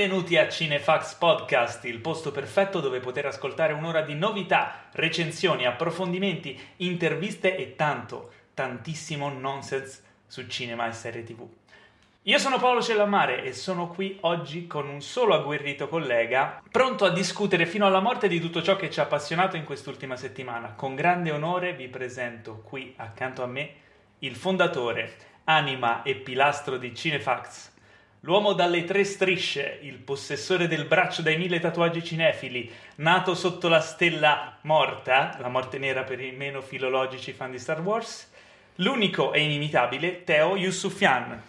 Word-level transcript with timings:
Benvenuti 0.00 0.38
a 0.38 0.48
Cinefax 0.48 1.16
Podcast, 1.16 1.84
il 1.84 1.98
posto 1.98 2.30
perfetto 2.30 2.80
dove 2.80 3.00
poter 3.00 3.26
ascoltare 3.26 3.74
un'ora 3.74 4.00
di 4.00 4.14
novità, 4.14 4.86
recensioni, 4.92 5.66
approfondimenti, 5.66 6.58
interviste 6.76 7.54
e 7.54 7.76
tanto, 7.76 8.32
tantissimo 8.54 9.28
nonsense 9.28 10.02
su 10.26 10.46
cinema 10.46 10.88
e 10.88 10.92
serie 10.92 11.22
tv. 11.22 11.46
Io 12.22 12.38
sono 12.38 12.58
Paolo 12.58 12.80
Cellammare 12.80 13.44
e 13.44 13.52
sono 13.52 13.88
qui 13.88 14.16
oggi 14.22 14.66
con 14.66 14.88
un 14.88 15.02
solo 15.02 15.34
agguerrito 15.34 15.86
collega, 15.86 16.62
pronto 16.70 17.04
a 17.04 17.10
discutere 17.10 17.66
fino 17.66 17.84
alla 17.84 18.00
morte 18.00 18.26
di 18.26 18.40
tutto 18.40 18.62
ciò 18.62 18.76
che 18.76 18.88
ci 18.88 19.00
ha 19.00 19.02
appassionato 19.02 19.56
in 19.56 19.64
quest'ultima 19.64 20.16
settimana. 20.16 20.72
Con 20.72 20.94
grande 20.94 21.30
onore 21.30 21.74
vi 21.74 21.88
presento 21.88 22.62
qui 22.64 22.94
accanto 22.96 23.42
a 23.42 23.46
me 23.46 23.70
il 24.20 24.34
fondatore, 24.34 25.14
anima 25.44 26.02
e 26.04 26.14
pilastro 26.14 26.78
di 26.78 26.94
Cinefax, 26.94 27.69
L'uomo 28.24 28.52
dalle 28.52 28.84
tre 28.84 29.02
strisce, 29.04 29.78
il 29.80 29.96
possessore 29.96 30.68
del 30.68 30.84
braccio 30.84 31.22
dai 31.22 31.38
mille 31.38 31.58
tatuaggi 31.58 32.04
cinefili, 32.04 32.70
nato 32.96 33.34
sotto 33.34 33.66
la 33.68 33.80
stella 33.80 34.58
morta, 34.62 35.38
la 35.40 35.48
morte 35.48 35.78
nera 35.78 36.02
per 36.02 36.20
i 36.20 36.32
meno 36.32 36.60
filologici 36.60 37.32
fan 37.32 37.50
di 37.50 37.58
Star 37.58 37.80
Wars, 37.80 38.30
l'unico 38.74 39.32
e 39.32 39.40
inimitabile 39.40 40.22
Teo 40.24 40.54
Yusufian. 40.54 41.42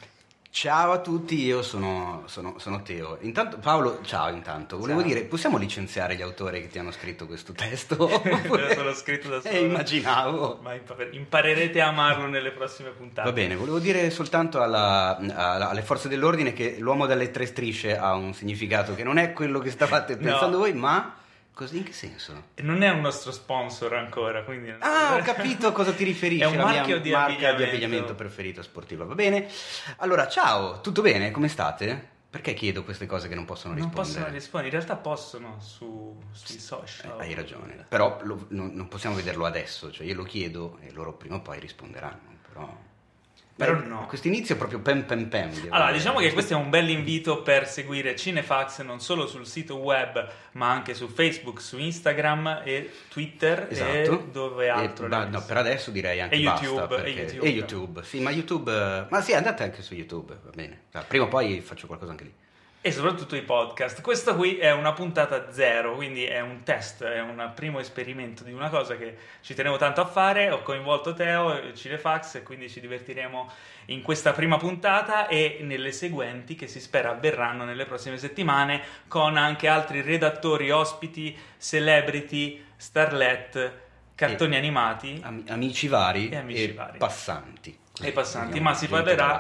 Ciao 0.54 0.92
a 0.92 1.00
tutti, 1.00 1.42
io 1.46 1.62
sono, 1.64 2.24
sono, 2.26 2.56
sono 2.60 2.82
Teo. 2.82 3.18
Intanto, 3.22 3.58
Paolo, 3.60 4.00
ciao 4.04 4.28
intanto. 4.30 4.78
Volevo 4.78 5.00
Ciao. 5.00 5.08
dire, 5.08 5.22
possiamo 5.24 5.58
licenziare 5.58 6.14
gli 6.18 6.22
autori 6.22 6.60
che 6.60 6.68
ti 6.68 6.78
hanno 6.78 6.92
scritto 6.92 7.26
questo 7.26 7.54
testo? 7.54 7.96
Me 8.26 8.76
lo 8.84 8.94
scritto 8.94 9.30
da 9.30 9.40
solo. 9.40 9.54
Eh, 9.54 9.60
immaginavo. 9.62 10.60
Ma 10.62 10.74
impa- 10.74 10.96
imparerete 11.10 11.80
a 11.80 11.88
amarlo 11.88 12.28
nelle 12.28 12.52
prossime 12.52 12.90
puntate. 12.90 13.30
Va 13.30 13.34
bene, 13.34 13.56
volevo 13.56 13.80
dire 13.80 14.10
soltanto 14.10 14.62
alla- 14.62 15.16
alla- 15.18 15.70
alle 15.70 15.84
forze 15.84 16.10
dell'ordine 16.10 16.52
che 16.52 16.76
l'uomo 16.80 17.06
dalle 17.06 17.32
tre 17.32 17.46
strisce 17.46 17.98
ha 17.98 18.14
un 18.16 18.34
significato 18.34 18.94
che 18.94 19.06
non 19.06 19.18
è 19.18 19.32
quello 19.32 19.60
che 19.60 19.72
stavate 19.72 20.16
No. 20.20 20.32
pensando 20.32 20.58
voi, 20.58 20.74
ma 20.74 21.16
così 21.54 21.78
in 21.78 21.84
che 21.84 21.94
senso? 21.94 22.50
Non 22.58 22.82
è 22.82 22.90
un 22.90 23.02
nostro 23.02 23.32
sponsor 23.32 23.94
ancora, 23.96 24.44
quindi... 24.44 24.74
Ah, 24.80 25.16
ho 25.16 25.22
capito 25.24 25.68
a 25.68 25.72
cosa 25.72 25.92
ti 25.94 26.04
riferisci. 26.04 26.44
È 26.44 26.48
un 26.48 26.58
marchio 26.58 27.00
di 27.00 27.12
marca 27.12 27.36
di 27.36 27.46
abbigliamento. 27.46 27.64
abbigliamento 27.76 28.16
preferito 28.16 28.62
sportivo. 28.62 29.06
Va 29.06 29.16
bene? 29.16 29.48
Allora, 29.98 30.28
ciao, 30.28 30.82
tutto 30.82 31.02
bene? 31.02 31.32
Come 31.32 31.48
state? 31.48 32.10
Perché 32.32 32.54
chiedo 32.54 32.84
queste 32.86 33.06
cose 33.06 33.28
che 33.28 33.36
non 33.36 33.44
possono 33.44 33.74
Non 33.74 33.84
rispondere? 33.84 34.14
possono 34.16 34.34
rispondere, 34.34 34.74
in 34.74 34.82
realtà 34.82 35.02
possono 35.02 35.58
su, 35.60 36.18
sui 36.32 36.56
Eh, 36.56 36.60
social. 36.60 37.20
hai 37.20 37.34
ragione, 37.34 37.86
però 37.90 38.20
lo- 38.24 38.46
non, 38.52 38.72
non 38.74 38.88
possiamo 38.88 39.18
vederlo 39.18 39.46
adesso, 39.46 39.92
cioè 39.92 40.06
io 40.08 40.16
lo 40.16 40.24
chiedo 40.24 40.78
e 40.82 40.92
loro 40.94 41.12
prima 41.14 41.36
o 41.36 41.42
poi 41.42 41.60
risponderanno, 41.60 42.38
però... 42.48 42.90
Però 43.66 43.80
no. 43.88 44.06
Questo 44.08 44.28
inizio 44.28 44.56
è 44.56 44.58
proprio 44.58 44.80
pem 44.80 45.04
pem 45.04 45.28
pem. 45.28 45.52
Allora, 45.70 45.92
diciamo 45.92 46.20
che 46.20 46.32
questo 46.34 46.54
è 46.54 46.56
un 46.56 46.70
bel 46.70 46.90
invito 46.90 47.42
per 47.42 47.68
seguire 47.68 48.16
Cinefax 48.16 48.82
non 48.82 49.00
solo 49.00 49.28
sul 49.28 49.46
sito 49.46 49.78
web, 49.78 50.28
ma 50.54 50.70
anche 50.72 50.94
su 50.94 51.08
Facebook, 51.08 51.62
su 51.62 51.78
Instagram 51.78 52.62
e 52.66 52.90
Twitter 53.10 53.68
Esatto. 53.70 53.92
e 53.92 54.24
dove 54.32 54.66
E- 54.66 54.70
altro. 54.70 55.08
ma- 55.08 55.18
Lorenzo? 55.18 55.40
no, 55.40 55.46
per 55.46 55.58
adesso 55.58 55.92
direi 55.92 56.22
anche 56.22 56.36
E 56.36 56.42
basta. 56.44 56.66
YouTube, 56.66 56.96
e 56.96 57.02
perché- 57.02 57.20
YouTube. 57.22 57.46
e 57.48 57.50
YouTube, 57.52 58.04
sì, 58.04 58.20
ma 58.20 58.30
YouTube... 58.32 59.08
Ma 59.10 59.22
sì, 59.22 59.34
andate 59.34 59.64
anche 59.64 59.82
su 59.82 59.94
YouTube, 59.94 60.38
va 60.44 60.50
bene. 60.54 60.82
Ah, 60.94 61.02
Prima 61.08 61.26
o 61.26 61.28
poi 61.28 61.62
faccio 61.62 61.88
qualcosa 61.88 62.12
anche 62.12 62.24
lì. 62.24 62.34
E 62.84 62.92
soprattutto 62.92 63.36
i 63.36 63.44
podcast. 63.44 64.02
Questa 64.02 64.34
qui 64.34 64.58
è 64.58 64.72
una 64.72 64.92
puntata 64.94 65.52
zero, 65.52 65.94
quindi 65.94 66.26
è 66.26 66.40
un 66.40 66.64
test, 66.64 67.04
è 67.04 67.22
un 67.22 67.52
primo 67.54 67.80
esperimento 67.80 68.44
di 68.44 68.52
una 68.54 68.70
cosa 68.70 68.98
che 68.98 69.16
ci 69.42 69.54
tenevo 69.54 69.78
tanto 69.78 70.02
a 70.02 70.06
fare. 70.06 70.50
Ho 70.50 70.64
coinvolto 70.64 71.14
Teo, 71.14 71.56
e 71.62 71.76
Cinefax 71.76 72.36
e 72.36 72.42
quindi 72.44 72.72
ci 72.72 72.80
divertiremo 72.80 73.52
in 73.88 74.02
questa 74.02 74.32
prima 74.32 74.58
puntata 74.58 75.28
e 75.28 75.60
nelle 75.62 75.92
seguenti 75.92 76.56
che 76.56 76.66
si 76.66 76.80
spera 76.80 77.12
avverranno 77.12 77.66
nelle 77.66 77.86
prossime 77.86 78.18
settimane 78.18 78.82
con 79.08 79.38
anche 79.38 79.68
altri 79.68 80.02
redattori, 80.02 80.72
ospiti, 80.72 81.38
celebrity, 81.60 82.66
starlet, 82.76 83.74
cartoni 84.16 84.56
E- 84.56 84.58
animati 84.58 85.20
Ami- 85.24 85.44
amici 85.50 85.88
vari 85.88 86.30
E 86.30 86.36
amici 86.38 86.72
vari. 86.72 86.98
passanti. 86.98 87.78
Così, 87.92 88.10
e 88.10 88.12
passanti, 88.12 88.60
ma 88.60 88.74
si 88.74 88.88
parlerà, 88.88 89.40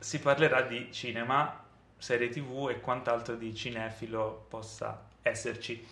si 0.00 0.18
parlerà 0.18 0.62
di 0.62 0.88
cinema, 0.90 1.66
serie 2.00 2.28
tv 2.28 2.70
e 2.70 2.80
quant'altro 2.80 3.36
di 3.36 3.54
cinefilo 3.54 4.46
possa 4.48 5.00
esserci. 5.22 5.86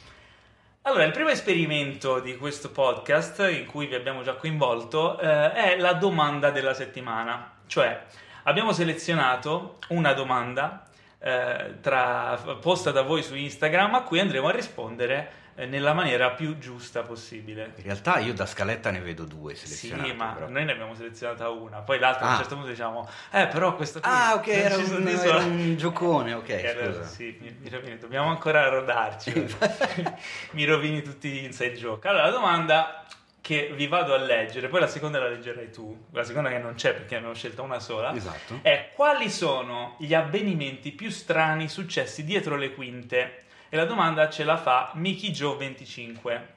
Allora, 0.83 1.05
il 1.05 1.13
primo 1.13 1.29
esperimento 1.29 2.19
di 2.19 2.37
questo 2.37 2.71
podcast, 2.71 3.47
in 3.51 3.67
cui 3.67 3.87
vi 3.87 3.95
abbiamo 3.95 4.23
già 4.23 4.35
coinvolto, 4.35 5.21
eh, 5.21 5.53
è 5.53 5.77
la 5.77 5.93
domanda 5.93 6.51
della 6.51 6.73
settimana. 6.73 7.57
Cioè, 7.67 8.05
abbiamo 8.45 8.73
selezionato 8.73 9.79
una 9.89 10.15
domanda 10.15 10.89
eh, 11.19 11.75
tra- 11.81 12.39
posta 12.61 12.91
da 12.91 13.03
voi 13.03 13.23
su 13.23 13.35
Instagram 13.35 13.97
a 13.97 14.03
cui 14.03 14.19
andremo 14.19 14.49
a 14.49 14.53
rispondere 14.53 15.38
nella 15.67 15.93
maniera 15.93 16.31
più 16.31 16.57
giusta 16.59 17.03
possibile. 17.03 17.73
In 17.77 17.83
realtà 17.83 18.19
io 18.19 18.33
da 18.33 18.47
scaletta 18.47 18.91
ne 18.91 19.01
vedo 19.01 19.25
due 19.25 19.55
Sì, 19.55 19.67
selezionate. 19.67 20.13
ma 20.15 20.33
però. 20.33 20.49
noi 20.49 20.65
ne 20.65 20.73
abbiamo 20.73 20.95
selezionata 20.95 21.49
una, 21.49 21.79
poi 21.79 21.99
l'altra 21.99 22.25
a 22.25 22.29
un 22.29 22.35
Ah. 22.35 22.37
certo 22.37 22.55
punto 22.55 22.71
diciamo, 22.71 23.09
eh 23.33 23.47
però 23.49 23.75
questa 23.75 24.01
qui 24.01 24.11
Ah, 24.13 24.35
ok, 24.35 24.47
era 24.49 24.77
un, 24.77 24.85
soddisfa". 24.85 25.25
era 25.27 25.37
un 25.39 25.77
giocone, 25.77 26.33
ok, 26.35 26.49
E 26.49 26.69
allora, 26.69 26.93
scusa. 26.93 27.05
sì, 27.09 27.37
mi, 27.41 27.57
mi 27.61 27.69
rovini, 27.69 27.99
dobbiamo 27.99 28.29
ancora 28.29 28.69
rodarci. 28.69 29.33
mi 30.53 30.65
rovini 30.65 31.03
tutti 31.03 31.29
gli 31.29 31.45
inside 31.45 31.75
joke. 31.75 32.07
Allora, 32.09 32.25
la 32.25 32.31
domanda 32.31 33.05
che 33.41 33.73
vi 33.75 33.87
vado 33.87 34.13
a 34.15 34.19
leggere, 34.19 34.69
poi 34.69 34.81
la 34.81 34.87
seconda 34.87 35.19
la 35.19 35.29
leggerai 35.29 35.71
tu, 35.73 36.07
la 36.13 36.23
seconda 36.23 36.51
che 36.51 36.59
non 36.59 36.75
c'è 36.75 36.93
perché 36.93 37.19
ne 37.19 37.29
ho 37.29 37.35
scelta 37.35 37.63
una 37.63 37.81
sola, 37.81 38.15
Esatto. 38.15 38.59
è 38.63 38.91
quali 38.95 39.31
sono 39.31 39.97
gli 39.99 40.13
avvenimenti 40.15 40.93
più 40.93 41.09
strani 41.11 41.69
successi 41.69 42.25
dietro 42.25 42.57
le 42.57 42.75
quinte? 42.75 43.45
E 43.69 43.77
la 43.77 43.85
domanda 43.85 44.29
ce 44.31 44.45
la 44.45 44.57
fa 44.57 44.93
Mickey 44.95 45.31
Joe 45.31 45.57
25. 45.57 46.49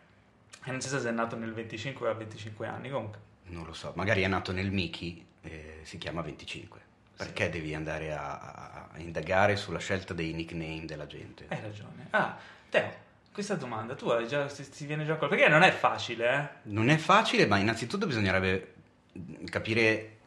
E 0.64 0.72
non 0.72 0.80
si 0.82 0.88
sa 0.90 1.00
se 1.00 1.10
è 1.10 1.12
nato 1.12 1.36
nel 1.36 1.54
25 1.54 2.08
o 2.08 2.12
a 2.12 2.14
25 2.14 2.68
anni, 2.68 2.90
comunque. 2.90 3.20
Non 3.46 3.66
lo 3.66 3.74
so, 3.74 3.92
magari 3.96 4.22
è 4.22 4.28
nato 4.28 4.52
nel 4.52 4.72
Mickey, 4.72 5.26
eh, 5.42 5.80
si 5.84 5.98
chiama 5.98 6.22
25. 6.22 6.80
Perché 7.18 7.50
devi 7.50 7.76
andare 7.76 8.14
a, 8.14 8.40
a- 8.40 8.88
a 8.94 9.00
indagare 9.00 9.56
sulla 9.56 9.80
scelta 9.80 10.14
dei 10.14 10.34
nickname 10.34 10.86
della 10.86 11.06
gente? 11.06 11.46
Hai 11.50 11.60
ragione. 11.62 12.08
Ah, 12.12 12.38
Teo, 12.70 12.94
questa 13.34 13.56
domanda 13.56 13.96
tu 13.96 14.08
hai 14.10 14.28
già, 14.28 14.46
ti, 14.46 14.68
ti 14.70 14.86
viene 14.86 15.04
già 15.06 15.16
qualcosa? 15.16 15.36
Perché 15.42 15.52
non 15.52 15.64
è 15.64 15.72
facile, 15.72 16.34
eh? 16.34 16.48
Non 16.70 16.90
è 16.90 16.98
facile, 16.98 17.46
ma 17.46 17.58
innanzitutto 17.58 18.08
bisognerebbe 18.08 18.74
mm, 19.18 19.46
capire 19.46 20.18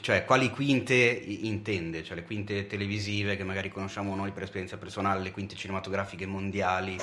cioè, 0.00 0.24
quali 0.24 0.50
quinte 0.50 0.94
intende, 0.94 2.02
cioè 2.02 2.16
le 2.16 2.24
quinte 2.24 2.66
televisive 2.66 3.36
che 3.36 3.44
magari 3.44 3.70
conosciamo 3.70 4.14
noi 4.14 4.32
per 4.32 4.44
esperienza 4.44 4.76
personale, 4.76 5.22
le 5.22 5.30
quinte 5.30 5.54
cinematografiche 5.54 6.26
mondiali, 6.26 6.96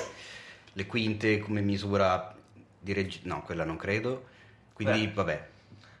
le 0.72 0.86
quinte 0.86 1.38
come 1.38 1.60
misura 1.60 2.34
di 2.78 2.92
regi- 2.92 3.20
no, 3.24 3.42
quella 3.42 3.64
non 3.64 3.76
credo. 3.76 4.26
Quindi, 4.72 5.06
Beh. 5.06 5.12
vabbè, 5.12 5.48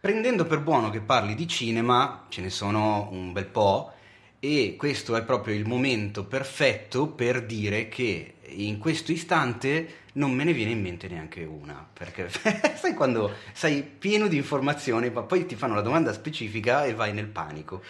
prendendo 0.00 0.44
per 0.44 0.60
buono 0.60 0.90
che 0.90 1.00
parli 1.00 1.34
di 1.34 1.48
cinema, 1.48 2.26
ce 2.28 2.42
ne 2.42 2.50
sono 2.50 3.08
un 3.10 3.32
bel 3.32 3.46
po', 3.46 3.92
e 4.38 4.76
questo 4.76 5.16
è 5.16 5.24
proprio 5.24 5.54
il 5.54 5.66
momento 5.66 6.24
perfetto 6.24 7.08
per 7.08 7.44
dire 7.44 7.88
che 7.88 8.34
in 8.48 8.78
questo 8.78 9.12
istante 9.12 10.04
non 10.16 10.32
me 10.32 10.44
ne 10.44 10.52
viene 10.52 10.70
in 10.72 10.80
mente 10.80 11.08
neanche 11.08 11.44
una, 11.44 11.86
perché 11.92 12.28
sai 12.76 12.94
quando 12.94 13.34
sei 13.52 13.82
pieno 13.82 14.26
di 14.28 14.36
informazioni, 14.36 15.10
ma 15.10 15.22
poi 15.22 15.46
ti 15.46 15.54
fanno 15.56 15.74
la 15.74 15.80
domanda 15.82 16.12
specifica 16.12 16.84
e 16.84 16.94
vai 16.94 17.12
nel 17.12 17.26
panico. 17.26 17.82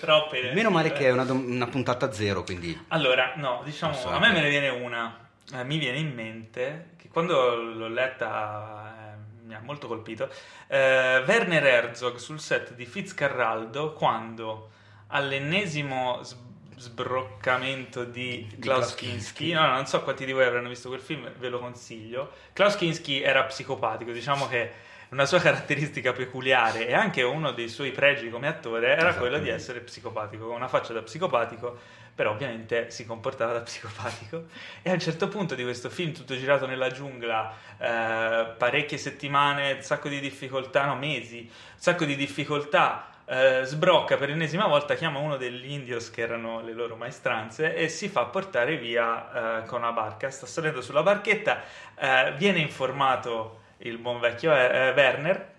Troppe. 0.00 0.52
Meno 0.54 0.70
male 0.70 0.92
che 0.92 1.06
è 1.06 1.10
una, 1.12 1.24
dom- 1.24 1.48
una 1.48 1.66
puntata 1.66 2.12
zero, 2.12 2.42
quindi 2.42 2.76
Allora, 2.88 3.34
no, 3.36 3.62
diciamo, 3.64 3.92
Posso 3.92 4.10
a 4.10 4.18
me 4.18 4.32
me 4.32 4.40
ne 4.40 4.48
viene 4.48 4.68
una. 4.68 5.26
Eh, 5.54 5.64
mi 5.64 5.78
viene 5.78 5.98
in 5.98 6.12
mente 6.14 6.90
che 6.98 7.08
quando 7.08 7.54
l'ho 7.54 7.88
letta 7.88 9.14
eh, 9.14 9.46
mi 9.46 9.54
ha 9.54 9.60
molto 9.62 9.86
colpito. 9.86 10.28
eh, 10.66 11.22
Werner 11.26 11.64
Herzog 11.64 12.16
sul 12.16 12.40
set 12.40 12.74
di 12.74 12.84
Fitzcarraldo, 12.86 13.92
quando 13.94 14.70
all'ennesimo 15.08 16.22
s- 16.22 16.36
sbroccamento 16.78 18.04
di 18.04 18.46
Di 18.48 18.58
Klaus 18.58 18.78
Klaus 18.78 18.94
Kinski, 18.94 19.44
Kinski. 19.44 19.52
no, 19.52 19.66
no, 19.66 19.72
non 19.74 19.86
so 19.86 20.02
quanti 20.02 20.24
di 20.24 20.32
voi 20.32 20.44
avranno 20.44 20.68
visto 20.68 20.88
quel 20.88 21.00
film, 21.00 21.30
ve 21.36 21.48
lo 21.48 21.58
consiglio. 21.58 22.32
Klaus 22.52 22.76
Kinski 22.76 23.20
era 23.20 23.44
psicopatico, 23.44 24.12
diciamo 24.12 24.46
che 24.48 24.86
una 25.10 25.26
sua 25.26 25.40
caratteristica 25.40 26.12
peculiare 26.12 26.86
e 26.86 26.94
anche 26.94 27.22
uno 27.22 27.52
dei 27.52 27.68
suoi 27.68 27.90
pregi 27.90 28.30
come 28.30 28.48
attore 28.48 28.96
era 28.96 29.14
quello 29.14 29.38
di 29.38 29.48
essere 29.48 29.80
psicopatico, 29.80 30.46
con 30.46 30.56
una 30.56 30.68
faccia 30.68 30.92
da 30.92 31.02
psicopatico, 31.02 31.76
però 32.14 32.32
ovviamente 32.32 32.90
si 32.90 33.06
comportava 33.06 33.52
da 33.52 33.60
psicopatico. 33.60 34.46
E 34.82 34.90
a 34.90 34.92
un 34.92 35.00
certo 35.00 35.28
punto 35.28 35.54
di 35.54 35.62
questo 35.62 35.90
film, 35.90 36.12
tutto 36.12 36.36
girato 36.36 36.66
nella 36.66 36.90
giungla, 36.90 37.52
eh, 37.78 38.54
parecchie 38.56 38.98
settimane, 38.98 39.72
un 39.72 39.82
sacco 39.82 40.08
di 40.08 40.20
difficoltà, 40.20 40.86
no, 40.86 40.96
mesi, 40.96 41.40
un 41.40 41.80
sacco 41.80 42.04
di 42.04 42.16
difficoltà. 42.16 43.12
Eh, 43.28 43.60
sbrocca 43.64 44.16
per 44.16 44.30
l'ennesima 44.30 44.66
volta, 44.66 44.94
chiama 44.94 45.18
uno 45.18 45.36
degli 45.36 45.70
indios 45.70 46.10
che 46.10 46.22
erano 46.22 46.62
le 46.62 46.72
loro 46.72 46.96
maestranze 46.96 47.74
e 47.74 47.88
si 47.88 48.08
fa 48.08 48.24
portare 48.24 48.78
via 48.78 49.62
eh, 49.62 49.66
con 49.66 49.80
una 49.80 49.92
barca. 49.92 50.30
Sta 50.30 50.46
salendo 50.46 50.80
sulla 50.80 51.02
barchetta, 51.02 51.62
eh, 51.94 52.32
viene 52.36 52.60
informato 52.60 53.60
il 53.78 53.98
buon 53.98 54.18
vecchio 54.18 54.54
eh, 54.54 54.64
eh, 54.64 54.90
Werner 54.92 55.56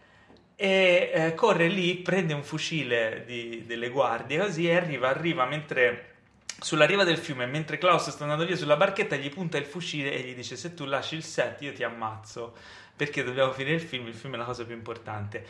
e 0.56 1.34
corre 1.36 1.68
lì, 1.68 1.96
prende 1.98 2.34
un 2.34 2.44
fucile 2.44 3.24
di- 3.26 3.64
delle 3.66 3.90
guardie 3.90 4.40
così 4.40 4.68
e 4.68 4.76
arriva, 4.76 5.08
arriva 5.08 5.46
mentre 5.46 6.16
sulla 6.60 6.86
riva 6.86 7.04
del 7.04 7.18
fiume, 7.18 7.46
mentre 7.46 7.78
Klaus 7.78 8.10
sta 8.10 8.24
andando 8.24 8.46
via 8.46 8.56
sulla 8.56 8.76
barchetta, 8.76 9.16
gli 9.16 9.30
punta 9.30 9.58
il 9.58 9.66
fucile 9.66 10.12
e 10.12 10.22
gli 10.22 10.36
dice: 10.36 10.58
Se 10.58 10.74
tu 10.74 10.86
lasci 10.86 11.16
il 11.16 11.24
set, 11.24 11.62
io 11.62 11.72
ti 11.74 11.84
ammazzo. 11.84 12.56
Perché 12.96 13.24
dobbiamo 13.24 13.54
finire 13.54 13.76
il 13.76 13.82
film, 13.82 14.08
il 14.08 14.14
film 14.14 14.34
è 14.34 14.38
la 14.38 14.44
cosa 14.44 14.66
più 14.66 14.76
importante. 14.76 15.46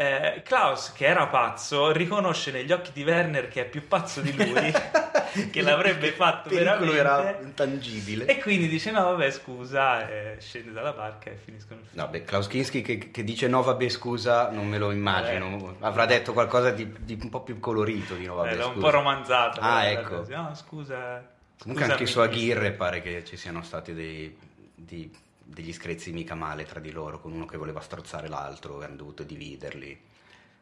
Eh, 0.00 0.42
Klaus, 0.44 0.92
che 0.92 1.06
era 1.06 1.26
pazzo, 1.26 1.90
riconosce 1.90 2.52
negli 2.52 2.70
occhi 2.70 2.92
di 2.92 3.02
Werner 3.02 3.48
che 3.48 3.62
è 3.62 3.64
più 3.68 3.88
pazzo 3.88 4.20
di 4.20 4.32
lui, 4.32 4.72
che 5.50 5.60
l'avrebbe 5.60 6.12
fatto 6.12 6.50
veramente. 6.50 6.96
era 6.96 7.36
intangibile. 7.42 8.26
E 8.26 8.38
quindi 8.38 8.68
dice: 8.68 8.92
No, 8.92 9.02
vabbè, 9.02 9.28
scusa, 9.32 10.08
e 10.08 10.36
scende 10.38 10.70
dalla 10.70 10.92
barca 10.92 11.30
e 11.30 11.34
finiscono 11.34 11.80
il 11.80 11.86
film. 11.86 12.00
No, 12.00 12.08
beh, 12.10 12.22
Klaus 12.22 12.46
Kinski 12.46 12.80
che, 12.80 13.10
che 13.10 13.24
dice 13.24 13.48
no 13.48 13.60
vabbè 13.62 13.88
scusa, 13.88 14.50
non 14.50 14.68
me 14.68 14.78
lo 14.78 14.92
immagino. 14.92 15.74
Avrà 15.80 16.06
detto 16.06 16.32
qualcosa 16.32 16.70
di, 16.70 16.94
di 17.00 17.18
un 17.20 17.28
po' 17.28 17.40
più 17.42 17.58
colorito 17.58 18.14
di 18.14 18.26
no 18.26 18.36
vabbè 18.36 18.50
Eh, 18.52 18.54
scusa. 18.54 18.68
un 18.68 18.78
po' 18.78 18.90
romanzato. 18.90 19.58
Ah, 19.60 19.84
ecco. 19.86 20.24
No, 20.28 20.54
scusa. 20.54 21.26
Comunque 21.60 21.86
anche 21.86 22.06
su 22.06 22.20
mister." 22.20 22.36
Aguirre 22.36 22.70
pare 22.70 23.02
che 23.02 23.24
ci 23.24 23.36
siano 23.36 23.64
stati 23.64 23.92
dei, 23.94 24.38
di- 24.76 25.10
degli 25.50 25.72
screzi 25.72 26.12
mica 26.12 26.34
male 26.34 26.64
tra 26.64 26.78
di 26.78 26.90
loro, 26.90 27.20
con 27.20 27.32
uno 27.32 27.46
che 27.46 27.56
voleva 27.56 27.80
strozzare 27.80 28.28
l'altro 28.28 28.82
e 28.82 28.84
hanno 28.84 28.96
dovuto 28.96 29.22
dividerli. 29.22 29.98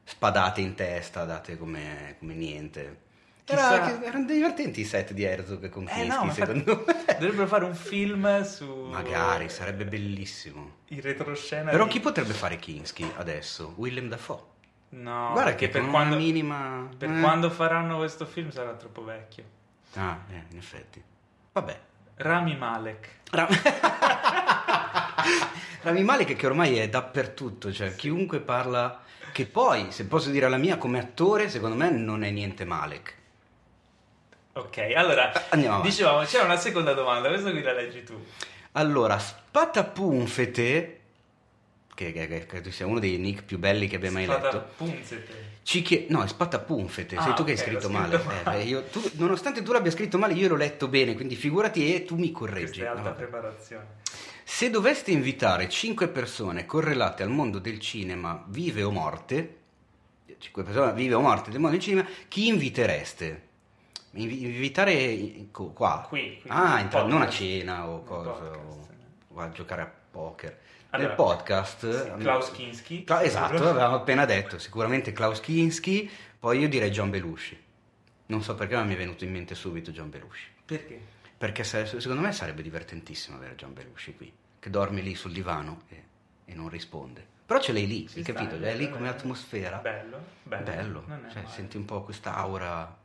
Spadate 0.05 0.61
in 0.61 0.75
testa, 0.75 1.25
date 1.25 1.59
come, 1.59 2.15
come 2.19 2.35
niente. 2.35 3.01
Era- 3.49 4.03
erano 4.03 4.25
divertenti 4.25 4.81
i 4.81 4.85
set 4.85 5.13
di 5.13 5.23
Herzog 5.25 5.69
con 5.69 5.85
Eh, 5.85 5.93
Kinski, 5.93 6.09
no, 6.19 6.25
ma 6.25 6.33
secondo 6.33 6.85
me. 6.87 7.05
Dovrebbero 7.19 7.47
fare 7.47 7.65
un 7.65 7.75
film 7.75 8.43
su. 8.45 8.67
Magari, 8.91 9.49
sarebbe 9.49 9.85
bellissimo. 9.85 10.77
Il 10.87 11.03
retroscena. 11.03 11.71
Però 11.71 11.85
di- 11.85 11.91
chi 11.91 12.01
potrebbe 12.01 12.33
fare 12.33 12.57
Kinski 12.57 13.09
adesso? 13.17 13.75
Willem 13.77 14.09
Dafoe. 14.09 14.55
No, 14.91 15.31
Guarda 15.33 15.55
che 15.57 15.69
per 15.69 15.85
quando. 15.87 16.15
una 16.15 16.25
minima... 16.25 16.89
Per 16.97 17.11
eh. 17.11 17.21
quando 17.21 17.51
faranno 17.51 17.99
questo 17.99 18.25
film 18.27 18.51
sarà 18.51 18.73
troppo 18.75 19.03
vecchio. 19.05 19.45
Ah, 19.95 20.21
eh, 20.31 20.45
in 20.51 20.57
effetti. 20.59 21.03
Vabbè. 21.53 21.81
Rami 22.17 22.57
Malek. 22.57 23.09
Ram- 23.33 23.49
Rami 25.83 26.03
Malek 26.03 26.37
che 26.37 26.47
ormai 26.47 26.79
è 26.79 26.89
dappertutto, 26.89 27.73
cioè 27.73 27.95
chiunque 27.95 28.41
parla... 28.41 29.03
Che 29.33 29.45
poi, 29.45 29.89
se 29.91 30.07
posso 30.07 30.31
dire 30.31 30.49
la 30.49 30.57
mia, 30.57 30.79
come 30.79 30.99
attore, 30.99 31.51
secondo 31.51 31.77
me 31.77 31.91
non 31.91 32.25
è 32.25 32.31
niente 32.31 32.65
Malek. 32.65 33.15
Ok, 34.55 34.79
allora. 34.97 35.31
Andiamo 35.51 35.75
avanti. 35.77 35.91
Dicevamo, 35.91 36.25
c'era 36.25 36.45
una 36.45 36.57
seconda 36.57 36.95
domanda, 36.95 37.29
questa 37.29 37.51
qui 37.51 37.61
la 37.61 37.75
leggi 37.75 38.03
tu. 38.03 38.15
Allora, 38.73 39.19
Spatapunfete, 39.19 40.96
che, 41.97 42.13
che, 42.13 42.47
che 42.47 42.71
sia 42.71 42.87
uno 42.87 42.99
dei 43.01 43.17
nick 43.17 43.43
più 43.45 43.59
belli 43.59 43.89
che 43.89 43.97
abbia 43.97 44.13
mai 44.13 44.27
letto, 44.27 44.69
punzete. 44.77 45.55
ci 45.63 45.81
chiede... 45.81 46.07
No, 46.11 46.23
è 46.23 46.29
Spatapunfete, 46.29 47.19
sei 47.19 47.31
Ah, 47.31 47.35
tu 47.35 47.43
che 47.43 47.53
hai 47.53 47.57
ok, 47.59 47.65
scritto 47.65 47.89
male. 47.89 48.21
Eh, 48.21 48.25
male. 48.25 48.59
beh, 48.59 48.63
io- 48.65 48.83
tu- 48.85 49.11
nonostante 49.15 49.63
tu 49.63 49.73
l'abbia 49.73 49.91
scritto 49.91 50.19
male, 50.19 50.35
io 50.35 50.49
l'ho 50.49 50.57
letto 50.57 50.89
bene, 50.89 51.15
quindi 51.15 51.35
figurati 51.37 51.95
e 51.95 52.05
tu 52.05 52.17
mi 52.17 52.31
correggi. 52.31 52.65
Questa 52.81 52.85
è 52.85 52.87
alta 52.87 53.09
No, 53.09 53.15
preparazione. 53.15 53.87
Se 54.45 54.69
doveste 54.71 55.11
invitare 55.11 55.69
5 55.69 56.09
persone 56.09 56.67
correlate 56.67 57.23
al 57.23 57.31
mondo 57.31 57.59
del 57.59 57.81
cinema, 57.81 58.45
vive 58.47 58.83
o 58.83 58.91
morte, 58.91 59.57
5 60.39 60.63
persone 60.63 60.93
vive 60.93 61.15
o 61.15 61.21
morte 61.21 61.51
del 61.51 61.61
mondo 61.61 61.77
del 61.77 61.85
cinema, 61.85 62.07
chi 62.29 62.47
invitereste? 62.49 63.43
Invi- 64.13 64.45
invitare 64.45 65.47
qua? 65.51 66.05
Qui, 66.09 66.39
qui, 66.41 66.51
ah, 66.51 66.75
nel 66.75 66.83
in 66.85 66.89
tra- 66.91 67.05
non 67.07 67.23
a 67.23 67.29
cena 67.29 67.89
o 67.89 68.03
cosa, 68.03 68.31
o 69.29 69.41
a 69.41 69.51
giocare 69.51 69.83
a 69.83 69.91
poker. 70.11 70.59
Allora, 70.97 71.09
Nel 71.09 71.17
podcast... 71.17 72.05
sì, 72.17 72.23
Klaus 72.23 72.51
Kinski. 72.53 73.05
Cla- 73.05 73.23
esatto, 73.23 73.69
avevamo 73.69 73.97
appena 73.97 74.25
detto, 74.25 74.59
sicuramente 74.59 75.13
Klaus 75.13 75.41
Kinski, 75.41 76.11
poi 76.39 76.59
io 76.61 76.69
direi 76.69 76.91
John 76.91 77.11
Belushi. 77.11 77.65
Non 78.27 78.43
so 78.43 78.55
perché 78.55 78.75
ma 78.75 78.83
mi 78.83 78.95
è 78.95 78.97
venuto 78.97 79.25
in 79.25 79.31
mente 79.33 79.55
subito 79.55 79.91
John 79.93 80.11
Belushi. 80.11 80.49
Perché? 80.65 81.01
Perché 81.39 81.65
se- 81.65 81.87
secondo 81.87 82.23
me 82.23 82.33
sarebbe 82.33 82.63
divertentissimo 82.63 83.37
avere 83.37 83.55
Gian 83.55 83.73
Belushi 83.73 84.17
qui, 84.17 84.33
che 84.59 84.71
dorme 84.71 85.01
lì 85.01 85.15
sul 85.15 85.33
divano 85.33 85.83
e, 85.89 86.03
e 86.47 86.55
non 86.55 86.69
risponde. 86.69 87.25
Però 87.47 87.61
ce 87.61 87.73
l'hai 87.73 87.87
lì, 87.87 88.09
Ci 88.09 88.19
hai 88.19 88.25
sta, 88.25 88.33
capito? 88.33 88.59
Cioè, 88.59 88.71
è 88.73 88.75
lì 88.75 88.85
bello, 88.87 88.97
come 88.97 89.09
atmosfera. 89.09 89.77
Bello, 89.77 90.19
bello. 90.43 91.03
Bello, 91.07 91.31
cioè, 91.31 91.45
senti 91.47 91.77
un 91.77 91.85
po' 91.85 92.03
questa 92.03 92.35
aura 92.35 92.97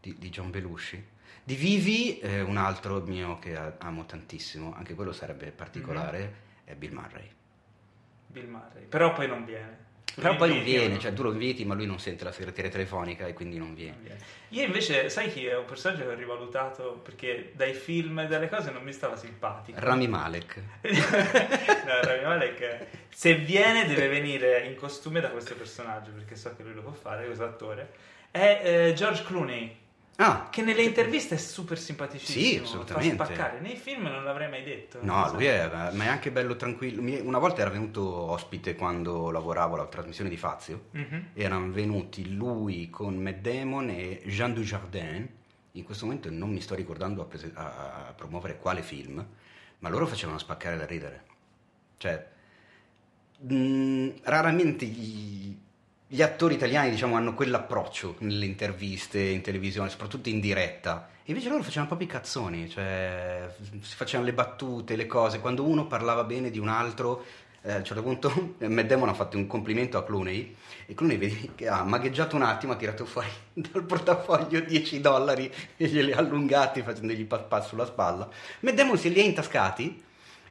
di, 0.00 0.16
di 0.18 0.30
John 0.30 0.50
Belushi. 0.50 1.06
Di 1.44 1.54
Vivi, 1.54 2.18
eh, 2.18 2.40
un 2.40 2.56
altro 2.56 3.00
mio 3.02 3.38
che 3.38 3.56
amo 3.78 4.04
tantissimo, 4.04 4.74
anche 4.76 4.94
quello 4.94 5.12
sarebbe 5.12 5.50
particolare, 5.52 6.18
Mhm. 6.18 6.46
È 6.68 6.74
Bill 6.74 6.92
Murray. 6.92 7.28
Bill 8.26 8.48
Murray. 8.48 8.84
Però 8.88 9.12
poi 9.12 9.26
non 9.26 9.44
viene. 9.44 9.86
Però 10.14 10.34
poi 10.34 10.48
non 10.48 10.64
viene, 10.64 10.98
cioè 10.98 11.12
tu 11.12 11.22
lo 11.22 11.30
inviti 11.30 11.64
ma 11.64 11.74
lui 11.74 11.86
non 11.86 12.00
sente 12.00 12.24
la 12.24 12.32
segreteria 12.32 12.68
telefonica 12.70 13.26
e 13.28 13.34
quindi 13.34 13.56
non 13.56 13.68
Non 13.68 13.76
viene. 13.76 13.96
viene. 14.02 14.18
Io 14.48 14.64
invece, 14.64 15.08
sai 15.10 15.30
chi 15.30 15.46
è 15.46 15.56
un 15.56 15.64
personaggio 15.64 16.02
che 16.02 16.08
ho 16.08 16.14
rivalutato 16.14 17.00
perché 17.04 17.52
dai 17.54 17.72
film 17.72 18.18
e 18.18 18.26
dalle 18.26 18.48
cose 18.48 18.72
non 18.72 18.82
mi 18.82 18.92
stava 18.92 19.14
simpatico. 19.16 19.78
Rami 19.80 20.08
Malek. 20.08 20.60
no, 20.82 22.00
Rami 22.02 22.24
Malek, 22.24 22.86
se 23.10 23.36
viene 23.36 23.86
deve 23.86 24.08
venire 24.08 24.66
in 24.66 24.74
costume 24.74 25.20
da 25.20 25.30
questo 25.30 25.54
personaggio 25.54 26.10
perché 26.10 26.34
so 26.34 26.54
che 26.56 26.64
lui 26.64 26.74
lo 26.74 26.82
può 26.82 26.92
fare, 26.92 27.24
questo 27.24 27.44
attore. 27.44 27.92
È 28.30 28.60
eh, 28.64 28.92
George 28.94 29.22
Clooney, 29.22 29.76
Ah, 30.20 30.48
che 30.50 30.62
nelle 30.62 30.82
interviste 30.82 31.36
è 31.36 31.38
super 31.38 31.78
simpaticissimo. 31.78 32.44
Sì, 32.44 32.56
assolutamente. 32.60 33.14
Fa 33.16 33.24
spaccare. 33.24 33.60
Nei 33.60 33.76
film 33.76 34.02
non 34.08 34.24
l'avrei 34.24 34.48
mai 34.50 34.64
detto. 34.64 34.98
No, 35.00 35.14
Non 35.20 35.28
so. 35.28 35.34
lui 35.36 35.44
è, 35.46 35.68
ma 35.92 36.04
è 36.04 36.08
anche 36.08 36.32
bello 36.32 36.56
tranquillo. 36.56 37.00
Una 37.24 37.38
volta 37.38 37.60
era 37.60 37.70
venuto 37.70 38.02
ospite 38.04 38.74
quando 38.74 39.30
lavoravo 39.30 39.74
alla 39.76 39.86
trasmissione 39.86 40.28
di 40.28 40.36
Fazio. 40.36 40.86
Mhm. 40.90 41.28
Erano 41.34 41.70
venuti 41.70 42.34
lui 42.34 42.90
con 42.90 43.14
Matt 43.16 43.36
Damon 43.38 43.90
e 43.90 44.20
Jean 44.26 44.54
Dujardin. 44.54 45.28
In 45.72 45.84
questo 45.84 46.06
momento 46.06 46.28
non 46.32 46.50
mi 46.50 46.60
sto 46.60 46.74
ricordando 46.74 47.22
a, 47.22 47.24
prese- 47.26 47.52
a- 47.54 48.06
a 48.08 48.12
promuovere 48.12 48.58
quale 48.58 48.82
film, 48.82 49.24
ma 49.78 49.88
loro 49.88 50.04
facevano 50.08 50.38
spaccare 50.38 50.76
da 50.76 50.84
ridere. 50.84 51.22
Cioè, 51.96 52.26
mh, 53.40 54.08
raramente 54.22 54.84
gli, 54.84 55.56
gli 56.10 56.22
attori 56.22 56.54
italiani, 56.54 56.88
diciamo, 56.88 57.16
hanno 57.16 57.34
quell'approccio 57.34 58.16
nelle 58.20 58.46
interviste 58.46 59.20
in 59.20 59.42
televisione, 59.42 59.90
soprattutto 59.90 60.30
in 60.30 60.40
diretta. 60.40 61.10
Invece 61.24 61.50
loro 61.50 61.62
facevano 61.62 61.88
proprio 61.88 62.08
i 62.08 62.10
cazzoni, 62.10 62.70
cioè 62.70 63.54
si 63.82 63.94
facevano 63.94 64.26
le 64.26 64.34
battute, 64.34 64.96
le 64.96 65.04
cose. 65.04 65.40
Quando 65.40 65.64
uno 65.64 65.86
parlava 65.86 66.24
bene 66.24 66.50
di 66.50 66.58
un 66.58 66.68
altro, 66.68 67.26
eh, 67.60 67.72
a 67.72 67.76
un 67.76 67.84
certo 67.84 68.02
punto 68.02 68.54
Matt 68.66 68.86
Damon 68.86 69.10
ha 69.10 69.14
fatto 69.14 69.36
un 69.36 69.46
complimento 69.46 69.98
a 69.98 70.04
Clooney 70.04 70.56
e 70.86 70.94
Clooney 70.94 71.18
vedi 71.18 71.66
ha 71.66 71.84
magheggiato 71.84 72.36
un 72.36 72.42
attimo, 72.42 72.72
ha 72.72 72.76
tirato 72.76 73.04
fuori 73.04 73.28
dal 73.52 73.84
portafoglio 73.84 74.60
10 74.60 75.00
dollari 75.02 75.52
e 75.76 75.86
glieli 75.88 76.12
ha 76.12 76.18
allungati 76.18 76.80
facendogli 76.80 77.26
pat 77.26 77.44
pat 77.44 77.66
sulla 77.66 77.84
spalla. 77.84 78.26
Matt 78.60 78.74
Damon 78.74 78.96
se 78.96 79.10
li 79.10 79.20
ha 79.20 79.24
intascati 79.24 80.02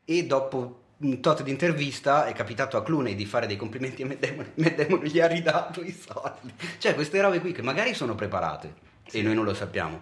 e 0.06 0.26
dopo 0.28 0.82
un 1.00 1.22
tot 1.22 1.44
di 1.44 1.51
intervista 1.51 2.25
è 2.25 2.34
capitato 2.34 2.77
a 2.77 2.84
Clooney 2.84 3.13
di 3.16 3.25
fare 3.25 3.46
dei 3.46 3.56
complimenti 3.56 4.01
a 4.01 4.08
Matt 4.08 4.25
Damon 4.25 4.51
Matt 4.56 4.82
Damon 4.82 5.04
gli 5.04 5.20
ha 5.20 5.27
ridato 5.27 5.84
i 5.84 5.92
soldi. 5.92 6.54
Cioè 6.77 6.96
queste 6.96 7.22
robe 7.22 7.39
qui 7.39 7.51
che 7.51 7.62
magari 7.62 7.94
sono 7.94 8.16
preparate 8.16 8.74
e 9.12 9.22
noi 9.22 9.36
non 9.36 9.46
lo 9.46 9.54
sappiamo. 9.54 10.01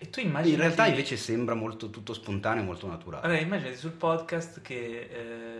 E 0.00 0.10
tu 0.10 0.20
immagini. 0.20 0.54
In 0.54 0.60
realtà 0.60 0.86
invece 0.86 1.16
sembra 1.16 1.54
molto 1.56 1.90
tutto 1.90 2.14
spontaneo, 2.14 2.62
molto 2.62 2.86
naturale. 2.86 3.26
Allora, 3.26 3.40
immaginati 3.40 3.74
sul 3.76 3.90
podcast 3.90 4.62
che 4.62 5.08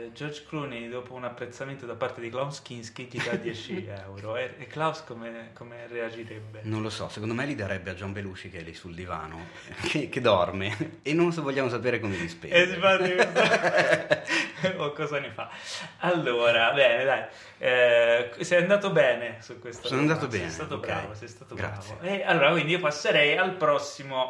eh, 0.04 0.12
George 0.12 0.44
Clooney, 0.48 0.88
dopo 0.88 1.14
un 1.14 1.24
apprezzamento 1.24 1.86
da 1.86 1.94
parte 1.96 2.20
di 2.20 2.30
Klaus 2.30 2.62
Kinski, 2.62 3.08
ti 3.08 3.20
dà 3.20 3.34
10 3.34 3.86
euro. 4.06 4.36
E, 4.36 4.54
e 4.58 4.66
Klaus 4.68 5.02
come, 5.02 5.50
come 5.54 5.88
reagirebbe? 5.88 6.60
Non 6.62 6.82
lo 6.82 6.88
so, 6.90 7.08
secondo 7.08 7.34
me 7.34 7.46
li 7.46 7.56
darebbe 7.56 7.90
a 7.90 7.94
John 7.94 8.12
Belushi 8.12 8.48
che 8.48 8.58
è 8.58 8.62
lì 8.62 8.74
sul 8.74 8.94
divano, 8.94 9.46
che, 9.88 10.08
che 10.08 10.20
dorme 10.20 10.98
e 11.02 11.12
non 11.14 11.30
vogliamo 11.30 11.68
sapere 11.68 11.98
come 11.98 12.16
li 12.16 12.28
spende. 12.28 12.62
E 12.62 12.68
si 12.68 12.76
fa 12.78 12.96
di 12.96 13.14
questo- 13.14 14.76
o 14.76 14.92
cosa 14.92 15.18
ne 15.18 15.30
fa? 15.30 15.50
Allora, 15.98 16.72
bene, 16.72 17.04
dai. 17.04 17.24
Eh, 17.58 18.30
sei 18.44 18.62
andato 18.62 18.90
bene 18.92 19.38
su 19.40 19.58
questo. 19.58 19.88
Sono 19.88 20.00
andato 20.02 20.30
Sei 20.30 20.38
bene, 20.40 20.50
stato 20.52 20.74
ok. 20.76 20.86
bravo, 20.86 21.14
sei 21.14 21.26
stato 21.28 21.54
Grazie. 21.56 21.96
bravo. 21.98 22.14
E 22.14 22.22
allora, 22.22 22.50
quindi 22.52 22.70
io 22.72 22.78
passerei 22.80 23.36
al 23.36 23.54
prossimo. 23.56 24.27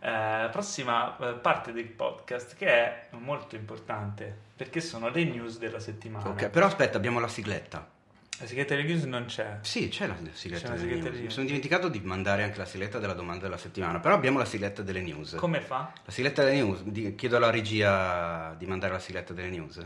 Eh, 0.00 0.48
prossima 0.50 1.16
eh, 1.18 1.32
parte 1.34 1.72
del 1.72 1.86
podcast 1.86 2.54
che 2.54 2.66
è 2.66 3.08
molto 3.12 3.56
importante 3.56 4.44
perché 4.56 4.80
sono 4.80 5.08
le 5.08 5.24
news 5.24 5.58
della 5.58 5.80
settimana. 5.80 6.28
Ok, 6.28 6.48
però 6.48 6.66
aspetta, 6.66 6.96
abbiamo 6.96 7.18
la 7.20 7.28
sigletta. 7.28 7.94
La 8.38 8.46
segreta 8.46 8.74
delle 8.74 8.86
news 8.86 9.04
non 9.04 9.24
c'è. 9.24 9.58
Sì, 9.62 9.88
c'è 9.88 10.06
la 10.06 10.16
sigletta 10.32 10.68
C'è 10.68 10.74
delle 10.74 10.78
sigletta 10.78 11.08
news. 11.08 11.20
Mi 11.20 11.30
sono 11.30 11.46
dimenticato 11.46 11.88
di 11.88 12.00
mandare 12.00 12.42
anche 12.42 12.58
la 12.58 12.66
sigletta 12.66 12.98
della 12.98 13.14
domanda 13.14 13.44
della 13.44 13.56
settimana, 13.56 13.98
però 13.98 14.14
abbiamo 14.14 14.38
la 14.38 14.44
sigletta 14.44 14.82
delle 14.82 15.00
news. 15.00 15.36
Come 15.38 15.60
fa? 15.62 15.90
La 16.04 16.12
sigletta 16.12 16.44
delle 16.44 16.56
news, 16.56 16.82
Di- 16.82 17.14
chiedo 17.14 17.36
alla 17.36 17.50
regia 17.50 18.54
di 18.58 18.66
mandare 18.66 18.92
la 18.92 18.98
sigletta 18.98 19.32
delle 19.32 19.48
news. 19.48 19.84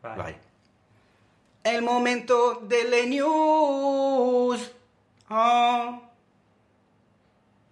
Vai. 0.00 0.16
Vai. 0.16 0.36
È 1.60 1.70
il 1.70 1.82
momento 1.82 2.62
delle 2.64 3.04
news. 3.04 4.74
Oh. 5.28 6.10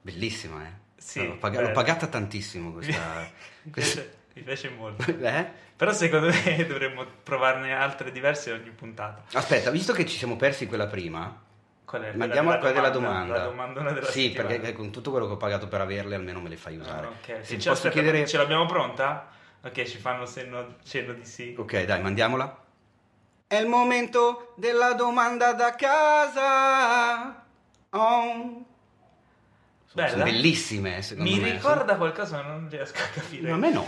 Bellissima, 0.02 0.66
eh? 0.66 0.84
Sì, 1.06 1.24
l'ho, 1.24 1.36
pag- 1.36 1.60
l'ho 1.60 1.70
pagata 1.70 2.08
tantissimo 2.08 2.72
questa... 2.72 3.30
Mi 3.62 3.70
questa- 3.70 4.00
piace, 4.00 4.16
mi 4.34 4.42
piace 4.42 4.68
molto. 4.70 5.04
Eh? 5.08 5.50
Però 5.76 5.92
secondo 5.92 6.26
me 6.26 6.66
dovremmo 6.66 7.06
provarne 7.22 7.72
altre 7.72 8.10
diverse 8.10 8.50
ogni 8.50 8.70
puntata. 8.70 9.22
Aspetta, 9.38 9.70
visto 9.70 9.92
che 9.92 10.04
ci 10.04 10.16
siamo 10.16 10.34
persi 10.34 10.66
quella 10.66 10.88
prima, 10.88 11.44
Qual 11.84 12.02
è? 12.02 12.12
Mandiamo 12.12 12.50
a 12.50 12.56
quella 12.56 12.74
della 12.74 12.90
domanda. 12.90 13.36
La 13.36 13.44
domandona 13.44 13.92
della 13.92 14.10
sì, 14.10 14.22
settimana. 14.22 14.48
perché 14.48 14.72
con 14.72 14.90
tutto 14.90 15.12
quello 15.12 15.28
che 15.28 15.34
ho 15.34 15.36
pagato 15.36 15.68
per 15.68 15.80
averle 15.80 16.16
almeno 16.16 16.40
me 16.40 16.48
le 16.48 16.56
fai 16.56 16.76
usare. 16.76 17.06
Ah, 17.06 17.10
ok. 17.10 17.46
Se 17.46 17.54
posso 17.54 17.70
aspetta, 17.70 17.94
chiedere... 17.94 18.26
ce 18.26 18.38
l'abbiamo 18.38 18.66
pronta? 18.66 19.28
Ok, 19.62 19.84
ci 19.84 19.98
fanno 19.98 20.26
cenno, 20.26 20.74
cenno 20.82 21.12
di 21.12 21.24
sì. 21.24 21.54
Ok, 21.56 21.84
dai, 21.84 22.02
mandiamola. 22.02 22.64
È 23.46 23.54
il 23.54 23.68
momento 23.68 24.54
della 24.56 24.94
domanda 24.94 25.52
da 25.52 25.72
casa. 25.76 27.44
Oh. 27.90 28.64
Bella. 29.96 30.10
Sono 30.10 30.24
bellissime, 30.24 31.00
secondo 31.00 31.30
Mi 31.30 31.40
me. 31.40 31.52
ricorda 31.52 31.96
qualcosa, 31.96 32.42
ma 32.42 32.48
non 32.48 32.68
riesco 32.70 32.98
a 32.98 33.06
capire. 33.14 33.42
Sono- 33.44 33.54
A 33.54 33.56
me 33.58 33.70
no. 33.72 33.86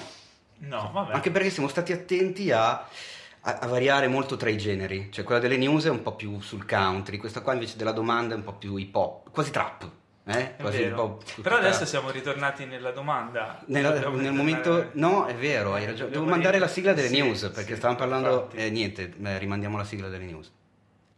No, 0.60 0.90
vabbè. 0.92 1.12
Anche 1.12 1.30
perché 1.30 1.50
siamo 1.50 1.68
stati 1.68 1.92
attenti 1.92 2.50
a, 2.50 2.70
a- 2.70 3.58
a 3.60 3.66
variare 3.66 4.08
molto 4.08 4.36
tra 4.38 4.48
i 4.48 4.56
generi. 4.56 5.08
Cioè, 5.12 5.22
quella 5.22 5.38
delle 5.40 5.58
news 5.58 5.84
è 5.84 5.90
un 5.90 6.00
po' 6.02 6.14
più 6.14 6.40
sul 6.40 6.64
country, 6.66 7.18
questa 7.18 7.42
qua 7.42 7.52
invece 7.52 7.76
della 7.76 7.92
domanda 7.92 8.32
è 8.32 8.36
un 8.38 8.42
po' 8.44 8.54
più 8.54 8.76
hip 8.78 8.94
hop, 8.96 9.30
quasi 9.30 9.50
trap. 9.50 9.88
Eh? 10.24 10.54
Quasi 10.58 10.82
po' 10.88 11.20
tutta- 11.24 11.42
Però 11.42 11.56
adesso 11.56 11.84
siamo 11.86 12.10
ritornati 12.10 12.64
nella 12.64 12.90
domanda. 12.90 13.62
Nella- 13.66 13.90
nel 13.90 13.98
ritornare- 13.98 14.30
momento, 14.30 14.88
no, 14.92 15.26
è 15.26 15.34
vero, 15.34 15.74
hai 15.74 15.84
ragione. 15.84 16.10
Devo 16.10 16.24
mandare 16.24 16.58
la 16.58 16.68
sigla 16.68 16.94
delle 16.94 17.08
sì, 17.08 17.20
news 17.20 17.50
perché 17.52 17.72
sì, 17.72 17.76
stavamo 17.76 17.98
parlando. 17.98 18.50
Eh, 18.54 18.70
niente, 18.70 19.12
eh, 19.22 19.38
rimandiamo 19.38 19.76
la 19.76 19.84
sigla 19.84 20.08
delle 20.08 20.24
news. 20.24 20.50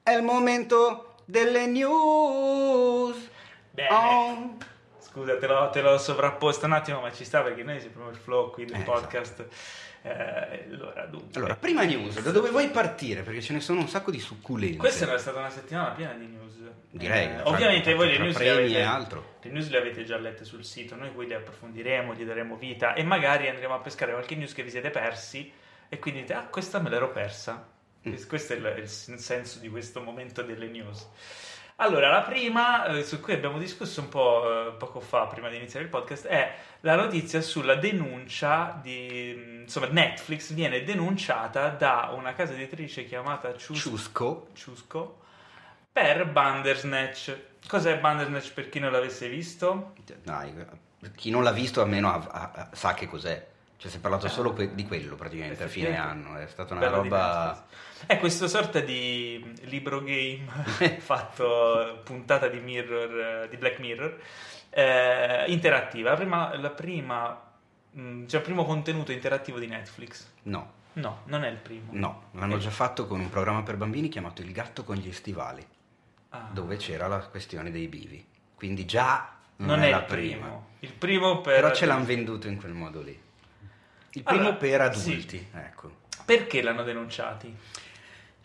È 0.02 0.10
il 0.10 0.22
momento 0.24 1.14
delle 1.26 1.66
news. 1.66 3.16
Bene. 3.70 3.88
Oh. 3.94 4.56
Scusa, 5.10 5.36
te 5.38 5.46
l'ho, 5.48 5.70
te 5.70 5.80
l'ho 5.80 5.98
sovrapposta 5.98 6.66
un 6.66 6.72
attimo, 6.72 7.00
ma 7.00 7.12
ci 7.12 7.24
sta 7.24 7.42
perché 7.42 7.64
noi 7.64 7.80
siamo 7.80 8.08
il 8.10 8.16
flow 8.16 8.50
qui 8.52 8.64
del 8.64 8.80
Eh, 8.80 8.84
podcast. 8.84 9.44
Eh, 10.02 10.68
allora, 10.70 11.04
dunque. 11.06 11.36
Allora, 11.38 11.56
prima 11.56 11.82
news, 11.82 12.20
da 12.22 12.30
dove 12.30 12.50
vuoi 12.50 12.68
partire? 12.70 13.22
Perché 13.22 13.42
ce 13.42 13.52
ne 13.52 13.60
sono 13.60 13.80
un 13.80 13.88
sacco 13.88 14.10
di 14.12 14.20
succulente. 14.20 14.76
Questa 14.76 15.12
è 15.12 15.18
stata 15.18 15.40
una 15.40 15.50
settimana 15.50 15.90
piena 15.90 16.12
di 16.14 16.26
news. 16.26 16.54
Direi. 16.92 17.24
Eh, 17.26 17.34
tra- 17.34 17.48
ovviamente 17.48 17.92
voi 17.94 18.06
le 18.08 18.14
tra 18.14 18.22
news, 18.24 18.36
le 18.38 18.44
premi 18.44 18.58
avete, 18.66 18.82
altro. 18.82 19.34
le 19.42 19.50
news 19.50 19.68
le 19.68 19.78
avete 19.78 20.04
già 20.04 20.16
lette 20.16 20.44
sul 20.44 20.64
sito, 20.64 20.94
noi 20.94 21.10
poi 21.10 21.26
le 21.26 21.34
approfondiremo, 21.36 22.14
gli 22.14 22.24
daremo 22.24 22.56
vita 22.56 22.94
e 22.94 23.02
magari 23.02 23.48
andremo 23.48 23.74
a 23.74 23.78
pescare 23.80 24.12
qualche 24.12 24.34
news 24.36 24.52
che 24.52 24.62
vi 24.62 24.70
siete 24.70 24.90
persi 24.90 25.52
e 25.88 25.98
quindi 25.98 26.20
dite, 26.20 26.34
ah, 26.34 26.46
questa 26.46 26.78
me 26.80 26.88
l'ero 26.88 27.10
persa. 27.10 27.68
Mm. 28.08 28.14
Questo 28.28 28.52
è 28.54 28.56
il, 28.56 28.74
il 28.78 28.88
senso 28.88 29.58
di 29.58 29.68
questo 29.68 30.00
momento 30.00 30.42
delle 30.42 30.68
news. 30.68 31.06
Allora, 31.82 32.10
la 32.10 32.20
prima, 32.20 32.84
eh, 32.84 33.02
su 33.04 33.20
cui 33.20 33.32
abbiamo 33.32 33.58
discusso 33.58 34.02
un 34.02 34.10
po' 34.10 34.68
eh, 34.68 34.72
poco 34.72 35.00
fa, 35.00 35.26
prima 35.26 35.48
di 35.48 35.56
iniziare 35.56 35.86
il 35.86 35.90
podcast, 35.90 36.26
è 36.26 36.54
la 36.80 36.94
notizia 36.94 37.40
sulla 37.40 37.74
denuncia 37.74 38.78
di... 38.82 39.34
mh, 39.34 39.60
insomma, 39.62 39.86
Netflix 39.86 40.52
viene 40.52 40.84
denunciata 40.84 41.68
da 41.70 42.12
una 42.14 42.34
casa 42.34 42.52
editrice 42.52 43.06
chiamata 43.06 43.52
Chus- 43.52 43.78
Ciusco. 43.80 44.48
Ciusco 44.52 45.20
per 45.90 46.26
Bandersnatch. 46.26 47.38
Cos'è 47.66 47.98
Bandersnatch 47.98 48.52
per 48.52 48.68
chi 48.68 48.78
non 48.78 48.92
l'avesse 48.92 49.30
visto? 49.30 49.94
Dai, 50.22 50.52
chi 51.16 51.30
non 51.30 51.42
l'ha 51.42 51.52
visto 51.52 51.80
almeno 51.80 52.12
ha- 52.12 52.50
ha- 52.52 52.68
sa 52.72 52.92
che 52.92 53.06
cos'è. 53.06 53.48
Cioè, 53.80 53.90
si 53.90 53.96
è 53.96 54.00
parlato 54.00 54.28
solo 54.28 54.52
que- 54.52 54.74
di 54.74 54.84
quello 54.84 55.14
praticamente 55.16 55.62
a 55.64 55.66
fine 55.68 55.96
anno. 55.96 56.36
È 56.36 56.46
stata 56.46 56.74
una 56.74 56.82
Bello 56.86 56.96
roba. 57.02 57.64
È 58.06 58.18
questo 58.18 58.46
sorta 58.46 58.80
di 58.80 59.54
libro 59.62 60.02
game 60.02 60.44
fatto 61.00 62.00
puntata 62.04 62.48
di 62.48 62.60
Mirror, 62.60 63.44
eh, 63.44 63.48
di 63.48 63.56
Black 63.56 63.78
Mirror, 63.78 64.20
eh, 64.68 65.44
interattiva. 65.48 66.10
La 66.10 66.16
prima, 66.16 66.56
la 66.58 66.68
prima, 66.70 67.42
mh, 67.92 68.26
cioè 68.26 68.40
il 68.40 68.44
primo 68.46 68.64
contenuto 68.66 69.12
interattivo 69.12 69.58
di 69.58 69.66
Netflix. 69.66 70.30
No, 70.42 70.72
No, 70.94 71.22
non 71.26 71.44
è 71.44 71.48
il 71.48 71.56
primo. 71.56 71.88
no, 71.92 72.24
l'hanno 72.32 72.58
già 72.58 72.70
fatto 72.70 73.06
con 73.06 73.20
un 73.20 73.30
programma 73.30 73.62
per 73.62 73.76
bambini 73.76 74.08
chiamato 74.08 74.42
Il 74.42 74.52
gatto 74.52 74.82
con 74.84 74.96
gli 74.96 75.12
stivali, 75.12 75.64
Ah. 76.30 76.48
dove 76.52 76.76
c'era 76.76 77.06
la 77.06 77.20
questione 77.20 77.70
dei 77.70 77.86
bivi. 77.88 78.22
Quindi 78.54 78.84
già 78.84 79.36
non, 79.56 79.68
Non 79.68 79.82
è, 79.82 79.86
è 79.86 79.90
la 79.90 79.98
il 79.98 80.04
prima. 80.04 80.40
primo. 80.44 80.66
Il 80.80 80.92
primo 80.92 81.40
per... 81.40 81.54
Però 81.60 81.72
ce 81.74 81.86
l'hanno 81.86 82.04
venduto 82.04 82.46
in 82.48 82.56
quel 82.58 82.72
modo 82.72 83.00
lì. 83.02 83.18
Il 84.12 84.22
primo 84.22 84.40
Allora, 84.40 84.56
per 84.56 84.80
adulti, 84.80 85.38
sì. 85.38 85.46
ecco. 85.54 85.98
Perché 86.24 86.62
l'hanno 86.62 86.82
denunciati? 86.82 87.54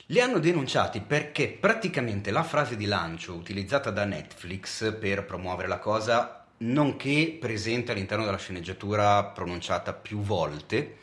Li 0.08 0.22
hanno 0.22 0.38
denunciati 0.38 1.02
perché 1.02 1.48
praticamente 1.50 2.30
la 2.30 2.44
frase 2.44 2.76
di 2.76 2.86
lancio 2.86 3.34
utilizzata 3.34 3.90
da 3.90 4.06
Netflix 4.06 4.96
per 4.98 5.26
promuovere 5.26 5.68
la 5.68 5.80
cosa, 5.80 6.46
nonché 6.58 7.36
presente 7.40 7.92
all'interno 7.92 8.24
della 8.24 8.38
sceneggiatura 8.38 9.24
pronunciata 9.24 9.94
più 9.94 10.20
volte, 10.20 10.98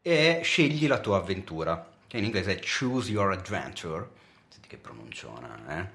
è 0.00 0.40
scegli 0.44 0.86
la 0.86 1.00
tua 1.00 1.16
avventura, 1.16 1.84
che 2.06 2.18
in 2.18 2.24
inglese 2.24 2.52
è 2.52 2.60
choose 2.60 3.10
your 3.10 3.32
adventure. 3.32 4.06
Senti 4.48 4.68
che 4.68 4.76
pronunciona, 4.76 5.80
eh? 5.80 5.88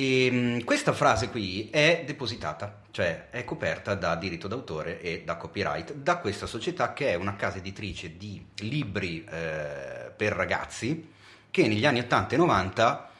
E 0.00 0.30
mh, 0.30 0.64
questa 0.64 0.94
frase 0.94 1.28
qui 1.28 1.68
è 1.70 2.04
depositata, 2.06 2.80
cioè 2.90 3.28
è 3.28 3.44
coperta 3.44 3.94
da 3.94 4.16
diritto 4.16 4.48
d'autore 4.48 4.98
e 4.98 5.24
da 5.26 5.36
copyright 5.36 5.92
da 5.92 6.16
questa 6.16 6.46
società 6.46 6.94
che 6.94 7.10
è 7.10 7.16
una 7.16 7.36
casa 7.36 7.58
editrice 7.58 8.16
di 8.16 8.42
libri 8.60 9.22
eh, 9.30 10.10
per 10.16 10.32
ragazzi 10.32 11.06
che 11.50 11.68
negli 11.68 11.84
anni 11.84 11.98
80 11.98 12.34
e 12.34 12.38
90 12.38 13.10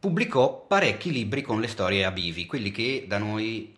pubblicò 0.00 0.64
parecchi 0.66 1.12
libri 1.12 1.42
con 1.42 1.60
le 1.60 1.68
storie 1.68 2.04
a 2.04 2.10
bivi, 2.10 2.44
quelli 2.46 2.72
che 2.72 3.04
da 3.06 3.18
noi 3.18 3.75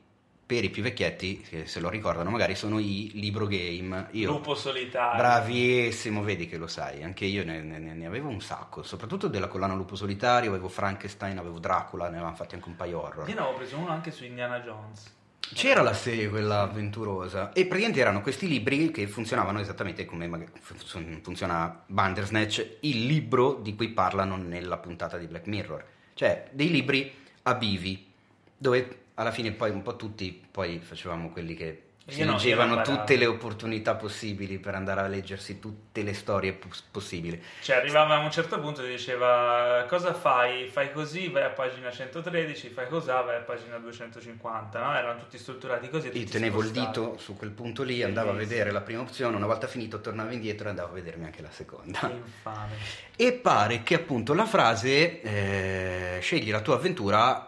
per 0.48 0.64
i 0.64 0.70
più 0.70 0.82
vecchietti, 0.82 1.42
che 1.42 1.66
se 1.66 1.78
lo 1.78 1.90
ricordano 1.90 2.30
magari, 2.30 2.54
sono 2.54 2.78
i 2.78 3.10
libro 3.12 3.46
game. 3.46 4.08
Io, 4.12 4.30
Lupo 4.30 4.54
solitario. 4.54 5.18
Bravissimo, 5.18 6.22
vedi 6.22 6.48
che 6.48 6.56
lo 6.56 6.66
sai, 6.66 7.02
anche 7.02 7.26
io 7.26 7.44
ne, 7.44 7.60
ne- 7.60 7.78
ne 7.78 8.06
avevo 8.06 8.30
un 8.30 8.40
sacco, 8.40 8.82
soprattutto 8.82 9.28
della 9.28 9.46
collana 9.46 9.74
Lupo 9.74 9.94
Solitario, 9.94 10.48
avevo 10.48 10.68
Frankenstein, 10.68 11.36
avevo 11.36 11.58
Dracula, 11.58 12.08
ne 12.08 12.14
avevamo 12.14 12.34
fatti 12.34 12.54
anche 12.54 12.66
un 12.66 12.76
paio 12.76 13.02
horror. 13.02 13.28
Io 13.28 13.34
ne 13.34 13.40
avevo 13.40 13.56
preso 13.58 13.76
uno 13.76 13.90
anche 13.90 14.10
su 14.10 14.24
Indiana 14.24 14.60
Jones. 14.60 15.16
C'era 15.52 15.82
la 15.82 15.92
serie 15.92 16.30
quella 16.30 16.62
avventurosa 16.62 17.52
e 17.52 17.66
praticamente 17.66 18.00
erano 18.00 18.22
questi 18.22 18.48
libri 18.48 18.90
che 18.90 19.06
funzionavano 19.06 19.60
esattamente 19.60 20.06
come 20.06 20.50
funziona 20.62 21.82
Bandersnatch, 21.84 22.76
il 22.80 23.04
libro 23.04 23.52
di 23.52 23.74
cui 23.74 23.90
parlano 23.90 24.36
nella 24.36 24.78
puntata 24.78 25.18
di 25.18 25.26
Black 25.26 25.46
Mirror, 25.46 25.84
cioè 26.14 26.48
dei 26.52 26.70
libri 26.70 27.14
a 27.42 27.54
bivi, 27.54 28.10
dove 28.56 29.02
alla 29.18 29.32
fine 29.32 29.52
poi 29.52 29.70
un 29.70 29.82
po' 29.82 29.96
tutti 29.96 30.46
poi 30.50 30.78
facevamo 30.78 31.30
quelli 31.30 31.54
che 31.54 31.82
si 32.08 32.24
no, 32.24 32.32
leggevano 32.32 32.80
tutte 32.80 33.16
le 33.16 33.26
opportunità 33.26 33.94
possibili 33.94 34.58
per 34.58 34.74
andare 34.74 35.00
a 35.00 35.06
leggersi 35.06 35.58
tutte 35.58 36.02
le 36.02 36.14
storie 36.14 36.54
pos- 36.54 36.82
possibili. 36.90 37.42
Cioè, 37.60 37.76
arrivava 37.76 38.14
a 38.14 38.20
un 38.20 38.30
certo 38.30 38.58
punto 38.60 38.82
e 38.82 38.88
diceva 38.88 39.84
cosa 39.86 40.14
fai? 40.14 40.68
Fai 40.68 40.90
così, 40.90 41.28
vai 41.28 41.42
a 41.42 41.50
pagina 41.50 41.90
113, 41.90 42.70
fai 42.70 42.88
cos'ha, 42.88 43.20
vai 43.20 43.36
a 43.36 43.40
pagina 43.40 43.76
250, 43.76 44.82
no? 44.82 44.96
Erano 44.96 45.18
tutti 45.18 45.36
strutturati 45.36 45.90
così. 45.90 46.10
Io 46.16 46.24
tenevo 46.24 46.62
il 46.62 46.70
dito 46.70 47.18
su 47.18 47.36
quel 47.36 47.50
punto 47.50 47.82
lì, 47.82 48.02
andavo 48.02 48.30
a 48.30 48.34
vedere 48.34 48.70
la 48.70 48.80
prima 48.80 49.02
opzione, 49.02 49.36
una 49.36 49.46
volta 49.46 49.66
finito 49.66 50.00
tornavo 50.00 50.32
indietro 50.32 50.68
e 50.68 50.70
andavo 50.70 50.92
a 50.92 50.94
vedermi 50.94 51.26
anche 51.26 51.42
la 51.42 51.50
seconda. 51.50 51.98
Che 51.98 52.12
infame. 52.14 52.74
E 53.16 53.32
pare 53.34 53.82
che 53.82 53.96
appunto 53.96 54.32
la 54.32 54.46
frase 54.46 55.20
eh, 55.20 56.18
scegli 56.22 56.50
la 56.50 56.62
tua 56.62 56.76
avventura 56.76 57.47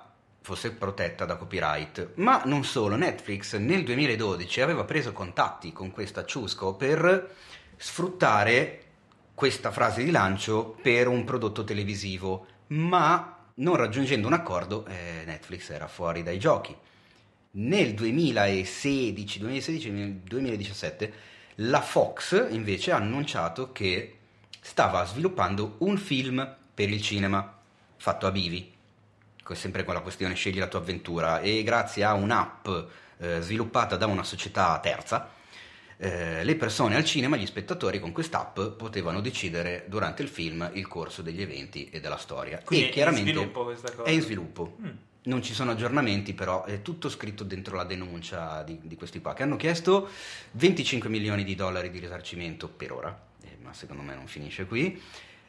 fosse 0.50 0.72
protetta 0.72 1.24
da 1.24 1.36
copyright. 1.36 2.14
Ma 2.14 2.42
non 2.44 2.64
solo, 2.64 2.96
Netflix 2.96 3.54
nel 3.56 3.84
2012 3.84 4.60
aveva 4.60 4.82
preso 4.82 5.12
contatti 5.12 5.72
con 5.72 5.92
questa 5.92 6.24
Ciusco 6.24 6.74
per 6.74 7.34
sfruttare 7.76 8.82
questa 9.32 9.70
frase 9.70 10.02
di 10.02 10.10
lancio 10.10 10.76
per 10.82 11.06
un 11.06 11.22
prodotto 11.22 11.62
televisivo, 11.62 12.46
ma 12.68 13.46
non 13.54 13.76
raggiungendo 13.76 14.26
un 14.26 14.32
accordo 14.32 14.84
eh, 14.86 15.22
Netflix 15.24 15.70
era 15.70 15.86
fuori 15.86 16.24
dai 16.24 16.40
giochi. 16.40 16.76
Nel 17.52 17.94
2016, 17.94 19.38
2016, 19.38 19.90
nel 19.90 20.12
2017 20.14 21.12
la 21.62 21.80
Fox 21.80 22.48
invece 22.50 22.90
ha 22.90 22.96
annunciato 22.96 23.70
che 23.70 24.16
stava 24.60 25.04
sviluppando 25.04 25.76
un 25.78 25.96
film 25.96 26.56
per 26.74 26.90
il 26.90 27.00
cinema 27.00 27.56
fatto 27.96 28.26
a 28.26 28.30
Bivi, 28.30 28.78
sempre 29.54 29.84
con 29.84 29.94
la 29.94 30.00
questione 30.00 30.34
scegli 30.34 30.58
la 30.58 30.68
tua 30.68 30.80
avventura 30.80 31.40
e 31.40 31.62
grazie 31.62 32.04
a 32.04 32.14
un'app 32.14 32.68
eh, 33.18 33.40
sviluppata 33.40 33.96
da 33.96 34.06
una 34.06 34.24
società 34.24 34.78
terza 34.80 35.38
eh, 36.02 36.42
le 36.44 36.56
persone 36.56 36.96
al 36.96 37.04
cinema, 37.04 37.36
gli 37.36 37.44
spettatori 37.44 38.00
con 38.00 38.10
quest'app 38.10 38.58
potevano 38.78 39.20
decidere 39.20 39.84
durante 39.86 40.22
il 40.22 40.28
film 40.28 40.70
il 40.72 40.88
corso 40.88 41.20
degli 41.20 41.42
eventi 41.42 41.90
e 41.90 42.00
della 42.00 42.16
storia. 42.16 42.62
Quindi 42.64 42.86
e 42.86 42.88
è 42.88 42.88
in 42.88 42.94
chiaramente 42.94 43.32
sviluppo 43.32 43.64
questa 43.64 43.92
cosa? 43.92 44.08
è 44.08 44.12
in 44.12 44.22
sviluppo. 44.22 44.76
Mm. 44.80 44.88
Non 45.24 45.42
ci 45.42 45.52
sono 45.52 45.72
aggiornamenti, 45.72 46.32
però 46.32 46.64
è 46.64 46.80
tutto 46.80 47.10
scritto 47.10 47.44
dentro 47.44 47.76
la 47.76 47.84
denuncia 47.84 48.62
di, 48.62 48.78
di 48.82 48.96
questi 48.96 49.20
qua, 49.20 49.34
che 49.34 49.42
hanno 49.42 49.56
chiesto 49.56 50.08
25 50.52 51.10
milioni 51.10 51.44
di 51.44 51.54
dollari 51.54 51.90
di 51.90 51.98
risarcimento 51.98 52.66
per 52.68 52.92
ora, 52.92 53.20
eh, 53.44 53.58
ma 53.60 53.74
secondo 53.74 54.00
me 54.00 54.14
non 54.14 54.26
finisce 54.26 54.64
qui, 54.64 54.98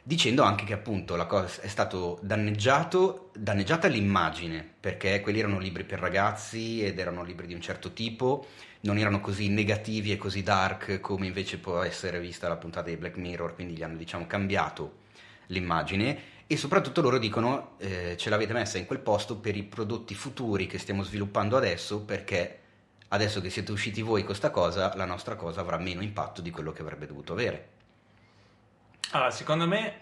dicendo 0.02 0.42
anche 0.42 0.64
che 0.64 0.72
appunto 0.72 1.14
la 1.14 1.26
cosa 1.26 1.62
è 1.62 1.68
stato 1.68 2.18
danneggiato, 2.22 3.30
danneggiata 3.34 3.86
l'immagine, 3.86 4.68
perché 4.80 5.20
quelli 5.20 5.38
erano 5.38 5.58
libri 5.58 5.84
per 5.84 6.00
ragazzi 6.00 6.84
ed 6.84 6.98
erano 6.98 7.22
libri 7.22 7.46
di 7.46 7.54
un 7.54 7.60
certo 7.60 7.92
tipo, 7.92 8.46
non 8.80 8.98
erano 8.98 9.20
così 9.20 9.48
negativi 9.48 10.10
e 10.10 10.16
così 10.16 10.42
dark 10.42 11.00
come 11.00 11.26
invece 11.26 11.58
può 11.58 11.82
essere 11.82 12.18
vista 12.18 12.48
la 12.48 12.56
puntata 12.56 12.88
di 12.88 12.96
Black 12.96 13.16
Mirror, 13.16 13.54
quindi 13.54 13.74
gli 13.74 13.82
hanno 13.82 13.96
diciamo 13.96 14.26
cambiato 14.26 15.00
l'immagine 15.46 16.30
e 16.48 16.56
soprattutto 16.56 17.00
loro 17.00 17.18
dicono 17.18 17.76
eh, 17.78 18.16
ce 18.16 18.28
l'avete 18.28 18.52
messa 18.52 18.78
in 18.78 18.86
quel 18.86 18.98
posto 18.98 19.36
per 19.36 19.56
i 19.56 19.62
prodotti 19.62 20.14
futuri 20.14 20.66
che 20.66 20.78
stiamo 20.78 21.04
sviluppando 21.04 21.56
adesso 21.56 22.02
perché 22.02 22.58
adesso 23.08 23.40
che 23.40 23.50
siete 23.50 23.70
usciti 23.70 24.02
voi 24.02 24.24
questa 24.24 24.50
cosa 24.50 24.94
la 24.96 25.04
nostra 25.04 25.36
cosa 25.36 25.60
avrà 25.60 25.78
meno 25.78 26.02
impatto 26.02 26.40
di 26.42 26.50
quello 26.50 26.72
che 26.72 26.82
avrebbe 26.82 27.06
dovuto 27.06 27.32
avere. 27.32 27.80
Allora, 29.10 29.30
secondo 29.30 29.66
me 29.66 30.00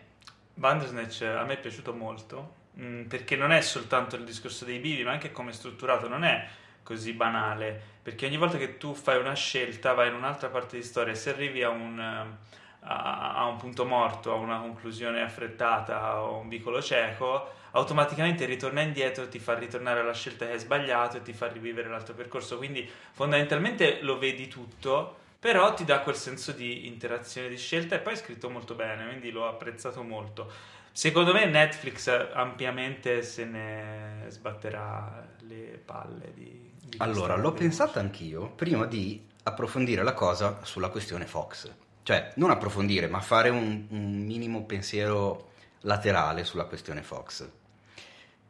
Bandersnatch 0.54 1.22
a 1.22 1.44
me 1.44 1.54
è 1.54 1.58
piaciuto 1.58 1.92
molto 1.92 2.54
mm, 2.78 3.04
perché 3.04 3.34
non 3.36 3.50
è 3.50 3.60
soltanto 3.60 4.16
il 4.16 4.24
discorso 4.24 4.64
dei 4.64 4.78
bivi 4.78 5.02
ma 5.02 5.12
anche 5.12 5.32
come 5.32 5.50
è 5.50 5.52
strutturato, 5.52 6.06
non 6.08 6.22
è 6.24 6.46
così 6.82 7.12
banale 7.12 7.98
perché 8.02 8.26
ogni 8.26 8.36
volta 8.36 8.58
che 8.58 8.76
tu 8.76 8.94
fai 8.94 9.18
una 9.18 9.34
scelta 9.34 9.94
vai 9.94 10.08
in 10.08 10.14
un'altra 10.14 10.48
parte 10.48 10.76
di 10.76 10.82
storia 10.82 11.14
se 11.14 11.30
arrivi 11.30 11.62
a 11.62 11.70
un 11.70 12.38
a, 12.82 13.44
un 13.46 13.56
punto 13.56 13.84
morto, 13.84 14.32
a 14.32 14.36
una 14.36 14.58
conclusione 14.58 15.20
affrettata 15.22 16.22
o 16.22 16.38
un 16.38 16.48
vicolo 16.48 16.80
cieco, 16.80 17.52
automaticamente 17.72 18.44
ritorna 18.44 18.80
indietro, 18.80 19.28
ti 19.28 19.38
fa 19.38 19.54
ritornare 19.54 20.00
alla 20.00 20.14
scelta 20.14 20.46
che 20.46 20.52
hai 20.52 20.58
sbagliato 20.58 21.18
e 21.18 21.22
ti 21.22 21.32
fa 21.32 21.48
rivivere 21.48 21.88
l'altro 21.88 22.14
percorso. 22.14 22.56
Quindi 22.56 22.88
fondamentalmente 23.12 24.00
lo 24.02 24.18
vedi 24.18 24.48
tutto, 24.48 25.18
però 25.40 25.74
ti 25.74 25.84
dà 25.84 26.00
quel 26.00 26.14
senso 26.14 26.52
di 26.52 26.86
interazione 26.86 27.48
di 27.48 27.56
scelta 27.56 27.96
e 27.96 27.98
poi 27.98 28.12
è 28.12 28.16
scritto 28.16 28.48
molto 28.48 28.74
bene, 28.74 29.06
quindi 29.06 29.32
l'ho 29.32 29.48
apprezzato 29.48 30.04
molto. 30.04 30.52
Secondo 30.92 31.32
me 31.32 31.46
Netflix 31.46 32.08
ampiamente 32.32 33.22
se 33.22 33.44
ne 33.44 34.26
sbatterà 34.28 35.26
le 35.40 35.80
palle 35.84 36.32
di... 36.34 36.70
di 36.80 36.96
allora, 36.98 37.36
l'ho 37.36 37.52
pensata 37.52 37.98
anch'io 37.98 38.50
prima 38.50 38.86
di 38.86 39.26
approfondire 39.42 40.04
la 40.04 40.14
cosa 40.14 40.60
sulla 40.62 40.90
questione 40.90 41.26
Fox 41.26 41.72
cioè 42.02 42.32
non 42.36 42.50
approfondire, 42.50 43.06
ma 43.06 43.20
fare 43.20 43.50
un, 43.50 43.86
un 43.90 44.24
minimo 44.24 44.64
pensiero 44.64 45.52
laterale 45.82 46.44
sulla 46.44 46.64
questione 46.64 47.02
Fox. 47.02 47.48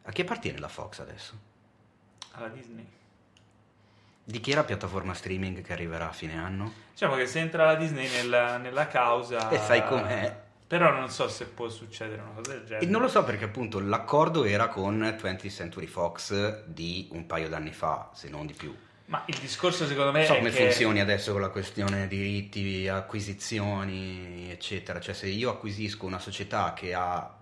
A 0.02 0.12
chi 0.12 0.22
appartiene 0.22 0.58
la 0.58 0.68
Fox 0.68 1.00
adesso? 1.00 1.38
Alla 2.32 2.48
Disney. 2.48 2.86
Di 4.22 4.40
chi 4.40 4.52
è 4.52 4.54
la 4.54 4.64
piattaforma 4.64 5.14
streaming 5.14 5.62
che 5.62 5.72
arriverà 5.72 6.08
a 6.08 6.12
fine 6.12 6.36
anno? 6.36 6.72
Diciamo 6.92 7.16
che 7.16 7.26
se 7.26 7.40
entra 7.40 7.64
la 7.64 7.74
Disney 7.74 8.08
nella, 8.10 8.58
nella 8.58 8.86
causa... 8.86 9.48
E 9.48 9.58
sai 9.58 9.84
com'è? 9.84 10.48
Però 10.66 10.92
non 10.92 11.08
so 11.08 11.28
se 11.28 11.46
può 11.46 11.68
succedere 11.68 12.22
una 12.22 12.30
cosa 12.30 12.52
del 12.52 12.64
genere. 12.64 12.86
E 12.86 12.88
non 12.88 13.00
lo 13.00 13.08
so 13.08 13.24
perché 13.24 13.44
appunto 13.44 13.80
l'accordo 13.80 14.44
era 14.44 14.68
con 14.68 15.00
20th 15.00 15.50
Century 15.50 15.86
Fox 15.86 16.64
di 16.66 17.08
un 17.10 17.26
paio 17.26 17.48
d'anni 17.48 17.72
fa, 17.72 18.10
se 18.14 18.28
non 18.28 18.46
di 18.46 18.52
più. 18.52 18.72
Ma 19.06 19.24
il 19.26 19.36
discorso 19.38 19.84
secondo 19.86 20.12
me 20.12 20.18
non 20.18 20.28
so 20.28 20.34
come 20.36 20.50
che... 20.50 20.62
funzioni 20.66 21.00
adesso 21.00 21.32
con 21.32 21.40
la 21.40 21.48
questione 21.48 22.06
diritti, 22.06 22.86
acquisizioni, 22.86 24.48
eccetera. 24.52 25.00
Cioè 25.00 25.12
se 25.12 25.26
io 25.26 25.50
acquisisco 25.50 26.06
una 26.06 26.20
società 26.20 26.72
che 26.72 26.94
ha 26.94 27.36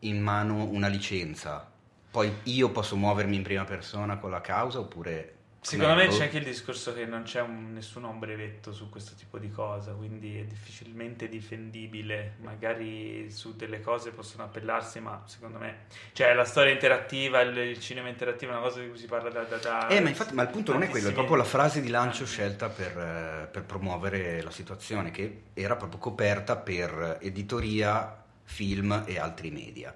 in 0.00 0.18
mano 0.18 0.64
una 0.64 0.88
licenza, 0.88 1.70
poi 2.10 2.32
io 2.44 2.70
posso 2.70 2.96
muovermi 2.96 3.36
in 3.36 3.42
prima 3.42 3.64
persona 3.64 4.16
con 4.16 4.30
la 4.30 4.40
causa 4.40 4.78
oppure 4.78 5.37
Secondo 5.60 5.94
me 5.94 6.08
c'è 6.08 6.24
anche 6.24 6.38
il 6.38 6.44
discorso 6.44 6.94
che 6.94 7.04
non 7.04 7.24
c'è 7.24 7.40
un, 7.40 7.72
nessun 7.72 8.18
brevetto 8.18 8.72
su 8.72 8.88
questo 8.88 9.14
tipo 9.16 9.38
di 9.38 9.50
cosa, 9.50 9.92
quindi 9.92 10.38
è 10.38 10.44
difficilmente 10.44 11.28
difendibile. 11.28 12.36
Magari 12.40 13.30
su 13.30 13.54
delle 13.56 13.80
cose 13.80 14.12
possono 14.12 14.44
appellarsi, 14.44 15.00
ma 15.00 15.22
secondo 15.26 15.58
me, 15.58 15.86
cioè 16.12 16.32
la 16.32 16.44
storia 16.44 16.72
interattiva, 16.72 17.40
il, 17.40 17.56
il 17.56 17.80
cinema 17.80 18.08
interattivo 18.08 18.52
è 18.52 18.54
una 18.54 18.64
cosa 18.64 18.80
di 18.80 18.88
cui 18.88 18.98
si 18.98 19.06
parla 19.06 19.30
da. 19.30 19.42
da, 19.42 19.56
da 19.56 19.88
eh, 19.88 20.00
ma 20.00 20.08
infatti, 20.08 20.32
ma 20.34 20.42
il 20.42 20.48
punto 20.48 20.72
non 20.72 20.82
è 20.82 20.88
quello, 20.88 21.08
è 21.08 21.12
proprio 21.12 21.36
la 21.36 21.44
frase 21.44 21.80
di 21.80 21.88
lancio 21.88 22.24
scelta 22.24 22.68
per, 22.68 22.96
eh, 22.96 23.48
per 23.50 23.64
promuovere 23.64 24.40
la 24.42 24.50
situazione, 24.50 25.10
che 25.10 25.42
era 25.54 25.76
proprio 25.76 25.98
coperta 25.98 26.56
per 26.56 27.18
editoria, 27.20 28.24
film 28.44 29.02
e 29.06 29.18
altri 29.18 29.50
media. 29.50 29.94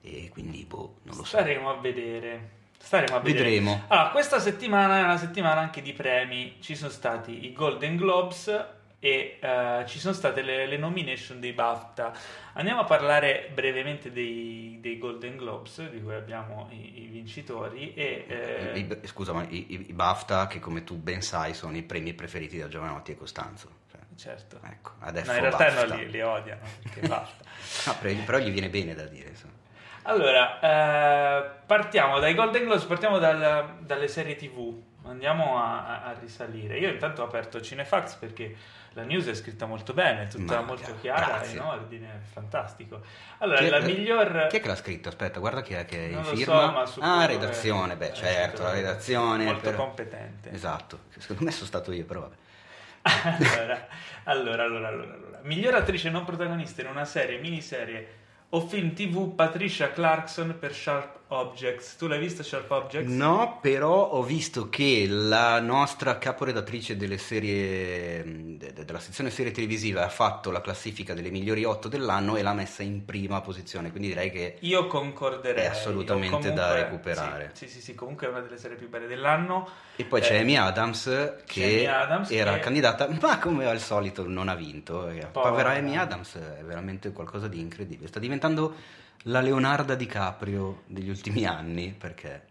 E 0.00 0.28
quindi, 0.30 0.64
boh, 0.64 0.96
non 1.02 1.16
lo 1.16 1.22
so. 1.22 1.36
Staremo 1.36 1.70
a 1.70 1.80
vedere. 1.80 2.62
Staremo 2.84 3.16
a 3.16 3.20
vedere. 3.20 3.44
Vedremo. 3.44 3.84
Allora, 3.88 4.10
questa 4.10 4.38
settimana 4.38 4.98
è 4.98 5.02
una 5.02 5.16
settimana 5.16 5.60
anche 5.60 5.80
di 5.80 5.94
premi. 5.94 6.56
Ci 6.60 6.76
sono 6.76 6.90
stati 6.90 7.46
i 7.46 7.52
Golden 7.54 7.96
Globes 7.96 8.66
e 8.98 9.38
uh, 9.40 9.86
ci 9.86 9.98
sono 9.98 10.12
state 10.12 10.42
le, 10.42 10.66
le, 10.66 10.76
nomination 10.76 11.40
dei 11.40 11.52
BAFTA. 11.52 12.12
Andiamo 12.52 12.80
a 12.80 12.84
parlare 12.84 13.50
brevemente 13.54 14.12
dei, 14.12 14.78
dei 14.82 14.98
Golden 14.98 15.38
Globes, 15.38 15.88
di 15.88 16.02
cui 16.02 16.14
abbiamo 16.14 16.68
i, 16.72 17.04
i 17.04 17.06
vincitori. 17.06 17.94
E, 17.94 18.26
eh... 18.28 18.78
I, 19.02 19.06
scusa, 19.06 19.32
ma 19.32 19.46
i, 19.48 19.86
i, 19.88 19.92
BAFTA, 19.92 20.46
che 20.46 20.60
come 20.60 20.84
tu 20.84 20.96
ben 20.96 21.22
sai, 21.22 21.54
sono 21.54 21.74
i 21.78 21.82
premi 21.82 22.12
preferiti 22.12 22.58
da 22.58 22.68
Giovanotti 22.68 23.12
e 23.12 23.16
Costanzo. 23.16 23.68
Cioè, 23.90 24.00
certo. 24.16 24.60
Ecco, 24.62 24.92
adesso 25.00 25.30
no, 25.30 25.36
in 25.38 25.42
realtà 25.42 25.86
no, 25.86 25.94
li, 25.94 26.10
li, 26.10 26.20
odiano, 26.20 26.60
no, 27.08 27.26
però 28.26 28.38
gli 28.38 28.50
viene 28.50 28.68
bene 28.68 28.94
da 28.94 29.06
dire. 29.06 29.30
Insomma. 29.30 29.63
Allora, 30.06 30.60
eh, 30.60 31.50
partiamo 31.64 32.18
dai 32.18 32.34
Golden 32.34 32.64
Globes, 32.64 32.84
partiamo 32.84 33.18
dal, 33.18 33.76
dalle 33.80 34.08
serie 34.08 34.36
TV, 34.36 34.78
andiamo 35.04 35.58
a, 35.58 36.02
a, 36.04 36.14
risalire. 36.20 36.78
Io 36.78 36.90
intanto 36.90 37.22
ho 37.22 37.24
aperto 37.24 37.58
Cinefax 37.58 38.16
perché 38.16 38.54
la 38.92 39.02
news 39.02 39.26
è 39.26 39.34
scritta 39.34 39.64
molto 39.64 39.94
bene, 39.94 40.24
è 40.24 40.28
tutta 40.28 40.56
Ma, 40.56 40.66
molto 40.66 40.94
chiara, 41.00 41.26
grazie. 41.26 41.56
in 41.56 41.62
ordine, 41.62 42.20
fantastico. 42.32 43.00
Allora, 43.38 43.60
chi 43.60 43.68
la 43.70 43.78
miglior... 43.80 44.46
Chi 44.50 44.56
è 44.56 44.60
che 44.60 44.68
l'ha 44.68 44.76
scritto? 44.76 45.08
Aspetta, 45.08 45.40
guarda 45.40 45.62
chi 45.62 45.72
è 45.72 45.86
che 45.86 46.08
non 46.12 46.22
firma. 46.24 46.84
So, 46.84 47.00
ah, 47.00 47.24
redazione, 47.24 47.96
beh 47.96 48.12
certo, 48.12 48.62
la 48.62 48.72
redazione. 48.72 49.44
Molto 49.44 49.70
per... 49.70 49.74
competente. 49.74 50.50
Esatto, 50.50 51.04
secondo 51.16 51.44
me 51.44 51.50
sono 51.50 51.66
stato 51.66 51.92
io, 51.92 52.04
però 52.04 52.20
vabbè. 52.20 52.36
allora, 53.54 53.86
allora, 54.24 54.64
allora, 54.64 54.88
allora, 54.88 55.14
allora. 55.14 55.40
Miglior 55.44 55.74
attrice 55.74 56.10
non 56.10 56.24
protagonista 56.24 56.82
in 56.82 56.88
una 56.88 57.06
serie, 57.06 57.38
miniserie 57.38 58.22
o 58.54 58.60
film 58.60 58.92
TV 58.94 59.34
Patricia 59.34 59.90
Clarkson 59.90 60.56
per 60.58 60.72
Sharp 60.72 61.22
Objects. 61.34 61.96
Tu 61.96 62.06
l'hai 62.06 62.20
visto 62.20 62.42
Sharp 62.42 62.70
Objects? 62.70 63.10
No, 63.10 63.58
però 63.60 64.10
ho 64.10 64.22
visto 64.22 64.68
che 64.68 65.06
la 65.08 65.60
nostra 65.60 66.18
caporedattrice 66.18 66.96
delle 66.96 67.18
serie 67.18 68.56
della 68.56 69.00
sezione 69.00 69.30
serie 69.30 69.50
televisiva 69.50 70.04
ha 70.04 70.08
fatto 70.08 70.50
la 70.50 70.60
classifica 70.60 71.14
delle 71.14 71.30
migliori 71.30 71.64
8 71.64 71.88
dell'anno 71.88 72.36
e 72.36 72.42
l'ha 72.42 72.52
messa 72.52 72.82
in 72.82 73.04
prima 73.04 73.40
posizione, 73.40 73.90
quindi 73.90 74.08
direi 74.08 74.30
che 74.30 74.56
Io 74.60 74.86
concorderei. 74.86 75.64
È 75.64 75.66
assolutamente 75.66 76.36
comunque, 76.36 76.52
da 76.52 76.74
recuperare. 76.74 77.50
Sì, 77.54 77.68
sì, 77.68 77.80
sì, 77.80 77.94
comunque 77.94 78.28
è 78.28 78.30
una 78.30 78.40
delle 78.40 78.58
serie 78.58 78.76
più 78.76 78.88
belle 78.88 79.06
dell'anno. 79.06 79.68
E 79.96 80.04
poi 80.04 80.20
eh, 80.20 80.22
c'è 80.22 80.38
Amy 80.38 80.56
Adams 80.56 81.04
che 81.46 81.64
Amy 81.64 81.86
Adams 81.86 82.30
era 82.30 82.54
che... 82.54 82.60
candidata, 82.60 83.08
ma 83.20 83.38
come 83.38 83.66
al 83.66 83.80
solito 83.80 84.28
non 84.28 84.48
ha 84.48 84.54
vinto. 84.54 85.10
Povera 85.32 85.70
Amy 85.70 85.96
Adams 85.96 86.36
è 86.36 86.62
veramente 86.62 87.12
qualcosa 87.12 87.48
di 87.48 87.58
incredibile. 87.58 88.08
Sta 88.08 88.20
diventando 88.20 88.42
la 89.24 89.40
Leonarda 89.40 89.94
DiCaprio 89.94 90.82
degli 90.86 91.08
ultimi 91.08 91.46
anni 91.46 91.94
perché 91.96 92.42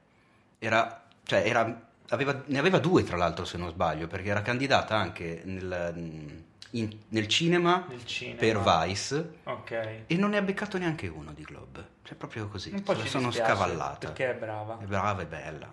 era, 0.59 1.03
cioè 1.23 1.43
era, 1.45 1.87
aveva, 2.09 2.41
ne 2.45 2.59
aveva 2.59 2.79
due 2.79 3.03
tra 3.03 3.17
l'altro 3.17 3.45
se 3.45 3.57
non 3.57 3.69
sbaglio 3.69 4.07
perché 4.07 4.29
era 4.29 4.41
candidata 4.41 4.95
anche 4.95 5.41
nel, 5.45 6.43
in, 6.71 6.97
nel, 7.09 7.27
cinema, 7.27 7.85
nel 7.87 8.05
cinema. 8.05 8.39
per 8.39 8.87
Vice. 8.87 9.33
Okay. 9.43 10.03
e 10.07 10.15
non 10.15 10.31
ne 10.31 10.37
ha 10.37 10.41
beccato 10.41 10.77
neanche 10.77 11.07
uno 11.07 11.33
di 11.33 11.43
Globe. 11.43 11.91
Cioè 12.03 12.15
proprio 12.15 12.47
così. 12.47 12.71
Un 12.71 12.83
po' 12.83 12.93
la 12.93 13.05
sono 13.05 13.31
scavallata. 13.31 14.07
perché 14.07 14.31
è 14.31 14.35
brava. 14.35 14.79
È 14.79 14.85
brava 14.85 15.21
e 15.21 15.25
bella. 15.25 15.71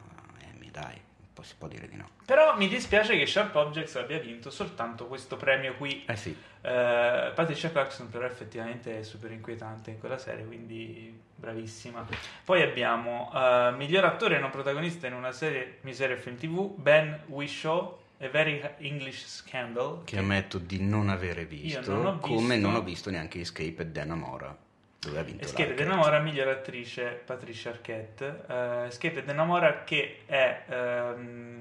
Amy 0.54 0.70
dai 0.70 1.08
si 1.42 1.54
può 1.56 1.68
dire 1.68 1.88
di 1.88 1.96
no. 1.96 2.08
Però 2.24 2.56
mi 2.56 2.68
dispiace 2.68 3.16
che 3.16 3.26
Sharp 3.26 3.54
Objects 3.54 3.96
abbia 3.96 4.18
vinto 4.18 4.50
soltanto 4.50 5.06
questo 5.06 5.36
premio 5.36 5.74
qui. 5.74 6.04
Eh 6.06 6.16
sì. 6.16 6.30
Eh, 6.62 7.32
Patricia 7.34 7.70
Clarkson 7.70 8.08
però 8.10 8.26
effettivamente 8.26 9.00
è 9.00 9.02
super 9.02 9.30
inquietante 9.32 9.90
in 9.90 9.98
quella 9.98 10.18
serie, 10.18 10.44
quindi 10.44 11.18
bravissima. 11.34 12.06
Poi 12.44 12.62
abbiamo 12.62 13.30
uh, 13.32 13.74
miglior 13.74 14.04
attore 14.04 14.38
non 14.38 14.50
protagonista 14.50 15.06
in 15.06 15.14
una 15.14 15.32
serie, 15.32 15.78
miseria 15.82 16.16
film 16.16 16.36
tv, 16.36 16.74
Ben 16.76 17.22
Whishaw, 17.26 17.98
A 18.18 18.28
Very 18.28 18.62
English 18.78 19.26
Scandal. 19.26 20.02
Che, 20.04 20.14
che 20.14 20.18
ammetto 20.18 20.58
di 20.58 20.80
non 20.82 21.08
avere 21.08 21.46
visto, 21.46 21.94
non 21.94 22.20
come 22.20 22.56
non 22.56 22.74
ho 22.74 22.82
visto 22.82 23.10
neanche 23.10 23.40
Escape 23.40 23.82
e 23.82 23.86
Dan 23.86 24.10
Amora 24.10 24.68
dove 25.00 25.18
ha 25.18 25.22
vinto 25.22 25.44
Escape 25.44 25.72
ed 25.72 25.80
Enamora 25.80 26.18
miglior 26.20 26.48
attrice 26.48 27.22
Patricia 27.24 27.70
Arquette. 27.70 28.44
Uh, 28.46 28.86
Escape 28.86 29.20
ed 29.20 29.28
Enamora 29.28 29.82
che 29.82 30.22
è 30.26 30.64
um, 31.16 31.60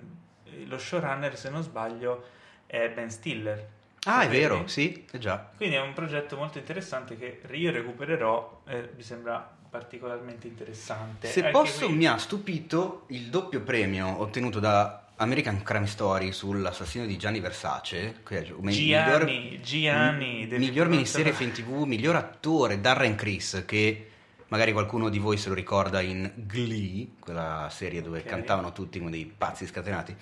lo 0.65 0.77
showrunner 0.77 1.37
se 1.37 1.49
non 1.49 1.63
sbaglio 1.63 2.25
è 2.65 2.89
Ben 2.89 3.09
Stiller. 3.09 3.67
Ah 4.03 4.21
è 4.23 4.29
vero 4.29 4.67
sì 4.67 5.05
è 5.09 5.17
già. 5.17 5.49
Quindi 5.55 5.75
è 5.75 5.81
un 5.81 5.93
progetto 5.93 6.35
molto 6.35 6.57
interessante 6.57 7.17
che 7.17 7.41
io 7.51 7.71
recupererò 7.71 8.63
e 8.67 8.89
mi 8.95 9.03
sembra 9.03 9.57
particolarmente 9.69 10.47
interessante. 10.47 11.27
Se 11.27 11.39
Anche 11.39 11.51
posso 11.51 11.85
qui... 11.85 11.95
mi 11.95 12.07
ha 12.07 12.17
stupito 12.17 13.05
il 13.07 13.29
doppio 13.29 13.61
premio 13.61 14.19
ottenuto 14.19 14.59
da 14.59 15.08
American 15.21 15.63
Crime 15.63 15.85
Story 15.85 16.31
sull'assassino 16.31 17.05
di 17.05 17.17
Gianni 17.17 17.41
Versace, 17.41 18.21
Gianni, 18.23 18.53
miglior, 18.61 19.25
Gianni, 19.61 20.47
miglior 20.47 20.87
miniserie 20.87 21.33
film 21.33 21.51
tv, 21.51 21.83
miglior 21.83 22.15
attore 22.15 22.79
Darren 22.79 23.15
Criss 23.15 23.65
che 23.65 24.11
magari 24.47 24.71
qualcuno 24.71 25.09
di 25.09 25.19
voi 25.19 25.35
se 25.35 25.49
lo 25.49 25.55
ricorda 25.55 25.99
in 25.99 26.31
Glee, 26.35 27.09
quella 27.19 27.67
serie 27.69 28.01
dove 28.01 28.19
okay. 28.19 28.31
cantavano 28.31 28.71
tutti 28.71 28.97
come 28.97 29.11
dei 29.11 29.25
pazzi 29.25 29.67
scatenati. 29.67 30.15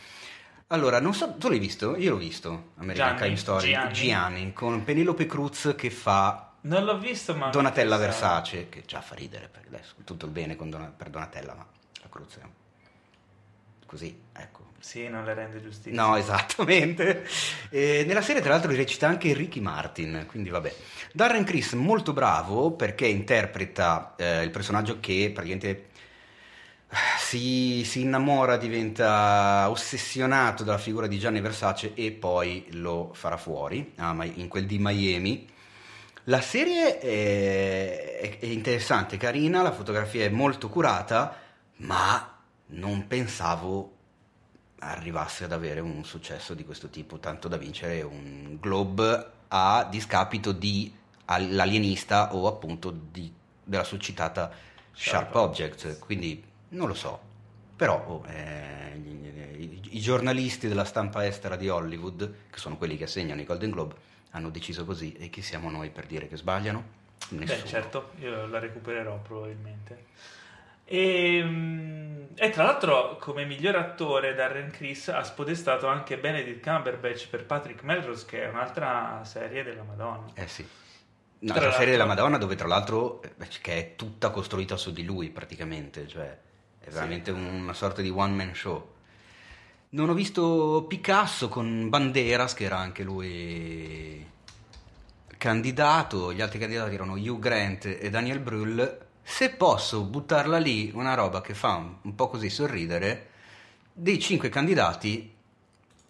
Allora, 0.69 0.99
non 0.99 1.13
so, 1.13 1.35
tu 1.35 1.47
l'hai 1.47 1.59
visto? 1.59 1.95
Io 1.95 2.11
l'ho 2.11 2.17
visto, 2.17 2.71
American 2.77 3.07
Gianni, 3.07 3.19
Crime 3.19 3.37
Story, 3.37 3.69
Gianni. 3.69 3.93
Gianni, 3.93 4.53
con 4.53 4.83
Penelope 4.83 5.27
Cruz 5.27 5.75
che 5.77 5.91
fa 5.91 6.53
Non 6.61 6.83
l'ho 6.83 6.97
visto, 6.97 7.35
ma... 7.35 7.49
Donatella. 7.49 7.97
Versace, 7.97 8.67
che 8.67 8.81
già 8.83 9.01
fa 9.01 9.13
ridere, 9.13 9.47
perché 9.47 9.67
adesso 9.67 9.93
tutto 10.03 10.25
il 10.25 10.31
bene 10.31 10.55
Dona- 10.55 10.91
per 10.95 11.11
Donatella, 11.11 11.53
ma 11.53 11.65
la 12.01 12.07
corruzione. 12.09 12.49
Così, 13.85 14.19
ecco. 14.33 14.66
Sì, 14.87 15.09
non 15.09 15.25
le 15.25 15.33
rende 15.33 15.61
giustizia. 15.61 16.01
No, 16.01 16.15
esattamente. 16.15 17.27
E 17.69 18.05
nella 18.07 18.21
serie, 18.21 18.41
tra 18.41 18.51
l'altro, 18.51 18.71
recita 18.71 19.05
anche 19.05 19.33
Ricky 19.33 19.59
Martin, 19.59 20.23
quindi 20.29 20.49
vabbè. 20.49 20.73
Darren 21.11 21.43
Criss 21.43 21.73
molto 21.73 22.13
bravo 22.13 22.71
perché 22.71 23.05
interpreta 23.05 24.15
eh, 24.15 24.43
il 24.43 24.49
personaggio 24.49 25.01
che 25.01 25.29
praticamente 25.33 25.89
eh, 26.89 26.95
si, 27.19 27.83
si 27.83 27.99
innamora, 27.99 28.55
diventa 28.55 29.69
ossessionato 29.69 30.63
dalla 30.63 30.77
figura 30.77 31.07
di 31.07 31.19
Gianni 31.19 31.41
Versace 31.41 31.93
e 31.93 32.11
poi 32.13 32.67
lo 32.71 33.11
farà 33.13 33.35
fuori 33.35 33.91
ah, 33.97 34.15
in 34.35 34.47
quel 34.47 34.65
di 34.65 34.77
Miami. 34.79 35.49
La 36.25 36.39
serie 36.39 36.97
è- 36.99 38.39
è 38.39 38.45
interessante, 38.45 39.17
carina, 39.17 39.61
la 39.61 39.73
fotografia 39.73 40.23
è 40.23 40.29
molto 40.29 40.69
curata, 40.69 41.37
ma 41.79 42.37
non 42.67 43.05
pensavo 43.07 43.96
arrivasse 44.79 45.45
ad 45.45 45.51
avere 45.51 45.79
un 45.79 46.03
successo 46.03 46.53
di 46.53 46.63
questo 46.63 46.89
tipo, 46.89 47.17
tanto 47.17 47.47
da 47.47 47.57
vincere 47.57 48.01
un 48.01 48.57
Globe 48.59 49.31
a 49.49 49.87
discapito 49.89 50.51
di 50.51 50.93
L'Alienista 51.25 52.33
o 52.33 52.47
appunto 52.47 52.89
di- 52.91 53.33
della 53.63 53.83
succitata 53.83 54.49
Sharp 54.93 55.31
Sharp 55.31 55.35
Object, 55.35 55.99
quindi 55.99 56.43
non 56.69 56.87
lo 56.87 56.93
so. 56.93 57.19
Però 57.75 58.03
oh, 58.07 58.25
eh, 58.27 58.95
i, 59.57 59.81
i 59.91 59.99
giornalisti 59.99 60.67
della 60.67 60.85
stampa 60.85 61.25
estera 61.25 61.55
di 61.55 61.69
Hollywood, 61.69 62.33
che 62.49 62.57
sono 62.57 62.77
quelli 62.77 62.97
che 62.97 63.03
assegnano 63.03 63.41
i 63.41 63.45
Golden 63.45 63.71
Globe, 63.71 63.95
hanno 64.31 64.49
deciso 64.49 64.85
così 64.85 65.13
e 65.13 65.29
chi 65.29 65.41
siamo 65.41 65.69
noi 65.69 65.89
per 65.89 66.05
dire 66.05 66.27
che 66.27 66.37
sbagliano? 66.37 67.05
Nessuno. 67.29 67.61
Beh, 67.61 67.67
certo, 67.67 68.11
io 68.19 68.47
la 68.47 68.59
recupererò 68.59 69.19
probabilmente. 69.19 70.05
E, 70.89 71.43
mm, 71.43 72.23
e 72.35 72.49
tra 72.49 72.63
l'altro, 72.63 73.17
come 73.19 73.45
miglior 73.45 73.75
attore, 73.75 74.33
Darren 74.33 74.71
Criss 74.71 75.09
ha 75.09 75.21
spodestato 75.23 75.87
anche 75.87 76.17
Benedict 76.17 76.63
Cumberbatch 76.63 77.27
per 77.29 77.45
Patrick 77.45 77.83
Melrose, 77.83 78.25
che 78.25 78.43
è 78.43 78.47
un'altra 78.47 79.21
serie 79.25 79.63
della 79.63 79.83
Madonna. 79.83 80.31
Eh 80.33 80.47
sì. 80.47 80.65
No, 81.39 81.53
Tra 81.53 81.65
la 81.65 81.73
serie 81.73 81.91
della 81.91 82.05
Madonna 82.05 82.37
dove 82.37 82.55
tra 82.55 82.67
l'altro 82.67 83.21
eh, 83.21 83.47
che 83.61 83.77
è 83.77 83.95
tutta 83.95 84.31
costruita 84.31 84.75
su 84.77 84.91
di 84.91 85.03
lui 85.03 85.29
praticamente, 85.29 86.07
cioè 86.07 86.25
è 86.79 86.87
Sì. 86.87 86.93
veramente 86.93 87.31
una 87.31 87.73
sorta 87.73 88.01
di 88.01 88.09
one 88.09 88.33
man 88.33 88.55
show. 88.55 88.93
Non 89.89 90.09
ho 90.09 90.13
visto 90.13 90.85
Picasso 90.87 91.47
con 91.47 91.89
Banderas 91.89 92.53
che 92.53 92.63
era 92.63 92.77
anche 92.77 93.03
lui 93.03 94.25
candidato, 95.37 96.33
gli 96.33 96.41
altri 96.41 96.59
candidati 96.59 96.95
erano 96.95 97.13
Hugh 97.13 97.39
Grant 97.39 97.85
e 97.85 98.09
Daniel 98.09 98.39
Brühl. 98.39 99.05
Se 99.29 99.49
posso 99.49 100.03
buttarla 100.03 100.57
lì, 100.57 100.89
una 100.95 101.13
roba 101.13 101.41
che 101.41 101.53
fa 101.53 101.75
un, 101.75 101.95
un 102.01 102.15
po' 102.15 102.29
così 102.29 102.49
sorridere, 102.49 103.29
dei 103.91 104.19
cinque 104.19 104.47
candidati 104.47 105.35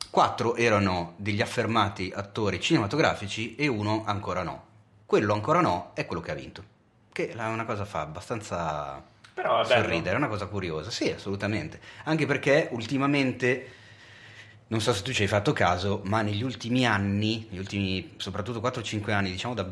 Quattro 0.09 0.55
erano 0.55 1.15
degli 1.17 1.41
affermati 1.41 2.11
attori 2.15 2.61
cinematografici 2.61 3.55
e 3.55 3.67
uno 3.67 4.03
ancora 4.05 4.43
no. 4.43 4.65
Quello 5.05 5.33
ancora 5.33 5.61
no 5.61 5.91
è 5.95 6.05
quello 6.05 6.21
che 6.21 6.31
ha 6.31 6.35
vinto. 6.35 6.63
Che 7.11 7.29
è 7.29 7.45
una 7.47 7.65
cosa 7.65 7.85
fa 7.85 8.01
abbastanza 8.01 9.03
Però 9.33 9.61
è 9.61 9.65
sorridere, 9.65 10.15
è 10.15 10.17
una 10.17 10.27
cosa 10.27 10.45
curiosa. 10.45 10.91
Sì, 10.91 11.11
assolutamente. 11.11 11.81
Anche 12.03 12.27
perché 12.27 12.69
ultimamente, 12.71 13.71
non 14.67 14.79
so 14.79 14.93
se 14.93 15.01
tu 15.01 15.11
ci 15.11 15.23
hai 15.23 15.27
fatto 15.27 15.53
caso, 15.53 16.01
ma 16.05 16.21
negli 16.21 16.43
ultimi 16.43 16.85
anni, 16.85 17.47
negli 17.49 17.59
ultimi 17.59 18.13
soprattutto 18.17 18.61
4-5 18.61 19.11
anni, 19.11 19.31
diciamo 19.31 19.55
da, 19.55 19.67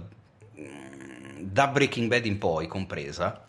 da 1.51 1.67
Breaking 1.67 2.09
Bad 2.09 2.25
in 2.25 2.37
poi 2.39 2.67
compresa, 2.67 3.45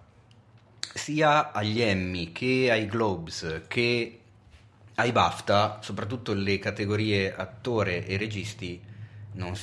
sia 0.94 1.52
agli 1.52 1.80
Emmy 1.80 2.32
che 2.32 2.68
ai 2.70 2.86
Globes 2.86 3.62
che 3.68 4.20
ai 4.94 5.12
BAFTA, 5.12 5.80
soprattutto 5.82 6.32
le 6.32 6.58
categorie 6.58 7.34
attore 7.34 8.06
e 8.06 8.16
registi, 8.16 8.80
non 9.32 9.54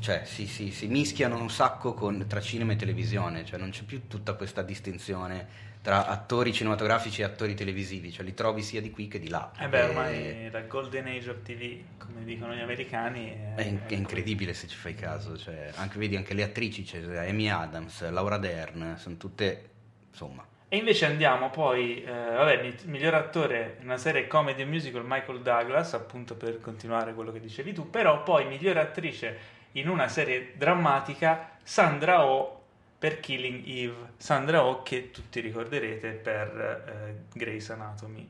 cioè, 0.00 0.22
si, 0.24 0.46
si- 0.46 0.70
si 0.70 0.86
mischiano 0.86 1.40
un 1.40 1.50
sacco 1.50 1.94
con- 1.94 2.26
tra 2.28 2.40
cinema 2.40 2.72
e 2.72 2.76
televisione, 2.76 3.44
cioè 3.44 3.58
non 3.58 3.70
c'è 3.70 3.82
più 3.82 4.06
tutta 4.06 4.34
questa 4.34 4.62
distinzione 4.62 5.65
tra 5.86 6.08
attori 6.08 6.52
cinematografici 6.52 7.20
e 7.20 7.24
attori 7.24 7.54
televisivi, 7.54 8.10
cioè 8.10 8.24
li 8.24 8.34
trovi 8.34 8.60
sia 8.60 8.80
di 8.80 8.90
qui 8.90 9.06
che 9.06 9.20
di 9.20 9.28
là. 9.28 9.52
Eh 9.56 9.68
beh, 9.68 9.78
E- 9.78 9.84
ormai 9.84 10.50
la 10.50 10.62
Golden 10.62 11.06
Age 11.06 11.30
of 11.30 11.42
TV, 11.42 11.78
come 11.96 12.24
dicono 12.24 12.52
gli 12.56 12.60
americani, 12.60 13.30
è, 13.54 13.60
È, 13.60 13.64
in- 13.64 13.78
è 13.86 13.94
incredibile 13.94 14.52
se 14.52 14.66
ci 14.66 14.74
fai 14.74 14.96
caso, 14.96 15.38
cioè, 15.38 15.70
anche, 15.76 15.96
vedi 16.00 16.16
anche 16.16 16.34
le 16.34 16.42
attrici, 16.42 16.82
c'è 16.82 17.28
Amy 17.28 17.46
Adams, 17.48 18.10
Laura 18.10 18.36
Dern, 18.36 18.96
sono 18.98 19.16
tutte, 19.16 19.68
insomma, 20.10 20.44
E 20.68 20.76
invece 20.76 21.06
andiamo 21.06 21.50
poi, 21.50 22.02
eh, 22.02 22.10
vabbè, 22.10 22.62
mi- 22.62 22.74
miglior 22.90 23.14
attore 23.14 23.76
in 23.78 23.84
una 23.84 23.96
serie 23.96 24.26
comedy 24.26 24.62
e 24.62 24.64
musical 24.64 25.04
Michael 25.06 25.40
Douglas, 25.42 25.94
appunto 25.94 26.34
per 26.34 26.60
continuare 26.60 27.14
quello 27.14 27.30
che 27.30 27.38
dicevi 27.38 27.72
tu, 27.72 27.88
però 27.90 28.24
poi 28.24 28.48
miglior 28.48 28.76
attrice 28.78 29.38
in 29.74 29.88
una 29.88 30.08
serie 30.08 30.54
drammatica 30.56 31.50
Sandra 31.62 32.26
Oh 32.26 32.55
per 32.98 33.20
Killing 33.20 33.66
Eve. 33.66 34.12
Sandra 34.16 34.64
Oh 34.64 34.82
che 34.82 35.10
tutti 35.10 35.40
ricorderete 35.40 36.10
per 36.12 36.84
eh, 36.88 37.24
Grey's 37.38 37.68
Anatomy. 37.70 38.28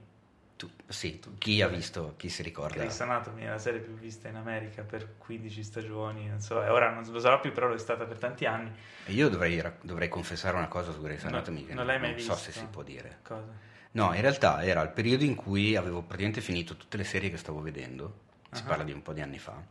tu- 0.57 0.71
sì, 0.89 1.21
chi 1.39 1.61
ha 1.63 1.69
visto, 1.69 2.15
chi 2.17 2.29
si 2.29 2.43
ricorda. 2.43 2.77
Grey's 2.77 3.01
Anatomy 3.01 3.43
è 3.43 3.49
la 3.49 3.59
serie 3.59 3.81
più 3.81 3.95
vista 3.95 4.29
in 4.29 4.37
America 4.37 4.83
per 4.83 5.17
15 5.19 5.63
stagioni, 5.63 6.29
non 6.29 6.41
so, 6.41 6.63
e 6.63 6.69
ora 6.69 6.91
non 6.91 7.05
lo 7.11 7.19
sarà 7.21 7.39
più, 7.39 7.53
però 7.53 7.69
lo 7.69 7.75
è 7.75 7.79
stata 7.79 8.05
per 8.07 8.19
tanti 8.19 8.47
anni. 8.47 8.73
E 9.05 9.13
Io 9.13 9.29
dovrei, 9.29 9.63
dovrei 9.83 10.09
confessare 10.09 10.57
una 10.57 10.69
cosa 10.69 10.93
su 10.93 11.01
Grey's 11.03 11.23
No, 11.25 11.29
Anatomy 11.29 11.67
che 11.67 11.75
non 11.75 11.87
l'hai 11.87 11.99
mai 12.01 12.11
non 12.13 12.21
so 12.21 12.35
visto? 12.35 12.51
se 12.51 12.59
si 12.59 12.65
può 12.71 12.83
dire. 12.83 13.19
Cosa? 13.23 13.45
No, 13.93 14.13
in 14.15 14.21
realtà 14.21 14.63
era 14.65 14.83
il 14.83 14.91
periodo 14.91 15.25
in 15.25 15.35
cui 15.35 15.75
avevo 15.77 16.01
praticamente 16.03 16.41
finito 16.41 16.77
tutte 16.77 16.97
le 16.97 17.05
serie 17.05 17.31
che 17.31 17.37
stavo 17.39 17.61
vedendo, 17.61 18.25
si 18.51 18.63
Ah. 18.63 18.67
parla 18.67 18.85
di 18.85 18.93
un 18.93 19.03
po' 19.03 19.13
di 19.13 19.21
anni 19.23 19.39
fa, 19.39 19.63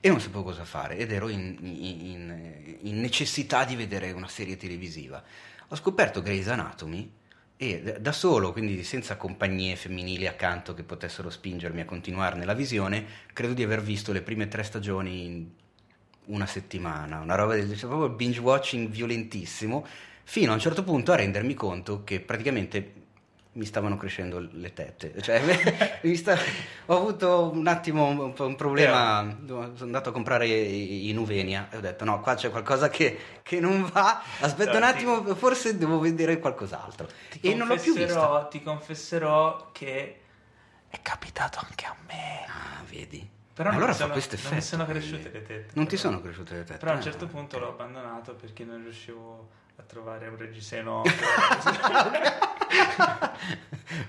e 0.00 0.08
non 0.08 0.20
sapevo 0.20 0.42
cosa 0.42 0.64
fare 0.64 0.96
ed 0.96 1.12
ero 1.12 1.28
in, 1.28 1.56
in- 1.60 2.78
in- 2.82 3.00
necessità 3.00 3.64
di 3.64 3.76
vedere 3.76 4.12
una 4.12 4.28
serie 4.28 4.56
televisiva. 4.56 5.22
Ho 5.68 5.76
scoperto 5.76 6.22
Grey's 6.22 6.48
Anatomy 6.48 7.10
e 7.56 7.98
da- 8.00 8.12
solo, 8.12 8.52
quindi 8.52 8.82
senza 8.82 9.16
compagnie 9.16 9.76
femminili 9.76 10.26
accanto 10.26 10.72
che 10.72 10.82
potessero 10.82 11.28
spingermi 11.28 11.82
a 11.82 11.84
continuare 11.84 12.36
nella 12.36 12.54
visione, 12.54 13.04
credo 13.34 13.52
di 13.52 13.62
aver 13.62 13.82
visto 13.82 14.12
le 14.12 14.22
prime 14.22 14.48
tre 14.48 14.62
stagioni 14.62 15.24
in 15.26 15.48
una 16.26 16.46
settimana, 16.46 17.20
una 17.20 17.34
roba 17.34 17.54
del 17.54 17.76
cioè, 17.76 17.88
proprio 17.88 18.08
binge 18.08 18.40
watching 18.40 18.88
violentissimo, 18.88 19.86
fino 20.24 20.52
a 20.52 20.54
un 20.54 20.60
certo 20.60 20.82
punto 20.82 21.12
a 21.12 21.16
rendermi 21.16 21.52
conto 21.54 22.04
che 22.04 22.20
praticamente 22.20 23.08
mi 23.52 23.64
stavano 23.64 23.96
crescendo 23.96 24.38
le 24.52 24.72
tette. 24.72 25.20
Cioè, 25.20 25.40
sta- 26.14 26.38
ho 26.86 26.96
avuto 26.96 27.50
un 27.52 27.66
attimo 27.66 28.06
un, 28.06 28.32
un 28.36 28.56
problema, 28.56 29.36
sono 29.46 29.72
andato 29.80 30.10
a 30.10 30.12
comprare 30.12 30.46
i, 30.46 31.12
Nuvenia 31.12 31.68
e 31.70 31.76
ho 31.78 31.80
detto 31.80 32.04
no, 32.04 32.20
qua 32.20 32.34
c'è 32.34 32.50
qualcosa 32.50 32.88
che, 32.88 33.18
che 33.42 33.58
non 33.60 33.88
va, 33.92 34.22
aspetta 34.40 34.72
un 34.74 34.78
No, 34.80 34.84
attimo, 34.86 35.34
forse 35.34 35.76
devo 35.76 35.98
vedere 35.98 36.38
qualcos'altro. 36.38 37.08
Ti 37.30 37.40
E 37.40 37.54
non 37.54 37.66
l'ho 37.66 37.76
più 37.76 37.92
confesserò- 37.92 38.48
Ti 38.48 38.62
confesserò 38.62 39.68
che 39.72 40.20
è 40.88 40.98
capitato 41.02 41.58
anche 41.62 41.84
a 41.86 41.96
me. 42.06 42.44
Ah, 42.46 42.82
vedi. 42.88 43.28
Però 43.52 43.68
non 43.70 43.78
allora 43.78 43.92
mi 43.92 43.98
fa 43.98 44.04
sono- 44.04 44.12
questo 44.14 44.36
non 44.36 44.44
mi 44.52 44.56
effetto. 44.58 44.64
sono 44.70 44.84
quindi. 44.86 45.06
cresciute 45.08 45.30
le 45.38 45.42
tette, 45.44 45.70
Non 45.74 45.84
ti 45.86 45.96
però. 45.96 46.08
sono 46.08 46.20
cresciute 46.22 46.54
le 46.54 46.64
tette. 46.64 46.78
Però 46.78 46.90
a 46.92 46.94
un 46.94 47.00
Ah, 47.00 47.02
certo 47.02 47.26
punto 47.26 47.58
l'ho 47.58 47.68
abbandonato 47.68 48.34
perché 48.34 48.64
non 48.64 48.82
riuscivo 48.82 49.48
a 49.80 49.82
trovare 49.86 50.28
un 50.28 50.36
reggiseno. 50.36 51.02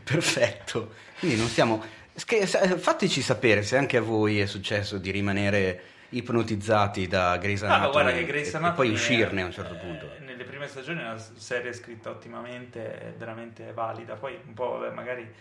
Perfetto. 0.03 0.93
Quindi 1.19 1.37
non 1.37 1.47
siamo. 1.47 1.81
Fateci 2.13 3.21
sapere 3.21 3.63
se 3.63 3.77
anche 3.77 3.97
a 3.97 4.01
voi 4.01 4.39
è 4.41 4.45
successo 4.45 4.97
di 4.97 5.11
rimanere 5.11 5.83
ipnotizzati 6.09 7.07
da 7.07 7.37
Grey's 7.37 7.63
Ah, 7.63 7.75
Anatomy 7.75 7.91
guarda 7.91 8.11
che 8.11 8.25
Grey's 8.25 8.53
e- 8.53 8.57
Anatomy 8.57 8.73
e 8.73 8.75
poi 8.75 8.89
uscirne 8.93 9.41
a 9.41 9.45
un 9.45 9.51
certo 9.53 9.75
punto. 9.75 10.11
eh, 10.13 10.19
nelle 10.19 10.43
prime 10.43 10.67
stagioni 10.67 10.99
è 10.99 11.03
una 11.03 11.17
serie 11.17 11.71
scritta 11.71 12.09
ottimamente, 12.09 13.13
veramente 13.17 13.71
valida. 13.71 14.15
Poi 14.15 14.37
un 14.45 14.53
po', 14.53 14.77
vabbè, 14.77 14.93
magari 14.93 15.33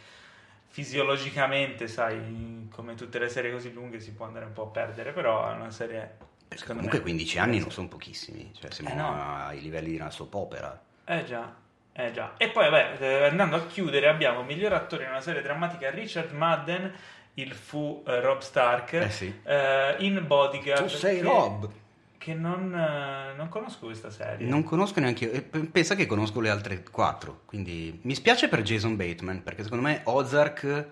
fisiologicamente, 0.69 1.89
sai, 1.89 2.69
come 2.73 2.95
tutte 2.95 3.19
le 3.19 3.29
serie 3.29 3.51
così 3.51 3.73
lunghe 3.73 3.99
si 3.99 4.13
può 4.13 4.27
andare 4.27 4.45
un 4.45 4.53
po' 4.53 4.63
a 4.63 4.69
perdere, 4.69 5.11
però 5.11 5.51
è 5.51 5.55
una 5.55 5.73
serie... 5.73 6.29
Perché 6.51 6.65
secondo 6.65 6.83
comunque 6.83 6.99
me, 6.99 7.05
15 7.05 7.39
anni 7.39 7.59
non 7.61 7.71
sono 7.71 7.87
pochissimi, 7.87 8.51
cioè 8.59 8.73
siamo 8.73 8.91
Eh, 8.91 8.95
no. 8.95 9.45
ai 9.47 9.61
livelli 9.61 9.91
di 9.91 9.97
una 9.97 10.11
soap 10.11 10.35
opera. 10.35 10.83
Eh 11.05 11.25
già, 11.25 11.55
eh 11.93 12.11
già. 12.11 12.35
E 12.39 12.49
poi, 12.49 12.69
vabbè, 12.69 12.97
eh, 12.99 13.25
andando 13.29 13.55
a 13.55 13.67
chiudere, 13.67 14.09
abbiamo 14.09 14.43
miglior 14.43 14.73
attore 14.73 15.05
in 15.05 15.11
una 15.11 15.21
serie 15.21 15.43
drammatica 15.43 15.91
Richard 15.91 16.33
Madden, 16.33 16.93
il 17.35 17.55
fu 17.55 18.03
eh, 18.05 18.21
Rob 18.21 18.41
Stark, 18.41 18.93
Eh 18.95 19.11
sì. 19.11 19.33
eh, 19.45 19.95
in 20.01 20.25
Bodyguard. 20.27 20.83
Tu 20.83 20.89
sei 20.89 21.19
che- 21.19 21.23
Rob. 21.23 21.71
Che 22.19 22.35
non, 22.35 22.75
eh, 22.75 23.33
non 23.37 23.49
conosco 23.49 23.87
questa 23.87 24.11
serie. 24.11 24.45
Non 24.47 24.65
conosco 24.65 24.99
neanche 24.99 25.25
io, 25.27 25.31
e 25.33 25.43
pensa 25.43 25.95
che 25.95 26.05
conosco 26.07 26.41
le 26.41 26.51
altre 26.51 26.83
quattro, 26.83 27.43
quindi 27.47 28.01
mi 28.03 28.15
spiace 28.17 28.49
per 28.49 28.63
Jason 28.63 28.97
Bateman, 28.97 29.43
perché 29.45 29.63
secondo 29.63 29.85
me 29.87 30.01
Ozark 30.05 30.87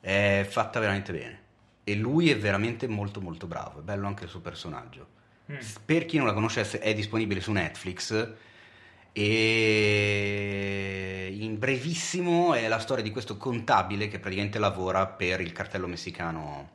è 0.00 0.46
fatta 0.48 0.80
veramente 0.80 1.12
bene. 1.12 1.40
E 1.88 1.94
lui 1.94 2.30
è 2.30 2.36
veramente 2.36 2.88
molto 2.88 3.20
molto 3.20 3.46
bravo, 3.46 3.78
è 3.78 3.82
bello 3.82 4.08
anche 4.08 4.24
il 4.24 4.30
suo 4.30 4.40
personaggio. 4.40 5.06
Mm. 5.52 5.58
Per 5.84 6.04
chi 6.04 6.16
non 6.16 6.26
la 6.26 6.32
conoscesse 6.32 6.80
è 6.80 6.92
disponibile 6.94 7.40
su 7.40 7.52
Netflix 7.52 8.32
e 9.12 10.16
in 11.38 11.58
brevissimo 11.58 12.54
è 12.54 12.66
la 12.66 12.80
storia 12.80 13.04
di 13.04 13.12
questo 13.12 13.36
contabile 13.36 14.08
che 14.08 14.18
praticamente 14.18 14.58
lavora 14.58 15.06
per 15.06 15.40
il 15.40 15.52
cartello 15.52 15.86
messicano 15.86 16.70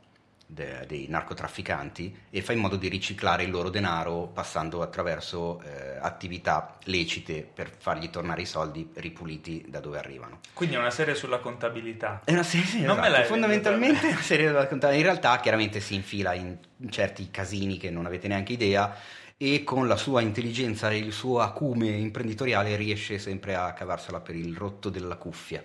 de- 0.52 0.84
dei 0.86 1.06
narcotrafficanti 1.08 2.14
e 2.30 2.42
fa 2.42 2.52
in 2.52 2.60
modo 2.60 2.76
di 2.76 2.88
riciclare 2.88 3.44
il 3.44 3.50
loro 3.50 3.70
denaro 3.70 4.30
passando 4.32 4.82
attraverso 4.82 5.60
eh, 5.62 5.96
attività 6.00 6.76
lecite 6.84 7.48
per 7.52 7.70
fargli 7.76 8.10
tornare 8.10 8.42
i 8.42 8.46
soldi 8.46 8.90
ripuliti 8.94 9.64
da 9.68 9.80
dove 9.80 9.98
arrivano. 9.98 10.40
Quindi 10.52 10.76
è 10.76 10.78
una 10.78 10.90
serie 10.90 11.14
sulla 11.14 11.38
contabilità. 11.38 12.20
È 12.24 12.32
una 12.32 12.42
serie, 12.42 12.84
Non 12.86 12.96
me 12.96 13.02
esatto, 13.02 13.10
l'hai 13.10 13.24
fondamentalmente 13.24 14.08
è 14.08 14.12
una 14.12 14.20
serie 14.20 14.50
da 14.50 14.66
contare. 14.66 14.96
In 14.96 15.02
realtà 15.02 15.38
chiaramente 15.40 15.80
si 15.80 15.94
infila 15.94 16.34
in 16.34 16.58
certi 16.90 17.30
casini 17.30 17.78
che 17.78 17.90
non 17.90 18.06
avete 18.06 18.28
neanche 18.28 18.52
idea 18.52 18.94
e 19.36 19.64
con 19.64 19.88
la 19.88 19.96
sua 19.96 20.20
intelligenza 20.20 20.90
e 20.90 20.98
il 20.98 21.12
suo 21.12 21.40
acume 21.40 21.88
imprenditoriale 21.88 22.76
riesce 22.76 23.18
sempre 23.18 23.54
a 23.54 23.72
cavarsela 23.72 24.20
per 24.20 24.36
il 24.36 24.56
rotto 24.56 24.88
della 24.88 25.16
cuffia. 25.16 25.62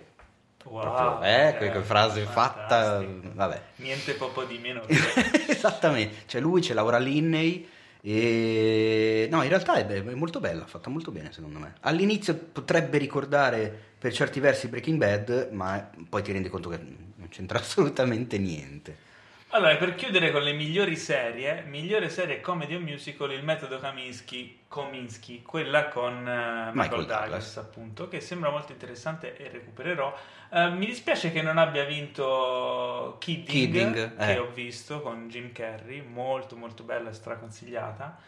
Wow. 0.64 0.80
Proprio, 0.82 1.22
eh, 1.22 1.54
que- 1.58 1.70
que 1.70 1.80
frase 1.82 2.24
fatta, 2.24 3.02
vabbè. 3.32 3.62
Niente 3.76 4.12
poco 4.14 4.44
di 4.44 4.58
meno. 4.58 4.82
Esattamente, 5.48 6.22
cioè 6.26 6.40
lui 6.40 6.60
c'è 6.60 6.74
Laura 6.74 6.98
Linney 6.98 7.66
e 8.02 9.28
no, 9.30 9.42
in 9.42 9.48
realtà 9.48 9.74
è, 9.76 9.84
be- 9.84 10.04
è 10.04 10.14
molto 10.14 10.40
bella, 10.40 10.66
fatta 10.66 10.90
molto 10.90 11.10
bene 11.10 11.32
secondo 11.32 11.58
me. 11.58 11.74
All'inizio 11.80 12.34
potrebbe 12.34 12.98
ricordare 12.98 13.72
per 13.98 14.12
certi 14.12 14.40
versi 14.40 14.68
Breaking 14.68 14.98
Bad, 14.98 15.48
ma 15.52 15.90
poi 16.08 16.22
ti 16.22 16.32
rendi 16.32 16.48
conto 16.48 16.68
che 16.68 16.76
non 16.78 17.28
c'entra 17.28 17.58
assolutamente 17.60 18.38
niente. 18.38 19.06
Allora, 19.50 19.74
per 19.76 19.94
chiudere 19.94 20.30
con 20.30 20.42
le 20.42 20.52
migliori 20.52 20.94
serie, 20.94 21.62
migliore 21.66 22.10
serie 22.10 22.38
comedy 22.38 22.74
o 22.74 22.80
musical, 22.80 23.32
il 23.32 23.42
metodo 23.42 23.78
Kaminsky, 23.78 24.58
Kominsky, 24.68 25.40
quella 25.40 25.88
con 25.88 26.12
eh, 26.28 26.70
Michael, 26.70 26.72
Michael 26.74 27.06
Douglas, 27.06 27.54
Douglas. 27.54 27.56
appunto, 27.56 28.08
che 28.08 28.20
sembra 28.20 28.50
molto 28.50 28.72
interessante 28.72 29.38
e 29.38 29.48
recupererò. 29.48 30.14
Eh, 30.50 30.68
mi 30.68 30.84
dispiace 30.84 31.32
che 31.32 31.40
non 31.40 31.56
abbia 31.56 31.84
vinto 31.84 33.16
Kidding, 33.18 33.46
Kidding, 33.48 34.16
che 34.18 34.32
eh. 34.32 34.38
ho 34.38 34.50
visto 34.50 35.00
con 35.00 35.28
Jim 35.30 35.50
Carrey, 35.52 36.02
molto 36.02 36.54
molto 36.54 36.82
bella 36.82 37.08
e 37.08 37.14
straconsigliata. 37.14 38.18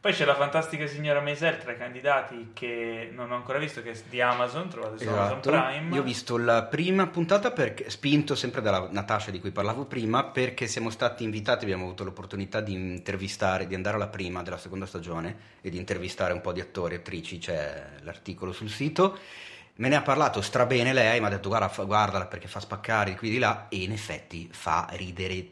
Poi 0.00 0.14
c'è 0.14 0.24
la 0.24 0.34
fantastica 0.34 0.86
signora 0.86 1.20
Maisel 1.20 1.58
tra 1.58 1.72
i 1.72 1.76
candidati 1.76 2.52
che 2.54 3.10
non 3.12 3.30
ho 3.32 3.34
ancora 3.34 3.58
visto, 3.58 3.82
che 3.82 3.90
è 3.90 4.02
di 4.08 4.22
Amazon, 4.22 4.70
trovate 4.70 4.96
su 4.96 5.06
Amazon 5.06 5.40
Esatto. 5.40 5.50
Prime. 5.50 5.94
Io 5.94 6.00
ho 6.00 6.04
visto 6.04 6.38
la 6.38 6.62
prima 6.62 7.06
puntata 7.08 7.50
perché, 7.50 7.90
spinto 7.90 8.34
sempre 8.34 8.62
dalla 8.62 8.88
Natascia 8.90 9.30
di 9.30 9.38
cui 9.40 9.50
parlavo 9.50 9.84
prima, 9.84 10.24
perché 10.24 10.66
siamo 10.68 10.88
stati 10.88 11.22
invitati, 11.22 11.64
abbiamo 11.64 11.84
avuto 11.84 12.04
l'opportunità 12.04 12.62
di 12.62 12.72
intervistare, 12.72 13.66
di 13.66 13.74
andare 13.74 13.96
alla 13.96 14.08
prima 14.08 14.42
della 14.42 14.56
seconda 14.56 14.86
stagione 14.86 15.36
e 15.60 15.68
di 15.68 15.76
intervistare 15.76 16.32
un 16.32 16.40
po' 16.40 16.52
di 16.52 16.60
attori 16.60 16.94
e 16.94 16.98
attrici, 16.98 17.36
c'è 17.36 17.84
l'articolo 18.00 18.52
sul 18.52 18.70
sito. 18.70 19.18
Me 19.74 19.88
ne 19.90 19.96
ha 19.96 20.02
parlato 20.02 20.40
strabene 20.40 20.94
lei, 20.94 21.20
mi 21.20 21.26
ha 21.26 21.28
detto 21.28 21.50
guarda, 21.50 21.70
guardala 21.84 22.24
perché 22.24 22.48
fa 22.48 22.60
spaccare 22.60 23.10
di 23.10 23.16
qui 23.18 23.28
di 23.28 23.38
là 23.38 23.66
e 23.68 23.82
in 23.82 23.92
effetti 23.92 24.48
fa 24.50 24.88
ridere 24.92 25.46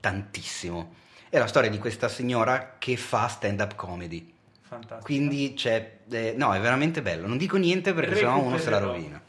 tantissimo. 0.00 1.00
È 1.32 1.38
la 1.38 1.46
storia 1.46 1.70
di 1.70 1.78
questa 1.78 2.08
signora 2.08 2.74
che 2.78 2.94
fa 2.98 3.26
stand-up 3.26 3.74
comedy. 3.74 4.30
Fantastico. 4.60 5.00
Quindi 5.02 5.54
c'è... 5.54 6.00
eh, 6.10 6.34
no, 6.36 6.52
è 6.52 6.60
veramente 6.60 7.00
bello. 7.00 7.26
Non 7.26 7.38
dico 7.38 7.56
niente 7.56 7.94
perché 7.94 8.16
sennò 8.16 8.38
uno 8.38 8.58
se 8.58 8.68
la 8.68 8.80
Recupererò. 8.80 8.92
rovina. 8.92 9.22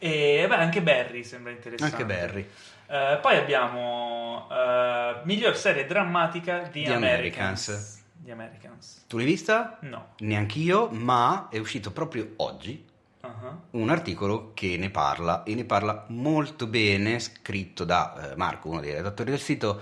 E 0.00 0.44
beh, 0.48 0.54
anche 0.56 0.82
Barry 0.82 1.22
sembra 1.22 1.52
interessante. 1.52 1.94
Anche 1.94 2.04
Barry. 2.04 2.48
Eh, 2.88 3.18
poi 3.22 3.36
abbiamo 3.36 4.48
eh, 4.50 5.20
miglior 5.22 5.56
serie 5.56 5.86
drammatica 5.86 6.62
di 6.72 6.82
The 6.82 6.94
Americans. 6.94 7.68
Americans. 7.68 8.04
The 8.24 8.32
Americans. 8.32 9.04
Tu 9.06 9.16
l'hai 9.18 9.26
vista? 9.26 9.78
No. 9.82 10.14
Neanch'io, 10.18 10.88
ma 10.90 11.46
è 11.48 11.58
uscito 11.58 11.92
proprio 11.92 12.32
oggi 12.38 12.86
Uh-huh. 13.24 13.80
un 13.80 13.88
articolo 13.88 14.50
che 14.52 14.76
ne 14.76 14.90
parla 14.90 15.44
e 15.44 15.54
ne 15.54 15.64
parla 15.64 16.04
molto 16.08 16.66
bene, 16.66 17.18
scritto 17.20 17.84
da 17.84 18.32
eh, 18.32 18.36
Marco, 18.36 18.68
uno 18.68 18.80
dei 18.80 18.92
redattori 18.92 19.30
del 19.30 19.40
sito. 19.40 19.80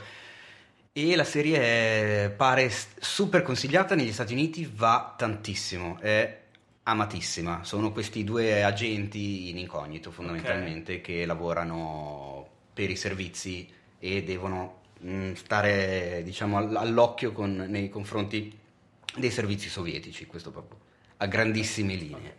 E 0.95 1.17
la 1.17 1.25
serie 1.25 2.25
è- 2.27 2.31
pare 2.31 2.71
super 3.01 3.41
consigliata 3.43 3.95
negli 3.95 4.13
Stati 4.13 4.35
Uniti, 4.35 4.71
va 4.75 5.15
tantissimo, 5.17 5.99
è 5.99 6.41
amatissima. 6.83 7.65
Sono 7.65 7.93
questi 7.93 8.25
due 8.25 8.63
agenti 8.63 9.49
in 9.49 9.57
incognito 9.57 10.11
fondamentalmente 10.11 11.01
che 11.01 11.25
lavorano 11.25 12.47
per 12.75 12.91
i 12.91 12.97
servizi 12.97 13.67
e 13.99 14.23
devono 14.23 14.81
mm, 15.03 15.33
stare 15.33 16.21
diciamo 16.25 16.59
all- 16.59 16.77
all'occhio 16.77 17.33
con- 17.33 17.65
nei 17.69 17.89
confronti 17.89 18.55
dei 19.17 19.31
servizi 19.31 19.69
sovietici, 19.71 20.27
questo 20.27 20.51
proprio 20.51 20.79
a 21.19 21.27
grandissime 21.27 21.95
linee. 21.95 22.37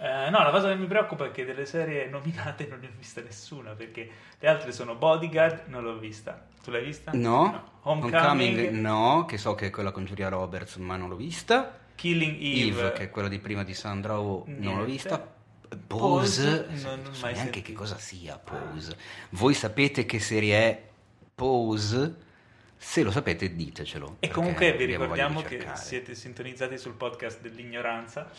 Eh, 0.00 0.30
no, 0.30 0.42
la 0.44 0.50
cosa 0.50 0.68
che 0.68 0.76
mi 0.76 0.86
preoccupa 0.86 1.26
è 1.26 1.30
che 1.32 1.44
delle 1.44 1.66
serie 1.66 2.06
nominate 2.08 2.66
non 2.68 2.78
ne 2.80 2.86
ho 2.86 2.90
vista 2.96 3.20
nessuna 3.20 3.72
perché 3.72 4.08
le 4.38 4.48
altre 4.48 4.70
sono 4.70 4.94
Bodyguard, 4.94 5.64
non 5.66 5.82
l'ho 5.82 5.98
vista. 5.98 6.46
Tu 6.62 6.70
l'hai 6.70 6.84
vista? 6.84 7.10
No, 7.14 7.72
Homecoming, 7.82 8.70
no, 8.70 9.24
che 9.26 9.38
so 9.38 9.54
che 9.56 9.66
è 9.66 9.70
quella 9.70 9.90
con 9.90 10.04
Giulia 10.04 10.28
Roberts, 10.28 10.76
ma 10.76 10.96
non 10.96 11.08
l'ho 11.08 11.16
vista. 11.16 11.78
Killing 11.96 12.36
Eve, 12.40 12.80
Eve, 12.80 12.92
che 12.92 13.02
è 13.04 13.10
quella 13.10 13.26
di 13.28 13.40
prima 13.40 13.64
di 13.64 13.74
Sandra 13.74 14.20
Oh, 14.20 14.44
non 14.46 14.78
l'ho 14.78 14.84
vista. 14.84 15.18
Pose, 15.18 15.76
Pose, 15.86 16.66
non- 16.82 17.00
non 17.02 17.14
so 17.14 17.24
neanche 17.26 17.42
sentito. 17.42 17.66
che 17.66 17.72
cosa 17.72 17.98
sia 17.98 18.38
Pose. 18.38 18.96
Voi 19.30 19.52
sapete 19.52 20.06
che 20.06 20.20
serie 20.20 20.56
è 20.56 20.82
Pose? 21.34 22.26
Se 22.76 23.02
lo 23.02 23.10
sapete 23.10 23.52
ditecelo. 23.54 24.18
E 24.20 24.28
comunque 24.28 24.72
vi 24.74 24.84
ricordiamo 24.84 25.42
di 25.42 25.56
che 25.56 25.66
siete 25.74 26.14
sintonizzati 26.14 26.78
sul 26.78 26.92
podcast 26.94 27.40
dell'ignoranza. 27.40 28.30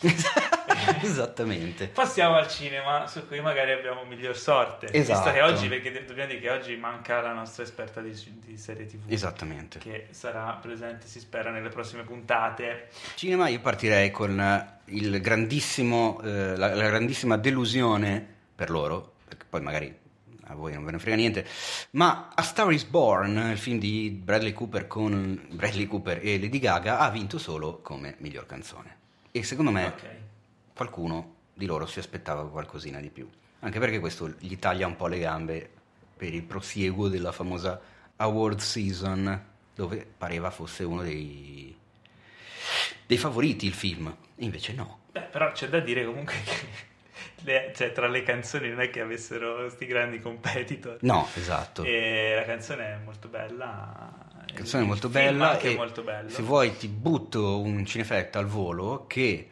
Esattamente. 1.02 1.88
Passiamo 1.88 2.36
al 2.36 2.48
cinema, 2.48 3.06
su 3.06 3.26
cui 3.26 3.40
magari 3.40 3.72
abbiamo 3.72 4.04
miglior 4.04 4.36
sorte. 4.36 4.86
Visto 4.86 5.12
Esatto. 5.12 5.32
che 5.32 5.42
oggi, 5.42 5.68
perché 5.68 6.04
dobbiamo 6.04 6.28
dire 6.28 6.40
che 6.40 6.50
oggi 6.50 6.76
manca 6.76 7.20
la 7.20 7.32
nostra 7.32 7.62
esperta 7.62 8.00
di, 8.00 8.12
di 8.44 8.56
serie 8.56 8.86
TV. 8.86 9.00
Esattamente. 9.06 9.78
Che 9.78 10.08
sarà 10.10 10.58
presente, 10.60 11.06
si 11.06 11.20
spera, 11.20 11.50
nelle 11.50 11.68
prossime 11.68 12.02
puntate. 12.02 12.88
Cinema 13.14 13.48
io 13.48 13.60
partirei 13.60 14.10
con 14.10 14.78
il 14.86 15.20
grandissimo, 15.20 16.20
eh, 16.22 16.56
la, 16.56 16.74
la 16.74 16.88
grandissima 16.88 17.36
delusione 17.36 18.24
per 18.54 18.70
loro, 18.70 19.12
perché 19.26 19.44
poi 19.48 19.60
magari 19.60 19.98
a 20.44 20.54
voi 20.54 20.72
non 20.72 20.84
ve 20.84 20.90
ne 20.90 20.98
frega 20.98 21.16
niente, 21.16 21.46
ma 21.92 22.30
A 22.34 22.42
Star 22.42 22.72
is 22.72 22.82
Born, 22.84 23.50
il 23.52 23.56
film 23.58 23.78
di 23.78 24.10
Bradley 24.10 24.52
Cooper 24.52 24.88
con 24.88 25.46
Bradley 25.52 25.86
Cooper 25.86 26.18
e 26.22 26.40
Lady 26.40 26.58
Gaga, 26.58 26.98
ha 26.98 27.08
vinto 27.08 27.38
solo 27.38 27.78
come 27.82 28.16
miglior 28.18 28.46
canzone. 28.46 28.96
E 29.30 29.44
secondo 29.44 29.70
me 29.70 29.84
Ok. 29.86 30.02
Qualcuno 30.80 31.34
di 31.52 31.66
loro 31.66 31.84
si 31.84 31.98
aspettava 31.98 32.48
qualcosina 32.48 33.00
di 33.00 33.10
più, 33.10 33.28
anche 33.58 33.78
perché 33.78 33.98
questo 33.98 34.34
gli 34.38 34.58
taglia 34.58 34.86
un 34.86 34.96
po' 34.96 35.08
le 35.08 35.18
gambe 35.18 35.70
per 36.16 36.32
il 36.32 36.42
prosieguo 36.42 37.08
della 37.08 37.32
famosa 37.32 37.78
award 38.16 38.60
season, 38.60 39.44
dove 39.74 40.06
pareva 40.16 40.50
fosse 40.50 40.84
uno 40.84 41.02
dei, 41.02 41.76
dei 43.04 43.18
favoriti 43.18 43.66
il 43.66 43.74
film, 43.74 44.06
e 44.34 44.42
invece 44.42 44.72
no. 44.72 45.00
Beh, 45.12 45.20
però 45.20 45.52
c'è 45.52 45.68
da 45.68 45.80
dire 45.80 46.06
comunque 46.06 46.36
che 46.44 46.66
le- 47.44 47.72
cioè, 47.76 47.92
tra 47.92 48.08
le 48.08 48.22
canzoni 48.22 48.70
non 48.70 48.80
è 48.80 48.88
che 48.88 49.02
avessero 49.02 49.56
questi 49.56 49.84
grandi 49.84 50.18
competitor. 50.18 50.96
No, 51.02 51.28
esatto. 51.34 51.84
E 51.84 52.32
la 52.36 52.44
canzone 52.44 52.84
è 52.94 52.98
molto 53.04 53.28
bella. 53.28 54.14
La 54.46 54.54
canzone 54.54 54.84
è 54.84 54.86
molto 54.86 55.10
bella 55.10 55.50
anche 55.50 55.74
molto 55.74 56.02
bello. 56.02 56.30
se 56.30 56.40
vuoi 56.40 56.74
ti 56.74 56.88
butto 56.88 57.60
un 57.60 57.84
cinefetta 57.84 58.38
al 58.38 58.46
volo 58.46 59.04
che 59.06 59.46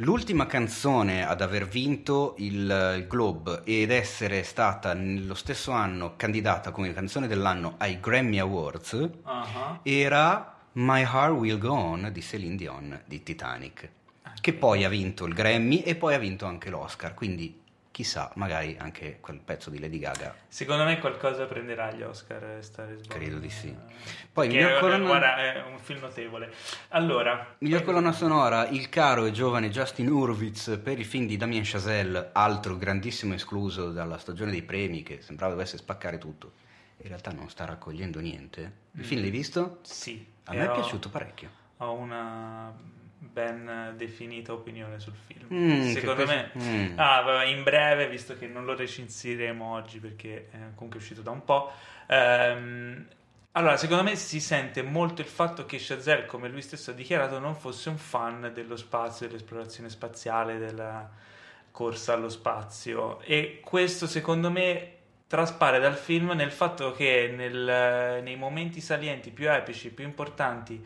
l'ultima 0.00 0.46
canzone 0.46 1.26
ad 1.26 1.42
aver 1.42 1.66
vinto 1.66 2.34
il, 2.38 2.96
il 2.96 3.06
Globe 3.06 3.62
ed 3.64 3.90
essere 3.90 4.42
stata 4.42 4.94
nello 4.94 5.34
stesso 5.34 5.72
anno 5.72 6.14
candidata 6.16 6.70
come 6.70 6.92
canzone 6.92 7.26
dell'anno 7.26 7.74
ai 7.78 8.00
Grammy 8.00 8.38
Awards 8.38 9.08
Ah, 9.24 9.80
era 9.82 10.56
My 10.72 11.02
Heart 11.02 11.32
Will 11.32 11.58
Go 11.58 11.72
On 11.72 12.08
di 12.12 12.22
Celine 12.22 12.56
Dion 12.56 13.02
di 13.04 13.22
Titanic 13.22 13.90
che 14.40 14.52
poi 14.54 14.84
ha 14.84 14.88
vinto 14.88 15.26
il 15.26 15.34
Grammy 15.34 15.80
e 15.80 15.94
poi 15.96 16.14
ha 16.14 16.18
vinto 16.18 16.46
anche 16.46 16.70
l'Oscar 16.70 17.12
quindi 17.12 17.59
chissà 17.90 18.30
magari 18.36 18.76
anche 18.78 19.18
quel 19.20 19.40
pezzo 19.40 19.68
di 19.68 19.78
Lady 19.80 19.98
Gaga 19.98 20.34
Secondo 20.48 20.84
me 20.84 20.98
qualcosa 21.00 21.44
prenderà 21.46 21.90
gli 21.92 22.02
Oscar 22.02 22.42
eh, 22.58 22.62
Star 22.62 22.90
is. 22.92 23.06
Credo 23.08 23.38
di 23.38 23.50
sì. 23.50 23.68
Eh, 23.68 23.94
Poi, 24.32 24.48
miglior 24.48 24.72
eh, 24.72 24.78
colonna- 24.80 25.06
guarda, 25.06 25.36
è 25.36 25.62
un 25.66 25.78
film 25.78 26.00
notevole. 26.00 26.52
Allora, 26.90 27.56
Miglior 27.58 27.82
poi- 27.82 27.92
colonna 27.94 28.12
sonora, 28.12 28.68
il 28.68 28.88
caro 28.88 29.24
e 29.24 29.32
giovane 29.32 29.70
Justin 29.70 30.08
Hurwitz 30.08 30.78
per 30.82 30.98
il 30.98 31.04
film 31.04 31.26
di 31.26 31.36
Damien 31.36 31.62
Chazelle, 31.64 32.30
altro 32.32 32.76
grandissimo 32.76 33.34
escluso 33.34 33.90
dalla 33.90 34.18
stagione 34.18 34.50
dei 34.52 34.62
premi 34.62 35.02
che 35.02 35.20
sembrava 35.20 35.52
dovesse 35.52 35.76
spaccare 35.76 36.18
tutto. 36.18 36.52
In 37.02 37.08
realtà 37.08 37.32
non 37.32 37.48
sta 37.48 37.64
raccogliendo 37.64 38.20
niente. 38.20 38.72
Il 38.92 39.04
film 39.04 39.20
l'hai 39.22 39.30
visto? 39.30 39.78
Sì. 39.82 40.24
A 40.44 40.52
me 40.54 40.64
è 40.64 40.68
ho- 40.68 40.74
piaciuto 40.74 41.08
parecchio. 41.08 41.50
Ho 41.78 41.92
una 41.94 42.72
ben 43.20 43.94
definita 43.96 44.52
opinione 44.52 44.98
sul 44.98 45.14
film. 45.26 45.46
Mm, 45.52 45.92
Secondo 45.92 46.26
me, 46.26 46.50
mm. 46.58 46.98
ah, 46.98 47.20
vabbè, 47.20 47.44
in 47.44 47.62
breve, 47.62 48.08
visto 48.08 48.36
che 48.36 48.46
non 48.46 48.64
lo 48.64 48.74
recensiremo 48.74 49.72
oggi 49.72 49.98
perché 50.00 50.48
è 50.50 50.58
comunque 50.74 50.98
uscito 50.98 51.20
da 51.22 51.30
un 51.30 51.44
po', 51.44 51.70
ehm, 52.06 53.06
Allora, 53.52 53.76
secondo 53.76 54.04
me 54.04 54.14
si 54.16 54.40
sente 54.40 54.82
molto 54.82 55.20
il 55.22 55.26
fatto 55.26 55.66
che 55.66 55.76
Chazelle, 55.80 56.24
come 56.26 56.48
lui 56.48 56.62
stesso 56.62 56.92
ha 56.92 56.94
dichiarato, 56.94 57.38
non 57.40 57.56
fosse 57.56 57.88
un 57.88 57.98
fan 57.98 58.52
dello 58.54 58.76
spazio, 58.76 59.26
dell'esplorazione 59.26 59.88
spaziale, 59.90 60.58
della 60.58 61.10
corsa 61.72 62.12
allo 62.14 62.28
spazio. 62.28 63.20
E 63.22 63.60
questo, 63.62 64.06
secondo 64.06 64.50
me, 64.50 64.92
traspare 65.26 65.78
dal 65.80 65.96
film 65.96 66.30
nel 66.32 66.52
fatto 66.52 66.92
che 66.92 67.32
nel, 67.36 68.20
nei 68.22 68.36
momenti 68.36 68.80
salienti 68.80 69.30
più 69.30 69.50
epici, 69.50 69.90
più 69.90 70.04
importanti, 70.04 70.84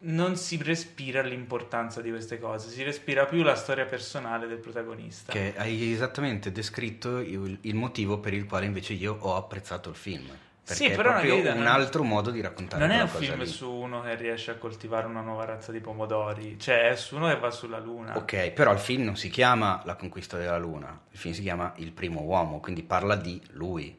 non 0.00 0.36
si 0.36 0.60
respira 0.62 1.22
l'importanza 1.22 2.00
di 2.00 2.10
queste 2.10 2.38
cose, 2.38 2.70
si 2.70 2.82
respira 2.82 3.24
più 3.26 3.42
la 3.42 3.56
storia 3.56 3.84
personale 3.84 4.46
del 4.46 4.58
protagonista. 4.58 5.32
Che 5.32 5.54
hai 5.56 5.92
esattamente 5.92 6.52
descritto 6.52 7.18
il, 7.18 7.58
il 7.62 7.74
motivo 7.74 8.18
per 8.18 8.32
il 8.32 8.46
quale 8.46 8.66
invece 8.66 8.92
io 8.92 9.16
ho 9.18 9.34
apprezzato 9.36 9.88
il 9.90 9.96
film. 9.96 10.26
Perché 10.68 10.90
Sì, 10.90 10.94
però 10.94 11.16
è 11.16 11.26
proprio 11.26 11.38
una- 11.38 11.54
un 11.54 11.66
altro 11.66 12.02
modo 12.04 12.30
di 12.30 12.42
raccontare 12.42 12.86
Non 12.86 12.94
è 12.94 13.00
un 13.00 13.08
film 13.08 13.38
lì. 13.38 13.46
su 13.46 13.70
uno 13.70 14.02
che 14.02 14.14
riesce 14.16 14.50
a 14.50 14.56
coltivare 14.56 15.06
una 15.06 15.22
nuova 15.22 15.46
razza 15.46 15.72
di 15.72 15.80
pomodori, 15.80 16.58
cioè 16.60 16.90
è 16.90 16.96
su 16.96 17.16
uno 17.16 17.26
che 17.28 17.38
va 17.38 17.50
sulla 17.50 17.78
luna. 17.78 18.16
Ok, 18.18 18.50
però 18.50 18.70
il 18.72 18.78
film 18.78 19.02
non 19.04 19.16
si 19.16 19.30
chiama 19.30 19.80
La 19.86 19.94
conquista 19.96 20.36
della 20.36 20.58
luna, 20.58 21.00
il 21.10 21.18
film 21.18 21.32
si 21.34 21.40
chiama 21.40 21.72
Il 21.76 21.92
primo 21.92 22.20
uomo, 22.20 22.60
quindi 22.60 22.82
parla 22.82 23.16
di 23.16 23.40
lui. 23.52 23.98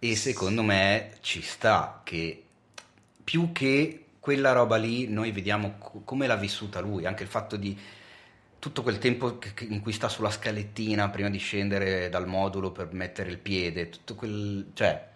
E 0.00 0.16
secondo 0.16 0.62
me 0.62 1.14
ci 1.20 1.40
sta 1.42 2.02
che 2.04 2.44
più 3.24 3.50
che 3.52 4.04
quella 4.28 4.52
roba 4.52 4.76
lì 4.76 5.08
noi 5.08 5.32
vediamo 5.32 5.76
co- 5.78 6.02
come 6.04 6.26
l'ha 6.26 6.36
vissuta 6.36 6.80
lui, 6.80 7.06
anche 7.06 7.22
il 7.22 7.30
fatto 7.30 7.56
di 7.56 7.74
tutto 8.58 8.82
quel 8.82 8.98
tempo 8.98 9.38
in 9.60 9.80
cui 9.80 9.92
sta 9.92 10.10
sulla 10.10 10.28
scalettina 10.28 11.08
prima 11.08 11.30
di 11.30 11.38
scendere 11.38 12.10
dal 12.10 12.26
modulo 12.26 12.70
per 12.70 12.92
mettere 12.92 13.30
il 13.30 13.38
piede, 13.38 13.88
tutto 13.88 14.14
quel... 14.16 14.66
cioè 14.74 15.08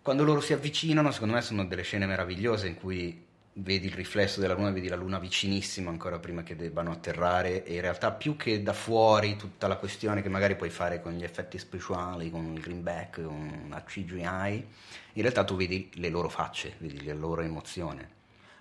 quando 0.00 0.24
loro 0.24 0.40
si 0.40 0.54
avvicinano, 0.54 1.10
secondo 1.10 1.34
me 1.34 1.42
sono 1.42 1.66
delle 1.66 1.82
scene 1.82 2.06
meravigliose 2.06 2.68
in 2.68 2.76
cui 2.76 3.22
vedi 3.54 3.86
il 3.86 3.92
riflesso 3.92 4.40
della 4.40 4.54
luna, 4.54 4.70
vedi 4.70 4.88
la 4.88 4.96
luna 4.96 5.18
vicinissima 5.18 5.90
ancora 5.90 6.18
prima 6.18 6.42
che 6.42 6.56
debbano 6.56 6.92
atterrare 6.92 7.64
e 7.64 7.74
in 7.74 7.80
realtà 7.80 8.12
più 8.12 8.36
che 8.36 8.62
da 8.62 8.72
fuori 8.72 9.36
tutta 9.36 9.66
la 9.66 9.76
questione 9.76 10.22
che 10.22 10.28
magari 10.28 10.56
puoi 10.56 10.70
fare 10.70 11.00
con 11.00 11.12
gli 11.12 11.24
effetti 11.24 11.58
speciali, 11.58 12.30
con 12.30 12.52
il 12.54 12.60
greenback, 12.60 13.22
con 13.22 13.66
la 13.68 13.82
CGI, 13.82 14.66
in 15.14 15.22
realtà 15.22 15.44
tu 15.44 15.56
vedi 15.56 15.90
le 15.94 16.08
loro 16.08 16.28
facce, 16.28 16.74
vedi 16.78 17.04
la 17.04 17.14
loro 17.14 17.42
emozione. 17.42 18.18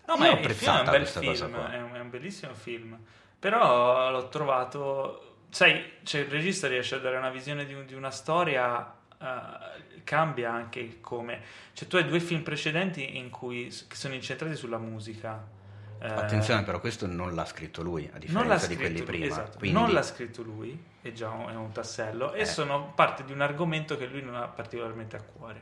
No, 0.07 0.17
ma 0.17 0.25
è 0.25 0.29
un 0.29 0.37
apprezzata 0.37 0.89
bel 0.89 1.01
questa 1.01 1.21
cosa 1.21 1.45
film, 1.45 1.57
qua. 1.57 1.71
è 1.71 1.81
un, 1.81 1.93
è 1.93 1.99
un 1.99 2.09
bellissimo 2.09 2.53
film. 2.55 2.97
Però 3.37 4.09
l'ho 4.09 4.27
trovato... 4.27 5.25
Sai, 5.49 5.99
cioè, 6.03 6.21
il 6.21 6.27
regista 6.27 6.67
riesce 6.67 6.95
a 6.95 6.99
dare 6.99 7.17
una 7.17 7.29
visione 7.29 7.65
di, 7.65 7.85
di 7.85 7.93
una 7.93 8.11
storia, 8.11 8.98
eh, 9.21 10.03
cambia 10.03 10.51
anche 10.53 10.79
il 10.79 10.99
come. 11.01 11.41
Cioè, 11.73 11.87
tu 11.87 11.95
hai 11.97 12.05
due 12.05 12.19
film 12.19 12.41
precedenti 12.41 13.17
in 13.17 13.29
cui, 13.29 13.67
che 13.87 13.95
sono 13.95 14.13
incentrati 14.13 14.55
sulla 14.55 14.77
musica. 14.77 15.57
Eh, 16.01 16.07
Attenzione 16.07 16.63
però 16.63 16.79
questo 16.79 17.07
non 17.07 17.35
l'ha 17.35 17.45
scritto 17.45 17.81
lui, 17.81 18.09
a 18.13 18.17
differenza 18.17 18.67
di 18.67 18.77
quelli 18.77 18.97
lui, 18.99 19.05
prima. 19.05 19.25
esatto, 19.25 19.57
Quindi- 19.57 19.77
non 19.77 19.91
l'ha 19.91 20.01
scritto 20.01 20.41
lui, 20.43 20.81
è 21.01 21.11
già 21.11 21.27
un, 21.29 21.49
è 21.49 21.55
un 21.55 21.71
tassello, 21.73 22.31
e 22.33 22.41
Eh. 22.41 22.45
sono 22.45 22.93
parte 22.95 23.25
di 23.25 23.33
un 23.33 23.41
argomento 23.41 23.97
che 23.97 24.05
lui 24.05 24.21
non 24.21 24.35
ha 24.35 24.47
particolarmente 24.47 25.17
a 25.17 25.21
cuore. 25.21 25.61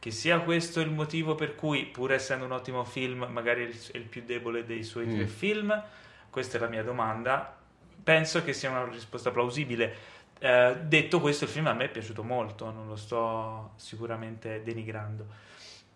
Che 0.00 0.10
sia 0.10 0.40
questo 0.40 0.80
il 0.80 0.90
motivo 0.90 1.36
per 1.36 1.54
cui, 1.54 1.84
pur 1.86 2.12
essendo 2.12 2.44
un 2.44 2.50
ottimo 2.52 2.82
film, 2.84 3.26
magari 3.30 3.64
è 3.64 3.68
il, 3.68 3.80
è 3.92 3.96
il 3.96 4.02
più 4.04 4.24
debole 4.24 4.64
dei 4.64 4.82
suoi 4.82 5.06
Mm. 5.06 5.14
tre 5.14 5.26
film, 5.28 5.82
questa 6.30 6.58
è 6.58 6.60
la 6.60 6.68
mia 6.68 6.82
domanda. 6.82 7.56
Penso 8.02 8.42
che 8.42 8.52
sia 8.52 8.70
una 8.70 8.84
risposta 8.86 9.30
plausibile. 9.30 9.94
Eh, 10.38 10.76
detto 10.82 11.20
questo, 11.20 11.44
il 11.44 11.50
film 11.50 11.66
a 11.66 11.72
me 11.72 11.84
è 11.84 11.88
piaciuto 11.88 12.22
molto, 12.22 12.70
non 12.70 12.86
lo 12.86 12.96
sto 12.96 13.72
sicuramente 13.76 14.62
denigrando. 14.62 15.26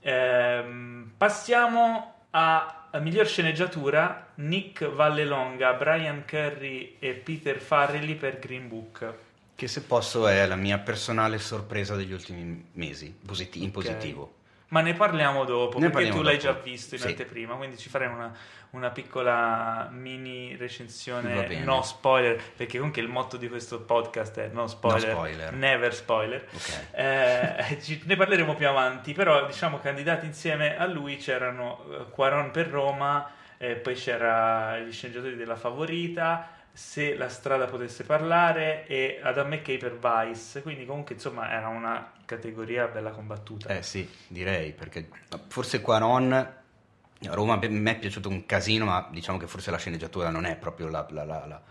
Ehm, 0.01 1.13
passiamo 1.17 2.15
a, 2.31 2.89
a 2.91 2.99
miglior 3.01 3.27
sceneggiatura: 3.27 4.29
Nick 4.37 4.89
Vallelonga, 4.89 5.75
Brian 5.75 6.25
Curry 6.27 6.97
e 6.99 7.13
Peter 7.15 7.59
Farrelly 7.61 8.15
per 8.15 8.39
Green 8.39 8.69
Book. 8.69 9.15
Che 9.55 9.69
se 9.69 9.83
posso 9.83 10.27
è 10.27 10.47
la 10.47 10.57
mia 10.57 10.79
personale 10.79 11.39
sorpresa 11.39 11.95
degli 11.95 12.13
ultimi 12.13 12.69
mesi, 12.73 13.15
positi- 13.25 13.59
in 13.59 13.67
Ok. 13.69 13.73
positivo. 13.75 14.35
Ma 14.71 14.81
ne 14.83 14.95
parliamo 14.95 15.45
dopo, 15.45 15.79
Ne 15.79 15.91
perché 15.91 15.91
parliamo 15.91 16.17
tu 16.19 16.23
l'hai 16.23 16.37
dopo. 16.39 16.53
già 16.53 16.61
visto 16.63 16.95
in 16.95 17.01
Sì. 17.01 17.07
anteprima, 17.09 17.55
quindi 17.57 17.77
ci 17.77 17.89
farei 17.89 18.09
una, 18.09 18.33
una 18.71 18.91
piccola 18.91 19.89
mini 19.91 20.55
recensione 20.57 21.59
no 21.65 21.83
spoiler, 21.83 22.41
perché 22.57 22.79
comunque 22.79 23.03
il 23.03 23.09
motto 23.09 23.37
di 23.37 23.49
questo 23.49 23.81
podcast 23.81 24.39
è 24.39 24.49
no 24.53 24.67
spoiler, 24.69 25.11
spoiler. 25.11 25.53
never 25.55 25.93
spoiler. 25.95 26.47
Ok. 26.53 26.81
Eh, 26.93 27.79
ci- 27.83 28.01
ne 28.05 28.15
parleremo 28.17 28.55
più 28.55 28.69
avanti, 28.69 29.13
però 29.13 29.45
diciamo 29.47 29.79
candidati 29.81 30.27
insieme 30.27 30.77
a 30.79 30.87
lui 30.87 31.17
c'erano 31.17 31.85
eh, 31.91 32.11
Quaron 32.11 32.51
per 32.53 32.69
Roma, 32.69 33.29
eh, 33.59 33.75
poi 33.75 33.95
c'era 33.95 34.79
gli 34.79 34.93
sceneggiatori 34.93 35.35
della 35.37 35.57
Favorita, 35.57 36.49
Se 36.73 37.15
la 37.17 37.29
strada 37.29 37.67
potesse 37.67 38.05
parlare 38.05 38.87
e 38.87 39.21
Adam 39.23 39.49
McKay 39.49 39.77
per 39.77 39.99
Vice, 39.99 40.63
quindi 40.63 40.87
comunque 40.87 41.15
insomma 41.15 41.51
era 41.51 41.69
una 41.69 42.13
categoria 42.25 42.87
bella 42.87 43.11
combattuta. 43.11 43.69
Eh 43.75 43.83
sì, 43.83 44.09
direi, 44.29 44.73
perché 44.73 45.09
forse 45.49 45.81
Quaron 45.83 46.33
a 46.33 47.35
Roma 47.35 47.55
a 47.55 47.69
me 47.69 47.91
è 47.91 47.99
piaciuto 47.99 48.29
un 48.31 48.47
casino, 48.47 48.87
ma 48.87 49.07
diciamo 49.11 49.37
che 49.37 49.47
forse 49.47 49.71
la 49.71 49.77
sceneggiatura 49.77 50.31
non 50.31 50.47
è 50.47 50.57
proprio 50.57 50.89
la- 50.89 51.07
la- 51.11 51.25
la- 51.25 51.63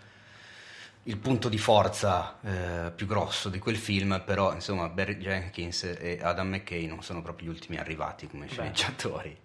il 1.03 1.17
punto 1.17 1.49
di 1.49 1.57
forza 1.57 2.37
eh, 2.41 2.91
più 2.91 3.07
grosso 3.07 3.49
di 3.49 3.57
quel 3.57 3.77
film, 3.77 4.21
però 4.23 4.53
insomma 4.53 4.89
Barry 4.89 5.17
Jenkins 5.17 5.83
e 5.83 6.19
Adam 6.21 6.49
McKay 6.49 6.85
non 6.85 7.01
sono 7.01 7.21
proprio 7.23 7.47
gli 7.47 7.51
ultimi 7.53 7.77
arrivati 7.77 8.27
come 8.27 8.45
Beh. 8.45 8.51
sceneggiatori. 8.51 9.37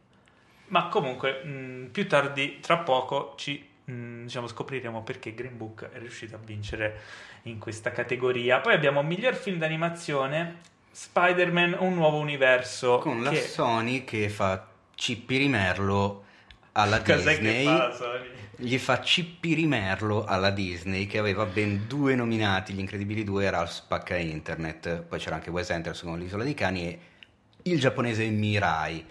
Ma 0.67 0.89
comunque, 0.89 1.43
mh, 1.43 1.89
più 1.91 2.07
tardi, 2.07 2.59
tra 2.61 2.79
poco, 2.79 3.35
ci 3.37 3.73
mh, 3.85 4.23
diciamo, 4.25 4.47
scopriremo 4.47 5.03
perché 5.03 5.35
Green 5.35 5.57
Book 5.57 5.89
è 5.91 5.99
riuscito 5.99 6.37
a 6.37 6.39
vincere 6.43 7.01
in 7.43 7.59
questa 7.59 7.91
categoria. 7.91 8.61
Poi 8.61 8.75
abbiamo 8.75 9.03
miglior 9.03 9.35
film 9.35 9.59
d'animazione, 9.59 10.61
Spider-Man 10.91 11.77
Un 11.81 11.95
nuovo 11.95 12.19
universo. 12.19 12.99
Con 12.99 13.23
la 13.23 13.31
che... 13.31 13.41
Sony 13.41 14.05
che 14.05 14.29
fa 14.29 14.67
cippirimerlo 14.95 16.25
alla 16.73 17.03
Cos'è 17.03 17.39
Disney. 17.39 17.65
che 17.65 17.65
fa 17.65 17.89
la 17.89 17.95
Sony? 17.95 18.29
Gli 18.57 18.79
fa 18.79 19.03
cippirimerlo 19.03 20.25
alla 20.25 20.51
Disney 20.51 21.07
che 21.07 21.19
aveva 21.19 21.45
ben 21.45 21.89
due 21.89 22.15
nominati, 22.15 22.73
Gli 22.73 22.79
Incredibili 22.79 23.25
2 23.25 23.45
e 23.45 23.51
Ralph 23.51 23.71
Spacca 23.71 24.17
Internet, 24.17 25.03
poi 25.03 25.19
c'era 25.19 25.35
anche 25.35 25.51
Wes 25.51 25.71
Anderson 25.71 26.11
con 26.11 26.21
l'Isola 26.21 26.45
dei 26.45 26.55
Cani 26.55 26.87
e 26.87 26.99
il 27.63 27.81
giapponese 27.81 28.25
Mirai. 28.27 29.05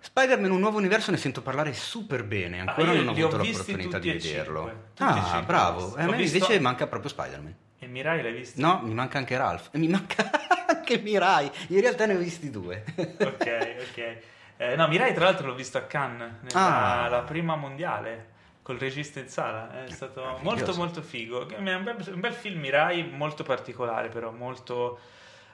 Spider-Man 0.00 0.50
Un 0.50 0.60
Nuovo 0.60 0.78
Universo 0.78 1.10
ne 1.10 1.16
sento 1.16 1.42
parlare 1.42 1.72
super 1.74 2.24
bene, 2.24 2.60
ancora 2.60 2.90
Ah, 2.90 2.94
non 2.94 3.08
ho 3.08 3.10
avuto 3.10 3.36
l'opportunità 3.36 3.98
di 3.98 4.10
e 4.10 4.12
vederlo. 4.14 4.68
e 4.68 4.74
Ah, 4.98 5.22
cinque 5.24 5.42
bravo, 5.46 5.80
ho 5.80 5.84
visti. 5.86 6.00
a 6.00 6.04
me 6.06 6.16
visto- 6.16 6.36
invece 6.36 6.60
manca 6.60 6.86
proprio 6.86 7.10
Spider-Man. 7.10 7.54
E 7.80 7.86
Mirai 7.86 8.22
l'hai 8.22 8.32
visto? 8.32 8.60
No, 8.60 8.80
mi 8.82 8.94
manca 8.94 9.18
anche 9.18 9.36
Ralph 9.36 9.68
e 9.72 9.78
mi 9.78 9.88
manca 9.88 10.30
anche 10.66 10.98
Mirai, 10.98 11.50
in 11.68 11.80
realtà 11.80 12.06
ne 12.06 12.14
ho 12.14 12.18
visti 12.18 12.50
due. 12.50 12.84
ok, 12.96 13.76
ok. 13.90 14.16
Eh, 14.56 14.76
no, 14.76 14.88
Mirai 14.88 15.14
tra 15.14 15.24
l'altro 15.24 15.46
l'ho 15.46 15.54
visto 15.54 15.78
a 15.78 15.82
Cannes, 15.82 16.32
nella 16.42 17.02
Ah. 17.04 17.08
la 17.08 17.22
prima 17.22 17.54
mondiale, 17.56 18.36
col 18.62 18.78
regista 18.78 19.20
in 19.20 19.28
sala, 19.28 19.84
è 19.84 19.90
stato 19.90 20.20
Meraviglioso. 20.20 20.44
molto 20.56 20.74
molto 20.74 21.02
figo. 21.02 21.48
È 21.48 21.56
un 21.56 21.84
bel, 21.84 21.96
un 22.12 22.20
bel 22.20 22.32
film 22.32 22.60
Mirai, 22.60 23.08
molto 23.08 23.42
particolare 23.44 24.08
però, 24.08 24.30
molto 24.32 24.98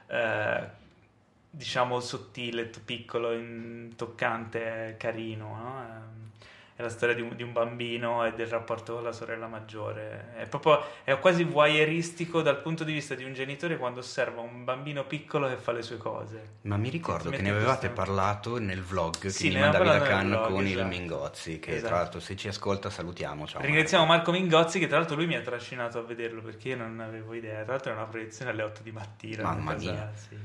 eh, 0.07 0.83
diciamo 1.55 1.99
sottile, 1.99 2.65
piccolo, 2.83 3.29
toccante, 3.95 4.95
carino, 4.99 5.47
no? 5.55 5.81
Ehm, 5.87 6.13
È 6.77 6.81
la 6.81 6.89
storia 6.89 7.15
di 7.15 7.21
un, 7.21 7.33
di 7.37 7.41
un 7.41 7.53
bambino 7.53 8.25
e 8.25 8.33
del 8.33 8.47
rapporto 8.47 8.95
con 8.95 9.03
la 9.03 9.13
sorella 9.13 9.47
maggiore. 9.47 10.33
È 10.35 10.45
proprio 10.45 10.83
è 11.05 11.17
quasi 11.19 11.45
voyeuristico 11.45 12.41
dal 12.41 12.59
punto 12.61 12.83
di 12.83 12.91
vista 12.91 13.15
di 13.15 13.23
un 13.23 13.33
genitore 13.33 13.77
quando 13.77 14.01
osserva 14.01 14.41
un 14.41 14.65
bambino 14.65 15.05
piccolo 15.05 15.47
che 15.47 15.55
fa 15.55 15.71
le 15.71 15.81
sue 15.81 15.95
cose. 15.95 16.55
Ma 16.63 16.75
mi 16.75 16.89
ricordo 16.89 17.29
che 17.29 17.41
ne 17.41 17.51
avevate 17.51 17.87
questa- 17.87 18.03
parlato 18.03 18.57
nel 18.59 18.81
vlog 18.83 19.17
che 19.17 19.29
Sì, 19.29 19.51
mi 19.51 19.59
mandavi 19.61 19.85
da 19.85 20.01
Cannes 20.01 20.47
con 20.47 20.65
il 20.67 20.73
esatto. 20.73 20.87
Mingozzi, 20.89 21.59
che 21.59 21.71
Esatto. 21.75 21.87
tra 21.87 21.95
l'altro 21.95 22.19
se 22.19 22.35
ci 22.35 22.49
ascolta 22.49 22.89
salutiamo. 22.89 23.47
Ciao 23.47 23.61
Ringraziamo 23.61 24.05
Marco 24.05 24.31
Mingozzi 24.33 24.77
che 24.77 24.87
tra 24.87 24.97
l'altro 24.97 25.15
lui 25.15 25.27
mi 25.27 25.35
ha 25.37 25.41
trascinato 25.41 25.99
a 25.99 26.01
vederlo 26.01 26.41
perché 26.41 26.67
io 26.67 26.75
non 26.75 26.99
avevo 26.99 27.33
idea. 27.35 27.63
Tra 27.63 27.71
l'altro 27.71 27.91
era 27.91 28.01
una 28.01 28.09
proiezione 28.09 28.51
alle 28.51 28.63
8 28.63 28.81
di 28.83 28.91
mattina. 28.91 29.43
Mamma 29.43 29.75
mia. 29.75 30.11
sì. 30.13 30.35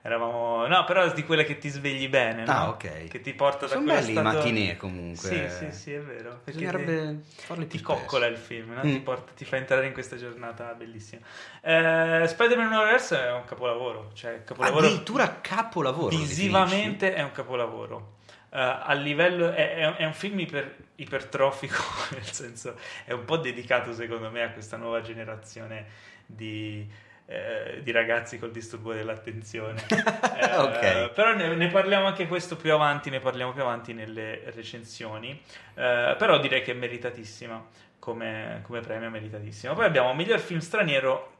Eravamo... 0.00 0.66
No, 0.66 0.84
però 0.84 1.10
di 1.12 1.24
quelle 1.24 1.44
che 1.44 1.58
ti 1.58 1.68
svegli 1.68 2.08
bene, 2.08 2.44
no? 2.44 2.52
Ah, 2.52 2.68
ok. 2.68 3.08
Che 3.08 3.20
ti 3.20 3.34
porta 3.34 3.66
da 3.66 3.72
Sono 3.72 3.84
belli 3.86 4.10
i 4.10 4.12
stato... 4.12 4.28
matinee 4.36 4.76
comunque. 4.76 5.28
Sì, 5.28 5.48
sì, 5.48 5.72
sì, 5.72 5.92
è 5.92 6.00
vero. 6.00 6.40
Perché 6.44 6.60
Bisognerebbe 6.60 7.20
ti, 7.36 7.42
farli 7.44 7.66
più 7.66 7.78
ti 7.78 7.84
coccola 7.84 8.26
spesso. 8.26 8.40
il 8.40 8.46
film, 8.46 8.72
no? 8.74 8.80
Mm. 8.84 8.92
ti, 8.92 9.00
porta- 9.00 9.32
ti 9.34 9.44
fa 9.44 9.56
entrare 9.56 9.86
in 9.86 9.92
questa 9.92 10.16
giornata 10.16 10.72
bellissima. 10.74 11.20
Eh, 11.60 12.24
Spider-Man 12.28 12.72
Universe 12.72 13.20
è 13.20 13.32
un 13.32 13.44
capolavoro, 13.44 14.10
cioè 14.14 14.44
capolavoro 14.44 14.86
Addirittura 14.86 15.40
capolavoro. 15.40 16.16
visivamente 16.16 17.12
è 17.14 17.22
un 17.22 17.32
capolavoro. 17.32 18.16
Eh, 18.50 18.58
a 18.60 18.92
livello 18.94 19.50
è, 19.50 19.74
è- 19.74 19.96
è 19.96 20.04
un 20.06 20.14
film 20.14 20.38
iper- 20.38 20.76
ipertrofico, 20.94 21.82
nel 22.14 22.24
senso 22.24 22.76
è 23.04 23.12
un 23.12 23.24
po' 23.24 23.36
dedicato 23.36 23.92
secondo 23.92 24.30
me 24.30 24.42
a 24.44 24.50
questa 24.50 24.76
nuova 24.76 25.00
generazione 25.02 25.84
di 26.24 26.88
eh, 27.30 27.80
di 27.82 27.90
ragazzi 27.92 28.38
col 28.38 28.50
disturbo 28.50 28.92
dell'attenzione. 28.94 29.84
Eh. 30.48 31.10
Però 31.14 31.34
ne, 31.34 31.54
ne 31.54 31.68
parliamo 31.68 32.06
anche 32.06 32.26
questo 32.26 32.56
più 32.56 32.72
avanti, 32.72 33.10
ne 33.10 33.20
parliamo 33.20 33.52
più 33.52 33.62
avanti 33.62 33.92
nelle 33.92 34.42
recensioni. 34.54 35.30
Eh, 35.74 36.14
però 36.18 36.38
direi 36.38 36.62
che 36.62 36.72
è 36.72 36.74
meritatissima 36.74 37.64
come, 37.98 38.60
come 38.62 38.80
premio, 38.80 39.10
meritatissima. 39.10 39.74
Poi 39.74 39.84
abbiamo 39.84 40.14
miglior 40.14 40.38
film 40.38 40.60
straniero, 40.60 41.32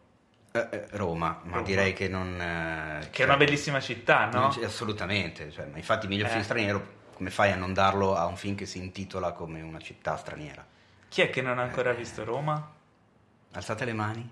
Eh, 0.53 0.69
eh, 0.71 0.87
Roma, 0.93 1.41
ma 1.45 1.53
Roma. 1.57 1.63
direi 1.67 1.93
che 1.93 2.09
non... 2.09 2.37
che 2.39 3.07
è 3.09 3.11
cioè, 3.13 3.27
una 3.27 3.37
bellissima 3.37 3.81
città, 3.81 4.27
no? 4.27 4.49
assolutamente, 4.65 5.51
cioè, 5.51 5.67
ma 5.67 5.77
infatti 5.77 6.07
miglior 6.07 6.27
Eh. 6.29 6.31
film 6.31 6.43
straniero, 6.43 6.87
come 7.15 7.31
fai 7.31 7.53
a 7.53 7.57
non 7.57 7.73
darlo 7.73 8.15
a 8.15 8.27
un 8.27 8.37
film 8.37 8.55
che 8.57 8.67
si 8.67 8.79
intitola 8.79 9.33
come 9.33 9.61
una 9.63 9.79
città 9.79 10.17
straniera? 10.17 10.65
Chi 11.09 11.23
è 11.23 11.31
che 11.31 11.41
non 11.43 11.59
ha 11.59 11.63
ancora 11.63 11.91
Eh. 11.93 11.95
visto 11.95 12.25
Roma? 12.25 12.73
Alzate 13.53 13.85
le 13.85 13.93
mani. 13.93 14.31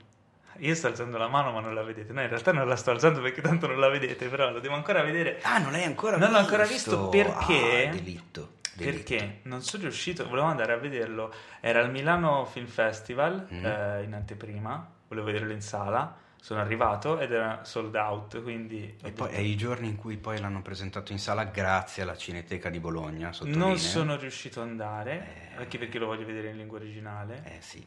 Io 0.59 0.75
sto 0.75 0.87
alzando 0.89 1.19
la 1.19 1.29
mano 1.29 1.53
ma 1.53 1.61
non 1.61 1.75
la 1.75 1.83
vedete. 1.83 2.13
No, 2.13 2.21
in 2.23 2.29
realtà 2.29 2.53
non 2.53 2.67
la 2.67 2.77
sto 2.77 2.91
alzando 2.91 3.21
perché 3.21 3.41
tanto 3.41 3.67
non 3.67 3.79
la 3.79 3.89
vedete, 3.89 4.29
però 4.29 4.51
la 4.51 4.61
devo 4.61 4.75
ancora 4.75 5.03
vedere. 5.03 5.41
Ah, 5.43 5.59
non 5.59 5.73
l'hai 5.73 5.85
ancora 5.85 6.17
Non 6.17 6.29
visto? 6.29 6.33
l'ho 6.33 6.39
ancora 6.45 6.65
visto 6.67 7.09
perché- 7.09 7.87
Ah, 7.89 7.93
delitto, 7.93 8.49
delitto. 8.75 9.05
Perché 9.05 9.39
non 9.43 9.63
sono 9.63 9.83
riuscito, 9.85 10.29
volevo 10.29 10.47
andare 10.47 10.73
a 10.73 10.77
vederlo. 10.77 11.33
Era 11.61 11.81
al 11.81 11.91
Milano 11.91 12.45
Film 12.47 12.67
Festival 12.67 13.47
Mm. 13.53 13.65
eh, 13.65 14.03
in 14.05 14.15
anteprima, 14.15 14.89
volevo 15.09 15.27
vederlo 15.27 15.53
in 15.53 15.61
sala. 15.63 16.17
Sono 16.39 16.61
arrivato 16.61 17.19
ed 17.19 17.33
era 17.33 17.65
sold 17.65 17.95
out, 17.97 18.41
quindi 18.41 18.97
E 19.03 19.11
poi 19.11 19.31
è 19.33 19.39
i 19.39 19.57
giorni 19.57 19.89
in 19.89 19.97
cui 19.97 20.17
poi 20.17 20.39
l'hanno 20.39 20.63
presentato 20.63 21.11
in 21.11 21.19
sala 21.19 21.43
grazie 21.45 22.05
alla 22.05 22.17
Cineteca 22.17 22.69
di 22.71 22.79
Bologna, 22.79 23.33
sottolineo. 23.33 23.67
non 23.67 23.79
sono 23.79 24.17
riuscito 24.17 24.61
ad 24.63 24.69
andare, 24.69 25.27
Eh. 25.55 25.57
anche 25.57 25.77
perché 25.79 25.99
lo 25.99 26.07
voglio 26.07 26.25
vedere 26.25 26.51
in 26.51 26.57
lingua 26.59 26.79
originale. 26.79 27.43
Eh 27.45 27.61
sì. 27.61 27.85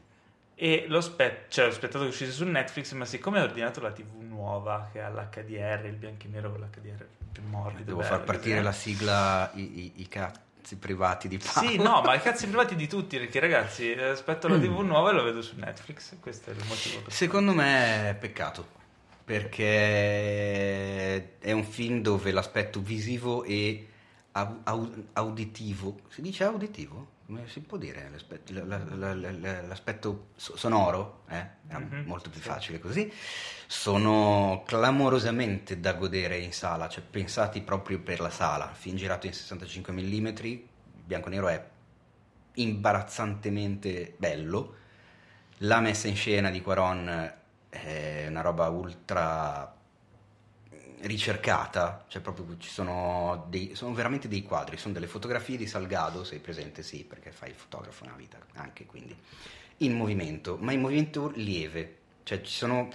E 0.61 0.85
l'ho, 0.89 0.99
spe- 0.99 1.45
cioè, 1.47 1.63
ho 1.65 1.69
aspettato 1.69 2.03
che 2.03 2.09
uscisse 2.09 2.33
su 2.33 2.43
Netflix, 2.43 2.91
ma 2.91 3.05
siccome 3.05 3.39
ho 3.39 3.43
ordinato 3.43 3.79
la 3.79 3.91
TV 3.93 4.19
nuova 4.21 4.89
che 4.91 4.99
ha 5.01 5.07
l'HDR, 5.09 5.85
il 5.85 5.95
bianco 5.95 6.25
e 6.25 6.29
nero 6.29 6.51
con 6.51 6.59
l'HDR 6.59 7.05
più 7.31 7.43
morbido. 7.43 7.83
Devo 7.85 7.97
bello, 7.99 8.09
far 8.09 8.23
partire 8.25 8.55
così. 8.55 8.65
la 8.65 8.71
sigla 8.73 9.51
i, 9.55 9.61
i- 9.79 9.91
i 10.01 10.07
cazzi 10.09 10.75
privati 10.77 11.29
di 11.29 11.37
Paolo. 11.37 11.69
Sì, 11.69 11.77
no, 11.77 12.01
ma 12.01 12.13
i 12.13 12.19
cazzi 12.19 12.45
privati 12.47 12.75
di 12.75 12.89
tutti, 12.89 13.17
perché 13.17 13.39
ragazzi, 13.39 13.89
eh, 13.93 14.03
aspetto 14.03 14.49
la. 14.49 14.59
TV 14.59 14.79
nuova 14.81 15.11
e 15.11 15.13
lo 15.13 15.23
vedo 15.23 15.41
su 15.41 15.55
Netflix. 15.57 16.19
Questo 16.19 16.49
è 16.49 16.53
il 16.53 16.65
motivo 16.67 17.03
per 17.03 17.13
Secondo 17.13 17.53
me 17.53 18.09
è 18.09 18.15
peccato, 18.15 18.67
perché 19.23 21.37
è 21.39 21.51
un 21.51 21.63
film 21.63 22.01
dove 22.01 22.31
l'aspetto 22.31 22.81
visivo 22.81 23.43
e 23.43 23.87
au- 24.33 25.05
auditivo, 25.13 25.99
si 26.09 26.21
dice 26.21 26.43
auditivo? 26.43 27.17
Come 27.29 27.47
si 27.47 27.59
può 27.59 27.77
dire? 27.77 28.09
L'aspetto, 28.09 28.51
la- 28.53 28.63
la- 28.65 29.13
la- 29.13 29.31
la- 29.31 29.61
l'aspetto 29.61 30.29
so- 30.35 30.57
sonoro, 30.57 31.21
eh? 31.29 31.45
Era 31.67 31.77
Mhm, 31.77 32.05
molto 32.07 32.31
più 32.31 32.39
facile 32.39 32.79
così, 32.79 33.11
sono 33.67 34.63
clamorosamente 34.65 35.79
da 35.79 35.93
godere 35.93 36.39
in 36.39 36.51
sala, 36.51 36.89
cioè 36.89 37.03
pensati 37.03 37.61
proprio 37.61 37.99
per 37.99 38.19
la 38.19 38.31
sala, 38.31 38.73
film 38.73 38.95
girato 38.95 39.27
in 39.27 39.33
65 39.33 39.93
mm, 39.93 40.27
bianco 41.05 41.27
e 41.27 41.29
nero 41.29 41.47
è 41.49 41.63
imbarazzantemente 42.55 44.15
bello, 44.17 44.75
la 45.59 45.79
messa 45.81 46.07
in 46.07 46.15
scena 46.15 46.49
di 46.49 46.61
Quaron 46.61 47.33
è 47.69 48.25
una 48.27 48.41
roba 48.41 48.69
ultra 48.69 49.71
ricercata, 51.01 52.05
cioè 52.07 52.21
proprio 52.21 52.45
ci 52.57 52.69
sono, 52.69 53.45
dei, 53.49 53.75
sono 53.75 53.93
veramente 53.93 54.27
dei 54.27 54.43
quadri, 54.43 54.77
sono 54.77 54.93
delle 54.93 55.07
fotografie 55.07 55.57
di 55.57 55.67
Salgado, 55.67 56.23
sei 56.23 56.39
presente? 56.39 56.83
Sì, 56.83 57.03
perché 57.03 57.31
fai 57.31 57.49
il 57.49 57.55
fotografo 57.55 58.05
nella 58.05 58.17
vita 58.17 58.37
anche, 58.55 58.85
quindi 58.85 59.15
in 59.77 59.95
movimento, 59.95 60.57
ma 60.59 60.71
in 60.73 60.81
movimento 60.81 61.31
lieve, 61.35 61.97
cioè 62.23 62.41
ci 62.41 62.53
sono 62.53 62.89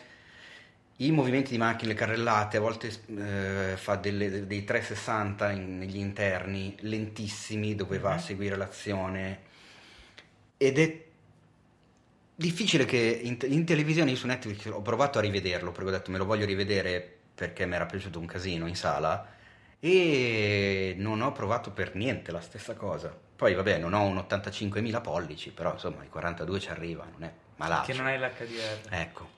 i 0.99 1.11
movimenti 1.11 1.51
di 1.51 1.59
macchine, 1.59 1.93
le 1.93 1.99
carrellate, 1.99 2.57
a 2.57 2.61
volte 2.61 2.91
eh, 3.17 3.75
fa 3.77 3.97
delle- 3.97 4.47
dei 4.47 4.65
360 4.65 5.51
in- 5.51 5.79
negli 5.79 5.97
interni, 5.99 6.77
lentissimi, 6.81 7.75
dove 7.75 7.99
va 7.99 8.15
a 8.15 8.15
Mhm. 8.15 8.21
seguire 8.21 8.57
l'azione, 8.57 9.41
ed 10.59 10.79
è 10.79 11.05
difficile 12.37 12.85
che 12.85 12.99
in, 13.23 13.37
in 13.53 13.65
televisione, 13.65 14.11
io 14.11 14.17
su 14.17 14.27
Netflix 14.27 14.67
ho 14.67 14.83
provato 14.83 15.19
a 15.19 15.21
rivederlo, 15.21 15.71
perché 15.73 15.89
ho 15.89 15.93
detto 15.93 16.11
me 16.11 16.19
lo 16.19 16.25
voglio 16.25 16.47
rivedere 16.47 17.14
perché 17.35 17.67
mi 17.67 17.75
era 17.75 17.87
piaciuto 17.87 18.19
un 18.19 18.27
casino 18.27 18.67
in 18.67 18.77
sala, 18.77 19.33
e 19.81 20.95
non 20.97 21.21
ho 21.21 21.33
provato 21.33 21.71
per 21.71 21.95
niente 21.95 22.33
la 22.33 22.41
stessa 22.41 22.75
cosa. 22.75 23.15
Poi 23.37 23.55
vabbè, 23.55 23.79
non 23.79 23.93
ho 23.93 24.03
un 24.05 24.17
85.000 24.17 25.01
pollici, 25.03 25.51
però 25.51 25.73
insomma 25.73 26.03
i 26.05 26.09
42 26.09 26.61
ci 26.61 26.71
arriva, 26.71 27.05
non 27.11 27.25
è 27.25 27.33
malaccio. 27.57 27.91
Che 27.93 27.99
non 27.99 28.07
hai 28.07 28.19
l'HDR. 28.19 28.89
Ecco. 28.95 29.29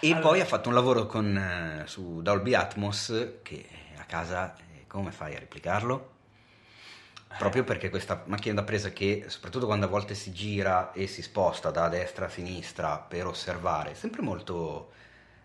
E 0.00 0.08
Allora- 0.12 0.20
poi 0.28 0.40
ha 0.40 0.44
fatto 0.44 0.68
un 0.68 0.74
lavoro 0.74 1.06
con, 1.06 1.36
eh, 1.36 1.82
su 1.86 2.20
Dolby 2.22 2.54
Atmos 2.54 3.38
che 3.42 3.66
a 3.96 4.04
casa 4.04 4.54
eh, 4.56 4.84
come 4.86 5.10
fai 5.10 5.34
a 5.34 5.38
replicarlo? 5.38 6.10
Proprio 7.38 7.64
perché 7.64 7.88
questa 7.88 8.22
macchina 8.26 8.56
da 8.56 8.62
presa 8.62 8.90
che 8.90 9.24
soprattutto 9.28 9.64
quando 9.64 9.86
a 9.86 9.88
volte 9.88 10.14
si 10.14 10.32
gira 10.32 10.92
e 10.92 11.06
si 11.06 11.22
sposta 11.22 11.70
da 11.70 11.88
destra 11.88 12.26
a 12.26 12.28
sinistra 12.28 12.98
per 12.98 13.26
osservare, 13.26 13.92
è 13.92 13.94
sempre 13.94 14.20
molto, 14.20 14.92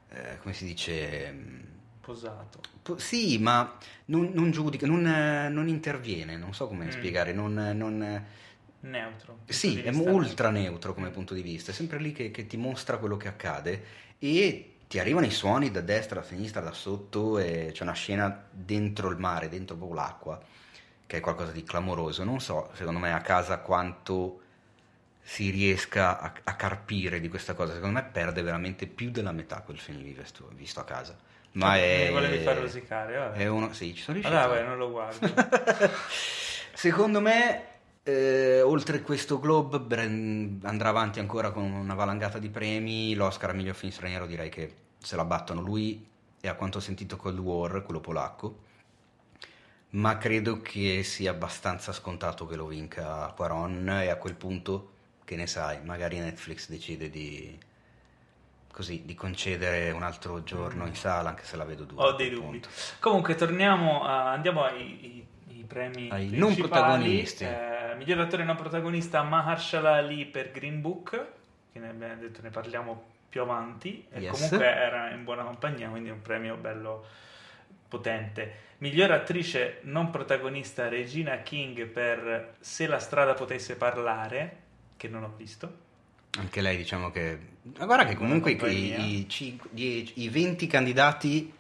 eh, 0.10 0.38
come 0.40 0.54
si 0.54 0.66
dice, 0.66 1.32
mm, 1.32 1.60
Posato. 2.08 2.60
po- 2.82 2.98
sì, 2.98 3.38
ma 3.38 3.78
non, 4.06 4.32
non 4.34 4.52
giudica, 4.52 4.88
non, 4.88 5.02
non 5.52 5.68
interviene, 5.68 6.38
non 6.38 6.54
so 6.54 6.68
come 6.68 6.86
Mm. 6.86 6.92
spiegare, 6.92 7.34
non... 7.34 7.54
non 7.76 8.26
Neutro. 8.80 9.38
sì, 9.46 9.82
è 9.82 9.90
ultra 9.96 10.50
neutro 10.50 10.94
come 10.94 11.10
punto 11.10 11.34
di 11.34 11.42
vista, 11.42 11.72
è 11.72 11.74
sempre 11.74 12.00
lì 12.00 12.12
che, 12.12 12.32
che 12.32 12.48
ti 12.48 12.58
mostra 12.58 12.98
quello 12.98 13.18
che 13.18 13.28
accade 13.28 13.84
e 14.20 14.74
ti 14.88 15.00
arrivano 15.00 15.26
i 15.26 15.32
suoni 15.32 15.72
da 15.72 15.82
destra, 15.82 16.20
a 16.20 16.24
sinistra, 16.24 16.62
da 16.62 16.72
sotto 16.72 17.38
e 17.40 17.72
c'è 17.74 17.84
una 17.84 17.94
scena 17.94 18.46
dentro 18.52 19.10
il 19.10 19.18
mare, 19.18 19.50
dentro 19.50 19.76
proprio 19.76 20.00
l'acqua, 20.00 20.42
che 21.06 21.18
è 21.18 21.20
qualcosa 21.20 21.52
di 21.52 21.64
clamoroso. 21.64 22.24
Non 22.24 22.40
so, 22.40 22.70
secondo 22.74 23.00
me 23.00 23.14
a 23.14 23.22
casa 23.22 23.60
quanto 23.60 24.42
si 25.22 25.50
riesca 25.50 26.20
a, 26.20 26.34
a 26.44 26.56
carpire 26.56 27.20
di 27.20 27.28
questa 27.30 27.54
cosa, 27.54 27.74
secondo 27.74 28.00
me 28.00 28.06
perde 28.06 28.42
veramente 28.42 28.88
più 28.88 29.12
della 29.12 29.32
metà 29.32 29.62
quel 29.62 29.80
film 29.80 30.02
visto, 30.02 30.50
visto 30.56 30.80
a 30.80 30.84
casa. 30.86 31.18
Ma 31.58 31.76
è... 31.78 32.06
Mi 32.08 32.14
volevi 32.14 32.38
far 32.44 32.58
rosicare, 32.58 33.18
vabbè. 33.18 33.38
È 33.38 33.48
uno, 33.48 33.74
sì, 33.74 33.96
ci 33.96 34.02
sono 34.04 34.18
riuscito. 34.18 34.38
Allora, 34.38 34.56
vabbè, 34.56 34.68
non 34.68 34.78
lo 34.78 34.92
guardo. 34.92 35.28
Secondo 36.74 37.20
me, 37.20 37.64
eh, 38.04 38.62
oltre 38.62 39.02
questo 39.02 39.40
Globe, 39.40 39.80
Bren- 39.80 40.60
andrà 40.64 40.90
avanti 40.90 41.20
ancora 41.20 41.50
con 41.52 41.64
una 41.64 41.96
valangata 41.96 42.38
di 42.38 42.50
premi. 42.50 43.16
L'Oscar 43.16 43.50
a 43.50 43.54
miglior 43.54 43.74
film 43.74 43.92
straniero 43.92 44.28
direi 44.28 44.50
che 44.50 44.74
se 45.00 45.16
la 45.16 45.26
battono 45.26 45.62
lui 45.62 46.08
e 46.40 46.48
a 46.48 46.54
quanto 46.54 46.78
ho 46.78 46.82
sentito 46.82 47.18
Cold 47.18 47.40
War, 47.40 47.82
quello 47.84 48.02
polacco. 48.02 48.66
Ma 49.90 50.18
credo 50.18 50.62
che 50.62 51.02
sia 51.02 51.32
abbastanza 51.32 51.92
scontato 51.92 52.46
che 52.46 52.56
lo 52.56 52.68
vinca 52.68 53.34
Quaron 53.36 53.90
e 54.04 54.10
a 54.10 54.18
quel 54.18 54.36
punto, 54.36 54.92
che 55.24 55.36
ne 55.36 55.48
sai, 55.48 55.80
magari 55.84 56.20
Netflix 56.20 56.70
decide 56.70 57.10
di... 57.10 57.58
Così, 58.78 59.06
di 59.06 59.16
concedere 59.16 59.90
un 59.90 60.04
altro 60.04 60.44
giorno 60.44 60.86
in 60.86 60.94
sala, 60.94 61.30
anche 61.30 61.44
se 61.46 61.58
la 61.58 61.64
vedo 61.66 61.84
dura. 61.84 62.04
Ho 62.04 62.12
dei 62.12 62.30
dubbi. 62.30 62.46
punto. 62.60 62.70
Comunque, 63.00 63.34
torniamo 63.34 64.04
a, 64.04 64.30
andiamo 64.32 64.64
ai, 64.66 65.00
ai- 65.02 65.28
ai 65.50 65.64
premi 65.64 66.10
Ai 66.12 66.30
non 66.38 66.54
protagonisti. 66.54 67.44
Eh, 67.44 67.96
miglior 67.98 68.20
attore 68.20 68.44
non 68.44 68.56
protagonista 68.56 69.24
Mahershala 69.24 69.96
Ali 69.96 70.28
per 70.28 70.52
Green 70.52 70.82
Book, 70.82 71.10
che 71.74 71.80
ne 71.80 71.90
abbiamo 71.90 72.22
detto 72.22 72.44
ne 72.44 72.52
parliamo 72.52 73.04
più 73.28 73.42
avanti. 73.42 74.06
E 74.12 74.20
Yes. 74.20 74.32
comunque 74.34 74.68
era 74.68 75.10
in 75.10 75.24
buona 75.24 75.42
compagnia, 75.42 75.90
quindi 75.90 76.12
un 76.12 76.22
premio 76.22 76.56
bello 76.56 77.04
potente. 77.88 78.76
Miglior 78.78 79.10
attrice 79.10 79.80
non 79.86 80.12
protagonista 80.12 80.88
Regina 80.88 81.38
King 81.38 81.88
per 81.88 82.54
Se 82.60 82.86
la 82.86 83.00
strada 83.00 83.34
potesse 83.34 83.76
parlare, 83.76 84.58
che 84.98 85.08
non 85.08 85.24
ho 85.24 85.34
visto. 85.36 85.86
Anche 86.38 86.62
lei 86.62 86.78
diciamo 86.78 87.10
che... 87.12 87.38
Ma 87.78 87.86
guarda 87.86 88.06
che 88.06 88.16
comunque 88.16 88.52
i, 88.52 89.20
i 89.20 89.30
cinque- 89.30 89.70
dieci- 89.74 90.22
i 90.22 90.30
20 90.30 90.68
candidati 90.68 91.52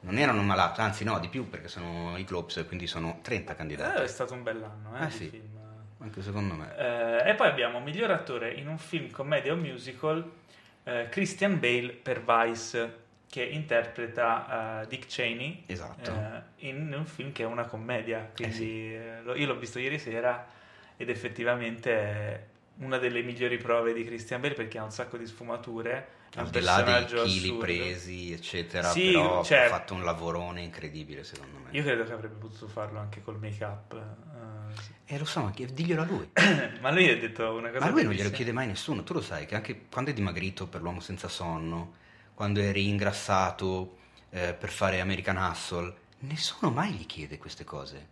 non 0.00 0.16
erano 0.18 0.42
malati, 0.42 0.80
anzi 0.80 1.04
no, 1.04 1.18
di 1.18 1.28
più 1.28 1.48
perché 1.48 1.68
sono 1.68 2.16
i 2.16 2.24
Globes, 2.24 2.64
quindi 2.66 2.86
sono 2.86 3.18
30 3.22 3.52
Eh, 3.52 3.56
candidati. 3.56 4.02
è 4.02 4.06
stato 4.06 4.34
un 4.34 4.42
bell'anno 4.42 4.96
eh, 4.98 5.06
Eh 5.06 5.10
sì. 5.10 5.28
film. 5.28 5.50
Anche 5.98 6.22
secondo 6.22 6.54
me. 6.54 6.74
Eh, 6.76 7.30
e 7.30 7.34
poi 7.34 7.48
abbiamo 7.48 7.78
miglior 7.80 8.10
attore 8.10 8.52
in 8.52 8.66
un 8.68 8.78
film 8.78 9.10
commedia 9.10 9.52
o 9.52 9.56
musical 9.56 10.28
eh, 10.84 11.08
Christian 11.10 11.60
Bale 11.60 11.90
per 11.92 12.22
Vice 12.24 13.00
che 13.28 13.44
interpreta 13.44 14.82
eh, 14.82 14.86
Dick 14.88 15.06
Cheney 15.06 15.62
Esatto. 15.66 16.10
eh, 16.10 16.66
in 16.68 16.92
un 16.92 17.06
film 17.06 17.30
che 17.32 17.44
è 17.44 17.46
una 17.46 17.66
commedia 17.66 18.30
quindi 18.34 18.94
eh, 18.94 19.22
lo- 19.22 19.36
io 19.36 19.46
l'ho 19.46 19.56
visto 19.58 19.78
ieri 19.78 19.98
sera 19.98 20.44
ed 20.96 21.08
effettivamente 21.08 22.48
una 22.82 22.98
delle 22.98 23.22
migliori 23.22 23.56
prove 23.58 23.92
di 23.92 24.04
Christian 24.04 24.40
Bale 24.40 24.54
perché 24.54 24.78
ha 24.78 24.84
un 24.84 24.90
sacco 24.90 25.16
di 25.16 25.26
sfumature 25.26 26.20
è 26.32 26.38
Al 26.40 26.48
di 26.48 26.60
là 26.60 26.80
dei 26.82 27.04
chili 27.04 27.20
assurdo. 27.48 27.58
presi, 27.58 28.32
eccetera, 28.32 28.88
Sì, 28.90 29.12
però 29.12 29.44
cioè- 29.44 29.64
ha 29.64 29.68
fatto 29.68 29.92
un 29.94 30.02
lavorone 30.02 30.62
incredibile 30.62 31.24
secondo 31.24 31.58
me. 31.58 31.68
io 31.76 31.82
credo 31.82 32.04
che 32.04 32.12
avrebbe 32.12 32.36
potuto 32.36 32.68
farlo 32.68 32.98
anche 33.00 33.20
col 33.22 33.38
make 33.38 33.62
up 33.62 33.92
eh, 33.94 34.80
sì. 34.80 34.90
Eh 35.04 35.18
lo 35.18 35.26
so, 35.26 35.42
ma 35.42 35.50
chi- 35.50 35.66
diglielo 35.72 36.00
a 36.02 36.04
lui. 36.06 36.30
ma 36.80 36.90
lui 36.90 37.08
ha 37.10 37.18
detto 37.18 37.52
una 37.52 37.68
cosa 37.70 37.84
Ma 37.84 37.90
lui 37.90 38.04
non 38.04 38.12
glielo 38.14 38.30
chiede 38.30 38.52
mai 38.52 38.66
nessuno, 38.66 39.02
tu 39.02 39.12
lo 39.12 39.20
sai 39.20 39.44
che 39.44 39.54
anche 39.54 39.82
quando 39.90 40.10
è 40.10 40.14
dimagrito 40.14 40.66
per 40.66 40.80
l'uomo 40.80 41.00
senza 41.00 41.28
sonno, 41.28 41.94
quando 42.34 42.60
eri 42.60 42.88
ingrassato 42.88 43.98
eh, 44.30 44.54
per 44.54 44.70
fare 44.70 45.00
American 45.00 45.36
Hustle, 45.36 45.94
nessuno 46.20 46.72
mai 46.72 46.92
gli 46.92 47.04
chiede 47.04 47.36
queste 47.36 47.64
cose. 47.64 48.08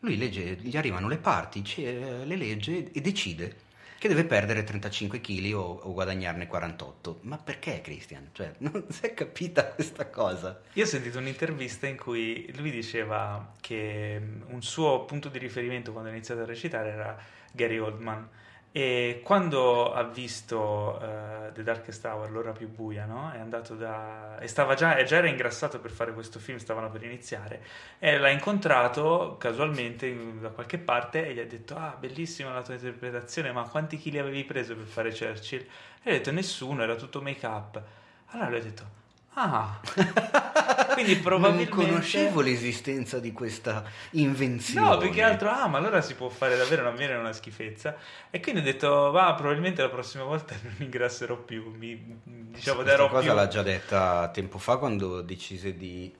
Lui 0.00 0.16
legge, 0.16 0.56
gli 0.60 0.76
arrivano 0.78 1.06
le 1.08 1.18
parti, 1.18 1.62
ce- 1.62 2.24
le 2.24 2.36
legge 2.36 2.90
e 2.92 3.00
decide 3.02 3.64
che 4.06 4.14
deve 4.14 4.24
perdere 4.24 4.62
35 4.62 5.20
kg 5.20 5.52
o, 5.54 5.80
o 5.82 5.92
guadagnarne 5.92 6.46
48. 6.46 7.18
Ma 7.22 7.38
perché 7.38 7.80
Christian? 7.80 8.28
Cioè, 8.32 8.52
non 8.58 8.84
si 8.88 9.04
è 9.04 9.14
capita 9.14 9.66
questa 9.66 10.08
cosa. 10.08 10.60
Io 10.74 10.84
ho 10.84 10.86
sentito 10.86 11.18
un'intervista 11.18 11.86
in 11.86 11.96
cui 11.96 12.50
lui 12.56 12.70
diceva 12.70 13.54
che 13.60 14.18
mm, 14.20 14.42
un 14.48 14.62
suo 14.62 15.04
punto 15.04 15.28
di 15.28 15.38
riferimento 15.38 15.92
quando 15.92 16.08
ha 16.10 16.12
iniziato 16.12 16.42
a 16.42 16.44
recitare 16.44 16.90
era 16.90 17.18
Gary 17.52 17.78
Oldman 17.78 18.28
e 18.76 19.22
quando 19.24 19.90
ha 19.94 20.02
visto 20.02 21.00
uh, 21.00 21.50
The 21.50 21.62
Darkest 21.62 22.04
Hour, 22.04 22.30
l'ora 22.30 22.52
più 22.52 22.68
buia, 22.68 23.06
no? 23.06 23.32
È 23.32 23.38
andato 23.38 23.74
da... 23.74 24.38
e 24.38 24.48
stava 24.48 24.74
già, 24.74 25.02
già 25.02 25.16
era 25.16 25.28
ingrassato 25.28 25.80
per 25.80 25.90
fare 25.90 26.12
questo 26.12 26.38
film, 26.38 26.58
stavano 26.58 26.90
per 26.90 27.02
iniziare, 27.02 27.64
e 27.98 28.18
l'ha 28.18 28.28
incontrato 28.28 29.36
casualmente 29.38 30.38
da 30.40 30.50
qualche 30.50 30.76
parte 30.76 31.26
e 31.26 31.32
gli 31.32 31.38
ha 31.38 31.46
detto, 31.46 31.74
ah, 31.74 31.96
bellissima 31.98 32.52
la 32.52 32.60
tua 32.60 32.74
interpretazione, 32.74 33.50
ma 33.50 33.66
quanti 33.66 33.96
chili 33.96 34.18
avevi 34.18 34.44
preso 34.44 34.76
per 34.76 34.84
fare 34.84 35.08
Churchill? 35.08 35.66
E 36.02 36.10
ha 36.10 36.12
detto, 36.12 36.30
nessuno, 36.30 36.82
era 36.82 36.96
tutto 36.96 37.22
make 37.22 37.46
up. 37.46 37.82
Allora 38.26 38.50
lui 38.50 38.58
ha 38.58 38.62
detto, 38.62 38.84
Ah, 39.38 39.78
quindi 40.94 41.16
probabilmente... 41.16 41.74
Non 41.74 41.86
conoscevo 41.88 42.40
l'esistenza 42.40 43.18
di 43.18 43.32
questa 43.32 43.84
invenzione. 44.12 44.88
No, 44.88 44.96
più 44.96 45.10
che 45.10 45.20
altro, 45.20 45.50
ah, 45.50 45.66
ma 45.66 45.76
allora 45.76 46.00
si 46.00 46.14
può 46.14 46.30
fare 46.30 46.56
davvero, 46.56 46.82
non 46.82 46.96
viene 46.96 47.16
una 47.16 47.34
schifezza. 47.34 47.96
E 48.30 48.40
quindi 48.40 48.62
ho 48.62 48.64
detto, 48.64 49.10
va, 49.10 49.34
probabilmente 49.34 49.82
la 49.82 49.90
prossima 49.90 50.24
volta 50.24 50.54
non 50.62 50.74
mi 50.78 50.86
ingrasserò 50.86 51.36
più, 51.36 51.70
mi, 51.76 52.18
diciamo, 52.24 52.80
sì, 52.80 52.86
darò 52.86 53.08
cosa 53.08 53.26
più... 53.26 53.34
l'ha 53.34 53.48
già 53.48 53.62
detta 53.62 54.30
tempo 54.32 54.56
fa 54.56 54.78
quando 54.78 55.20
decise 55.20 55.76
di 55.76 56.10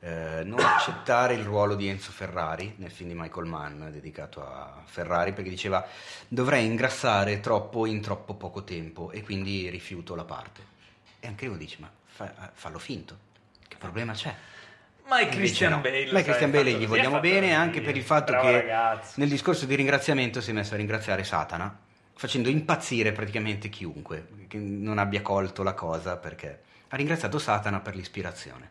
eh, 0.00 0.42
non 0.44 0.58
accettare 0.58 1.34
il 1.34 1.44
ruolo 1.44 1.76
di 1.76 1.86
Enzo 1.86 2.10
Ferrari 2.10 2.74
nel 2.78 2.90
film 2.90 3.10
di 3.10 3.14
Michael 3.16 3.46
Mann 3.46 3.90
dedicato 3.90 4.44
a 4.44 4.82
Ferrari 4.86 5.32
perché 5.32 5.50
diceva 5.50 5.86
dovrei 6.26 6.66
ingrassare 6.66 7.38
troppo 7.38 7.86
in 7.86 8.00
troppo 8.00 8.34
poco 8.34 8.64
tempo 8.64 9.12
e 9.12 9.22
quindi 9.22 9.70
rifiuto 9.70 10.16
la 10.16 10.24
parte. 10.24 10.74
E 11.26 11.28
anche 11.28 11.48
uno 11.48 11.56
dice, 11.56 11.78
ma 11.80 11.90
fa, 12.04 12.52
fallo 12.54 12.78
finto. 12.78 13.18
Che 13.66 13.76
problema 13.78 14.12
c'è? 14.12 14.32
Ma 15.08 15.18
è 15.18 15.28
Christian 15.28 15.72
no. 15.72 15.80
Bale. 15.80 16.12
Ma 16.12 16.20
è 16.20 16.22
Christian 16.22 16.52
Bale 16.52 16.72
gli 16.72 16.86
vogliamo 16.86 17.18
bene 17.18 17.52
anche 17.52 17.80
per 17.80 17.96
il 17.96 18.04
fatto 18.04 18.32
che 18.32 18.52
ragazzo. 18.52 19.14
nel 19.16 19.28
discorso 19.28 19.66
di 19.66 19.74
ringraziamento 19.74 20.40
si 20.40 20.50
è 20.50 20.52
messo 20.52 20.74
a 20.74 20.76
ringraziare 20.76 21.24
Satana, 21.24 21.76
facendo 22.14 22.48
impazzire 22.48 23.10
praticamente 23.10 23.68
chiunque 23.68 24.28
che 24.46 24.58
non 24.58 24.98
abbia 24.98 25.22
colto 25.22 25.64
la 25.64 25.74
cosa 25.74 26.16
perché 26.16 26.62
ha 26.88 26.96
ringraziato 26.96 27.38
Satana 27.38 27.80
per 27.80 27.96
l'ispirazione. 27.96 28.70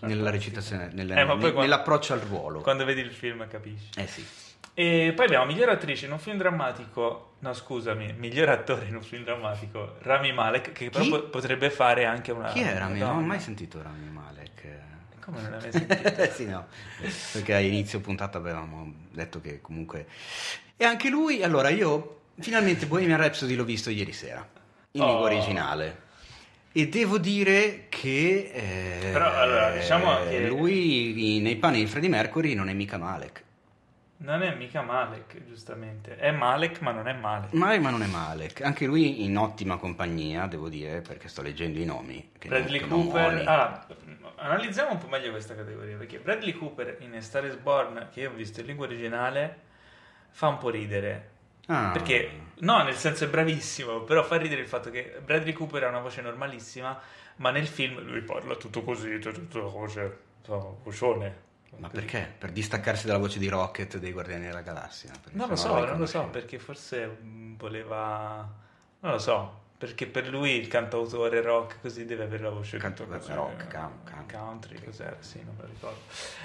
Nella 0.00 0.30
recitazione, 0.30 0.90
nel, 0.92 1.10
eh, 1.10 1.24
nel, 1.24 1.54
nell'approccio 1.54 2.14
al 2.14 2.20
ruolo. 2.20 2.60
Quando 2.60 2.84
vedi 2.84 3.00
il 3.00 3.12
film 3.12 3.46
capisci. 3.48 3.98
Eh 3.98 4.06
sì. 4.06 4.26
E 4.74 5.12
poi 5.14 5.26
abbiamo 5.26 5.44
miglior 5.46 5.68
attrice 5.68 6.06
in 6.06 6.12
un 6.12 6.18
film 6.18 6.36
drammatico, 6.38 7.34
no 7.40 7.52
scusami, 7.52 8.14
miglior 8.16 8.48
attore 8.48 8.86
in 8.86 8.94
un 8.96 9.02
film 9.02 9.24
drammatico, 9.24 9.96
Rami 10.00 10.32
Malek, 10.32 10.72
che 10.72 10.90
però 10.90 11.06
po- 11.08 11.22
potrebbe 11.24 11.70
fare 11.70 12.04
anche 12.06 12.32
una... 12.32 12.48
Chi 12.52 12.60
è 12.60 12.78
Rami? 12.78 12.98
Non 13.00 13.16
ho 13.16 13.20
mai 13.20 13.40
sentito 13.40 13.82
Rami 13.82 14.08
Malek. 14.08 14.68
Come 15.20 15.42
non 15.42 15.50
l'hai 15.50 15.60
mai 15.60 15.72
sentito? 15.72 16.32
sì, 16.32 16.46
no, 16.46 16.66
perché 17.32 17.54
a 17.54 17.58
inizio 17.60 18.00
puntata 18.00 18.38
avevamo 18.38 18.92
detto 19.12 19.40
che 19.40 19.60
comunque... 19.60 20.06
E 20.76 20.84
anche 20.84 21.10
lui, 21.10 21.42
allora 21.42 21.68
io 21.68 22.20
finalmente 22.38 22.86
Bohemian 22.86 23.18
Rhapsody 23.20 23.54
l'ho 23.54 23.64
visto 23.64 23.90
ieri 23.90 24.12
sera, 24.12 24.48
in 24.92 25.02
lingua 25.04 25.20
Oh. 25.20 25.24
originale. 25.24 26.08
E 26.72 26.88
devo 26.88 27.18
dire 27.18 27.86
che 27.90 28.50
eh, 28.54 29.10
Però, 29.12 29.30
allora, 29.34 29.72
diciamo 29.72 30.22
che- 30.28 30.46
lui 30.46 31.40
nei 31.42 31.56
panni 31.56 31.80
di 31.80 31.86
Freddie 31.86 32.08
Mercury 32.08 32.54
non 32.54 32.68
è 32.70 32.72
mica 32.72 32.96
Malek. 32.96 33.42
Non 34.22 34.42
è 34.42 34.54
mica 34.54 34.82
Malek, 34.82 35.46
giustamente. 35.46 36.16
È 36.16 36.30
Malek, 36.30 36.80
ma 36.80 36.92
non 36.92 37.08
è 37.08 37.14
Malek. 37.14 37.52
Malek 37.52 37.80
ma 37.80 37.88
non 37.90 38.02
è 38.02 38.06
Malek, 38.06 38.60
anche 38.60 38.84
lui 38.84 39.24
in 39.24 39.38
ottima 39.38 39.78
compagnia, 39.78 40.46
devo 40.46 40.68
dire, 40.68 41.00
perché 41.00 41.28
sto 41.28 41.40
leggendo 41.40 41.78
i 41.78 41.86
nomi. 41.86 42.32
Che 42.38 42.48
Bradley 42.48 42.80
non 42.80 43.04
Cooper. 43.04 43.48
Ah, 43.48 43.86
analizziamo 44.36 44.92
un 44.92 44.98
po' 44.98 45.08
meglio 45.08 45.30
questa 45.30 45.54
categoria 45.54 45.96
perché 45.96 46.18
Bradley 46.18 46.52
Cooper 46.52 46.98
in 47.00 47.14
A 47.14 47.20
Star 47.22 47.46
is 47.46 47.56
Born, 47.56 48.08
che 48.12 48.20
io 48.20 48.30
ho 48.30 48.34
visto 48.34 48.60
in 48.60 48.66
lingua 48.66 48.84
originale, 48.84 49.60
fa 50.28 50.48
un 50.48 50.58
po' 50.58 50.68
ridere. 50.68 51.30
Ah. 51.66 51.88
Perché, 51.90 52.30
no, 52.58 52.82
nel 52.82 52.96
senso 52.96 53.24
è 53.24 53.28
bravissimo, 53.28 54.02
però 54.02 54.22
fa 54.22 54.36
ridere 54.36 54.60
il 54.60 54.68
fatto 54.68 54.90
che 54.90 55.18
Bradley 55.24 55.54
Cooper 55.54 55.84
ha 55.84 55.88
una 55.88 56.00
voce 56.00 56.20
normalissima, 56.20 57.00
ma 57.36 57.50
nel 57.50 57.66
film 57.66 57.98
lui 58.02 58.20
parla 58.20 58.54
tutto 58.56 58.82
così, 58.82 59.18
tutto 59.18 59.70
voce, 59.70 60.18
insomma, 60.40 60.74
vocione. 60.82 61.48
Ma 61.76 61.88
perché? 61.88 62.30
Per 62.38 62.50
distaccarsi 62.52 63.06
dalla 63.06 63.18
voce 63.18 63.38
di 63.38 63.48
Rocket 63.48 63.96
dei 63.98 64.12
Guardiani 64.12 64.46
della 64.46 64.60
Galassia? 64.60 65.10
Non 65.32 65.48
lo 65.48 65.56
so, 65.56 65.84
non 65.86 65.98
lo 65.98 66.06
so, 66.06 66.24
perché 66.30 66.58
forse 66.58 67.06
mh, 67.06 67.56
voleva... 67.56 68.48
Non 69.00 69.12
lo 69.12 69.18
so, 69.18 69.60
perché 69.78 70.06
per 70.06 70.28
lui 70.28 70.56
il 70.56 70.68
cantautore 70.68 71.40
rock 71.40 71.80
così 71.80 72.04
deve 72.04 72.24
avere 72.24 72.42
la 72.42 72.50
voce 72.50 72.76
Canto- 72.76 73.06
così, 73.06 73.32
rock, 73.32 73.62
eh, 73.62 73.66
cam- 73.68 74.04
cam- 74.04 74.28
country, 74.30 74.78
cos'era? 74.84 75.16
Sì, 75.20 75.42
non 75.42 75.54
me 75.56 75.62
lo 75.62 75.68
ricordo. 75.68 76.00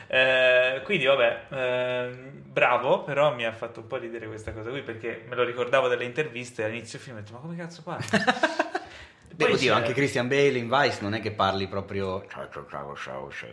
Eh, 0.08 0.82
quindi 0.86 1.04
vabbè, 1.06 1.46
ehm, 1.50 2.32
bravo, 2.46 3.04
però 3.04 3.34
mi 3.36 3.44
ha 3.46 3.52
fatto 3.52 3.82
un 3.82 3.88
po' 3.88 3.98
ridere 3.98 4.28
questa 4.28 4.54
cosa 4.54 4.70
qui 4.70 4.84
perché 4.84 5.26
me 5.28 5.36
lo 5.36 5.44
ricordavo 5.44 5.90
dalle 5.90 6.06
interviste 6.06 6.62
e 6.62 6.66
all'inizio 6.66 6.98
del 6.98 7.08
film 7.08 7.18
ho 7.18 7.20
detto 7.20 7.34
ma 7.34 7.40
come 7.40 7.58
cazzo 7.58 7.82
parli? 7.84 8.06
Dire, 9.36 9.56
c'è- 9.58 9.70
anche 9.70 9.94
Christian 9.94 10.28
Bale 10.28 10.58
in 10.58 10.70
Vice 10.70 11.02
non 11.02 11.14
è 11.14 11.22
che 11.22 11.32
parli 11.32 11.68
proprio... 11.68 12.22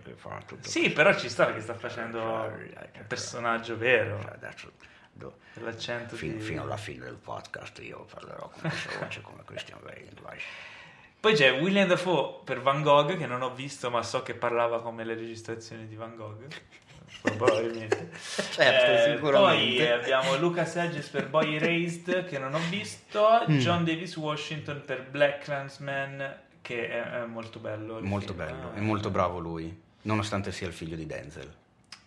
che 0.02 0.14
fa 0.14 0.40
tutto 0.46 0.68
Sì, 0.68 0.90
però 0.90 1.16
ci 1.16 1.28
sta 1.28 1.46
perché 1.46 1.60
sta 1.60 1.74
facendo 1.74 2.20
un 2.20 3.04
personaggio 3.06 3.76
vero, 3.76 4.18
l'accento 5.54 6.16
fin- 6.16 6.38
di... 6.38 6.40
fino 6.42 6.62
alla 6.62 6.76
fine 6.76 7.04
del 7.04 7.16
podcast 7.16 7.78
io 7.80 8.06
parlerò 8.12 8.48
con 8.48 8.60
questa 8.60 8.90
voce 9.00 9.20
come 9.20 9.42
Christian 9.44 9.80
Bale 9.82 10.00
in 10.00 10.14
Vice. 10.14 10.46
Poi 11.20 11.34
c'è 11.34 11.60
William 11.60 11.86
Dafoe 11.86 12.40
per 12.44 12.60
Van 12.60 12.82
Gogh, 12.82 13.16
che 13.16 13.26
non 13.26 13.42
ho 13.42 13.54
visto, 13.54 13.90
ma 13.90 14.02
so 14.02 14.22
che 14.22 14.34
parlava 14.34 14.82
come 14.82 15.04
le 15.04 15.14
registrazioni 15.14 15.86
di 15.86 15.94
Van 15.94 16.16
Gogh. 16.16 16.46
Probabilmente. 17.20 18.10
Certo, 18.52 19.10
Eh, 19.10 19.14
sicuramente. 19.14 19.76
Poi 19.84 19.90
abbiamo 19.90 20.36
Luca 20.36 20.64
Sedges 20.64 21.06
per 21.08 21.28
Boy 21.28 21.54
Erased, 21.56 22.24
che 22.26 22.38
non 22.38 22.54
ho 22.54 22.60
visto. 22.70 23.44
Mm. 23.50 23.58
John 23.58 23.84
Davis 23.84 24.16
Washington 24.16 24.82
per 24.84 25.08
Black 25.10 25.44
Clansman, 25.44 26.36
che 26.60 26.88
è, 26.88 27.22
è 27.22 27.24
molto 27.26 27.58
bello. 27.58 28.00
Molto 28.00 28.34
film. 28.34 28.46
bello, 28.46 28.70
Ah, 28.72 28.76
è 28.76 28.80
molto 28.80 29.10
bravo 29.10 29.38
lui, 29.38 29.80
nonostante 30.02 30.52
sia 30.52 30.66
il 30.66 30.72
figlio 30.72 30.96
di 30.96 31.06
Denzel. 31.06 31.52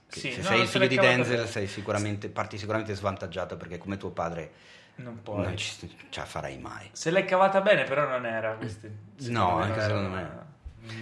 Sì, 0.08 0.32
se 0.32 0.38
no, 0.41 0.43
sei 0.47 0.62
il 0.62 0.68
figlio 0.68 0.88
di 0.88 0.97
Denzel 0.97 1.47
sicuramente, 1.68 2.30
parti 2.30 2.58
sicuramente 2.58 2.93
svantaggiato 2.95 3.58
perché 3.58 3.78
come 3.78 3.97
tuo 3.97 4.12
padre 4.12 4.51
Non 4.95 5.22
puoi. 5.24 5.43
non 5.43 5.58
ci, 5.58 5.76
ce 6.10 6.20
la 6.20 6.26
farai 6.26 6.58
mai. 6.58 6.88
Se 6.93 7.10
l'hai 7.12 7.26
cavata 7.26 7.60
bene, 7.62 7.84
però 7.84 8.08
non 8.08 8.26
era 8.26 8.53
questo. 8.53 8.88
No, 9.28 9.58
anche 9.60 9.82
secondo 9.82 10.10
me. 10.10 10.53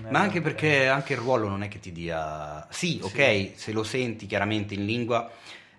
Non 0.01 0.11
Ma 0.11 0.19
anche 0.19 0.39
una- 0.39 0.47
perché 0.47 0.87
anche 0.87 1.13
il 1.13 1.19
ruolo 1.19 1.47
non 1.47 1.63
è 1.63 1.67
che 1.67 1.79
ti 1.79 1.91
dia... 1.91 2.65
Sì, 2.69 2.99
ok, 3.01 3.51
se 3.55 3.71
lo 3.71 3.83
senti 3.83 4.25
chiaramente 4.25 4.73
in 4.73 4.85
lingua 4.85 5.29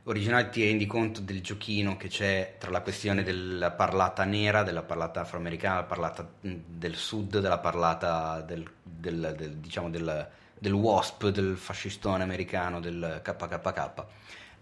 originale 0.07 0.51
ti 0.51 0.63
rendi 0.65 0.85
conto 0.87 1.21
del 1.21 1.41
giochino 1.41 1.97
che 1.97 2.09
c'è 2.09 2.57
tra 2.59 2.71
la 2.71 2.83
questione 2.83 3.23
della 3.23 3.71
parlata 3.71 4.25
nera, 4.25 4.63
della 4.63 4.83
parlata 4.83 5.21
afroamericana, 5.23 5.77
della 5.77 5.87
parlata 5.87 6.29
mh, 6.41 6.55
del 6.67 6.95
sud, 6.97 7.39
della 7.41 7.59
parlata 7.59 8.41
del, 8.43 8.71
del- 8.83 9.35
del- 9.37 9.57
diciamo 9.57 9.89
del, 9.91 10.29
del 10.59 10.73
WASP, 10.73 11.29
del 11.29 11.57
fascistone 11.57 12.23
americano, 12.23 12.81
del 12.81 13.21
KKK. 13.23 14.05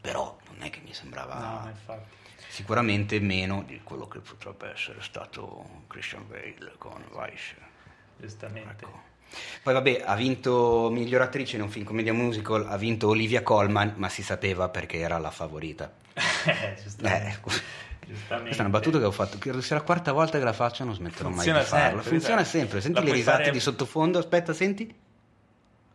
Però 0.01 0.37
non 0.49 0.63
è 0.67 0.71
che 0.71 0.81
mi 0.85 0.93
sembrava 0.95 1.63
No, 1.63 1.69
infatti. 1.69 2.15
sicuramente 2.49 3.19
meno 3.21 3.63
di 3.67 3.81
quello 3.83 4.07
che 4.09 4.19
potrebbe 4.21 4.71
essere 4.73 5.01
stato 5.03 5.85
Christian 5.89 6.27
Bale 6.29 6.75
con 6.79 7.05
Vice. 7.11 7.57
Giustamente. 8.17 8.85
Ecco. 8.85 9.11
Poi 9.63 9.73
vabbè, 9.75 10.03
ha 10.05 10.15
vinto 10.15 10.89
miglior 10.91 11.23
attrice 11.23 11.57
in 11.57 11.63
un 11.63 11.71
film 11.71 11.85
commedia 11.85 12.13
musical, 12.13 12.67
ha 12.69 12.77
vinto 12.77 13.09
Olivia 13.09 13.43
Colman, 13.43 13.95
ma 13.97 14.09
si 14.09 14.23
sapeva 14.23 14.69
perché 14.69 14.99
era 14.99 15.19
la 15.19 15.31
favorita. 15.31 15.91
Eh, 16.45 16.75
giustamente. 16.83 17.39
Eh. 17.47 17.61
Giustamente. 18.05 18.43
Questa 18.47 18.63
è 18.63 18.67
una 18.67 18.77
battuta 18.77 18.99
che 18.99 19.05
ho 19.05 19.11
fatto, 19.13 19.39
credo 19.39 19.61
sia 19.61 19.77
la 19.77 19.83
quarta 19.83 20.11
volta 20.11 20.39
che 20.39 20.45
la 20.45 20.53
faccio, 20.53 20.83
non 20.85 20.95
smetterò 20.95 21.29
Funziona 21.31 21.59
mai 21.59 21.65
di 21.65 21.71
farla. 21.71 21.87
sempre, 21.87 22.11
Funziona 22.11 22.41
esatto. 22.41 22.59
sempre, 22.59 22.81
senti 22.81 22.99
La 22.99 23.05
le 23.05 23.13
risate 23.13 23.39
fare- 23.39 23.51
di 23.53 23.61
sottofondo, 23.61 24.19
aspetta, 24.19 24.53
senti? 24.53 24.95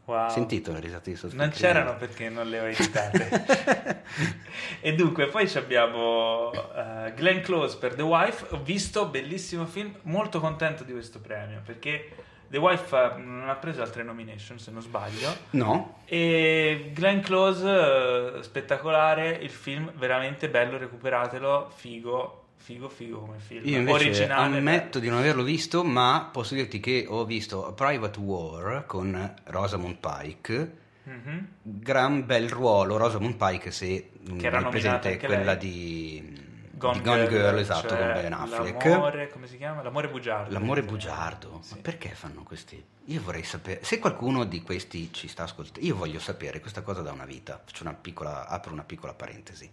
Wow. 0.05 0.29
Sentito 0.29 0.71
le 0.71 0.79
risate 0.79 1.09
di 1.09 1.17
sottofondo? 1.17 1.43
Non 1.43 1.53
c'erano 1.53 1.97
perché 1.97 2.29
non 2.29 2.47
le 2.49 2.59
ho 2.61 2.65
editate. 2.65 4.03
e 4.79 4.95
dunque, 4.95 5.27
poi 5.27 5.49
ci 5.49 5.57
abbiamo 5.57 6.53
eh, 6.53 7.13
Glenn 7.13 7.41
Close 7.41 7.75
per 7.77 7.93
The 7.93 8.03
Wife. 8.03 8.45
Ho 8.55 8.61
visto, 8.63 9.07
bellissimo 9.07 9.65
film, 9.65 9.93
molto 10.03 10.39
contento 10.39 10.85
di 10.85 10.93
questo 10.93 11.19
premio 11.19 11.61
perché 11.65 12.09
The 12.49 12.57
Wife 12.57 12.95
eh, 12.95 13.21
non 13.21 13.49
ha 13.49 13.55
preso 13.55 13.81
altre 13.81 14.03
nomination, 14.03 14.57
se 14.59 14.71
non 14.71 14.81
sbaglio. 14.81 15.35
No? 15.51 15.99
E 16.05 16.91
Glenn 16.93 17.19
Close, 17.19 18.37
eh, 18.37 18.43
spettacolare, 18.43 19.29
il 19.41 19.49
film 19.49 19.91
veramente 19.95 20.49
bello, 20.49 20.77
recuperatelo, 20.77 21.71
figo. 21.75 22.43
figo 22.55 22.89
figo 22.89 23.19
come 23.19 23.37
film. 23.39 23.65
Io 23.65 23.77
invece 23.77 24.05
Originale. 24.09 24.57
ammetto 24.57 24.99
di 24.99 25.07
non 25.09 25.19
averlo 25.19 25.43
visto, 25.43 25.83
ma 25.83 26.29
posso 26.31 26.53
dirti 26.53 26.79
che 26.79 27.05
ho 27.07 27.23
visto 27.25 27.71
Private 27.75 28.19
War 28.19 28.85
con 28.85 29.33
Rosamund 29.45 29.97
Pike. 29.97 30.71
Mhm. 31.03 31.47
Gran 31.61 32.25
bel 32.25 32.49
ruolo, 32.49 32.97
Rosamund 32.97 33.35
Pike, 33.35 33.71
se 33.71 34.09
Che 34.37 34.45
era 34.45 34.61
presente 34.63 35.17
quella 35.17 35.53
lei. 35.53 35.57
di 35.57 36.45
Gone, 36.77 37.01
Gone 37.01 37.27
Girl, 37.27 37.57
esatto, 37.57 37.87
cioè 37.89 37.97
con 37.97 38.21
Ben 38.21 38.33
Affleck. 38.33 38.85
L'amore, 38.85 39.29
come 39.29 39.47
si 39.47 39.57
chiama? 39.57 39.81
L'amore 39.81 40.09
bugiardo. 40.09 40.53
L'amore 40.53 40.83
bugiardo, 40.83 41.59
Sì. 41.63 41.73
ma 41.73 41.81
perché 41.81 42.09
fanno 42.09 42.43
questi? 42.43 42.83
Io 43.05 43.21
vorrei 43.21 43.43
sapere, 43.43 43.83
se 43.83 43.97
qualcuno 43.97 44.43
di 44.43 44.61
questi 44.61 45.11
ci 45.11 45.27
sta 45.27 45.43
ascoltando, 45.43 45.79
io 45.85 45.95
voglio 45.95 46.19
sapere 46.19 46.59
questa 46.59 46.81
cosa 46.83 47.01
da 47.01 47.11
una 47.11 47.25
vita, 47.25 47.59
faccio 47.65 47.81
una 47.81 47.93
piccola, 47.93 48.47
apro 48.47 48.73
una 48.73 48.83
piccola 48.83 49.13
parentesi. 49.13 49.69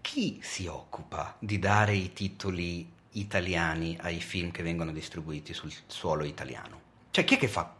Chi 0.00 0.40
si 0.42 0.66
occupa 0.66 1.36
di 1.38 1.60
dare 1.60 1.94
i 1.94 2.12
titoli 2.12 2.90
italiani 3.12 3.96
ai 4.00 4.20
film 4.20 4.50
che 4.50 4.64
vengono 4.64 4.90
distribuiti 4.90 5.54
sul 5.54 5.72
suolo 5.86 6.24
italiano? 6.24 6.80
Cioè 7.12 7.24
chi 7.24 7.36
è 7.36 7.38
che 7.38 7.48
fa, 7.48 7.72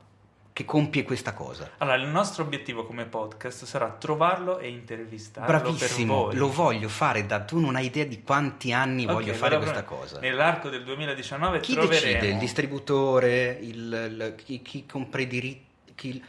che 0.57 0.65
compie 0.65 1.03
questa 1.03 1.35
cosa? 1.35 1.73
Allora, 1.77 1.97
il 1.99 2.07
nostro 2.09 2.43
obiettivo 2.43 2.87
come 2.87 3.05
podcast 3.05 3.67
sarà 3.67 3.91
trovarlo 3.91 4.59
e 4.59 4.69
intervistarlo 4.69 5.47
Bravissimo, 5.47 6.31
lo 6.33 6.51
voglio 6.51 6.89
fare 6.89 7.27
da 7.27 7.41
tu 7.41 7.61
non 7.61 7.77
hai 7.77 7.85
idea 7.85 8.07
di 8.07 8.23
quanti 8.23 8.73
anni 8.73 9.05
Ok, 9.05 9.13
voglio 9.13 9.35
fare 9.35 9.57
allora, 9.57 9.71
questa 9.73 9.85
cosa. 9.85 10.19
Nell'arco 10.21 10.71
del 10.71 10.83
2019 10.83 11.61
Chi 11.61 11.75
troveremo... 11.75 12.01
decide? 12.13 12.33
Il 12.33 12.39
distributore? 12.39 13.59
Il, 13.61 13.77
il- 13.77 14.35
chi, 14.43 14.63
chi 14.63 14.87
compra 14.87 15.21
i 15.21 15.27
diritti? 15.27 15.93
Chi, 15.95 16.25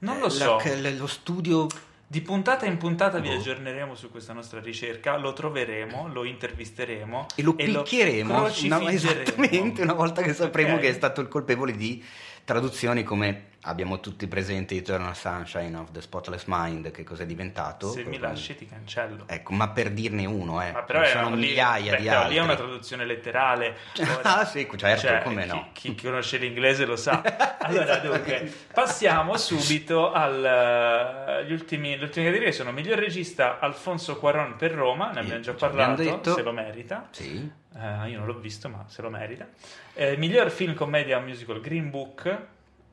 Non 0.00 0.18
lo 0.18 0.24
la- 0.26 0.30
so. 0.30 0.56
che- 0.56 0.90
lo 0.92 1.06
studio? 1.06 1.66
Di 2.06 2.20
puntata 2.20 2.66
in 2.66 2.76
puntata 2.76 3.20
vi 3.20 3.28
Boh. 3.30 3.36
aggiorneremo 3.36 3.94
su 3.94 4.10
questa 4.10 4.34
nostra 4.34 4.60
ricerca, 4.60 5.16
lo 5.16 5.32
troveremo, 5.32 6.08
lo 6.12 6.24
intervisteremo 6.24 7.26
E 7.36 7.42
lo 7.42 7.54
picchieremo 7.54 8.34
una- 8.34 8.42
crocifiggeremo. 8.42 8.88
esattamente 8.90 9.80
una 9.80 9.94
volta 9.94 10.20
che 10.20 10.34
sapremo 10.34 10.74
Ok. 10.74 10.80
che 10.80 10.88
è 10.90 10.92
stato 10.92 11.22
il 11.22 11.28
colpevole 11.28 11.72
di 11.72 12.04
traduzioni 12.44 13.02
come 13.02 13.50
abbiamo 13.64 14.00
tutti 14.00 14.26
presenti 14.26 14.76
Eternal 14.76 15.14
Sunshine 15.14 15.76
of 15.76 15.92
the 15.92 16.00
Spotless 16.00 16.44
Mind, 16.46 16.90
che 16.90 17.04
cos'è 17.04 17.24
diventato? 17.26 17.90
Se 17.90 18.02
mi 18.04 18.18
lasci 18.18 18.56
ti 18.56 18.66
cancello. 18.66 19.24
Ecco, 19.28 19.52
ma 19.52 19.68
per 19.68 19.90
dirne 19.90 20.24
uno, 20.26 20.60
eh. 20.60 20.72
Ma 20.72 20.82
però 20.82 21.04
sono 21.04 21.34
lì- 21.36 21.46
migliaia 21.48 21.94
di 21.96 22.08
altri. 22.08 22.32
lì 22.32 22.38
è 22.38 22.42
una 22.42 22.56
traduzione 22.56 23.04
letterale. 23.04 23.76
Ora- 24.00 24.20
Ah, 24.40 24.44
sì, 24.44 24.66
certo, 24.76 25.06
cioè, 25.06 25.22
come 25.22 25.42
chi- 25.42 25.48
no. 25.48 25.68
Chi, 25.72 25.94
conosce 25.94 26.38
l'inglese 26.38 26.84
lo 26.84 26.96
sa. 26.96 27.22
Allora, 27.62 27.98
dunque, 27.98 28.52
passiamo 28.74 29.36
subito 29.36 30.10
al, 30.10 30.44
eh, 30.44 31.32
agli 31.42 31.52
ultimi, 31.52 31.96
le 31.96 32.02
ultime 32.04 32.24
categorie. 32.26 32.52
Sono 32.52 32.72
miglior 32.72 32.98
regista 32.98 33.60
Alfonso 33.60 34.18
Cuaron 34.18 34.56
per 34.56 34.72
Roma, 34.72 35.12
ne 35.12 35.20
abbiamo 35.20 35.40
già 35.40 35.54
parlato, 35.54 36.02
detto. 36.02 36.34
se 36.34 36.42
lo 36.42 36.50
merita. 36.52 37.06
Sì. 37.12 37.60
Eh, 37.74 38.08
io 38.10 38.18
non 38.18 38.26
l'ho 38.26 38.38
visto, 38.38 38.68
ma 38.68 38.84
se 38.88 39.02
lo 39.02 39.10
merita. 39.10 39.48
Eh, 39.94 40.16
miglior 40.16 40.50
film 40.50 40.74
commedia 40.74 41.18
musical 41.20 41.60
Green 41.60 41.90
Book, 41.90 42.38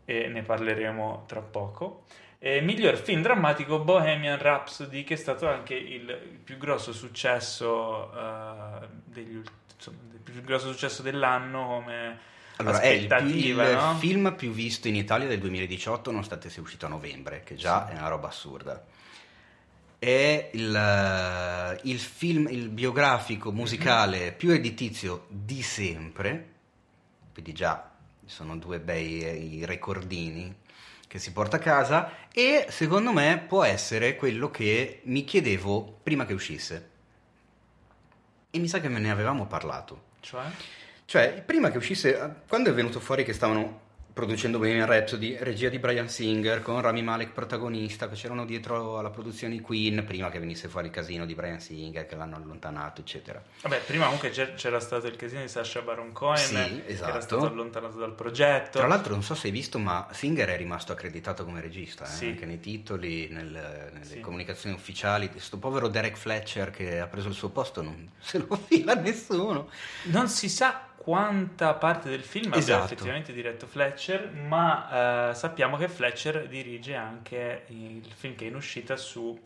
e 0.05 0.27
ne 0.27 0.41
parleremo 0.41 1.25
tra 1.27 1.41
poco. 1.41 2.05
E 2.39 2.61
miglior 2.61 2.95
film 2.97 3.21
drammatico 3.21 3.79
Bohemian 3.79 4.39
Rhapsody, 4.39 5.03
che 5.03 5.15
è 5.15 5.17
stato 5.17 5.47
anche 5.47 5.75
il 5.75 6.39
più 6.43 6.57
grosso 6.57 6.93
successo 6.93 8.11
eh, 8.13 8.87
degli 9.03 9.41
insomma, 9.75 9.97
il 10.13 10.19
più 10.19 10.41
grosso 10.43 10.71
successo 10.71 11.01
dell'anno 11.01 11.67
come 11.67 12.19
Allora, 12.55 12.79
è 12.79 12.87
il, 12.87 13.07
più- 13.07 13.27
il 13.27 13.55
no? 13.55 13.95
film 13.95 14.33
più 14.35 14.51
visto 14.51 14.87
in 14.87 14.95
Italia 14.95 15.27
del 15.27 15.39
2018, 15.39 16.11
nonostante 16.11 16.49
sia 16.49 16.61
uscito 16.61 16.85
a 16.85 16.89
novembre, 16.89 17.41
che 17.43 17.55
già 17.55 17.87
Sì. 17.87 17.93
è 17.93 17.97
una 17.97 18.07
roba 18.07 18.29
assurda. 18.29 18.83
È 19.99 20.49
il, 20.53 20.75
eh, 20.75 21.79
il 21.83 21.99
film, 21.99 22.47
il 22.49 22.69
biografico 22.69 23.51
musicale 23.51 24.31
più 24.31 24.51
editizio 24.51 25.25
di 25.27 25.61
sempre, 25.61 26.53
quindi 27.33 27.53
già 27.53 27.91
sono 28.25 28.57
due 28.57 28.79
bei 28.79 29.59
eh, 29.61 29.65
recordini 29.65 30.55
che 31.07 31.19
si 31.19 31.33
porta 31.33 31.57
a 31.57 31.59
casa 31.59 32.27
e 32.31 32.67
secondo 32.69 33.11
me 33.11 33.43
può 33.45 33.63
essere 33.63 34.15
quello 34.15 34.49
che 34.51 35.01
mi 35.05 35.25
chiedevo 35.25 35.99
prima 36.03 36.25
che 36.25 36.33
uscisse. 36.33 36.89
E 38.51 38.59
mi 38.59 38.67
sa 38.67 38.79
che 38.79 38.89
me 38.89 38.99
ne 38.99 39.11
avevamo 39.11 39.47
parlato. 39.47 40.03
Cioè? 40.21 40.45
Cioè, 41.05 41.41
prima 41.43 41.71
che 41.71 41.77
uscisse, 41.77 42.43
quando 42.47 42.69
è 42.69 42.73
venuto 42.73 42.99
fuori 42.99 43.23
che 43.23 43.33
stavano 43.33 43.87
producendo 44.19 44.57
Bohemian 44.57 44.85
Rhapsody, 44.85 45.37
regia 45.39 45.69
di 45.69 45.79
Brian 45.79 46.09
Singer, 46.09 46.61
con 46.61 46.81
Rami 46.81 47.01
Malek 47.01 47.31
protagonista, 47.31 48.09
che 48.09 48.15
c'erano 48.15 48.43
dietro 48.43 48.97
alla 48.97 49.09
produzione 49.11 49.53
di 49.53 49.61
Queen, 49.61 50.03
prima 50.05 50.29
che 50.29 50.39
venisse 50.39 50.67
fuori 50.67 50.87
il 50.87 50.91
casino 50.93 51.25
di 51.25 51.33
Brian 51.35 51.61
Singer, 51.61 52.05
che 52.05 52.17
l'hanno 52.17 52.35
allontanato, 52.35 52.99
eccetera. 52.99 53.41
Vabbè, 53.61 53.79
prima 53.85 54.03
comunque 54.03 54.29
c'era 54.31 54.81
stato 54.81 55.07
il 55.07 55.15
casino 55.15 55.39
di 55.39 55.47
Sasha 55.47 55.81
Baron 55.83 56.11
Cohen, 56.11 56.37
Sì, 56.37 56.53
che 56.53 56.83
esatto. 56.87 57.09
era 57.11 57.21
stato 57.21 57.45
allontanato 57.45 57.97
dal 57.97 58.13
progetto. 58.13 58.79
Tra 58.79 58.87
l'altro, 58.87 59.13
non 59.13 59.23
so 59.23 59.35
se 59.35 59.47
hai 59.47 59.53
visto, 59.53 59.79
ma 59.79 60.09
Singer 60.11 60.49
è 60.49 60.57
rimasto 60.57 60.91
accreditato 60.91 61.45
come 61.45 61.61
regista, 61.61 62.03
eh, 62.03 62.07
Sì. 62.09 62.25
anche 62.25 62.45
nei 62.45 62.59
titoli, 62.59 63.29
nel- 63.29 63.89
nelle 63.93 64.03
Sì. 64.05 64.19
comunicazioni 64.19 64.75
ufficiali. 64.75 65.29
Questo 65.31 65.57
povero 65.59 65.87
Derek 65.87 66.17
Fletcher 66.17 66.71
che 66.71 66.99
ha 66.99 67.07
preso 67.07 67.29
il 67.29 67.35
suo 67.35 67.51
posto 67.51 67.81
non 67.81 68.09
se 68.19 68.37
lo 68.45 68.59
fila 68.67 68.95
nessuno. 68.95 69.69
Non 70.07 70.27
si 70.27 70.49
sa 70.49 70.87
quanta 71.01 71.73
parte 71.75 72.09
del 72.09 72.23
film 72.23 72.47
abbia 72.47 72.59
Esatto. 72.59 72.85
effettivamente 72.93 73.31
diretto 73.31 73.65
Fletcher, 73.67 74.31
ma 74.31 75.29
eh, 75.29 75.33
sappiamo 75.33 75.77
che 75.77 75.87
Fletcher 75.87 76.47
dirige 76.47 76.95
anche 76.95 77.63
il 77.67 78.05
film 78.13 78.35
che 78.35 78.45
è 78.45 78.47
in 78.49 78.55
uscita 78.55 78.97
su 78.97 79.37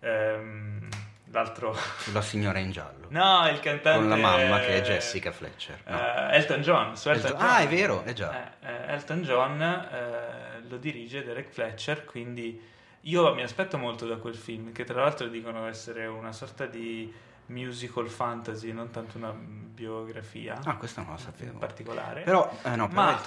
ehm, 0.00 0.88
l'altro... 1.32 1.74
Sulla 1.98 2.22
signora 2.22 2.58
in 2.60 2.70
giallo. 2.70 3.06
No, 3.08 3.48
il 3.48 3.58
cantante... 3.60 3.98
Con 3.98 4.08
la 4.08 4.16
mamma 4.16 4.60
che 4.60 4.76
è 4.76 4.80
Jessica 4.82 5.32
Fletcher. 5.32 5.80
no. 5.86 5.98
eh, 5.98 6.36
Elton 6.36 6.60
John, 6.62 6.96
su 6.96 7.08
Elton 7.08 7.30
Elton- 7.32 7.40
John. 7.46 7.54
Ah, 7.54 7.58
è 7.58 7.68
vero, 7.68 8.02
è 8.04 8.12
già. 8.12 8.52
Eh, 8.60 8.66
eh, 8.68 8.92
Elton 8.92 9.22
John 9.22 9.60
eh, 9.60 10.62
lo 10.68 10.76
dirige 10.76 11.24
Derek 11.24 11.50
Fletcher, 11.50 12.04
quindi 12.04 12.70
io 13.02 13.34
mi 13.34 13.42
aspetto 13.42 13.76
molto 13.78 14.06
da 14.06 14.16
quel 14.16 14.36
film, 14.36 14.72
che 14.72 14.84
tra 14.84 15.00
l'altro 15.02 15.26
dicono 15.26 15.66
essere 15.66 16.06
una 16.06 16.32
sorta 16.32 16.66
di 16.66 17.12
musical 17.46 18.08
fantasy, 18.08 18.72
non 18.72 18.90
tanto 18.90 19.18
una 19.18 19.32
biografia. 19.32 20.58
Ah, 20.64 20.76
questo 20.76 21.00
non 21.00 21.10
lo 21.10 21.16
in 21.16 21.22
sapevo. 21.22 21.58
particolare. 21.58 22.22
Però, 22.22 22.50
eh 22.62 22.76
no, 22.76 22.88
Ma 22.92 23.20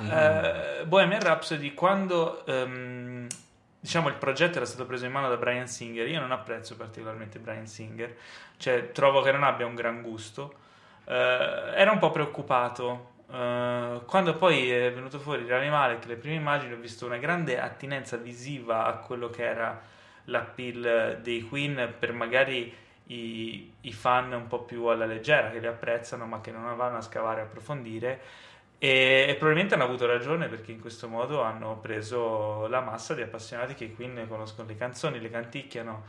eh, 0.80 0.86
Bohemian 0.86 1.22
Rhapsody, 1.22 1.74
quando 1.74 2.46
ehm, 2.46 3.28
diciamo 3.80 4.08
il 4.08 4.16
progetto 4.16 4.58
era 4.58 4.66
stato 4.66 4.86
preso 4.86 5.06
in 5.06 5.12
mano 5.12 5.28
da 5.30 5.38
Brian 5.38 5.68
Singer, 5.68 6.08
io 6.08 6.20
non 6.20 6.32
apprezzo 6.32 6.76
particolarmente 6.76 7.40
Brian 7.40 7.68
Singer, 7.68 8.16
cioè 8.58 8.92
trovo 8.92 9.22
che 9.22 9.32
non 9.32 9.44
abbia 9.44 9.66
un 9.66 9.76
gran 9.76 10.02
gusto. 10.02 10.56
Eh, 11.06 11.14
era 11.14 11.92
un 11.92 12.00
po' 12.00 12.12
preoccupato. 12.12 13.12
eh, 13.32 14.02
quando 14.06 14.36
poi 14.38 14.72
è 14.72 14.92
venuto 14.94 15.20
fuori 15.20 15.48
Rami 15.48 15.70
Malek, 15.70 16.06
le 16.06 16.16
prime 16.16 16.36
immagini, 16.36 16.74
ho 16.74 16.78
visto 16.78 17.06
una 17.06 17.18
grande 17.18 17.60
attinenza 17.60 18.18
visiva 18.18 18.86
a 18.86 18.94
quello 18.98 19.30
che 19.30 19.44
era 19.44 19.82
l'appeal 20.26 21.20
dei 21.22 21.42
Queen 21.44 21.94
per 22.00 22.12
magari 22.14 22.74
i, 23.08 23.72
i 23.82 23.94
fan 23.94 24.34
un 24.34 24.48
po' 24.48 24.64
più 24.64 24.86
alla 24.86 25.06
leggera 25.06 25.52
che 25.52 25.60
li 25.60 25.68
apprezzano 25.68 26.26
ma 26.26 26.42
che 26.42 26.52
non 26.52 26.76
vanno 26.76 26.98
a 26.98 27.02
scavare 27.02 27.42
e 27.42 27.44
approfondire 27.44 28.22
e, 28.78 29.26
e 29.28 29.36
probabilmente 29.36 29.76
hanno 29.76 29.84
avuto 29.84 30.06
ragione 30.06 30.48
perché 30.48 30.72
in 30.72 30.80
questo 30.80 31.08
modo 31.08 31.42
hanno 31.42 31.78
preso 31.78 32.68
la 32.68 32.82
massa 32.82 33.14
di 33.14 33.22
appassionati 33.22 33.74
che 33.74 33.86
i 33.86 33.96
Queen 33.96 34.26
conoscono 34.28 34.68
le 34.68 34.76
canzoni, 34.76 35.20
le 35.20 35.30
canticchiano 35.30 36.04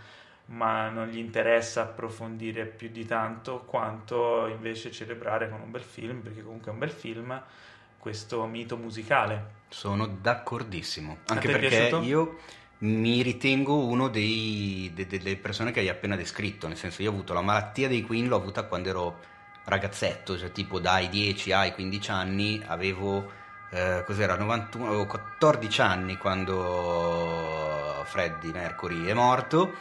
ma 0.47 0.89
non 0.89 1.09
gli 1.09 1.19
interessa 1.19 1.83
approfondire 1.83 2.67
più 2.67 2.89
di 2.89 3.05
tanto 3.05 3.65
quanto 3.65 4.47
invece 4.47 4.93
celebrare 4.93 5.49
con 5.49 5.61
un 5.61 5.71
bel 5.71 5.83
film 5.83 6.21
perché 6.21 6.43
comunque 6.43 6.71
è 6.71 6.73
un 6.73 6.79
bel 6.79 6.91
film 6.91 7.43
questo 7.99 8.47
mito 8.47 8.77
musicale 8.77 9.55
Sono 9.69 10.07
d'accordissimo. 10.07 11.19
Anche 11.27 11.51
perché 11.51 11.69
piaciuto? 11.69 12.03
io 12.03 12.39
mi 12.79 13.23
ritengo 13.23 13.87
uno 13.87 14.09
dei, 14.09 14.91
de- 14.95 15.07
delle 15.07 15.37
persone 15.37 15.71
che 15.71 15.81
hai 15.81 15.89
appena 15.89 16.17
descritto. 16.17 16.69
Nel 16.69 16.77
senso, 16.77 17.03
io 17.03 17.11
ho 17.11 17.13
avuto 17.13 17.33
la 17.33 17.41
malattia 17.41 17.89
dei 17.89 18.03
Queen, 18.03 18.29
l'ho 18.29 18.37
avuta 18.37 18.65
quando 18.65 18.89
ero 18.89 19.19
ragazzetto, 19.65 20.39
cioè 20.39 20.53
tipo 20.53 20.79
dai 20.79 21.09
10 21.09 21.53
ai 21.53 21.73
15 21.73 22.11
anni, 22.11 22.63
avevo 22.67 23.31
eh, 23.71 24.03
cos'era 24.07 24.37
91, 24.37 24.87
avevo 24.87 25.07
14 25.07 25.81
anni 25.81 26.17
quando 26.17 28.03
Freddie 28.07 28.53
Mercury 28.53 29.07
è 29.07 29.15
morto. 29.15 29.75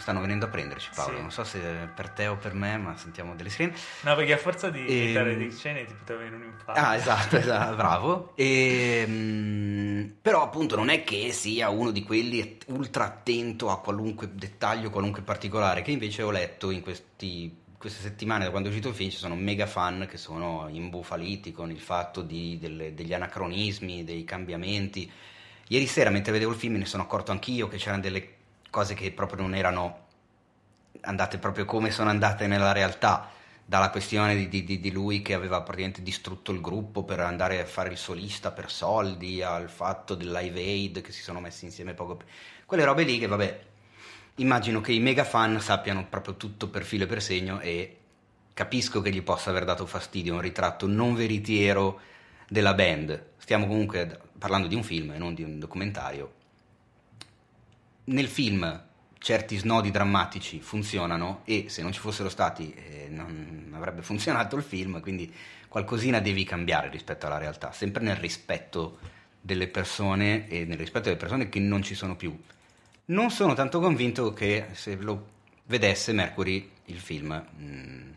Stanno 0.00 0.20
venendo 0.20 0.46
a 0.46 0.48
prenderci 0.48 0.90
Paolo, 0.94 1.16
Sì. 1.16 1.20
non 1.20 1.30
so 1.30 1.44
se 1.44 1.58
per 1.94 2.08
te 2.10 2.26
o 2.26 2.36
per 2.36 2.54
me, 2.54 2.76
ma 2.78 2.96
sentiamo 2.96 3.34
delle 3.34 3.50
sirene. 3.50 3.76
no 4.02 4.14
perché 4.16 4.32
a 4.32 4.38
forza 4.38 4.70
di 4.70 4.80
Ehm, 4.80 5.02
imitare 5.04 5.36
Dick 5.36 5.56
Cheney 5.60 5.84
ti 5.86 5.92
poteva 5.94 6.18
venire 6.20 6.36
un 6.36 6.44
infarto 6.44 6.80
Ah, 6.80 6.96
esatto, 6.96 7.36
esatto, 7.36 7.76
bravo. 7.76 8.32
E, 8.34 9.04
mm, 9.06 10.04
però 10.22 10.42
appunto 10.42 10.76
non 10.76 10.88
è 10.88 11.04
che 11.04 11.32
sia 11.32 11.68
uno 11.70 11.90
di 11.90 12.02
quelli 12.02 12.58
ultra 12.68 13.04
attento 13.04 13.70
a 13.70 13.80
qualunque 13.80 14.30
dettaglio, 14.34 14.90
qualunque 14.90 15.22
particolare, 15.22 15.82
che 15.82 15.90
invece 15.90 16.22
ho 16.22 16.30
letto 16.30 16.70
in 16.70 16.80
questi- 16.80 17.54
queste 17.78 18.02
settimane 18.02 18.44
da 18.44 18.50
quando 18.50 18.68
è 18.68 18.70
uscito 18.70 18.88
il 18.90 18.94
film, 18.94 19.10
ci 19.10 19.16
sono 19.16 19.34
mega 19.36 19.66
fan 19.66 20.06
che 20.08 20.16
sono 20.18 20.68
imbufaliti 20.70 21.52
con 21.52 21.70
il 21.70 21.80
fatto 21.80 22.22
di- 22.22 22.58
delle- 22.58 22.94
degli 22.94 23.14
anacronismi, 23.14 24.04
dei 24.04 24.24
cambiamenti. 24.24 25.10
Ieri 25.68 25.86
sera 25.86 26.10
mentre 26.10 26.32
vedevo 26.32 26.50
il 26.50 26.58
film 26.58 26.72
me 26.74 26.78
ne 26.80 26.84
sono 26.86 27.04
accorto 27.04 27.30
anch'io 27.30 27.68
che 27.68 27.76
c'erano 27.76 28.02
delle 28.02 28.38
cose 28.70 28.94
che 28.94 29.10
proprio 29.10 29.42
non 29.42 29.54
erano 29.54 30.06
andate 31.02 31.38
proprio 31.38 31.64
come 31.64 31.90
sono 31.90 32.10
andate 32.10 32.46
nella 32.46 32.72
realtà 32.72 33.30
dalla 33.64 33.90
questione 33.90 34.34
di, 34.34 34.64
di, 34.64 34.80
di, 34.80 34.90
lui 34.90 35.22
che 35.22 35.32
aveva 35.32 35.62
praticamente 35.62 36.02
distrutto 36.02 36.50
il 36.50 36.60
gruppo 36.60 37.04
per 37.04 37.20
andare 37.20 37.60
a 37.60 37.64
fare 37.64 37.90
il 37.90 37.96
solista 37.96 38.50
per 38.50 38.68
soldi, 38.68 39.42
al 39.42 39.70
fatto 39.70 40.16
del 40.16 40.32
live 40.32 40.60
aid 40.60 41.00
che 41.02 41.12
si 41.12 41.22
sono 41.22 41.38
messi 41.38 41.66
insieme 41.66 41.94
poco 41.94 42.16
prima. 42.16 42.32
Quelle 42.66 42.84
robe 42.84 43.04
lì 43.04 43.20
che 43.20 43.28
vabbè, 43.28 43.60
immagino 44.36 44.80
che 44.80 44.90
i 44.90 44.98
mega 44.98 45.22
fan 45.22 45.60
sappiano 45.60 46.04
proprio 46.06 46.34
tutto 46.36 46.68
per 46.68 46.82
filo 46.82 47.04
e 47.04 47.06
per 47.06 47.22
segno 47.22 47.60
e 47.60 47.96
capisco 48.52 49.00
che 49.02 49.10
gli 49.10 49.22
possa 49.22 49.50
aver 49.50 49.64
dato 49.64 49.86
fastidio 49.86 50.34
un 50.34 50.40
ritratto 50.40 50.88
non 50.88 51.14
veritiero 51.14 52.00
della 52.48 52.74
band. 52.74 53.26
Stiamo 53.36 53.68
comunque 53.68 54.18
parlando 54.36 54.66
di 54.66 54.74
un 54.74 54.82
film 54.82 55.12
e 55.12 55.18
non 55.18 55.32
di 55.32 55.44
un 55.44 55.60
documentario. 55.60 56.38
Nel 58.10 58.26
film 58.26 58.88
certi 59.18 59.56
snodi 59.56 59.92
drammatici 59.92 60.60
funzionano 60.60 61.42
e 61.44 61.66
se 61.68 61.80
non 61.80 61.92
ci 61.92 62.00
fossero 62.00 62.28
stati 62.28 62.74
eh, 62.74 63.06
non 63.08 63.70
avrebbe 63.72 64.02
funzionato 64.02 64.56
il 64.56 64.64
film, 64.64 65.00
quindi 65.00 65.32
qualcosina 65.68 66.18
devi 66.18 66.42
cambiare 66.42 66.88
rispetto 66.88 67.26
alla 67.26 67.38
realtà, 67.38 67.70
sempre 67.70 68.02
nel 68.02 68.16
rispetto 68.16 68.98
delle 69.40 69.68
persone 69.68 70.48
e 70.48 70.64
nel 70.64 70.76
rispetto 70.76 71.04
delle 71.04 71.20
persone 71.20 71.48
che 71.48 71.60
non 71.60 71.84
ci 71.84 71.94
sono 71.94 72.16
più. 72.16 72.36
Non 73.06 73.30
sono 73.30 73.54
tanto 73.54 73.78
convinto 73.78 74.32
che 74.32 74.66
se 74.72 74.96
lo 74.96 75.28
vedesse 75.66 76.12
Mercury 76.12 76.68
il 76.86 76.98
film 76.98 77.28
mh, 77.30 77.64
mm, 77.64 78.10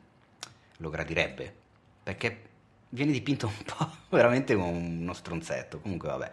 lo 0.78 0.89
gradirebbe, 0.89 1.54
perché 2.02 2.41
viene 2.89 3.12
dipinto 3.12 3.46
un 3.56 3.64
po' 3.64 3.91
veramente 4.10 4.56
come 4.56 4.72
uno 4.72 5.14
stronzetto, 5.14 5.80
comunque 5.80 6.10
vabbè. 6.10 6.32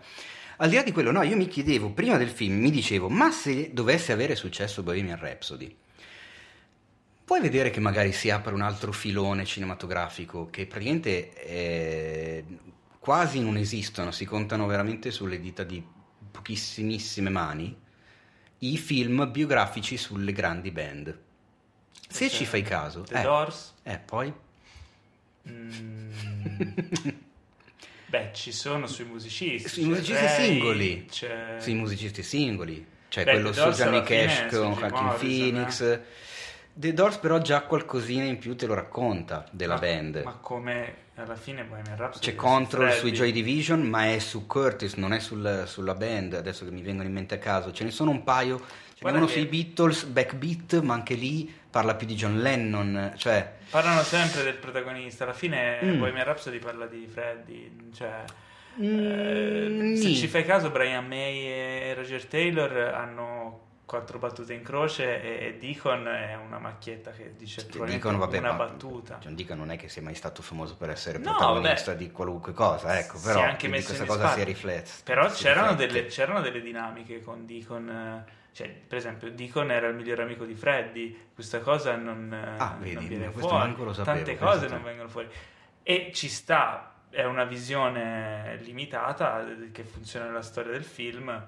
Al 0.62 0.68
di 0.68 0.74
là 0.74 0.82
di 0.82 0.92
quello, 0.92 1.10
no, 1.10 1.22
io 1.22 1.36
mi 1.36 1.48
chiedevo, 1.48 1.90
prima 1.90 2.18
del 2.18 2.28
film, 2.28 2.58
mi 2.58 2.70
dicevo, 2.70 3.08
ma 3.08 3.30
se 3.30 3.72
dovesse 3.72 4.12
avere 4.12 4.34
successo 4.34 4.82
Bohemian 4.82 5.18
Rhapsody, 5.18 5.74
puoi 7.24 7.40
vedere 7.40 7.70
che 7.70 7.80
magari 7.80 8.12
si 8.12 8.28
apre 8.28 8.52
un 8.52 8.60
altro 8.60 8.92
filone 8.92 9.46
cinematografico 9.46 10.50
che 10.50 10.66
praticamente 10.66 11.32
è... 11.32 12.44
quasi 12.98 13.40
non 13.40 13.56
esistono, 13.56 14.10
si 14.10 14.26
contano 14.26 14.66
veramente 14.66 15.10
sulle 15.10 15.40
dita 15.40 15.64
di 15.64 15.82
pochissimissime 16.30 17.30
mani, 17.30 17.74
i 18.58 18.76
film 18.76 19.30
biografici 19.32 19.96
sulle 19.96 20.32
grandi 20.32 20.70
band. 20.70 21.18
Se 22.06 22.28
ci 22.28 22.44
fai 22.44 22.60
caso... 22.60 23.00
The 23.00 23.18
eh, 23.18 23.22
Doors? 23.22 23.74
Eh, 23.82 23.98
poi... 23.98 24.30
Mm. 25.48 26.10
Beh, 28.10 28.30
ci 28.32 28.50
sono 28.50 28.88
sui 28.88 29.04
musicisti. 29.04 29.68
Sui 29.68 29.84
musicisti 29.84 30.24
Ray, 30.24 30.46
singoli. 30.46 31.06
C'è... 31.08 31.56
Sui 31.60 31.74
musicisti 31.74 32.22
singoli. 32.24 32.84
Cioè 33.06 33.22
Beh, 33.22 33.30
quello 33.30 33.52
su 33.52 33.68
Johnny 33.70 34.02
Cash 34.02 34.46
con 34.50 34.72
Joaquin 34.72 35.14
Phoenix. 35.16 35.80
Eh. 35.80 36.02
The 36.72 36.92
Doors 36.92 37.18
però 37.18 37.38
già 37.38 37.62
qualcosina 37.62 38.24
in 38.24 38.38
più 38.38 38.56
te 38.56 38.66
lo 38.66 38.74
racconta 38.74 39.46
della 39.52 39.74
ma, 39.74 39.80
band. 39.80 40.22
Ma 40.24 40.32
come 40.40 40.94
alla 41.14 41.36
fine 41.36 41.62
Bohemian 41.62 41.96
Rhapsody 41.96 42.26
C'è 42.26 42.34
Control 42.34 42.92
sui 42.92 43.12
Joy 43.12 43.30
Division, 43.30 43.82
ma 43.82 44.10
è 44.12 44.18
su 44.18 44.46
Curtis, 44.46 44.94
non 44.94 45.12
è 45.12 45.20
sul, 45.20 45.64
sulla 45.66 45.94
band, 45.94 46.34
adesso 46.34 46.64
che 46.64 46.72
mi 46.72 46.82
vengono 46.82 47.06
in 47.06 47.14
mente 47.14 47.36
a 47.36 47.38
caso. 47.38 47.72
Ce 47.72 47.84
ne 47.84 47.90
sono 47.92 48.10
un 48.10 48.24
paio 48.24 48.60
Guarda 49.00 49.18
uno 49.18 49.26
che... 49.26 49.32
sui 49.32 49.46
Beatles, 49.46 50.04
Backbeat, 50.04 50.80
ma 50.80 50.94
anche 50.94 51.14
lì 51.14 51.52
parla 51.70 51.94
più 51.94 52.06
di 52.06 52.14
John 52.14 52.40
Lennon, 52.40 53.14
cioè... 53.16 53.56
Parlano 53.70 54.02
sempre 54.02 54.42
del 54.42 54.56
protagonista, 54.56 55.24
alla 55.24 55.32
fine 55.32 55.78
mm. 55.82 55.98
Bohemian 55.98 56.24
Rhapsody 56.24 56.58
parla 56.58 56.86
di 56.86 57.06
Freddy, 57.06 57.90
cioè... 57.94 58.24
Mm, 58.80 59.92
eh, 59.92 59.96
se 59.96 60.14
ci 60.14 60.28
fai 60.28 60.44
caso 60.44 60.70
Brian 60.70 61.06
May 61.06 61.38
e 61.44 61.94
Roger 61.94 62.24
Taylor 62.26 62.94
hanno 62.94 63.68
quattro 63.90 64.20
battute 64.20 64.54
in 64.54 64.62
croce 64.62 65.20
e, 65.20 65.56
Deacon 65.58 66.06
è 66.06 66.36
una 66.36 66.60
macchietta 66.60 67.10
che 67.10 67.34
dice 67.36 67.66
Deacon, 67.66 68.18
vabbè, 68.18 68.38
una 68.38 68.52
battuta. 68.52 69.18
John 69.20 69.34
Deacon 69.34 69.58
non 69.58 69.72
è 69.72 69.76
che 69.76 69.88
sia 69.88 70.00
mai 70.00 70.14
stato 70.14 70.42
famoso 70.42 70.76
per 70.76 70.90
essere 70.90 71.18
no, 71.18 71.34
protagonista 71.34 71.90
beh, 71.90 71.98
di 71.98 72.12
qualunque 72.12 72.52
cosa, 72.52 72.96
ecco, 72.96 73.18
però 73.18 73.42
anche 73.42 73.68
questa 73.68 74.04
cosa 74.04 74.32
si 74.34 74.44
riflette. 74.44 74.90
Però 75.02 75.28
c'erano 75.28 75.74
delle, 75.74 76.06
c'erano 76.06 76.40
delle, 76.40 76.60
dinamiche 76.60 77.20
con 77.20 77.44
Deacon 77.44 77.88
eh, 77.88 78.24
cioè, 78.52 78.68
per 78.68 78.98
esempio, 78.98 79.30
Deacon 79.30 79.70
era 79.70 79.88
il 79.88 79.94
migliore 79.94 80.22
amico 80.22 80.44
di 80.44 80.54
Freddy, 80.54 81.30
questa 81.34 81.60
cosa 81.60 81.94
non, 81.96 82.32
ah, 82.32 82.76
vedi, 82.78 82.94
non 82.94 83.06
viene 83.06 83.30
fuori, 83.30 83.74
sapevo, 83.74 84.02
tante 84.02 84.36
cose 84.36 84.68
non 84.68 84.82
vengono 84.82 85.08
fuori. 85.08 85.28
E 85.82 86.10
ci 86.12 86.28
sta, 86.28 86.94
è 87.08 87.24
una 87.24 87.44
visione 87.44 88.58
limitata 88.62 89.44
che 89.70 89.84
funziona 89.84 90.26
nella 90.26 90.42
storia 90.42 90.72
del 90.72 90.84
film, 90.84 91.46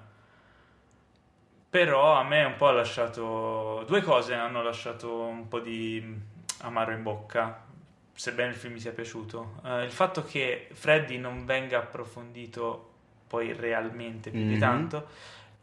però 1.69 2.13
a 2.13 2.23
me 2.23 2.43
un 2.43 2.55
po' 2.55 2.67
ha 2.67 2.71
lasciato, 2.71 3.83
due 3.85 4.01
cose 4.01 4.33
hanno 4.33 4.63
lasciato 4.63 5.21
un 5.23 5.47
po' 5.47 5.59
di 5.59 6.31
amaro 6.61 6.93
in 6.93 7.03
bocca, 7.03 7.65
sebbene 8.13 8.49
il 8.49 8.55
film 8.55 8.73
mi 8.73 8.79
sia 8.79 8.91
piaciuto. 8.91 9.59
Uh, 9.63 9.79
il 9.79 9.91
fatto 9.91 10.23
che 10.23 10.69
Freddy 10.71 11.17
non 11.17 11.45
venga 11.45 11.79
approfondito 11.79 12.91
poi 13.27 13.53
realmente 13.53 14.29
più 14.29 14.39
mm-hmm. 14.39 14.53
di 14.53 14.57
tanto 14.59 15.07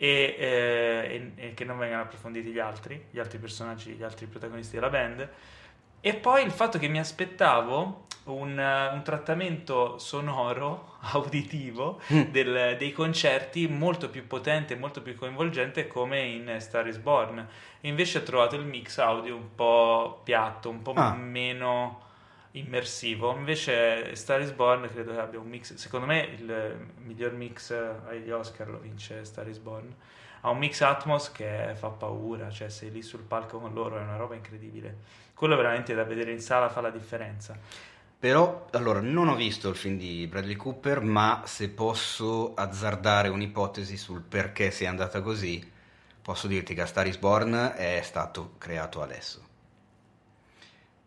e, 0.02 0.34
eh, 0.38 1.32
e, 1.36 1.48
e, 1.48 1.54
che 1.54 1.64
non 1.66 1.76
vengano 1.76 2.04
approfonditi 2.04 2.48
gli 2.48 2.58
altri, 2.58 3.08
gli 3.10 3.18
altri 3.18 3.36
personaggi, 3.36 3.92
gli 3.92 4.02
altri 4.02 4.24
protagonisti 4.24 4.76
della 4.76 4.88
band. 4.88 5.28
E 6.00 6.14
poi 6.14 6.42
il 6.42 6.52
fatto 6.52 6.78
che 6.78 6.88
mi 6.88 6.98
aspettavo 6.98 8.06
un, 8.24 8.58
un 8.58 9.02
trattamento 9.04 9.98
sonoro, 9.98 10.96
auditivo, 11.12 12.00
mm. 12.14 12.22
del, 12.30 12.76
dei 12.78 12.92
concerti 12.92 13.68
molto 13.68 14.08
più 14.08 14.26
potente, 14.26 14.74
molto 14.74 15.02
più 15.02 15.14
coinvolgente 15.14 15.86
come 15.86 16.22
in 16.22 16.56
Star 16.60 16.86
is 16.86 16.96
Born. 16.96 17.46
Invece 17.82 18.18
ho 18.18 18.22
trovato 18.22 18.56
il 18.56 18.64
mix 18.64 18.96
audio 18.96 19.36
un 19.36 19.54
po' 19.54 20.22
piatto, 20.24 20.70
un 20.70 20.80
po' 20.80 20.94
ah. 20.94 21.12
meno 21.12 22.08
immersivo. 22.52 23.34
Invece 23.34 24.14
Star 24.14 24.40
is 24.40 24.52
Born 24.52 24.88
credo 24.88 25.12
che 25.12 25.20
abbia 25.20 25.38
un 25.38 25.48
mix, 25.48 25.74
secondo 25.74 26.06
me 26.06 26.20
il 26.20 26.88
miglior 27.04 27.32
mix 27.32 27.70
agli 27.70 28.30
Oscar 28.30 28.68
lo 28.68 28.78
vince 28.78 29.24
Star 29.24 29.48
is 29.48 29.58
Born. 29.58 29.94
Ha 30.42 30.50
un 30.50 30.58
mix 30.58 30.80
Atmos 30.80 31.30
che 31.32 31.74
fa 31.74 31.88
paura, 31.88 32.50
cioè 32.50 32.70
sei 32.70 32.90
lì 32.90 33.02
sul 33.02 33.20
palco 33.20 33.58
con 33.58 33.74
loro 33.74 33.98
è 33.98 34.02
una 34.02 34.16
roba 34.16 34.34
incredibile. 34.34 34.96
Quello 35.34 35.54
veramente 35.56 35.94
da 35.94 36.04
vedere 36.04 36.32
in 36.32 36.40
sala 36.40 36.68
fa 36.68 36.80
la 36.80 36.90
differenza. 36.90 37.56
Però, 38.18 38.66
allora, 38.72 39.00
non 39.00 39.28
ho 39.28 39.34
visto 39.34 39.70
il 39.70 39.76
film 39.76 39.96
di 39.96 40.26
Bradley 40.26 40.56
Cooper, 40.56 41.00
ma 41.00 41.42
se 41.46 41.70
posso 41.70 42.52
azzardare 42.54 43.28
un'ipotesi 43.28 43.96
sul 43.96 44.22
perché 44.22 44.70
sia 44.70 44.90
andata 44.90 45.22
così, 45.22 45.70
posso 46.20 46.46
dirti 46.46 46.74
che 46.74 46.84
Star 46.84 47.06
is 47.06 47.16
Born 47.16 47.74
è 47.76 48.00
stato 48.02 48.54
creato 48.58 49.00
adesso 49.00 49.49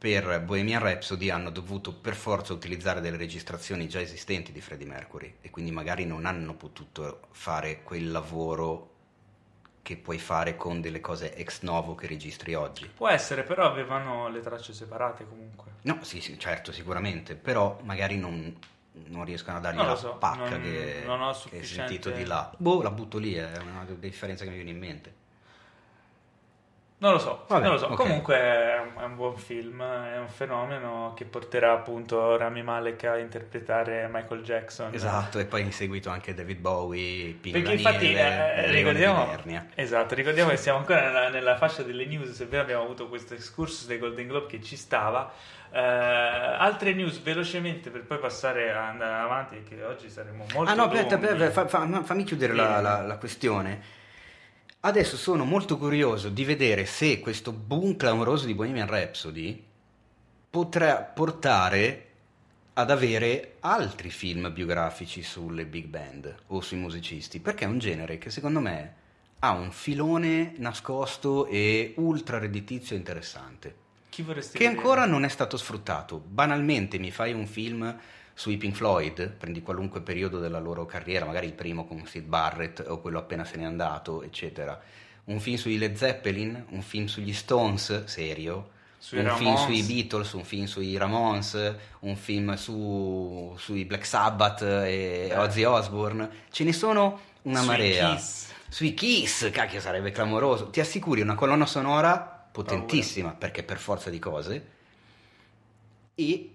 per 0.04 0.42
Bohemian 0.42 0.82
Rhapsody 0.82 1.30
hanno 1.30 1.50
dovuto 1.50 1.94
per 1.94 2.14
forza 2.16 2.52
utilizzare 2.52 3.00
delle 3.00 3.16
registrazioni 3.16 3.88
già 3.88 4.02
esistenti 4.02 4.52
di 4.52 4.60
Freddie 4.60 4.86
Mercury 4.86 5.36
e 5.40 5.50
quindi 5.50 5.72
magari 5.72 6.06
non 6.06 6.26
hanno 6.26 6.56
potuto 6.56 7.22
fare 7.32 7.84
quel 7.84 8.12
lavoro 8.12 8.90
che 9.82 9.96
puoi 9.96 10.20
fare 10.20 10.58
con 10.58 10.82
delle 10.82 11.00
cose 11.00 11.34
ex 11.34 11.62
novo 11.62 11.96
che 11.96 12.08
registri 12.08 12.54
oggi. 12.54 12.86
Può 12.94 13.08
essere, 13.08 13.44
però 13.44 13.66
avevano 13.66 14.28
le 14.28 14.42
tracce 14.42 14.74
separate 14.74 15.26
comunque. 15.26 15.72
No, 15.84 16.00
sì, 16.02 16.20
sì 16.20 16.38
certo, 16.38 16.74
sicuramente, 16.74 17.36
però 17.36 17.80
magari 17.84 18.18
non, 18.18 18.54
non 19.06 19.24
riescono 19.24 19.56
a 19.56 19.62
dargli 19.62 19.78
la 19.78 19.96
so, 19.96 20.16
pacca 20.16 20.58
non, 20.58 20.62
che, 20.64 21.04
non 21.06 21.22
ho 21.22 21.32
che 21.50 21.60
hai 21.60 21.64
sentito 21.64 22.10
di 22.10 22.26
là. 22.26 22.52
Boh, 22.58 22.82
la 22.82 22.92
butto 22.92 23.18
lì, 23.18 23.36
è 23.36 23.58
una 23.58 23.86
differenza 23.98 24.44
che 24.44 24.50
mi 24.50 24.58
viene 24.58 24.72
in 24.72 24.80
mente. 24.80 25.22
Non 27.04 27.12
lo 27.12 27.20
so, 27.20 27.44
Vabbè, 27.50 27.64
non 27.64 27.74
lo 27.74 27.78
so. 27.78 27.86
Okay. 27.92 27.98
Comunque 27.98 28.36
è 28.38 28.80
un, 28.80 29.02
è 29.02 29.04
un, 29.04 29.16
buon 29.18 29.36
film, 29.36 29.84
è 29.84 30.18
un 30.20 30.30
fenomeno 30.30 31.12
che 31.18 31.26
porterà 31.26 31.74
appunto 31.74 32.38
Rami 32.38 32.64
Malek 32.64 33.04
a 33.04 33.18
interpretare 33.18 34.08
Michael 34.10 34.42
Jackson. 34.42 34.94
Esatto, 34.94 35.38
e 35.38 35.44
poi 35.44 35.64
in 35.64 35.74
seguito 35.74 36.10
anche 36.10 36.34
David 36.34 36.60
Bowie, 36.60 37.34
Pino 37.34 37.60
Perché 37.60 37.74
infatti 37.74 38.14
eh, 38.14 38.72
ricordiamo, 38.72 39.38
esatto, 39.76 40.16
ricordiamo 40.16 40.52
che 40.52 40.56
siamo 40.56 40.78
ancora 40.78 41.02
nella, 41.02 41.28
nella, 41.28 41.58
fascia 41.58 41.84
delle 41.84 42.06
news, 42.06 42.32
sebbene 42.32 42.62
abbiamo 42.62 42.84
avuto 42.84 43.10
questo 43.10 43.34
excursus 43.34 43.86
dei 43.86 43.98
Golden 43.98 44.28
Globe 44.28 44.48
che 44.48 44.62
ci 44.62 44.78
stava. 44.78 45.30
Uh, 45.72 45.76
altre 45.76 46.94
news 46.94 47.20
velocemente 47.22 47.90
per 47.90 48.04
poi 48.06 48.20
passare 48.20 48.72
a 48.72 48.88
andare 48.88 49.24
avanti 49.24 49.56
perché 49.56 49.84
oggi 49.84 50.08
saremo 50.08 50.46
molto 50.54 50.72
Ah 50.72 50.76
no, 50.76 50.84
aspetta, 50.84 51.52
fa, 51.52 51.68
fa, 51.68 52.04
fammi 52.04 52.24
chiudere 52.24 52.54
la, 52.54 52.80
la, 52.80 53.02
la 53.02 53.18
questione. 53.18 54.03
Adesso 54.86 55.16
sono 55.16 55.46
molto 55.46 55.78
curioso 55.78 56.28
di 56.28 56.44
vedere 56.44 56.86
se 56.86 57.22
questo 57.22 57.54
boom 57.54 57.96
clamoroso 57.96 58.46
di 58.46 58.54
Bohemian 58.54 58.86
Rhapsody 58.86 59.64
potrà 60.50 60.98
portare 60.98 62.08
ad 62.74 62.92
avere 62.92 63.56
altri 63.62 64.10
film 64.10 64.52
biografici 64.52 65.24
sulle 65.24 65.66
big 65.66 65.86
band 65.86 66.36
o 66.48 66.60
sui 66.60 66.76
musicisti, 66.76 67.40
perché 67.40 67.64
è 67.64 67.68
un 67.70 67.80
genere 67.80 68.18
che 68.18 68.30
secondo 68.30 68.60
me 68.60 68.96
ha 69.40 69.52
un 69.52 69.72
filone 69.72 70.56
nascosto 70.58 71.46
e 71.46 71.94
ultra 71.96 72.38
redditizio 72.38 72.98
interessante. 72.98 73.76
Chi 74.10 74.22
vorresti 74.22 74.58
che 74.58 74.66
vedere? 74.66 74.82
ancora 74.82 75.06
non 75.06 75.24
è 75.24 75.30
stato 75.30 75.56
sfruttato. 75.56 76.18
Banalmente 76.18 76.98
mi 77.00 77.10
fai 77.10 77.32
un 77.32 77.48
film 77.48 77.98
sui 78.34 78.58
Pink 78.58 78.76
Floyd, 78.76 79.30
prendi 79.30 79.62
qualunque 79.62 80.02
periodo 80.02 80.40
della 80.40 80.60
loro 80.60 80.86
carriera, 80.86 81.26
magari 81.26 81.46
il 81.48 81.54
primo 81.54 81.86
con 81.86 82.06
Sid 82.06 82.26
Barrett 82.26 82.84
o 82.88 83.00
quello 83.00 83.20
appena 83.20 83.46
se 83.46 83.58
n'è 83.58 83.64
andato, 83.64 84.24
eccetera. 84.24 84.80
Un 85.26 85.40
film 85.40 85.56
sui 85.58 85.78
Led 85.78 85.96
Zeppelin, 85.96 86.66
un 86.70 86.82
film 86.82 87.06
sugli 87.06 87.34
Stones, 87.34 88.06
serio. 88.06 88.72
Sui 88.98 89.20
un 89.20 89.26
film 89.36 89.54
Ramones. 89.56 89.62
sui 89.66 89.82
Beatles, 89.84 90.32
un 90.32 90.44
film 90.46 90.66
sui 90.66 90.98
Ramones, 90.98 91.76
un 92.00 92.16
film 92.16 92.54
su, 92.56 93.54
sui 93.58 93.84
Black 93.86 94.06
Sabbath 94.06 94.62
e 94.62 95.28
Eh. 95.30 95.38
Ozzy 95.38 95.64
Osbourne. 95.64 96.30
Ce 96.50 96.64
ne 96.64 96.72
sono 96.74 97.20
una 97.44 97.60
Sui 97.60 97.68
marea. 97.68 98.16
Kiss. 98.16 98.52
Sui 98.70 98.94
Kiss, 98.94 99.50
cacchio, 99.52 99.80
sarebbe 99.82 100.12
clamoroso. 100.12 100.70
Ti 100.70 100.80
assicuri 100.80 101.22
una 101.22 101.36
colonna 101.36 101.66
sonora 101.66 102.48
potentissima, 102.52 103.32
perché 103.32 103.64
per 103.64 103.78
forza 103.78 104.10
di 104.10 104.20
cose. 104.20 104.68
E 106.16 106.50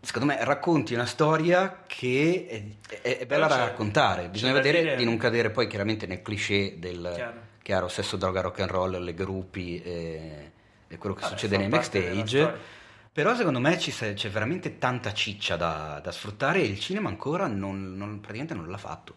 secondo 0.00 0.26
me 0.32 0.42
racconti 0.44 0.94
una 0.94 1.06
storia 1.06 1.82
che 1.86 2.74
è, 2.88 3.00
è- 3.02 3.18
è 3.18 3.26
bella 3.26 3.46
da 3.46 3.56
raccontare. 3.56 4.28
Bisogna 4.28 4.52
vedere 4.52 4.80
dire- 4.80 4.96
di 4.96 5.04
non 5.04 5.16
cadere 5.16 5.50
poi 5.50 5.66
chiaramente 5.66 6.06
nel 6.06 6.22
cliché 6.22 6.76
del 6.78 7.10
Chiaro. 7.14 7.40
chiaro, 7.62 7.88
sesso, 7.88 8.16
droga, 8.16 8.40
rock 8.40 8.60
and 8.60 8.70
roll, 8.70 8.98
le 9.02 9.14
gruppi 9.14 9.80
e, 9.82 10.50
e 10.88 10.98
quello 10.98 11.14
che 11.14 11.22
Vabbè, 11.22 11.32
succede 11.32 11.56
nei 11.56 11.68
backstage. 11.68 12.76
Però 13.12 13.34
secondo 13.34 13.58
me 13.58 13.78
ci 13.78 13.90
se- 13.90 14.14
c'è 14.14 14.30
veramente 14.30 14.78
tanta 14.78 15.12
ciccia 15.12 15.56
da, 15.56 16.00
da 16.02 16.12
sfruttare 16.12 16.60
e 16.60 16.64
il 16.66 16.78
cinema 16.78 17.08
ancora 17.08 17.46
non, 17.48 17.96
non- 17.96 18.20
praticamente 18.20 18.54
non 18.54 18.68
l'ha 18.68 18.78
fatto. 18.78 19.14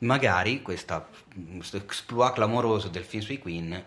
Magari 0.00 0.62
questa, 0.62 1.06
questo 1.56 1.76
exploit 1.76 2.32
clamoroso 2.34 2.88
del 2.88 3.04
film 3.04 3.22
sui 3.22 3.38
Queen 3.38 3.84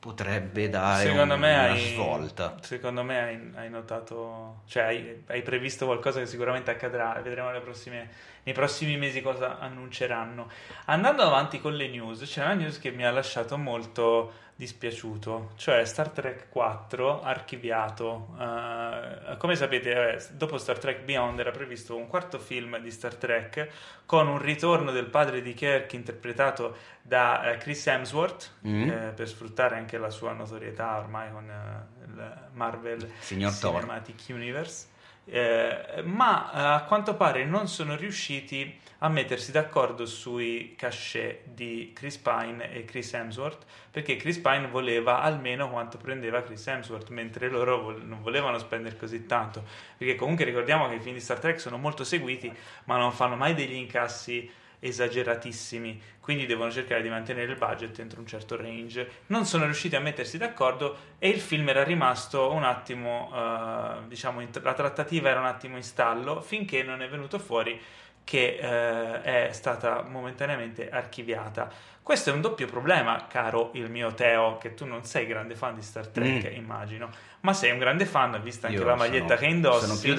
potrebbe 0.00 0.70
dare 0.70 1.04
Secondo 1.04 1.34
un- 1.34 1.40
me 1.40 1.52
una 1.52 1.62
hai, 1.70 1.78
svolta. 1.92 2.56
Secondo 2.62 3.02
me 3.04 3.22
hai, 3.22 3.50
hai 3.54 3.68
notato, 3.70 4.62
cioè 4.66 4.84
hai, 4.84 5.22
hai 5.26 5.42
previsto 5.42 5.84
qualcosa 5.84 6.20
che 6.20 6.26
sicuramente 6.26 6.70
accadrà 6.70 7.20
vedremo 7.22 7.50
prossime- 7.60 8.08
nei 8.42 8.54
prossimi 8.54 8.96
mesi 8.96 9.20
cosa 9.20 9.58
annunceranno. 9.58 10.48
Andando 10.86 11.22
avanti 11.22 11.60
con 11.60 11.74
le 11.74 11.88
news, 11.88 12.22
c'è 12.22 12.42
una 12.42 12.54
news 12.54 12.78
che 12.78 12.90
mi 12.90 13.04
ha 13.04 13.10
lasciato 13.10 13.58
molto 13.58 14.32
dispiaciuto, 14.54 15.52
cioè 15.56 15.84
Star 15.84 16.08
Trek 16.10 16.48
4 16.48 17.22
archiviato. 17.22 18.28
Eh, 18.38 19.19
come 19.40 19.56
sapete, 19.56 20.16
eh, 20.16 20.22
dopo 20.32 20.58
Star 20.58 20.78
Trek 20.78 21.00
Beyond 21.00 21.38
era 21.40 21.50
previsto 21.50 21.96
un 21.96 22.06
quarto 22.08 22.38
film 22.38 22.78
di 22.78 22.90
Star 22.90 23.14
Trek 23.14 23.68
con 24.04 24.28
un 24.28 24.36
ritorno 24.38 24.90
del 24.90 25.06
padre 25.06 25.40
di 25.40 25.54
Kirk 25.54 25.94
interpretato 25.94 26.76
da 27.00 27.50
eh, 27.50 27.56
Chris 27.56 27.86
Hemsworth 27.86 28.50
Mm. 28.66 28.90
eh, 28.90 29.12
per 29.16 29.26
sfruttare 29.26 29.76
anche 29.76 29.96
la 29.96 30.10
sua 30.10 30.32
notorietà 30.32 30.98
ormai 30.98 31.32
con 31.32 31.48
eh, 31.48 32.04
il 32.04 32.48
Marvel 32.52 33.10
Signor 33.20 33.56
Thor. 33.56 33.80
Cinematic 33.80 34.24
Universe. 34.28 34.88
Eh, 35.32 36.02
ma 36.02 36.50
eh, 36.52 36.58
a 36.58 36.84
quanto 36.88 37.14
pare 37.14 37.44
non 37.44 37.68
sono 37.68 37.94
riusciti 37.94 38.76
a 38.98 39.08
mettersi 39.08 39.52
d'accordo 39.52 40.04
sui 40.04 40.74
cachet 40.76 41.46
di 41.46 41.92
Chris 41.94 42.18
Pine 42.18 42.72
e 42.72 42.84
Chris 42.84 43.12
Hemsworth 43.12 43.64
perché 43.92 44.16
Chris 44.16 44.38
Pine 44.38 44.66
voleva 44.66 45.20
almeno 45.20 45.70
quanto 45.70 45.98
prendeva 45.98 46.42
Chris 46.42 46.66
Hemsworth 46.66 47.10
mentre 47.10 47.48
loro 47.48 47.80
vol- 47.80 48.04
non 48.04 48.20
volevano 48.22 48.58
spendere 48.58 48.96
così 48.96 49.24
tanto. 49.26 49.62
Perché 49.96 50.16
comunque 50.16 50.44
ricordiamo 50.44 50.88
che 50.88 50.96
i 50.96 51.00
film 51.00 51.14
di 51.14 51.20
Star 51.20 51.38
Trek 51.38 51.60
sono 51.60 51.78
molto 51.78 52.02
seguiti 52.02 52.52
ma 52.86 52.96
non 52.96 53.12
fanno 53.12 53.36
mai 53.36 53.54
degli 53.54 53.74
incassi 53.74 54.50
esageratissimi, 54.80 56.00
quindi 56.20 56.46
devono 56.46 56.70
cercare 56.70 57.02
di 57.02 57.08
mantenere 57.08 57.52
il 57.52 57.58
budget 57.58 57.98
entro 57.98 58.20
un 58.20 58.26
certo 58.26 58.56
range. 58.56 59.08
Non 59.26 59.44
sono 59.44 59.64
riusciti 59.64 59.94
a 59.94 60.00
mettersi 60.00 60.38
d'accordo 60.38 60.96
e 61.18 61.28
il 61.28 61.40
film 61.40 61.68
era 61.68 61.84
rimasto 61.84 62.50
un 62.50 62.64
attimo, 62.64 63.30
eh, 63.34 64.08
diciamo, 64.08 64.40
in- 64.40 64.50
la 64.62 64.74
trattativa 64.74 65.28
era 65.28 65.40
un 65.40 65.46
attimo 65.46 65.76
in 65.76 65.82
stallo 65.82 66.40
finché 66.40 66.82
non 66.82 67.02
è 67.02 67.08
venuto 67.08 67.38
fuori 67.38 67.80
che 68.24 68.58
eh, 68.60 69.48
è 69.48 69.52
stata 69.52 70.02
momentaneamente 70.02 70.88
archiviata. 70.90 71.70
Questo 72.02 72.30
è 72.30 72.32
un 72.32 72.40
doppio 72.40 72.66
problema, 72.66 73.26
caro 73.28 73.70
il 73.74 73.88
mio 73.88 74.12
Teo, 74.14 74.58
che 74.58 74.74
tu 74.74 74.84
non 74.84 75.04
sei 75.04 75.26
grande 75.26 75.54
fan 75.54 75.76
di 75.76 75.82
Star 75.82 76.08
Trek, 76.08 76.50
Mm. 76.50 76.56
immagino, 76.56 77.08
ma 77.40 77.52
sei 77.52 77.70
un 77.70 77.78
grande 77.78 78.04
fan, 78.04 78.40
vista 78.42 78.66
anche 78.66 78.80
Io 78.80 78.84
la 78.86 78.96
maglietta 78.96 79.26
sono- 79.36 79.38
che 79.38 79.46
indossi. 79.46 79.86
Sono 79.86 79.98
più 80.00 80.14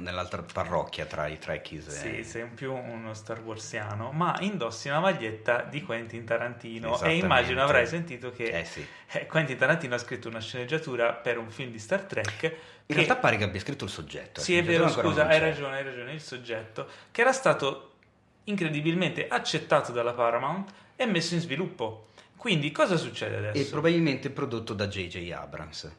nell'altra 0.00 0.42
parrocchia 0.52 1.04
tra 1.04 1.28
i 1.28 1.38
Trekkies. 1.38 1.88
Sì, 1.88 2.24
sei 2.24 2.42
un 2.42 2.54
più 2.54 2.74
uno 2.74 3.14
Star 3.14 3.40
Warsiano, 3.42 4.10
ma 4.10 4.34
indossi 4.40 4.88
una 4.88 4.98
maglietta 4.98 5.62
di 5.62 5.82
Quentin 5.82 6.24
Tarantino 6.24 7.00
e 7.02 7.14
immagino 7.16 7.62
avrai 7.62 7.86
sentito 7.86 8.32
che 8.32 8.44
Eh 8.46 8.64
sì. 8.64 8.84
eh, 9.12 9.26
Quentin 9.26 9.56
Tarantino 9.56 9.94
ha 9.94 9.98
scritto 9.98 10.28
una 10.28 10.40
sceneggiatura 10.40 11.12
per 11.12 11.38
un 11.38 11.48
film 11.50 11.70
di 11.70 11.78
Star 11.78 12.00
Trek 12.00 12.42
In 12.42 12.50
che- 12.86 12.94
realtà 12.94 13.16
pare 13.16 13.36
che 13.36 13.44
abbia 13.44 13.60
scritto 13.60 13.84
il 13.84 13.90
soggetto. 13.90 14.40
sì, 14.40 14.56
è 14.56 14.64
vero, 14.64 14.88
scusa, 14.88 15.28
hai 15.28 15.38
ragione, 15.38 15.76
hai 15.76 15.84
ragione, 15.84 16.12
il 16.12 16.20
soggetto 16.20 16.88
che 17.12 17.20
era 17.20 17.32
stato 17.32 17.92
incredibilmente 18.44 19.28
accettato 19.28 19.92
dalla 19.92 20.12
Paramount 20.12 20.72
e 20.96 21.06
messo 21.06 21.34
in 21.34 21.40
sviluppo. 21.40 22.08
Quindi 22.36 22.70
cosa 22.72 22.96
succede 22.96 23.36
adesso? 23.36 23.60
E 23.60 23.70
probabilmente 23.70 24.30
prodotto 24.30 24.72
da 24.74 24.88
J.J. 24.88 25.30
Abrams. 25.32 25.92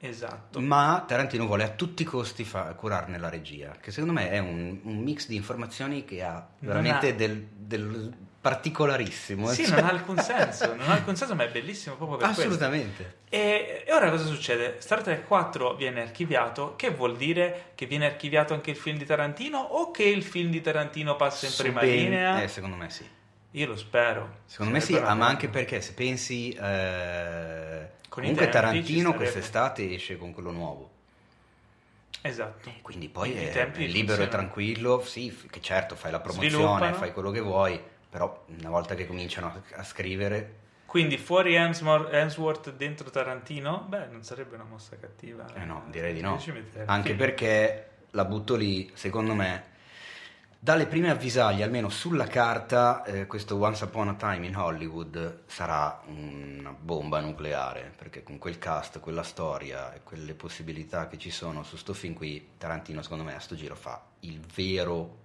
Esatto. 0.00 0.60
Ma 0.60 1.02
Tarantino 1.06 1.46
vuole 1.46 1.64
a 1.64 1.70
tutti 1.70 2.02
i 2.02 2.04
costi 2.04 2.44
fa- 2.44 2.74
curarne 2.74 3.18
la 3.18 3.30
regia, 3.30 3.76
che 3.80 3.90
secondo 3.90 4.12
me 4.12 4.30
è 4.30 4.38
un, 4.38 4.80
un 4.82 4.98
mix 4.98 5.26
di 5.28 5.36
informazioni 5.36 6.04
che 6.04 6.22
ha 6.22 6.46
veramente 6.58 7.08
ha- 7.08 7.12
del, 7.14 7.46
del 7.56 8.12
particolarissimo. 8.40 9.48
Sì, 9.48 9.64
cioè- 9.64 9.76
non 9.80 9.88
ha 9.88 9.92
alcun 9.92 10.18
senso, 10.18 10.74
non 10.74 10.90
ha 10.90 10.92
alcun 10.94 11.16
senso, 11.16 11.34
ma 11.34 11.44
è 11.44 11.48
bellissimo 11.50 11.96
proprio 11.96 12.18
per 12.18 12.26
questo. 12.26 12.42
Assolutamente. 12.42 13.14
E, 13.30 13.84
e 13.86 13.92
ora 13.92 14.10
cosa 14.10 14.26
succede? 14.26 14.76
Star 14.80 15.00
Trek 15.02 15.26
4 15.26 15.74
viene 15.74 16.02
archiviato, 16.02 16.74
che 16.76 16.90
vuol 16.90 17.16
dire 17.16 17.70
che 17.74 17.86
viene 17.86 18.04
archiviato 18.04 18.52
anche 18.52 18.70
il 18.72 18.76
film 18.76 18.98
di 18.98 19.06
Tarantino 19.06 19.58
o 19.58 19.90
che 19.90 20.04
il 20.04 20.22
film 20.22 20.50
di 20.50 20.60
Tarantino 20.60 21.16
passa 21.16 21.46
in 21.46 21.52
Su 21.52 21.62
prima 21.62 21.80
linea? 21.82 22.42
eh, 22.42 22.48
secondo 22.48 22.76
me 22.76 22.90
sì. 22.90 23.08
Io 23.54 23.66
lo 23.66 23.76
spero. 23.76 24.38
Secondo 24.46 24.72
me 24.72 24.80
sì, 24.80 24.96
ah, 24.96 25.14
ma 25.14 25.26
anche 25.26 25.48
perché 25.48 25.80
se 25.80 25.92
pensi... 25.94 26.50
eh, 26.50 27.88
comunque 28.08 28.48
Tarantino 28.48 29.14
quest'estate 29.14 29.94
esce 29.94 30.16
con 30.16 30.32
quello 30.32 30.50
nuovo. 30.50 30.90
Esatto. 32.20 32.68
E 32.68 32.80
quindi 32.82 33.08
poi 33.08 33.30
I 33.30 33.44
è, 33.44 33.70
libero 33.74 34.22
e 34.22 34.28
tranquillo, 34.28 35.02
sì, 35.02 35.36
che 35.50 35.60
certo 35.60 35.94
fai 35.94 36.10
la 36.10 36.20
promozione, 36.20 36.50
Sviluppano. 36.50 36.94
fai 36.94 37.12
quello 37.12 37.30
che 37.30 37.40
vuoi, 37.40 37.80
però 38.08 38.44
una 38.58 38.70
volta 38.70 38.94
che 38.94 39.06
cominciano 39.06 39.46
a, 39.46 39.78
a 39.78 39.84
scrivere... 39.84 40.62
Quindi 40.86 41.18
fuori 41.18 41.54
Hemsworth, 41.54 42.72
dentro 42.72 43.10
Tarantino? 43.10 43.84
Beh, 43.88 44.06
non 44.06 44.22
sarebbe 44.22 44.54
una 44.54 44.64
mossa 44.64 44.96
cattiva. 44.98 45.44
Eh 45.54 45.64
no, 45.64 45.84
direi 45.90 46.14
di 46.14 46.20
no. 46.20 46.40
Anche 46.86 47.14
perché 47.14 47.88
la 48.10 48.24
butto 48.24 48.54
lì, 48.54 48.90
secondo 48.94 49.34
me, 49.34 49.72
dalle 50.64 50.86
prime 50.86 51.10
avvisaglie, 51.10 51.62
almeno 51.62 51.90
sulla 51.90 52.26
carta, 52.26 53.04
eh, 53.04 53.26
questo 53.26 53.56
Once 53.56 53.84
Upon 53.84 54.08
a 54.08 54.14
Time 54.14 54.46
in 54.46 54.56
Hollywood 54.56 55.42
sarà 55.44 56.00
una 56.06 56.70
bomba 56.72 57.20
nucleare, 57.20 57.92
perché 57.94 58.22
con 58.22 58.38
quel 58.38 58.58
cast, 58.58 58.98
quella 58.98 59.22
storia 59.22 59.92
e 59.92 60.00
quelle 60.02 60.32
possibilità 60.32 61.06
che 61.06 61.18
ci 61.18 61.28
sono 61.30 61.64
su 61.64 61.76
sto 61.76 61.92
film 61.92 62.14
qui, 62.14 62.52
Tarantino 62.56 63.02
secondo 63.02 63.24
me 63.24 63.34
a 63.34 63.40
sto 63.40 63.54
giro 63.54 63.74
fa 63.74 64.02
il 64.20 64.40
vero 64.54 65.18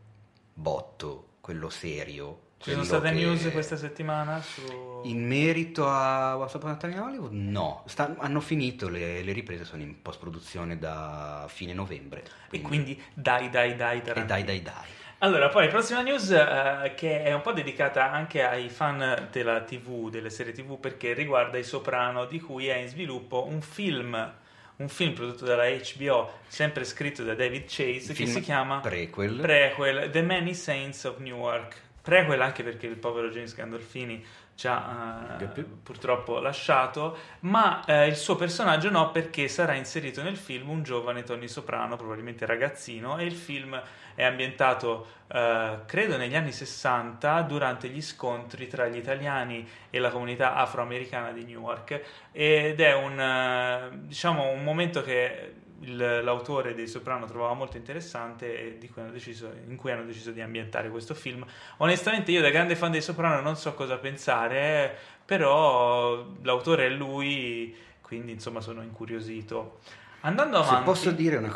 botto, 0.54 1.28
quello 1.40 1.70
serio. 1.70 2.48
Ci 2.58 2.72
sono 2.72 2.84
state 2.84 3.08
che- 3.12 3.16
news 3.16 3.50
questa 3.54 3.78
settimana 3.78 4.42
su... 4.42 4.62
in 5.06 5.26
merito 5.26 5.88
a 5.88 6.36
Once 6.38 6.58
Upon 6.58 6.72
a 6.72 6.76
Time 6.76 6.92
in 6.96 7.00
Hollywood, 7.00 7.32
no, 7.32 7.84
Sta- 7.88 8.14
hanno 8.18 8.42
finito, 8.42 8.90
le, 8.90 9.24
le 9.24 9.32
riprese 9.32 9.64
sono 9.64 9.82
in 9.84 10.02
post-produzione 10.02 10.78
da 10.78 11.46
fine 11.48 11.72
novembre. 11.72 12.26
E 12.52 12.60
quindi 12.60 13.02
dai, 13.14 13.50
dai, 13.50 13.78
dai, 13.78 14.00
E 14.00 14.02
Tarantino. 14.02 14.26
dai, 14.28 14.44
dai, 14.44 14.62
dai. 14.62 14.98
Allora, 15.22 15.50
poi 15.50 15.68
prossima 15.68 16.02
news 16.02 16.32
eh, 16.32 16.94
che 16.96 17.24
è 17.24 17.34
un 17.34 17.42
po' 17.42 17.52
dedicata 17.52 18.10
anche 18.10 18.42
ai 18.42 18.70
fan 18.70 19.28
della 19.30 19.60
TV, 19.64 20.10
delle 20.10 20.30
serie 20.30 20.54
TV, 20.54 20.80
perché 20.80 21.12
riguarda 21.12 21.58
i 21.58 21.64
Soprano, 21.64 22.24
di 22.24 22.40
cui 22.40 22.68
è 22.68 22.78
in 22.78 22.88
sviluppo 22.88 23.46
un 23.46 23.62
film, 23.62 24.34
un 24.78 24.88
film 24.88 25.12
prodotto 25.12 25.44
dalla 25.44 25.66
HBO, 25.68 26.40
sempre 26.48 26.86
scritto 26.86 27.24
da 27.24 27.36
David 27.36 27.66
Chase, 27.68 28.14
che 28.14 28.28
si 28.28 28.40
chiama 28.40 28.80
Prequel. 28.80 29.42
Prequel, 29.42 30.10
The 30.10 30.22
Many 30.22 30.54
Saints 30.54 31.04
of 31.04 31.18
Newark. 31.18 31.76
Prequel 32.02 32.42
anche 32.42 32.64
perché 32.64 32.88
il 32.88 32.96
povero 32.96 33.28
James 33.28 33.54
Gandolfini 33.54 34.26
ci 34.60 34.68
ha 34.68 35.38
eh, 35.40 35.46
purtroppo 35.82 36.40
lasciato, 36.40 37.18
ma 37.42 37.82
eh, 37.86 38.08
il 38.08 38.18
suo 38.18 38.36
personaggio 38.36 38.90
no 38.90 39.10
perché 39.10 39.48
sarà 39.48 39.74
inserito 39.74 40.22
nel 40.22 40.36
film 40.36 40.68
un 40.68 40.84
giovane 40.84 41.24
Tony 41.24 41.48
Soprano, 41.48 41.96
probabilmente 41.96 42.46
ragazzino, 42.46 43.18
e 43.18 43.24
il 43.24 43.36
film 43.36 43.82
è 44.16 44.24
ambientato, 44.26 45.08
eh, 45.28 45.78
credo, 45.86 46.18
negli 46.18 46.36
anni 46.36 46.52
60 46.52 47.42
durante 47.44 47.88
gli 47.88 48.02
scontri 48.02 48.68
tra 48.68 48.88
gli 48.88 48.98
italiani 48.98 49.66
e 49.90 49.98
la 49.98 50.10
comunità 50.10 50.56
afroamericana 50.56 51.32
di 51.32 51.46
Newark 51.46 52.02
ed 52.34 52.82
è 52.82 52.94
un, 52.94 53.18
eh, 53.18 53.90
diciamo, 54.08 54.50
un 54.50 54.62
momento 54.62 55.02
che 55.02 55.54
l'autore 55.82 56.74
dei 56.74 56.88
Soprano 56.88 57.26
trovava 57.26 57.54
molto 57.54 57.78
interessante 57.78 58.78
e 58.80 58.90
cui 58.92 59.12
deciso, 59.12 59.52
in 59.68 59.76
cui 59.76 59.92
hanno 59.92 60.04
deciso 60.06 60.32
di 60.32 60.42
ambientare 60.42 60.90
questo 60.90 61.14
film. 61.14 61.46
Onestamente 61.78 62.32
io 62.32 62.42
da 62.42 62.50
grande 62.50 62.76
fan 62.76 62.92
dei 62.92 63.02
Soprano 63.02 63.42
non 63.42 63.56
so 63.56 63.74
cosa 63.74 63.98
pensare, 63.98 64.98
però 65.24 66.26
l'autore 66.42 66.88
è 66.88 66.90
lui, 66.90 67.76
quindi 68.02 68.32
insomma 68.34 68.62
sono 68.62 68.82
incuriosito. 68.82 69.80
Andando 70.22 70.62
Se 70.62 70.70
avanti... 70.70 70.84
posso 70.86 71.12
dire 71.12 71.38
una 71.38 71.48
Ah, 71.48 71.52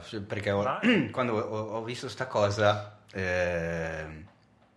cosa, 0.00 0.20
perché 0.26 0.50
ho- 0.50 0.78
quando 1.12 1.34
ho, 1.36 1.76
ho 1.76 1.82
visto 1.84 2.08
sta 2.08 2.26
cosa 2.26 3.00
eh, 3.12 4.04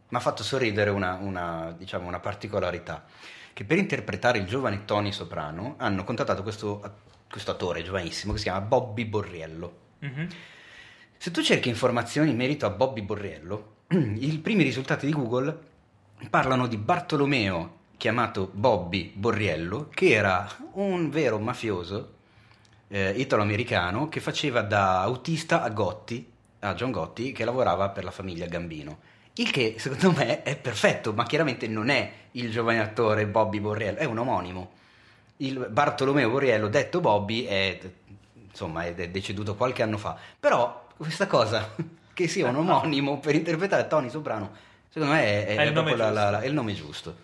mi 0.07 0.17
ha 0.17 0.19
fatto 0.19 0.43
sorridere 0.43 0.89
una, 0.89 1.17
una, 1.21 1.73
diciamo, 1.77 2.07
una 2.07 2.19
particolarità, 2.19 3.05
che 3.53 3.63
per 3.63 3.77
interpretare 3.77 4.37
il 4.39 4.45
giovane 4.45 4.83
Tony 4.85 5.11
Soprano 5.13 5.75
hanno 5.77 6.03
contattato 6.03 6.43
questo 6.43 6.81
questo 7.29 7.51
attore 7.51 7.83
giovanissimo 7.83 8.33
che 8.33 8.39
si 8.39 8.45
chiama 8.45 8.61
Bobby 8.61 9.05
Borriello. 9.05 9.77
Mhm. 9.99 10.27
Se 11.17 11.31
tu 11.31 11.41
cerchi 11.41 11.69
informazioni 11.69 12.29
in 12.29 12.35
merito 12.35 12.65
a 12.65 12.69
Bobby 12.69 13.01
Borriello, 13.01 13.73
i 13.89 14.37
primi 14.39 14.63
risultati 14.63 15.05
di 15.05 15.11
Google 15.11 15.57
parlano 16.29 16.67
di 16.67 16.77
Bartolomeo, 16.77 17.77
chiamato 17.97 18.49
Bobby 18.53 19.11
Borriello, 19.13 19.89
che 19.93 20.11
era 20.11 20.47
un 20.73 21.09
vero 21.09 21.39
mafioso 21.39 22.13
eh, 22.87 23.11
italo-americano 23.11 24.09
che 24.09 24.19
faceva 24.19 24.61
da 24.61 25.01
autista 25.01 25.61
a 25.61 25.69
Gotti, 25.69 26.31
a 26.59 26.73
John 26.73 26.91
Gotti, 26.91 27.31
che 27.31 27.45
lavorava 27.45 27.89
per 27.89 28.03
la 28.03 28.11
famiglia 28.11 28.45
Gambino. 28.45 28.99
Il 29.35 29.51
che 29.51 29.75
secondo 29.77 30.11
me 30.11 30.43
è 30.43 30.55
perfetto, 30.55 31.11
ma 31.13 31.25
chiaramente 31.25 31.67
non 31.67 31.89
è 31.89 32.11
il 32.31 32.51
giovane 32.51 32.79
attore 32.79 33.27
Bobby 33.27 33.59
Borriello, 33.59 33.97
è 33.97 34.05
un 34.05 34.17
omonimo. 34.17 34.71
Il 35.37 35.67
Bartolomeo 35.69 36.29
Borriello, 36.29 36.67
detto 36.67 37.01
Bobby, 37.01 37.43
è, 37.45 37.79
insomma, 38.47 38.85
è 38.85 38.93
deceduto 39.09 39.55
qualche 39.55 39.83
anno 39.83 39.97
fa. 39.97 40.17
Però 40.39 40.87
questa 40.95 41.27
cosa, 41.27 41.73
che 42.13 42.27
sia 42.27 42.47
un 42.47 42.55
omonimo 42.55 43.19
per 43.19 43.35
interpretare 43.35 43.87
Tony 43.87 44.09
Soprano, 44.09 44.51
secondo 44.89 45.13
me 45.15 45.23
è, 45.23 45.45
è 45.47 45.55
È 45.57 45.61
il 45.65 45.73
nome 45.73 45.95
la- 45.95 46.09
la- 46.09 46.13
giusto. 46.21 46.31
la- 46.31 46.39
è 46.41 46.45
il 46.45 46.53
nome 46.53 46.73
giusto. 46.73 47.15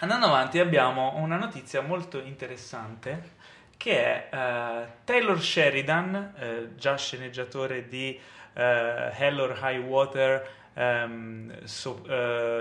Andando 0.00 0.26
avanti 0.26 0.58
abbiamo 0.60 1.14
una 1.16 1.36
notizia 1.36 1.80
molto 1.82 2.20
interessante 2.20 3.36
che 3.76 4.28
è 4.28 4.28
eh, 4.32 4.86
Taylor 5.04 5.40
Sheridan, 5.40 6.34
eh, 6.38 6.68
già 6.76 6.96
sceneggiatore 6.96 7.86
di 7.88 8.18
eh, 8.54 9.12
Hell 9.16 9.38
or 9.38 9.58
High 9.62 9.84
Water, 9.84 10.48
ehm, 10.74 11.64
so- 11.64 12.02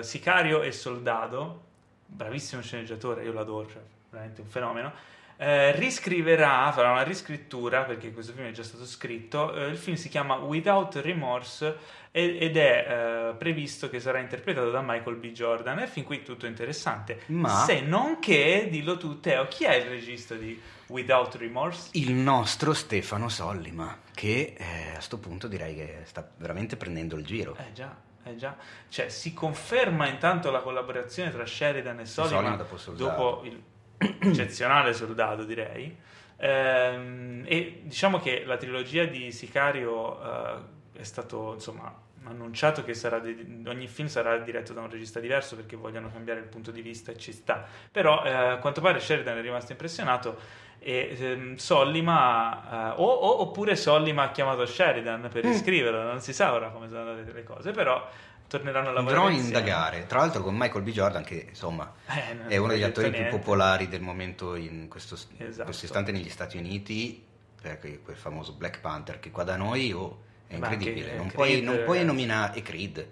Sicario 0.01 0.61
e 0.63 0.71
Soldato, 0.71 1.63
bravissimo 2.05 2.61
sceneggiatore, 2.61 3.23
io 3.23 3.31
lo 3.31 3.39
adoro, 3.39 3.67
cioè, 3.69 3.81
veramente 4.17 4.41
un 4.41 4.47
fenomeno. 4.47 4.91
eh, 5.39 5.71
riscriverà, 5.73 6.71
farà 6.71 6.89
una 6.91 7.03
riscrittura 7.03 7.83
perché 7.83 8.11
questo 8.11 8.33
film 8.33 8.47
è 8.47 8.51
già 8.51 8.63
stato 8.63 8.85
scritto. 8.87 9.53
eh, 9.53 9.67
il 9.67 9.77
film 9.77 9.95
si 9.95 10.09
chiama 10.09 10.33
Without 10.37 10.95
Remorse 10.95 11.77
e- 12.09 12.37
ed 12.39 12.57
è 12.57 12.85
eh, 13.29 13.35
previsto 13.35 13.87
che 13.87 13.99
sarà 13.99 14.17
interpretato 14.17 14.71
da 14.71 14.81
Michael 14.83 15.17
B. 15.17 15.31
Jordan. 15.33 15.77
E 15.79 15.85
fin 15.87 16.03
qui 16.05 16.23
tutto 16.23 16.47
interessante. 16.47 17.21
Ma- 17.27 17.49
Se 17.67 17.81
non 17.81 18.17
che, 18.17 18.67
dillo 18.71 18.97
tu, 18.97 19.19
Teo, 19.19 19.47
chi 19.47 19.65
è 19.65 19.75
il 19.75 19.85
regista 19.89 20.33
di 20.33 20.59
Without 20.87 21.35
Remorse? 21.35 21.89
Il 21.93 22.13
nostro 22.13 22.73
Stefano 22.73 23.29
Sollima, 23.29 23.95
che 24.15 24.55
eh, 24.57 24.95
a 24.95 24.99
sto 25.01 25.19
punto 25.19 25.47
direi 25.47 25.75
che 25.75 25.99
sta 26.05 26.27
veramente 26.37 26.77
prendendo 26.77 27.15
il 27.15 27.23
giro. 27.23 27.55
Eh 27.59 27.73
già, 27.73 27.95
eh 28.23 28.35
già. 28.37 28.55
Cioè, 28.89 29.09
si 29.09 29.35
conferma 29.35 30.07
intanto 30.07 30.49
la 30.49 30.61
collaborazione 30.61 31.31
tra 31.31 31.45
Sheridan 31.45 31.99
e 31.99 32.05
Soldato. 32.07 32.65
dopo 32.95 33.41
il 33.43 33.61
eccezionale 34.21 34.93
soldato, 34.93 35.43
direi. 35.43 35.95
Ehm, 36.37 37.43
e 37.47 37.81
diciamo 37.83 38.19
che 38.19 38.43
la 38.45 38.57
trilogia 38.57 39.05
di 39.05 39.31
Sicario 39.31 40.21
eh, 40.21 40.99
è 40.99 41.03
stato, 41.03 41.53
insomma, 41.53 41.93
annunciato 42.23 42.83
che 42.83 42.93
sarà 42.93 43.19
de- 43.19 43.61
ogni 43.67 43.87
film 43.87 44.07
sarà 44.07 44.37
diretto 44.37 44.73
da 44.73 44.81
un 44.81 44.89
regista 44.89 45.19
diverso 45.19 45.55
perché 45.55 45.75
vogliono 45.75 46.11
cambiare 46.11 46.39
il 46.41 46.45
punto 46.47 46.71
di 46.71 46.81
vista 46.81 47.11
e 47.11 47.17
ci 47.17 47.31
sta. 47.31 47.65
Però 47.91 48.23
eh, 48.23 48.29
a 48.31 48.57
quanto 48.57 48.81
pare 48.81 48.99
Sheridan 48.99 49.37
è 49.37 49.41
rimasto 49.41 49.71
impressionato 49.71 50.65
e 50.79 51.15
ehm, 51.19 51.55
Sollima 51.55 52.93
eh, 52.93 53.01
o, 53.01 53.05
o- 53.05 53.41
oppure 53.41 53.75
Sollima 53.75 54.23
ha 54.23 54.31
chiamato 54.31 54.65
Sheridan 54.65 55.29
per 55.31 55.43
Mm. 55.45 55.49
riscriverlo, 55.49 56.03
non 56.03 56.19
si 56.21 56.33
sa 56.33 56.53
ora 56.53 56.69
come 56.69 56.87
sono 56.87 57.09
andate 57.11 57.31
le 57.31 57.43
cose, 57.43 57.71
però 57.71 58.07
torneranno 58.47 58.89
a 58.89 58.91
lavorare 58.93 59.21
Andrò 59.21 59.37
a 59.37 59.41
indagare, 59.43 60.05
tra 60.05 60.19
l'altro 60.19 60.41
con 60.41 60.55
Michael 60.55 60.83
B. 60.83 60.89
Jordan 60.91 61.23
che 61.23 61.47
insomma 61.49 61.93
Eh, 62.07 62.47
è 62.47 62.57
uno 62.57 62.71
degli 62.73 62.83
attori 62.83 63.09
più 63.09 63.19
niente. 63.19 63.37
popolari 63.37 63.87
del 63.87 64.01
momento 64.01 64.55
in 64.55 64.87
questo, 64.87 65.15
Esatto. 65.37 65.63
questo 65.65 65.85
istante 65.85 66.11
negli 66.11 66.29
Stati 66.29 66.57
Uniti, 66.57 67.23
perché 67.61 67.99
quel 68.01 68.15
famoso 68.15 68.53
Black 68.53 68.79
Panther 68.79 69.19
che 69.19 69.31
qua 69.31 69.43
da 69.43 69.57
noi 69.57 69.91
oh, 69.91 70.23
è 70.47 70.55
incredibile, 70.55 71.15
non, 71.15 71.27
Creed, 71.27 71.33
puoi, 71.33 71.61
non 71.61 71.75
puoi 71.83 71.85
ragazzi. 71.97 72.05
nominare 72.05 72.57
e 72.57 72.61
Creed, 72.61 73.07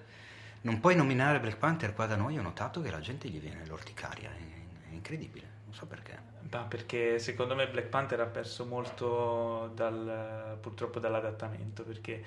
non 0.61 0.79
puoi 0.79 0.95
nominare 0.95 1.39
Black 1.39 1.57
Panther 1.57 1.93
qua 1.93 2.05
da 2.05 2.15
noi, 2.15 2.37
ho 2.37 2.41
notato 2.41 2.81
che 2.81 2.89
la 2.89 2.99
gente 3.01 3.27
gli 3.27 3.39
viene 3.39 3.65
l'orticaria, 3.65 4.29
è, 4.29 4.89
è 4.89 4.93
incredibile, 4.93 5.47
so 5.75 5.85
perché. 5.85 6.33
Ma 6.51 6.61
perché 6.61 7.19
secondo 7.19 7.53
me 7.55 7.67
Black 7.67 7.87
Panther 7.87 8.21
ha 8.21 8.25
perso 8.27 8.65
molto 8.65 9.71
dal, 9.75 10.57
purtroppo 10.61 10.99
dall'adattamento 10.99 11.83
perché 11.83 12.23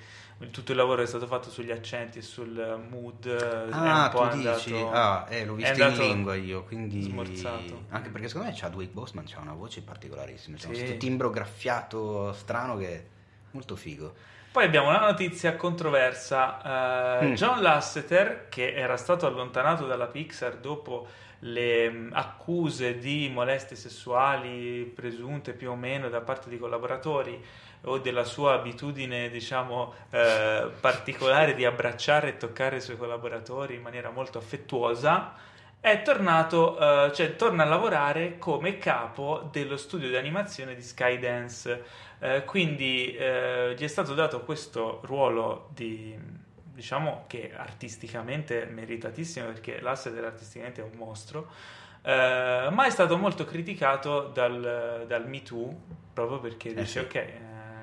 tutto 0.51 0.71
il 0.71 0.77
lavoro 0.77 1.01
è 1.01 1.05
stato 1.07 1.25
fatto 1.25 1.49
sugli 1.49 1.71
accenti 1.71 2.19
e 2.19 2.21
sul 2.21 2.79
mood 2.89 3.25
è 3.27 3.67
Ah, 3.71 4.03
un 4.03 4.09
po' 4.11 4.27
tu 4.27 4.35
dici, 4.37 4.73
andato- 4.75 4.91
ah, 4.91 5.25
eh, 5.29 5.45
l'ho 5.45 5.55
visto 5.55 5.83
in 5.83 5.95
lingua 5.95 6.35
io, 6.35 6.63
quindi... 6.63 7.01
smorzato. 7.01 7.85
Anche 7.89 8.09
perché 8.09 8.27
secondo 8.27 8.49
me 8.49 8.55
Chadwick 8.55 8.91
Boseman 8.93 9.25
ha 9.33 9.39
una 9.39 9.53
voce 9.53 9.81
particolarissima, 9.81 10.57
c'è 10.57 10.63
Sì. 10.63 10.67
questo 10.69 10.97
timbro 10.97 11.29
graffiato 11.31 12.31
strano 12.33 12.77
che 12.77 12.87
è 12.93 13.03
molto 13.51 13.75
figo. 13.75 14.13
Poi 14.51 14.65
abbiamo 14.65 14.89
una 14.89 14.99
notizia 14.99 15.55
controversa. 15.55 17.19
eh, 17.21 17.25
Mm. 17.27 17.33
John 17.33 17.61
Lasseter, 17.61 18.47
che 18.49 18.73
era 18.73 18.97
stato 18.97 19.25
allontanato 19.25 19.85
dalla 19.87 20.07
Pixar 20.07 20.57
dopo 20.57 21.07
le 21.39 22.09
accuse 22.11 22.97
di 22.97 23.29
molestie 23.33 23.75
sessuali 23.75 24.83
presunte 24.93 25.53
più 25.53 25.71
o 25.71 25.75
meno 25.75 26.09
da 26.09 26.21
parte 26.21 26.49
di 26.49 26.57
collaboratori 26.57 27.41
o 27.83 27.97
della 27.97 28.25
sua 28.25 28.53
abitudine, 28.53 29.29
diciamo, 29.29 29.93
eh, 30.09 30.69
particolare 30.81 31.53
di 31.53 31.63
abbracciare 31.63 32.29
e 32.29 32.37
toccare 32.37 32.77
i 32.77 32.81
suoi 32.81 32.97
collaboratori 32.97 33.75
in 33.75 33.81
maniera 33.81 34.09
molto 34.09 34.37
affettuosa, 34.37 35.33
è 35.79 36.01
tornato, 36.01 36.77
eh, 36.77 37.13
cioè 37.13 37.35
torna 37.37 37.63
a 37.63 37.67
lavorare 37.67 38.37
come 38.37 38.77
capo 38.77 39.47
dello 39.49 39.77
studio 39.77 40.09
di 40.09 40.17
animazione 40.17 40.75
di 40.75 40.81
Skydance. 40.81 41.83
Eh, 42.19 42.43
quindi 42.43 43.15
eh, 43.15 43.73
gli 43.77 43.83
è 43.83 43.87
stato 43.87 44.13
dato 44.13 44.41
questo 44.41 44.99
ruolo 45.05 45.69
di, 45.73 46.13
diciamo 46.79 47.25
che 47.27 47.51
artisticamente 47.53 48.65
meritatissimo 48.65 49.47
perché 49.47 49.81
Lasseter 49.81 50.23
artisticamente 50.23 50.79
è 50.79 50.83
un 50.85 50.95
mostro, 50.95 51.51
eh, 52.01 52.69
ma 52.71 52.85
è 52.85 52.89
stato 52.89 53.17
molto 53.17 53.43
criticato 53.43 54.27
dal, 54.33 55.03
dal 55.05 55.27
Me 55.27 55.43
Too 55.43 55.75
proprio 56.13 56.39
perché 56.39 56.73
dice 56.73 56.85
sì. 56.85 56.97
ok, 56.99 57.15
eh, 57.15 57.39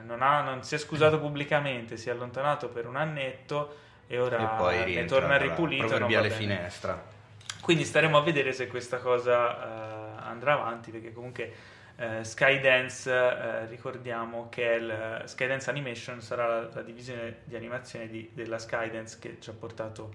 non, 0.07 0.23
ha- 0.23 0.41
non 0.41 0.63
si 0.63 0.75
è 0.75 0.79
scusato 0.79 1.21
pubblicamente, 1.21 1.99
si 1.99 2.09
è 2.09 2.13
allontanato 2.13 2.69
per 2.69 2.87
un 2.87 2.97
annetto 2.97 3.77
e 4.07 4.19
ora 4.19 4.39
e 4.39 4.57
poi 4.57 4.79
ne 4.79 4.85
rientra 4.85 5.19
torna 5.19 5.37
ripulito. 5.37 5.87
proverbiale 5.87 6.29
bene. 6.29 6.41
finestra. 6.41 7.15
Quindi 7.61 7.85
staremo 7.85 8.17
a 8.17 8.23
vedere 8.23 8.53
se 8.53 8.67
questa 8.67 8.97
cosa 8.97 10.17
eh, 10.17 10.23
andrà 10.23 10.55
avanti, 10.55 10.91
perché 10.91 11.13
comunque 11.13 11.53
eh, 11.97 12.25
Skydance, 12.25 13.11
eh, 13.11 13.67
ricordiamo 13.67 14.49
che 14.49 14.63
il, 14.63 15.23
Skydance 15.25 15.71
Animation 15.71 16.21
sarà 16.21 16.47
la, 16.47 16.69
la 16.73 16.83
divisione 16.83 17.39
di 17.45 17.57
animazione 17.57 18.09
di- 18.09 18.31
della 18.35 18.59
Skydance 18.59 19.19
che 19.19 19.39
ci 19.41 19.51
ha 19.51 19.55
portato 19.55 20.13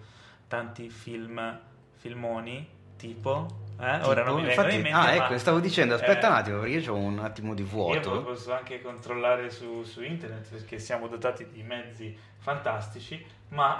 tanti 0.47 0.89
film, 0.89 1.59
filmoni, 1.97 2.67
tipo... 2.97 3.47
eh, 3.79 3.99
ora 4.03 4.23
non 4.23 4.35
mi 4.41 4.45
vengono 4.45 4.69
in 4.71 4.81
mente, 4.81 4.97
ah, 4.97 5.13
ecco, 5.15 5.37
stavo 5.37 5.59
dicendo, 5.59 5.95
aspetta 5.95 6.27
eh, 6.27 6.29
un 6.29 6.35
attimo, 6.35 6.59
perché 6.59 6.75
io 6.77 6.93
ho 6.93 6.97
un 6.97 7.19
attimo 7.19 7.53
di 7.55 7.63
Io 7.63 7.67
vuoto. 7.67 8.23
posso 8.23 8.53
anche 8.53 8.81
controllare 8.81 9.49
su, 9.49 9.83
su 9.83 10.03
internet 10.03 10.49
perché 10.49 10.77
siamo 10.79 11.07
dotati 11.07 11.47
di 11.49 11.63
mezzi 11.63 12.15
fantastici, 12.37 13.25
ma 13.49 13.77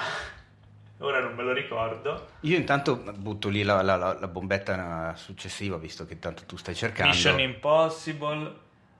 ora 1.01 1.19
non 1.19 1.35
me 1.35 1.43
lo 1.43 1.53
ricordo. 1.53 2.29
Io 2.41 2.57
intanto 2.57 2.95
butto 2.95 3.49
lì 3.49 3.63
la, 3.63 3.81
la- 3.81 3.95
la- 3.97 4.17
la 4.19 4.27
bombetta 4.27 5.13
successiva, 5.15 5.77
visto 5.77 6.05
che 6.05 6.17
tanto 6.19 6.43
tu 6.45 6.55
stai 6.57 6.73
cercando. 6.75 7.11
Mission 7.13 7.39
Impossible, 7.39 8.55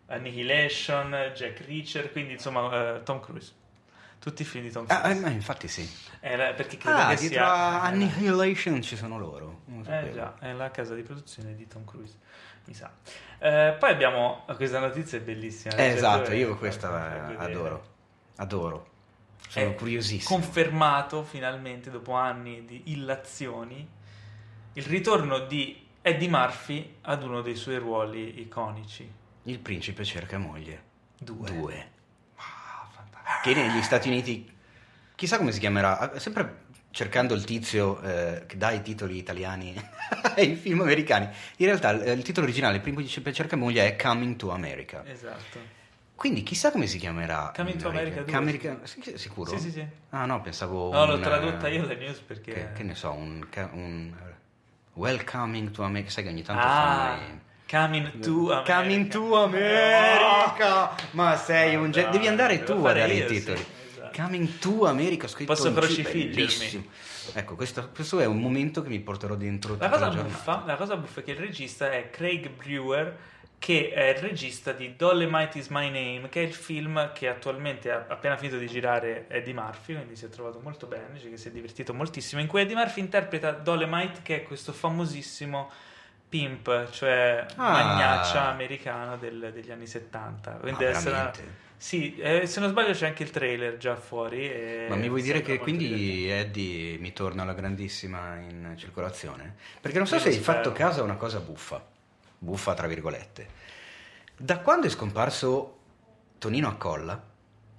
Annihilation, 0.08 1.32
Jack 1.34 1.66
Reacher, 1.66 2.12
quindi 2.12 2.34
insomma 2.34 2.95
eh, 2.97 3.04
Tom 3.04 3.20
Cruise. 3.20 3.54
Tutti 4.20 4.43
i 4.43 4.45
film 4.45 4.66
di 4.66 4.72
Tom 4.72 4.86
Ah, 4.88 4.97
eh, 4.97 5.02
Cruise. 5.02 5.20
ma 5.22 5.30
infatti 5.30 5.68
sì. 5.68 5.82
Eh, 6.20 6.54
perché 6.56 6.78
credo 6.78 6.97
Ah, 6.97 7.08
che 7.10 7.16
dietro 7.16 7.38
sia... 7.39 7.54
a 7.54 7.82
Annihilation 7.84 8.82
ci 8.84 8.95
sono 8.95 9.18
loro. 9.18 9.62
Eh 9.88 10.12
già, 10.14 10.36
è 10.39 10.52
la 10.54 10.70
casa 10.70 10.93
di 10.93 11.02
produzione 11.02 11.56
di 11.56 11.68
Tom 11.68 11.84
Cruise, 11.86 12.18
mi 12.66 12.74
sa. 12.76 12.91
Eh, 13.39 13.76
poi 13.80 13.89
abbiamo 13.89 14.45
questa 14.56 14.78
notizia 14.80 15.18
è 15.18 15.22
bellissima. 15.22 15.76
Eh, 15.76 15.86
esatto, 15.88 16.34
io 16.34 16.56
questa 16.58 17.32
eh, 17.32 17.36
adoro. 17.38 17.84
Adoro. 18.36 18.89
Sono 19.47 19.65
È 19.65 19.75
curiosissimo. 19.75 20.39
Confermato 20.39 21.23
finalmente 21.23 21.89
dopo 21.89 22.13
anni 22.13 22.65
di 22.65 22.83
illazioni 22.85 23.87
il 24.73 24.83
ritorno 24.83 25.39
di 25.39 25.87
Eddie 26.01 26.29
Murphy 26.29 26.95
ad 27.01 27.23
uno 27.23 27.41
dei 27.41 27.55
suoi 27.55 27.77
ruoli 27.77 28.39
iconici. 28.39 29.09
Il 29.43 29.59
principe 29.59 30.03
cerca 30.03 30.37
moglie. 30.37 30.83
Due. 31.19 31.51
Due. 31.51 31.91
Ah, 32.35 32.87
fantastico. 32.89 33.39
Che 33.43 33.53
negli 33.53 33.81
Stati 33.81 34.07
Uniti, 34.07 34.49
chissà 35.15 35.37
come 35.37 35.51
si 35.51 35.59
chiamerà, 35.59 36.17
sempre 36.19 36.69
cercando 36.91 37.33
il 37.33 37.43
tizio 37.43 38.01
eh, 38.01 38.45
che 38.45 38.57
dà 38.57 38.71
i 38.71 38.81
titoli 38.81 39.17
italiani 39.17 39.75
ai 40.35 40.55
film 40.55 40.81
americani. 40.81 41.29
In 41.57 41.65
realtà 41.65 41.89
il, 41.91 42.17
il 42.17 42.23
titolo 42.23 42.45
originale, 42.45 42.77
il 42.77 42.81
principe 42.81 43.33
cerca 43.33 43.55
moglie, 43.55 43.85
è 43.85 43.95
Coming 43.95 44.35
to 44.37 44.51
America. 44.51 45.03
Esatto. 45.05 45.79
Quindi 46.22 46.43
chissà 46.43 46.69
come 46.69 46.86
si 46.86 46.99
chiamerà. 46.99 47.51
Coming 47.55 47.74
in 47.74 47.82
to 47.82 47.89
America 47.89 48.22
due. 48.22 48.36
America- 48.36 48.80
sì, 48.84 49.01
sì, 49.01 49.17
sicuro? 49.17 49.49
Sì, 49.49 49.57
sì, 49.57 49.72
sì. 49.72 49.84
Ah 50.11 50.26
no, 50.26 50.39
pensavo... 50.39 50.91
No, 50.91 51.07
l'ho 51.07 51.15
un, 51.15 51.22
tradotta 51.22 51.65
eh, 51.65 51.74
io 51.74 51.86
le 51.88 51.95
news 51.95 52.19
perché... 52.19 52.53
Che, 52.53 52.72
che 52.74 52.84
ne 52.84 52.93
so, 52.93 53.11
un, 53.11 53.43
un 53.72 54.13
Welcoming 54.93 55.72
to 55.72 55.82
America, 55.82 56.11
sai 56.11 56.26
che 56.26 56.30
ogni 56.30 56.43
tanto 56.43 56.61
ah, 56.61 56.67
fanno 56.67 57.39
Coming 57.67 58.19
to 58.19 58.51
America. 58.51 58.76
Coming 58.76 59.07
to 59.07 59.43
America! 59.43 60.95
Ma 61.17 61.36
sei 61.38 61.76
un 61.76 61.89
genio. 61.89 62.11
Devi 62.11 62.28
andare 62.28 62.61
tu 62.61 62.74
a 62.74 62.93
dare 62.93 63.13
io, 63.13 63.24
i 63.24 63.28
titoli. 63.28 63.57
sì, 63.57 63.65
esatto. 63.89 64.22
Coming 64.22 64.57
to 64.59 64.86
America, 64.86 65.28
scritto 65.28 65.51
Posso 65.51 65.74
crocifiggermi. 65.74 66.89
Ecco, 67.34 67.55
questo, 67.55 67.89
questo 67.95 68.19
è 68.19 68.26
un 68.26 68.39
momento 68.39 68.84
che 68.84 68.89
mi 68.89 68.99
porterò 68.99 69.34
dentro 69.34 69.76
La 69.80 69.89
cosa, 69.89 70.13
la 70.13 70.22
buffa, 70.22 70.63
la 70.67 70.76
cosa 70.76 70.97
buffa 70.97 71.22
è 71.22 71.24
che 71.24 71.32
il 71.32 71.38
regista 71.38 71.91
è 71.91 72.11
Craig 72.11 72.47
Brewer, 72.51 73.17
che 73.62 73.91
è 73.93 74.09
il 74.09 74.16
regista 74.16 74.72
di 74.72 74.95
Dolomite 74.95 75.59
is 75.59 75.68
My 75.68 75.86
Name, 75.91 76.30
che 76.30 76.41
è 76.41 76.43
il 76.47 76.53
film 76.53 77.12
che 77.14 77.28
attualmente 77.28 77.91
ha 77.91 78.05
appena 78.07 78.36
finito 78.36 78.57
di 78.57 78.66
girare 78.66 79.26
Eddie 79.28 79.53
Murphy, 79.53 79.93
quindi 79.93 80.16
si 80.16 80.26
è 80.26 80.30
trovato 80.30 80.59
molto 80.64 80.88
bene, 80.88 81.09
dice 81.14 81.30
che 81.30 81.38
si 81.38 81.49
è 81.49 81.51
divertito 81.51 81.93
moltissimo, 81.93 82.41
in 82.41 82.47
cui 82.47 82.62
Eddie 82.62 82.74
Murphy 82.76 83.01
interpreta 83.01 83.51
Dolomite, 83.51 84.22
che 84.24 84.38
è 84.38 84.43
questo 84.43 84.74
famosissimo 84.74 85.70
pimp, 86.28 86.89
cioè 86.89 87.45
Ah. 87.55 87.70
magnaccia 87.72 88.47
americano 88.49 89.18
del- 89.18 89.51
degli 89.53 89.70
anni 89.70 89.86
70. 89.86 90.53
Quindi 90.53 90.72
Ma 90.84 90.91
deve 90.91 90.97
essere? 90.97 91.32
Sì, 91.78 92.16
eh, 92.18 92.47
se 92.47 92.59
non 92.62 92.70
sbaglio 92.70 92.93
c'è 92.93 93.05
anche 93.05 93.22
il 93.22 93.30
trailer 93.30 93.78
già 93.78 93.95
fuori. 93.95 94.86
Ma 94.89 94.95
mi 94.95 95.07
vuoi 95.07 95.22
dire 95.22 95.41
che 95.43 95.55
molto 95.57 95.66
divertente. 95.66 96.01
quindi 96.01 96.30
Eddie 96.32 96.97
mi 96.97 97.14
torna 97.14 97.43
alla 97.43 97.53
grandissima 97.53 98.38
in 98.38 98.74
circolazione? 98.76 99.55
Perché 99.80 99.99
non 99.99 100.07
so 100.07 100.18
se 100.18 100.30
hai 100.30 100.36
fatto 100.39 100.72
caso 100.72 101.01
a 101.01 101.03
una 101.03 101.16
cosa 101.16 101.39
buffa, 101.39 101.84
buffa 102.43 102.73
tra 102.73 102.87
virgolette. 102.87 103.49
Da 104.35 104.59
quando 104.59 104.87
è 104.87 104.89
scomparso 104.89 105.77
Tonino 106.39 106.67
Accolla, 106.67 107.29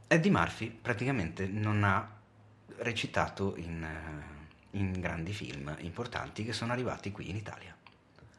Eddie 0.06 0.30
Murphy 0.30 0.70
praticamente 0.70 1.46
non 1.48 1.82
ha 1.82 2.08
recitato 2.76 3.56
in, 3.56 3.82
eh, 3.82 4.78
in 4.78 4.92
grandi 5.00 5.32
film 5.32 5.74
importanti 5.80 6.44
che 6.44 6.52
sono 6.52 6.70
arrivati 6.70 7.10
qui 7.10 7.28
in 7.28 7.36
Italia. 7.36 7.76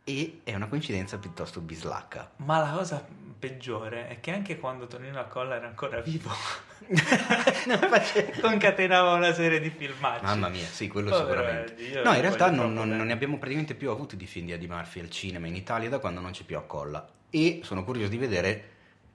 E 0.06 0.42
è 0.44 0.54
una 0.54 0.68
coincidenza 0.68 1.18
piuttosto 1.18 1.62
bislacca. 1.62 2.32
Ma 2.38 2.60
la 2.60 2.72
cosa 2.72 3.06
peggiore 3.40 4.08
è 4.08 4.20
che 4.20 4.32
anche 4.32 4.58
quando 4.60 4.88
Tonino 4.88 5.20
Accolla 5.20 5.56
era 5.56 5.68
ancora 5.68 6.00
vivo, 6.02 6.30
concatenava 8.42 9.14
una 9.14 9.34
serie 9.34 9.60
di 9.60 9.70
filmacci. 9.70 10.24
Mamma 10.24 10.50
mia, 10.50 10.66
sì, 10.66 10.88
quello 10.88 11.10
Povero 11.10 11.28
sicuramente. 11.42 12.02
No, 12.04 12.14
in 12.14 12.22
realtà 12.22 12.50
non, 12.50 12.74
non- 12.74 12.90
non 12.90 13.06
ne 13.06 13.14
abbiamo 13.14 13.38
praticamente 13.38 13.76
più 13.76 13.90
avuti 13.90 14.16
di 14.18 14.26
film 14.26 14.46
di 14.48 14.52
Eddie 14.54 14.68
Murphy 14.68 15.00
al 15.02 15.10
cinema 15.10 15.48
in 15.48 15.56
Italia 15.56 15.90
da 15.90 16.00
quando 16.00 16.20
non 16.20 16.32
c'è 16.32 16.44
più 16.44 16.58
Accolla. 16.58 17.08
E 17.30 17.62
sono 17.64 17.84
curioso 17.84 18.10
di 18.10 18.18
vedere 18.18 18.70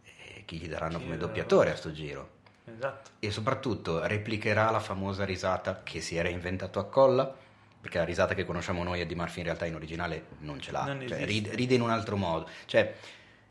eh, 0.04 0.42
chi 0.44 0.58
gli 0.58 0.68
daranno 0.68 0.98
Chi 0.98 1.04
come 1.04 1.16
doppiatore 1.16 1.70
a 1.70 1.76
sto 1.76 1.92
giro. 1.92 2.36
Esatto. 2.64 3.10
E 3.18 3.30
soprattutto 3.30 4.06
replicherà 4.06 4.70
la 4.70 4.80
famosa 4.80 5.24
risata 5.24 5.82
che 5.82 6.00
si 6.00 6.16
era 6.16 6.28
inventato 6.28 6.78
Accolla, 6.78 7.34
perché 7.80 7.98
la 7.98 8.04
risata 8.04 8.34
che 8.34 8.44
conosciamo 8.44 8.82
noi 8.82 9.00
Eddie 9.00 9.16
Murphy 9.16 9.38
in 9.38 9.44
realtà 9.44 9.66
in 9.66 9.74
originale 9.74 10.26
non 10.40 10.60
ce 10.60 10.72
l'ha, 10.72 10.84
Non 10.84 11.06
cioè, 11.06 11.24
ride, 11.24 11.54
ride 11.54 11.74
in 11.74 11.80
un 11.80 11.90
altro 11.90 12.16
modo. 12.16 12.48
Cioè, 12.66 12.94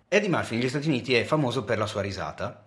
Eddie 0.08 0.30
Murphy 0.30 0.56
negli 0.56 0.70
Stati 0.70 0.88
Uniti 0.88 1.14
è 1.14 1.24
famoso 1.24 1.64
per 1.64 1.78
la 1.78 1.86
sua 1.86 2.02
risata 2.02 2.64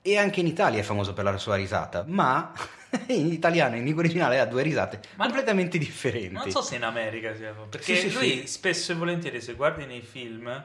e 0.00 0.16
anche 0.16 0.40
in 0.40 0.46
Italia 0.46 0.80
è 0.80 0.82
famoso 0.82 1.12
per 1.12 1.24
la 1.24 1.36
sua 1.36 1.56
risata, 1.56 2.04
ma 2.06 2.52
in 3.08 3.32
italiano 3.32 3.76
in 3.76 3.84
lingua 3.84 4.02
originale 4.02 4.38
ha 4.40 4.46
due 4.46 4.62
risate 4.62 5.00
Ma- 5.16 5.24
completamente 5.24 5.76
differenti. 5.78 6.32
Non 6.32 6.50
so 6.50 6.62
se 6.62 6.76
in 6.76 6.84
America 6.84 7.34
sia 7.34 7.52
perché 7.52 7.94
Sì, 7.96 8.08
sì, 8.08 8.12
lui 8.14 8.30
sì. 8.40 8.46
spesso 8.46 8.92
e 8.92 8.94
volentieri 8.94 9.40
se 9.40 9.54
guardi 9.54 9.84
nei 9.84 10.00
film 10.00 10.64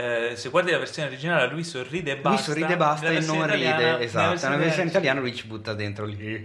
eh, 0.00 0.36
se 0.36 0.48
guardi 0.50 0.70
la 0.70 0.78
versione 0.78 1.08
originale 1.08 1.48
lui 1.48 1.64
sorride 1.64 2.12
e 2.12 2.16
basta 2.18 2.52
Lui 2.52 2.60
sorride 2.60 2.72
e 2.72 2.76
basta 2.76 3.06
e 3.06 3.08
non 3.08 3.14
versione 3.18 3.46
ride, 3.52 3.66
italiana- 3.66 3.98
esatto. 4.00 4.18
Nella 4.26 4.34
versione 4.34 4.58
italiana- 4.62 4.90
italiana 4.90 5.20
lui 5.20 5.34
ci 5.34 5.46
butta 5.48 5.74
dentro 5.74 6.04
lì, 6.06 6.44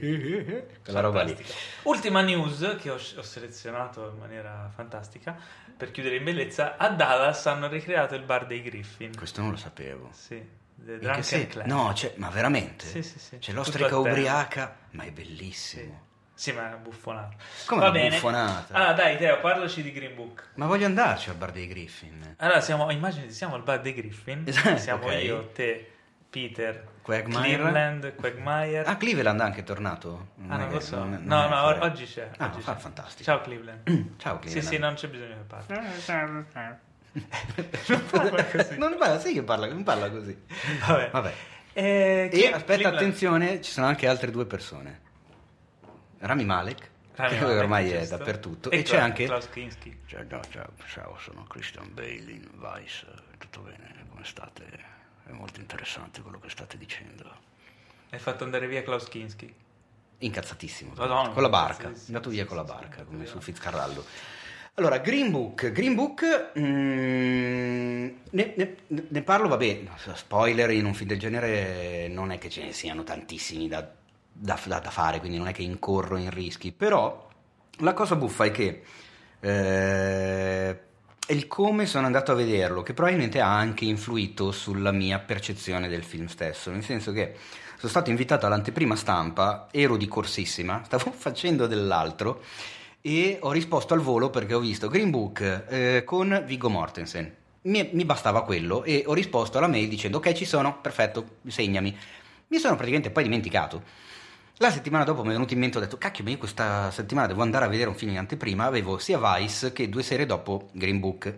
quella 0.83 0.99
roba 1.01 1.21
lì. 1.21 1.37
Ultima 1.83 2.21
news 2.21 2.77
che 2.81 2.89
ho, 2.89 2.95
ho 2.95 3.21
selezionato 3.21 4.09
in 4.13 4.17
maniera 4.19 4.71
fantastica 4.73 5.37
per 5.77 5.91
chiudere 5.91 6.15
in 6.15 6.23
bellezza. 6.23 6.77
A 6.77 6.89
Dallas 6.89 7.45
hanno 7.45 7.67
ricreato 7.67 8.15
il 8.15 8.23
bar 8.23 8.47
dei 8.47 8.63
Griffin. 8.63 9.15
Questo 9.15 9.41
non 9.41 9.51
lo 9.51 9.57
sapevo. 9.57 10.09
Sì, 10.13 10.41
The 10.75 10.97
Drunken 10.97 11.47
Club. 11.47 11.65
No, 11.67 11.91
c'è- 11.93 12.13
ma 12.15 12.29
veramente? 12.29 12.85
Sì, 12.87 13.03
sì, 13.03 13.19
sì. 13.19 13.37
C'è 13.37 13.51
l'ostrica 13.51 13.97
ubriaca, 13.97 14.75
ma 14.91 15.03
è 15.03 15.11
bellissimo. 15.11 15.83
Sì, 15.83 16.02
ma 16.51 16.73
è 16.73 16.77
buffonato. 16.77 17.35
Come 17.65 17.81
Va 17.81 17.89
una 17.89 17.97
bene. 17.99 18.09
buffonata? 18.09 18.73
Allora, 18.73 18.93
dai, 18.93 19.17
Teo, 19.17 19.39
parlaci 19.39 19.81
di 19.83 19.91
Green 19.91 20.15
Book. 20.15 20.47
Ma 20.55 20.65
voglio 20.65 20.85
andarci 20.85 21.29
al 21.29 21.35
bar 21.35 21.51
dei 21.51 21.67
Griffin. 21.67 22.35
Allora, 22.37 22.59
siamo, 22.61 22.89
immagini, 22.91 23.31
siamo 23.31 23.55
al 23.55 23.61
bar 23.63 23.79
dei 23.81 23.93
Griffin. 23.93 24.43
Esatto, 24.47 24.77
Siamo 24.77 25.05
ok. 25.05 25.23
io, 25.23 25.47
te, 25.53 25.91
Peter, 26.29 26.87
Quagmire? 27.03 27.39
Cleveland, 27.41 28.15
Quagmire. 28.15 28.83
Ah, 28.83 28.97
Cleveland 28.97 29.39
è 29.39 29.43
anche 29.43 29.63
tornato? 29.63 30.29
Ah, 30.47 30.57
non 30.57 30.69
lo 30.71 30.79
so. 30.79 30.97
non- 30.97 31.09
non 31.23 31.23
no, 31.25 31.47
no, 31.47 31.61
fuori. 31.61 31.79
oggi 31.81 32.05
c'è. 32.05 32.29
Ah, 32.37 32.45
oggi 32.47 32.61
fa- 32.61 32.73
c'è. 32.73 32.79
fantastico. 32.81 33.23
Ciao, 33.23 33.41
Cleveland. 33.45 34.15
Ciao 34.17 34.33
Sì, 34.35 34.39
Cleveland. 34.49 34.67
sì, 34.73 34.77
non 34.79 34.93
c'è 34.95 35.07
bisogno 35.09 35.35
che 35.35 35.43
parli. 35.47 36.77
non 37.87 38.05
parla 38.09 38.43
così. 38.51 38.77
Non 38.77 38.95
parla, 38.97 39.19
sì 39.19 39.33
che 39.33 39.43
parla, 39.43 39.67
non 39.67 39.83
parla 39.83 40.09
così. 40.09 40.35
Vabbè. 40.87 41.09
Vabbè. 41.11 41.33
Eh, 41.73 42.29
E 42.31 42.45
aspetta, 42.47 42.63
Cleveland- 42.65 42.95
attenzione, 42.95 43.61
ci 43.61 43.71
sono 43.71 43.85
anche 43.87 44.07
altre 44.07 44.31
due 44.31 44.45
persone. 44.45 45.01
Rami 46.25 46.45
Malek, 46.45 46.89
Rami 47.15 47.35
che 47.37 47.41
Malek, 47.41 47.59
ormai 47.59 47.91
è 47.91 47.99
giusto. 47.99 48.17
dappertutto. 48.17 48.71
E 48.71 48.79
E, 48.79 48.81
c'è 48.83 48.97
anche... 48.97 49.25
Klaus 49.25 49.49
Kinski. 49.49 49.99
Cioè, 50.05 50.23
no, 50.29 50.39
ciao, 50.49 50.69
ciao, 50.87 51.17
sono 51.19 51.43
Christian 51.43 51.93
Bale 51.93 52.31
in 52.31 52.49
Vice, 52.55 53.05
tutto 53.37 53.61
bene, 53.61 54.05
come 54.09 54.23
state? 54.23 54.63
È 55.25 55.31
molto 55.31 55.59
interessante 55.59 56.21
quello 56.21 56.39
che 56.39 56.49
state 56.49 56.77
dicendo. 56.77 57.29
Hai 58.09 58.19
fatto 58.19 58.43
andare 58.43 58.67
via 58.67 58.83
Klaus 58.83 59.07
Kinski. 59.09 59.53
Incazzatissimo. 60.19 60.93
Madonna, 60.95 61.29
con 61.29 61.41
la 61.41 61.49
barca. 61.49 61.89
sì, 61.93 61.99
sì, 61.99 62.05
andato 62.07 62.29
via 62.29 62.43
sì, 62.43 62.47
con 62.47 62.57
la 62.57 62.63
barca, 62.63 63.03
come 63.03 63.25
sul 63.25 63.41
Fitzcarraldo. 63.41 64.05
Allora, 64.75 64.97
Green 64.99 65.29
Book. 65.29 65.71
Green 65.71 65.93
Book, 65.93 66.51
mm, 66.57 68.07
ne, 68.31 68.53
ne- 68.55 68.75
ne 68.87 69.21
parlo, 69.23 69.47
vabbè, 69.49 69.81
spoiler, 70.15 70.71
in 70.71 70.85
un 70.85 70.93
film 70.93 71.09
del 71.09 71.19
genere 71.19 72.07
non 72.07 72.31
è 72.31 72.37
che 72.37 72.49
ce 72.49 72.63
ne 72.63 72.71
siano 72.71 73.03
tantissimi 73.03 73.67
da, 73.67 73.87
da- 74.33 74.59
da- 74.65 74.79
da 74.79 74.89
fare, 74.89 75.19
quindi 75.19 75.37
non 75.37 75.47
è 75.47 75.53
che 75.53 75.61
incorro 75.61 76.17
in 76.17 76.31
rischi, 76.31 76.71
però 76.71 77.29
la 77.77 77.93
cosa 77.93 78.15
buffa 78.15 78.45
è 78.45 78.51
che 78.51 78.83
eh, 79.39 80.79
il 81.27 81.47
come 81.47 81.85
sono 81.85 82.05
andato 82.05 82.31
a 82.31 82.35
vederlo, 82.35 82.83
che 82.83 82.93
probabilmente 82.93 83.39
ha 83.39 83.55
anche 83.55 83.85
influito 83.85 84.51
sulla 84.51 84.91
mia 84.91 85.19
percezione 85.19 85.87
del 85.87 86.03
film 86.03 86.25
stesso, 86.25 86.71
nel 86.71 86.83
senso 86.83 87.11
che 87.11 87.35
sono 87.77 87.89
stato 87.91 88.09
invitato 88.09 88.45
all'anteprima 88.45 88.95
stampa, 88.95 89.67
ero 89.71 89.97
di 89.97 90.07
corsissima, 90.07 90.81
stavo 90.85 91.11
facendo 91.11 91.67
dell'altro 91.67 92.41
e 93.01 93.37
ho 93.41 93.51
risposto 93.51 93.93
al 93.93 93.99
volo 93.99 94.29
perché 94.29 94.53
ho 94.53 94.59
visto 94.59 94.87
Green 94.87 95.11
Book 95.11 95.65
eh, 95.67 96.03
con 96.05 96.43
Viggo 96.45 96.69
Mortensen. 96.69 97.35
Mi, 97.63 97.89
mi 97.93 98.05
bastava 98.05 98.43
quello 98.43 98.83
e 98.83 99.03
ho 99.05 99.13
risposto 99.13 99.57
alla 99.57 99.67
mail 99.67 99.87
dicendo 99.87 100.17
ok 100.17 100.33
ci 100.33 100.45
sono, 100.45 100.79
perfetto, 100.79 101.37
segnami. 101.47 101.95
Mi 102.47 102.57
sono 102.59 102.75
praticamente 102.75 103.09
poi 103.09 103.23
dimenticato. 103.23 103.83
La 104.57 104.69
settimana 104.69 105.03
dopo 105.03 105.23
mi 105.23 105.29
è 105.29 105.31
venuto 105.31 105.53
in 105.53 105.59
mente, 105.59 105.79
ho 105.79 105.81
detto, 105.81 105.97
cacchio, 105.97 106.23
ma 106.23 106.29
io 106.29 106.37
questa 106.37 106.91
settimana 106.91 107.25
devo 107.25 107.41
andare 107.41 107.65
a 107.65 107.67
vedere 107.67 107.89
un 107.89 107.95
film 107.95 108.11
in 108.11 108.19
anteprima, 108.19 108.65
avevo 108.65 108.99
sia 108.99 109.17
Vice 109.17 109.73
che 109.73 109.89
due 109.89 110.03
serie 110.03 110.27
dopo 110.27 110.69
Green 110.73 110.99
Book. 110.99 111.35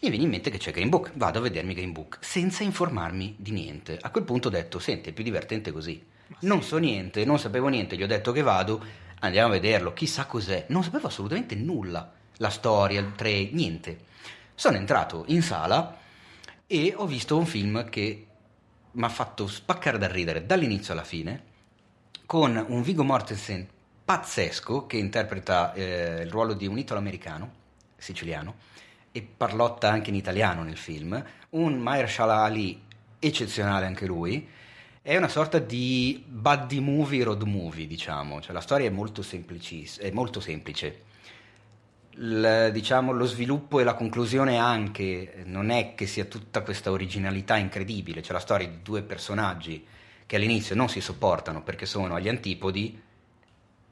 Mi 0.00 0.10
viene 0.10 0.24
in 0.24 0.30
mente 0.30 0.50
che 0.50 0.58
c'è 0.58 0.72
Green 0.72 0.88
Book, 0.88 1.12
vado 1.14 1.38
a 1.38 1.42
vedermi 1.42 1.74
Green 1.74 1.92
Book, 1.92 2.18
senza 2.20 2.64
informarmi 2.64 3.36
di 3.38 3.52
niente. 3.52 3.98
A 4.00 4.10
quel 4.10 4.24
punto 4.24 4.48
ho 4.48 4.50
detto, 4.50 4.80
senti, 4.80 5.10
è 5.10 5.12
più 5.12 5.22
divertente 5.22 5.70
così. 5.70 6.04
Non 6.40 6.64
so 6.64 6.78
niente, 6.78 7.24
non 7.24 7.38
sapevo 7.38 7.68
niente, 7.68 7.96
gli 7.96 8.02
ho 8.02 8.08
detto 8.08 8.32
che 8.32 8.42
vado, 8.42 8.84
andiamo 9.20 9.48
a 9.48 9.52
vederlo, 9.52 9.92
chissà 9.92 10.26
cos'è. 10.26 10.66
Non 10.70 10.82
sapevo 10.82 11.06
assolutamente 11.06 11.54
nulla, 11.54 12.12
la 12.38 12.50
storia, 12.50 12.98
il 12.98 13.12
tre, 13.14 13.48
niente. 13.52 14.06
Sono 14.56 14.76
entrato 14.76 15.22
in 15.28 15.40
sala 15.40 15.98
e 16.66 16.94
ho 16.96 17.06
visto 17.06 17.38
un 17.38 17.46
film 17.46 17.88
che 17.88 18.26
mi 18.90 19.04
ha 19.04 19.08
fatto 19.08 19.46
spaccare 19.46 19.98
da 19.98 20.08
ridere 20.08 20.44
dall'inizio 20.44 20.94
alla 20.94 21.04
fine, 21.04 21.50
con 22.32 22.64
un 22.66 22.80
Vigo 22.80 23.04
Mortensen 23.04 23.68
pazzesco 24.06 24.86
che 24.86 24.96
interpreta 24.96 25.74
eh, 25.74 26.22
il 26.22 26.30
ruolo 26.30 26.54
di 26.54 26.66
un 26.66 26.78
italo-americano, 26.78 27.50
siciliano, 27.98 28.54
e 29.12 29.20
parlotta 29.20 29.90
anche 29.90 30.08
in 30.08 30.16
italiano 30.16 30.62
nel 30.62 30.78
film, 30.78 31.22
un 31.50 31.78
Mahershala 31.78 32.36
Ali 32.36 32.84
eccezionale 33.18 33.84
anche 33.84 34.06
lui, 34.06 34.48
è 35.02 35.14
una 35.14 35.28
sorta 35.28 35.58
di 35.58 36.24
buddy 36.26 36.80
movie, 36.80 37.22
road 37.22 37.42
movie, 37.42 37.86
diciamo, 37.86 38.40
cioè 38.40 38.54
la 38.54 38.62
storia 38.62 38.86
è 38.86 38.90
molto, 38.90 39.20
semplicis- 39.20 40.00
è 40.00 40.10
molto 40.10 40.40
semplice. 40.40 41.02
Il- 42.12 42.70
diciamo, 42.72 43.12
lo 43.12 43.26
sviluppo 43.26 43.78
e 43.78 43.84
la 43.84 43.92
conclusione 43.92 44.56
anche 44.56 45.42
non 45.44 45.68
è 45.68 45.94
che 45.94 46.06
sia 46.06 46.24
tutta 46.24 46.62
questa 46.62 46.92
originalità 46.92 47.58
incredibile, 47.58 48.22
c'è 48.22 48.32
la 48.32 48.38
storia 48.38 48.68
di 48.68 48.80
due 48.80 49.02
personaggi 49.02 49.86
che 50.32 50.38
all'inizio 50.38 50.74
non 50.74 50.88
si 50.88 51.02
sopportano 51.02 51.62
perché 51.62 51.84
sono 51.84 52.14
agli 52.14 52.26
antipodi, 52.26 52.98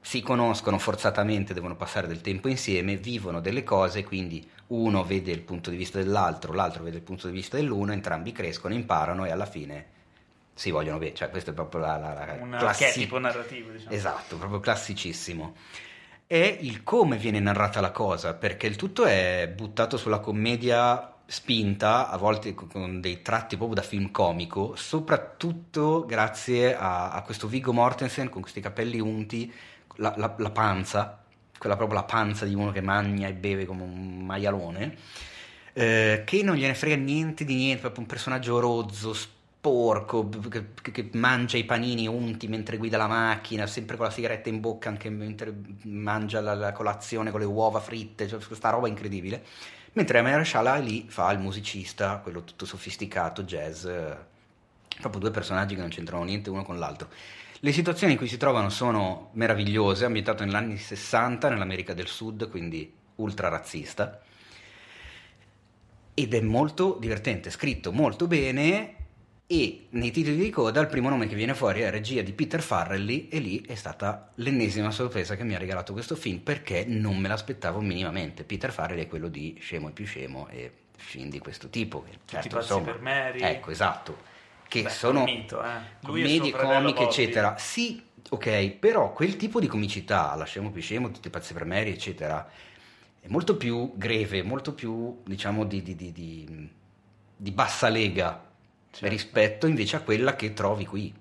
si 0.01 0.23
conoscono 0.23 0.79
forzatamente, 0.79 1.53
devono 1.53 1.77
passare 1.77 2.07
del 2.07 2.23
tempo 2.23 2.49
insieme, 2.49 2.97
vivono 2.97 3.41
delle 3.41 3.63
cose, 3.63 4.05
quindi 4.05 4.49
uno 4.69 5.05
vede 5.05 5.33
il 5.33 5.43
punto 5.43 5.69
di 5.69 5.77
vista 5.77 5.99
dell'altro, 5.99 6.55
l'altro 6.55 6.83
vede 6.83 6.97
il 6.97 7.03
punto 7.03 7.27
di 7.27 7.35
vista 7.35 7.59
dell'uno, 7.59 7.93
entrambi 7.93 8.33
crescono, 8.33 8.73
imparano 8.73 9.27
e 9.27 9.31
alla 9.31 9.45
fine 9.45 9.87
si 10.55 10.71
vogliono 10.71 10.97
bene, 10.97 11.15
cioè 11.15 11.29
questo 11.29 11.51
è 11.51 11.53
proprio 11.53 11.83
la, 11.83 11.99
la, 11.99 12.15
la 12.15 12.39
Un 12.41 12.57
classi- 12.59 12.85
archetipo 12.85 13.19
narrativo, 13.19 13.73
diciamo. 13.73 13.95
Esatto, 13.95 14.39
proprio 14.39 14.61
classicissimo. 14.61 15.55
è 16.27 16.59
il 16.61 16.83
come 16.85 17.17
viene 17.17 17.41
narrata 17.41 17.81
la 17.81 17.91
cosa, 17.91 18.35
perché 18.35 18.67
il 18.67 18.77
tutto 18.77 19.05
è 19.05 19.53
buttato 19.55 19.97
sulla 19.99 20.21
commedia 20.21 21.20
spinta, 21.31 22.09
a 22.09 22.17
volte 22.17 22.55
con 22.55 23.01
dei 23.01 23.23
tratti 23.23 23.57
proprio 23.57 23.81
da 23.81 23.87
film 23.87 24.11
comico, 24.11 24.75
soprattutto 24.75 26.05
grazie 26.05 26.77
a, 26.77 27.13
a 27.13 27.23
questo 27.23 27.47
Viggo 27.47 27.73
Mortensen 27.73 28.29
con 28.29 28.41
questi 28.41 28.61
capelli 28.61 28.99
unti, 28.99 29.51
la, 29.97 30.13
la, 30.17 30.35
la, 30.37 30.51
panza, 30.51 31.23
quella 31.57 31.77
proprio 31.77 32.01
la 32.01 32.05
panza 32.05 32.45
di 32.45 32.55
uno 32.55 32.73
che 32.73 32.81
mangia 32.81 33.29
e 33.29 33.35
beve 33.35 33.65
come 33.65 33.85
un 33.85 34.25
maialone, 34.27 34.97
eh, 35.73 36.23
che 36.27 36.43
non 36.43 36.57
gliene 36.57 36.75
frega 36.75 36.97
niente 36.97 37.45
di 37.45 37.55
niente, 37.55 37.83
proprio 37.83 38.03
un 38.03 38.09
personaggio 38.09 38.59
rozzo, 38.59 39.15
porco 39.61 40.29
che, 40.49 40.73
che, 40.81 41.11
mangia 41.13 41.59
i 41.59 41.65
panini 41.65 42.09
unti 42.09 42.49
mentre 42.49 42.77
guida 42.77 42.97
la 42.97 43.07
macchina, 43.07 43.69
sempre 43.69 43.97
con 43.97 44.07
la 44.07 44.11
sigaretta 44.11 44.49
in 44.49 44.59
bocca 44.59 44.89
anche 44.89 45.11
mentre 45.11 45.55
mangia 45.83 46.41
la, 46.41 46.55
la 46.55 46.73
colazione 46.73 47.31
con 47.31 47.39
le 47.39 47.47
uova 47.47 47.79
fritte, 47.79 48.27
cioè 48.27 48.45
questa 48.45 48.71
roba 48.71 48.89
incredibile. 48.89 49.45
Mentre 49.93 50.23
Mahershala 50.23 50.77
lì 50.77 51.07
fa 51.09 51.33
il 51.33 51.41
musicista, 51.41 52.19
quello 52.19 52.45
tutto 52.45 52.65
sofisticato, 52.65 53.43
jazz, 53.43 53.87
proprio 55.01 55.21
due 55.21 55.31
personaggi 55.31 55.75
che 55.75 55.81
non 55.81 55.91
c'entrano 55.91 56.23
niente 56.23 56.51
uno 56.51 56.63
con 56.63 56.79
l'altro. 56.79 57.09
Le 57.59 57.73
situazioni 57.73 58.13
in 58.13 58.19
cui 58.19 58.29
si 58.29 58.37
trovano 58.37 58.71
sono 58.71 59.31
meravigliose, 59.33 60.05
ambientato 60.05 60.45
negli 60.45 60.55
anni 60.55 60.77
60 60.77 61.49
nell'America 61.49 61.93
del 61.93 62.07
Sud, 62.07 62.49
quindi 62.49 62.91
ultra 63.17 63.49
razzista. 63.49 64.21
Ed 66.15 66.35
è 66.35 66.41
molto 66.41 66.97
divertente, 67.01 67.51
scritto 67.51 67.93
molto 67.93 68.27
bene 68.27 69.00
e 69.53 69.89
nei 69.91 70.13
titoli 70.13 70.37
di 70.37 70.49
coda 70.49 70.81
il 70.81 70.87
primo 70.87 71.09
nome 71.09 71.27
che 71.27 71.35
viene 71.35 71.55
fuori 71.55 71.81
è 71.81 71.91
regia 71.91 72.23
di 72.23 72.31
Peter 72.31 72.63
Farrelly 72.63 73.27
e 73.29 73.41
lì 73.41 73.61
è 73.63 73.75
stata 73.75 74.31
l'ennesima 74.37 74.93
sorpresa 74.93 75.35
che 75.35 75.43
mi 75.43 75.57
ha 75.57 75.59
regalato 75.59 75.93
questo 75.93 76.15
film 76.15 76.39
perché 76.39 76.85
non 76.87 77.17
me 77.17 77.27
l'aspettavo 77.27 77.81
minimamente. 77.81 78.45
Peter 78.45 78.71
Farrelly 78.71 79.03
è 79.03 79.09
quello 79.09 79.27
di 79.27 79.57
Scemo 79.59 79.89
e 79.89 79.91
più 79.91 80.07
Scemo 80.07 80.47
e 80.51 80.73
film 80.95 81.31
di 81.31 81.41
questo 81.41 81.69
tipo. 81.69 82.05
Certo, 82.27 82.47
Tutti 82.47 82.63
insomma, 82.63 82.85
per 82.93 83.01
Mary. 83.01 83.41
Ecco, 83.41 83.73
esatto. 83.73 84.19
Che 84.69 84.83
Beh, 84.83 84.89
sono 84.89 85.25
mito, 85.25 85.61
eh. 85.65 86.07
commedie 86.07 86.53
comiche, 86.53 87.03
eccetera. 87.03 87.57
Sì, 87.59 88.01
ok, 88.29 88.69
però 88.75 89.13
quel 89.13 89.35
tipo 89.35 89.59
di 89.59 89.67
comicità, 89.67 90.33
la 90.37 90.45
Scemo 90.45 90.71
più 90.71 90.81
Scemo, 90.81 91.11
Tutti 91.11 91.29
pazzi 91.29 91.55
per 91.55 91.65
Mary, 91.65 91.91
eccetera, 91.91 92.49
è 93.21 93.27
molto 93.27 93.57
più 93.57 93.95
greve, 93.97 94.45
molto 94.45 94.75
più, 94.75 95.23
diciamo, 95.25 95.65
di, 95.65 95.83
di, 95.83 95.97
di, 95.97 96.71
di 97.35 97.51
bassa 97.51 97.89
lega 97.89 98.45
certo. 98.91 99.09
rispetto 99.09 99.67
invece 99.67 99.97
a 99.97 100.01
quella 100.01 100.37
che 100.37 100.53
trovi 100.53 100.87
qui. 100.87 101.15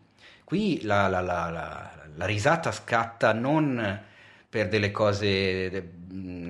Qui 0.43 0.81
la, 0.83 1.07
la, 1.07 1.21
la, 1.21 1.91
la 2.15 2.25
risata 2.25 2.71
scatta 2.71 3.33
non 3.33 4.01
per 4.49 4.67
delle 4.67 4.91
cose 4.91 5.91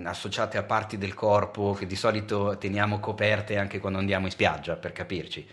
associate 0.06 0.58
a 0.58 0.64
parti 0.64 0.98
del 0.98 1.14
corpo 1.14 1.74
che 1.74 1.86
di 1.86 1.98
solito 1.98 2.58
teniamo 2.58 3.00
coperte 3.00 3.58
anche 3.58 3.80
quando 3.80 4.00
andiamo 4.00 4.26
in 4.26 4.32
spiaggia, 4.32 4.76
per 4.76 4.94
capirci 4.94 5.48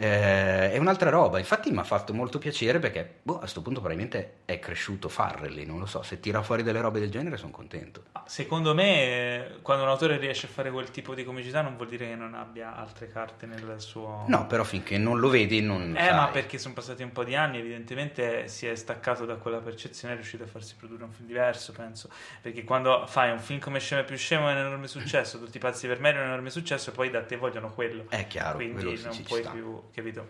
eh, 0.00 0.72
è 0.72 0.78
un'altra 0.78 1.10
roba, 1.10 1.38
infatti 1.38 1.70
mi 1.70 1.76
ha 1.76 1.84
fatto 1.84 2.14
molto 2.14 2.38
piacere 2.38 2.78
perché 2.78 3.16
boh, 3.22 3.34
a 3.34 3.38
questo 3.40 3.60
punto 3.60 3.80
probabilmente 3.80 4.36
è 4.46 4.58
cresciuto 4.58 5.10
Farrelly, 5.10 5.66
non 5.66 5.78
lo 5.78 5.84
so, 5.84 6.02
se 6.02 6.20
tira 6.20 6.40
fuori 6.40 6.62
delle 6.62 6.80
robe 6.80 7.00
del 7.00 7.10
genere 7.10 7.36
sono 7.36 7.50
contento. 7.50 8.04
Secondo 8.24 8.74
me 8.74 9.58
quando 9.60 9.84
un 9.84 9.90
autore 9.90 10.16
riesce 10.16 10.46
a 10.46 10.48
fare 10.48 10.70
quel 10.70 10.90
tipo 10.90 11.14
di 11.14 11.22
comicità 11.22 11.60
non 11.60 11.76
vuol 11.76 11.88
dire 11.88 12.08
che 12.08 12.14
non 12.14 12.32
abbia 12.32 12.74
altre 12.74 13.08
carte 13.08 13.44
nel 13.44 13.74
suo... 13.76 14.24
No, 14.26 14.46
però 14.46 14.64
finché 14.64 14.96
non 14.96 15.20
lo 15.20 15.28
vedi 15.28 15.60
non... 15.60 15.94
Eh, 15.94 16.06
sai. 16.06 16.14
ma 16.14 16.28
perché 16.28 16.56
sono 16.56 16.72
passati 16.72 17.02
un 17.02 17.12
po' 17.12 17.22
di 17.22 17.34
anni, 17.34 17.58
evidentemente 17.58 18.48
si 18.48 18.66
è 18.66 18.74
staccato 18.76 19.26
da 19.26 19.34
quella 19.34 19.58
percezione 19.58 20.14
è 20.14 20.16
riuscito 20.16 20.44
a 20.44 20.46
farsi 20.46 20.76
produrre 20.76 21.04
un 21.04 21.12
film 21.12 21.26
diverso, 21.26 21.72
penso, 21.72 22.08
perché 22.40 22.64
quando 22.64 23.04
fai 23.06 23.32
un 23.32 23.38
film 23.38 23.60
come 23.60 23.78
Scemo 23.78 24.00
e 24.00 24.04
più 24.04 24.16
Scemo 24.16 24.48
è 24.48 24.52
un 24.52 24.58
enorme 24.58 24.86
successo, 24.86 25.38
tutti 25.38 25.58
i 25.58 25.60
pazzi 25.60 25.86
per 25.86 26.00
me 26.00 26.10
è 26.10 26.14
un 26.14 26.24
enorme 26.24 26.48
successo 26.48 26.88
e 26.88 26.92
poi 26.94 27.10
da 27.10 27.22
te 27.22 27.36
vogliono 27.36 27.70
quello. 27.74 28.06
È 28.08 28.26
chiaro, 28.26 28.56
quindi 28.56 28.98
non 29.02 29.22
puoi 29.24 29.42
più 29.42 29.88
capito? 29.92 30.28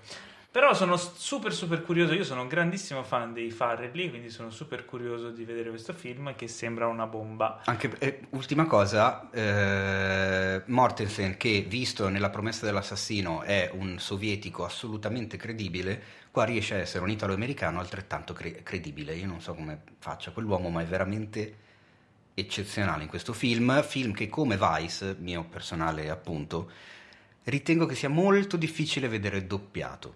Però 0.53 0.75
sono 0.75 0.97
super 0.97 1.53
super 1.53 1.81
curioso, 1.83 2.13
io 2.13 2.25
sono 2.25 2.43
un 2.43 2.49
grandissimo 2.49 3.05
fan 3.05 3.33
dei 3.33 3.53
Farrelly, 3.53 4.11
quindi 4.11 4.31
sono 4.31 4.51
super 4.51 4.85
curioso 4.85 5.31
di 5.31 5.45
vedere 5.45 5.69
questo 5.69 5.93
film 5.93 6.35
che 6.35 6.49
sembra 6.49 6.89
una 6.89 7.07
bomba. 7.07 7.63
Anche, 7.67 7.95
eh, 8.01 8.23
ultima 8.31 8.67
cosa, 8.67 9.31
eh, 9.31 10.63
Mortensen 10.67 11.37
che 11.37 11.65
visto 11.69 12.09
nella 12.09 12.31
promessa 12.31 12.67
dell'assassino 12.67 13.43
è 13.43 13.71
un 13.75 14.01
sovietico 14.01 14.65
assolutamente 14.65 15.37
credibile, 15.37 16.03
qua 16.33 16.43
riesce 16.43 16.75
a 16.75 16.79
essere 16.79 17.05
un 17.05 17.11
italo-americano 17.11 17.79
altrettanto 17.79 18.33
cre- 18.33 18.65
credibile, 18.65 19.15
io 19.15 19.29
non 19.29 19.41
so 19.41 19.55
come 19.55 19.81
faccia 20.01 20.33
quell'uomo, 20.33 20.69
ma 20.69 20.81
è 20.81 20.85
veramente 20.85 21.55
eccezionale 22.35 23.05
in 23.05 23.09
questo 23.09 23.33
film, 23.33 23.81
film 23.85 24.13
che 24.13 24.29
come 24.29 24.59
Vice, 24.59 25.15
mio 25.21 25.45
personale 25.45 26.11
appunto, 26.11 26.71
ritengo 27.45 27.87
che 27.87 27.95
sia 27.95 28.09
molto 28.09 28.57
difficile 28.57 29.09
vedere 29.09 29.47
doppiato. 29.47 30.15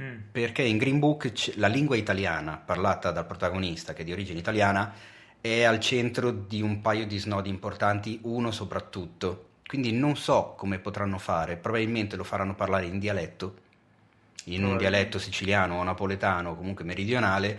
Mm. 0.00 0.18
Perché 0.30 0.62
in 0.62 0.76
Green 0.76 0.98
Book 0.98 1.52
la 1.56 1.68
lingua 1.68 1.96
italiana 1.96 2.56
parlata 2.58 3.10
dal 3.12 3.26
protagonista, 3.26 3.94
che 3.94 4.02
è 4.02 4.04
di 4.04 4.12
origine 4.12 4.38
italiana, 4.38 4.92
è 5.40 5.62
al 5.62 5.80
centro 5.80 6.30
di 6.30 6.60
un 6.60 6.80
paio 6.80 7.06
di 7.06 7.18
snodi 7.18 7.48
importanti, 7.48 8.18
uno 8.22 8.50
soprattutto. 8.50 9.44
Quindi 9.66 9.92
non 9.92 10.16
so 10.16 10.54
come 10.56 10.78
potranno 10.78 11.18
fare, 11.18 11.56
probabilmente 11.56 12.16
lo 12.16 12.24
faranno 12.24 12.54
parlare 12.54 12.86
in 12.86 12.98
dialetto, 12.98 13.64
in 14.44 14.64
un 14.64 14.76
dialetto 14.76 15.18
siciliano 15.18 15.76
o 15.76 15.82
napoletano 15.82 16.50
o 16.50 16.56
comunque 16.56 16.84
meridionale, 16.84 17.58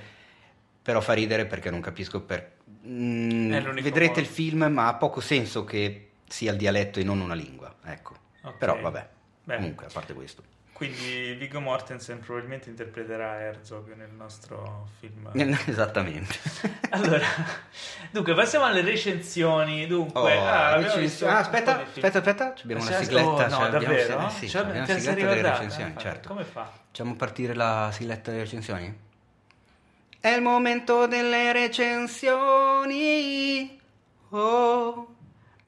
però 0.82 1.02
fa 1.02 1.14
ridere 1.14 1.46
perché 1.46 1.70
non 1.70 1.82
capisco 1.82 2.22
per... 2.22 2.56
Mm, 2.88 3.52
vedrete 3.52 4.08
modo. 4.08 4.20
il 4.22 4.26
film, 4.26 4.64
ma 4.72 4.88
ha 4.88 4.94
poco 4.94 5.20
senso 5.20 5.66
che 5.66 6.12
sia 6.26 6.52
il 6.52 6.58
dialetto 6.58 7.00
e 7.00 7.04
non 7.04 7.20
una 7.20 7.34
lingua, 7.34 7.76
ecco. 7.84 8.16
Okay. 8.48 8.60
Però 8.60 8.80
vabbè, 8.80 9.10
Beh. 9.44 9.56
comunque 9.56 9.86
a 9.86 9.90
parte 9.92 10.14
questo. 10.14 10.44
Quindi 10.78 11.34
Viggo 11.34 11.60
Mortensen 11.60 12.20
probabilmente 12.20 12.70
interpreterà 12.70 13.40
Herzog 13.40 13.96
nel 13.96 14.12
nostro 14.12 14.90
film. 15.00 15.28
Esattamente. 15.66 16.38
allora, 16.92 17.26
dunque, 18.12 18.36
passiamo 18.36 18.66
alle 18.66 18.82
recensioni. 18.82 19.88
Dunque, 19.88 20.38
oh, 20.38 20.46
ah, 20.46 20.76
recensioni. 20.76 21.34
Ah, 21.34 21.40
aspetta, 21.40 21.82
aspetta, 21.82 22.20
aspetta, 22.20 22.54
abbiamo 22.62 22.84
una 22.84 22.92
sigletta. 22.92 23.28
Oh, 23.28 23.48
no, 23.48 23.70
davvero? 23.70 24.14
Abbiamo, 24.14 24.30
sì, 24.30 24.48
cioè, 24.48 24.62
abbiamo 24.62 24.86
una 24.86 25.00
sigletta 25.00 25.26
delle 25.26 25.42
recensioni, 25.42 25.94
eh, 25.96 26.00
certo. 26.00 26.28
Come 26.28 26.44
fa? 26.44 26.72
Facciamo 26.86 27.16
partire 27.16 27.56
la 27.56 27.90
sigletta 27.92 28.30
delle 28.30 28.44
recensioni? 28.44 29.06
È 30.20 30.30
il 30.30 30.42
momento 30.44 31.08
delle 31.08 31.52
recensioni. 31.54 32.22
Oh. 34.30 35.16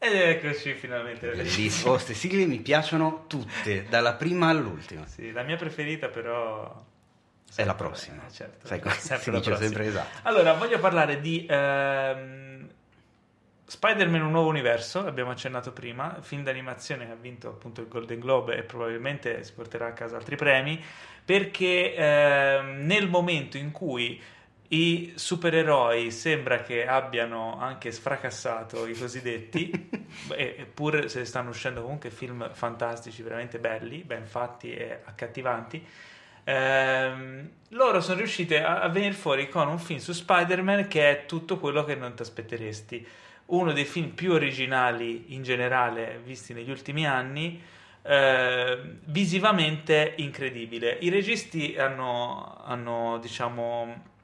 Ed 0.02 0.16
eccoci 0.16 0.76
finalmente. 0.76 1.28
Bellissimo, 1.28 1.92
queste 1.92 2.14
sigle 2.14 2.46
mi 2.46 2.60
piacciono 2.60 3.26
tutte, 3.28 3.86
dalla 3.90 4.14
prima 4.14 4.48
all'ultima. 4.48 5.06
Sì, 5.06 5.34
la 5.34 5.44
mia 5.44 5.58
preferita 5.58 6.08
però... 6.08 6.86
È 7.54 7.66
la 7.66 7.76
prossima. 7.76 8.26
Eh, 8.26 8.32
certo, 8.32 8.66
Sai, 8.66 8.80
sempre 8.98 9.20
si 9.20 9.32
dice 9.32 9.56
sempre 9.58 9.86
esatto. 9.88 10.20
Allora, 10.24 10.54
voglio 10.54 10.80
parlare 10.80 11.20
di 11.20 11.46
ehm, 11.50 12.70
Spider-Man 13.66 14.22
Un 14.22 14.32
Nuovo 14.32 14.48
Universo, 14.48 15.06
abbiamo 15.06 15.32
accennato 15.32 15.74
prima, 15.74 16.20
film 16.22 16.44
d'animazione 16.44 17.06
che 17.06 17.12
ha 17.12 17.18
vinto 17.20 17.50
appunto 17.50 17.82
il 17.82 17.90
Golden 17.90 18.20
Globe 18.20 18.56
e 18.56 18.64
probabilmente 18.64 19.44
si 19.44 19.52
porterà 19.52 19.88
a 19.88 19.94
casa 19.94 20.16
altri 20.16 20.38
premi, 20.38 20.82
perché 21.26 21.94
ehm, 21.94 22.86
nel 22.86 23.10
momento 23.10 23.58
in 23.58 23.72
cui 23.72 24.22
i 24.70 25.14
supereroi 25.16 26.12
sembra 26.12 26.62
che 26.62 26.86
abbiano 26.86 27.60
anche 27.60 27.92
sfracassato 27.92 28.86
i 28.86 28.94
cosiddetti, 28.94 29.90
eppure 30.36 31.10
se 31.10 31.26
stanno 31.26 31.50
uscendo 31.50 31.82
comunque 31.82 32.12
film 32.12 32.54
fantastici, 32.54 33.24
veramente 33.24 33.58
belli, 33.58 34.04
ben 34.04 34.26
fatti 34.26 34.72
e 34.72 35.00
accattivanti. 35.04 35.84
Ehm, 36.44 37.50
loro 37.70 38.02
sono 38.02 38.18
riusciti 38.18 38.56
a, 38.56 38.82
a 38.82 38.90
venire 38.90 39.14
fuori 39.14 39.50
con 39.50 39.68
un 39.68 39.80
film 39.80 40.00
su 40.00 40.14
Spider-Man 40.14 40.88
che 40.88 41.10
è 41.10 41.26
tutto 41.26 41.58
quello 41.58 41.84
che 41.84 41.96
non 41.96 42.14
ti 42.14 42.22
aspetteresti. 42.22 43.08
Uno 43.48 43.74
dei 43.74 43.86
film 43.86 44.10
più 44.10 44.34
originali 44.34 45.34
in 45.34 45.42
generale 45.42 46.22
visti 46.24 46.54
negli 46.54 46.70
ultimi 46.70 47.08
anni. 47.08 47.60
Eh, 48.04 48.80
visivamente 49.06 50.14
incredibile. 50.18 50.98
I 51.02 51.10
registi 51.10 51.76
hanno, 51.76 52.62
hanno 52.64 53.18
diciamo, 53.20 54.18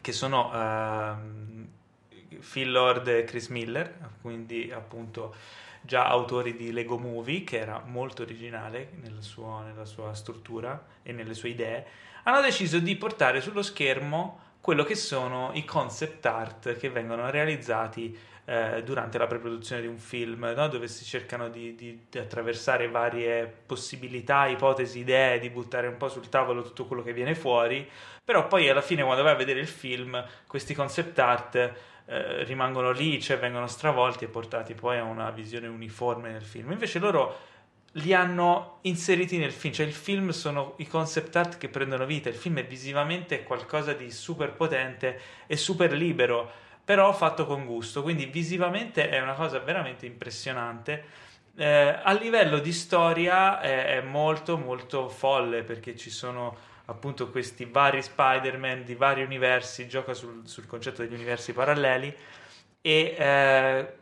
che 0.00 0.12
sono 0.12 0.50
uh, 0.50 2.36
Phil 2.40 2.70
Lord 2.70 3.08
e 3.08 3.24
Chris 3.24 3.48
Miller, 3.48 4.10
quindi 4.20 4.70
appunto 4.72 5.34
già 5.80 6.06
autori 6.06 6.56
di 6.56 6.72
Lego 6.72 6.98
Movie, 6.98 7.44
che 7.44 7.58
era 7.58 7.82
molto 7.84 8.22
originale 8.22 8.92
nel 9.02 9.18
suo, 9.20 9.60
nella 9.60 9.84
sua 9.84 10.14
struttura 10.14 10.82
e 11.02 11.12
nelle 11.12 11.34
sue 11.34 11.50
idee, 11.50 11.86
hanno 12.24 12.40
deciso 12.40 12.78
di 12.78 12.96
portare 12.96 13.40
sullo 13.40 13.62
schermo 13.62 14.40
quello 14.60 14.82
che 14.84 14.94
sono 14.94 15.50
i 15.52 15.64
concept 15.64 16.24
art 16.24 16.76
che 16.78 16.88
vengono 16.88 17.28
realizzati 17.28 18.16
eh, 18.46 18.82
durante 18.82 19.18
la 19.18 19.26
preproduzione 19.26 19.82
di 19.82 19.88
un 19.88 19.98
film, 19.98 20.52
no? 20.56 20.68
dove 20.68 20.88
si 20.88 21.04
cercano 21.04 21.48
di, 21.48 21.74
di, 21.74 22.06
di, 22.10 22.18
attraversare 22.18 22.88
varie 22.88 23.46
possibilità, 23.46 24.46
ipotesi, 24.46 25.00
idee, 25.00 25.38
di 25.38 25.50
buttare 25.50 25.86
un 25.86 25.96
po' 25.96 26.08
sul 26.08 26.28
tavolo 26.28 26.62
tutto 26.62 26.86
quello 26.86 27.02
che 27.02 27.12
viene 27.12 27.34
fuori, 27.34 27.88
però 28.24 28.46
poi 28.46 28.68
alla 28.68 28.80
fine 28.80 29.02
quando 29.02 29.22
vai 29.22 29.32
a 29.32 29.36
vedere 29.36 29.60
il 29.60 29.68
film 29.68 30.24
questi 30.46 30.74
concept 30.74 31.18
art 31.18 31.54
eh, 32.06 32.44
rimangono 32.44 32.90
lì, 32.90 33.20
cioè 33.20 33.38
vengono 33.38 33.66
stravolti 33.66 34.24
e 34.24 34.28
portati 34.28 34.74
poi 34.74 34.98
a 34.98 35.04
una 35.04 35.30
visione 35.30 35.66
uniforme 35.66 36.30
nel 36.30 36.42
film. 36.42 36.72
Invece 36.72 36.98
loro 36.98 37.38
li 37.98 38.12
hanno 38.12 38.78
inseriti 38.82 39.38
nel 39.38 39.52
film, 39.52 39.72
cioè 39.72 39.86
il 39.86 39.92
film 39.92 40.30
sono 40.30 40.74
i 40.78 40.86
concept 40.86 41.36
art 41.36 41.58
che 41.58 41.68
prendono 41.68 42.06
vita, 42.06 42.28
il 42.28 42.34
film 42.34 42.58
è 42.58 42.66
visivamente 42.66 43.42
qualcosa 43.44 43.92
di 43.92 44.10
super 44.10 44.52
potente 44.52 45.20
e 45.46 45.56
super 45.56 45.92
libero, 45.92 46.50
però 46.84 47.12
fatto 47.12 47.46
con 47.46 47.64
gusto, 47.64 48.02
quindi 48.02 48.26
visivamente 48.26 49.08
è 49.08 49.20
una 49.20 49.34
cosa 49.34 49.58
veramente 49.60 50.06
impressionante. 50.06 51.22
Eh, 51.56 52.00
a 52.02 52.12
livello 52.12 52.58
di 52.58 52.72
storia 52.72 53.60
è, 53.60 53.98
è 53.98 54.00
molto 54.00 54.58
molto 54.58 55.08
folle 55.08 55.62
perché 55.62 55.96
ci 55.96 56.10
sono 56.10 56.56
appunto 56.86 57.30
questi 57.30 57.64
vari 57.64 58.02
Spider-Man 58.02 58.84
di 58.84 58.94
vari 58.94 59.22
universi, 59.22 59.86
gioca 59.86 60.12
sul, 60.14 60.42
sul 60.44 60.66
concetto 60.66 61.02
degli 61.02 61.14
universi 61.14 61.52
paralleli 61.52 62.14
e 62.80 63.14
eh, 63.16 63.92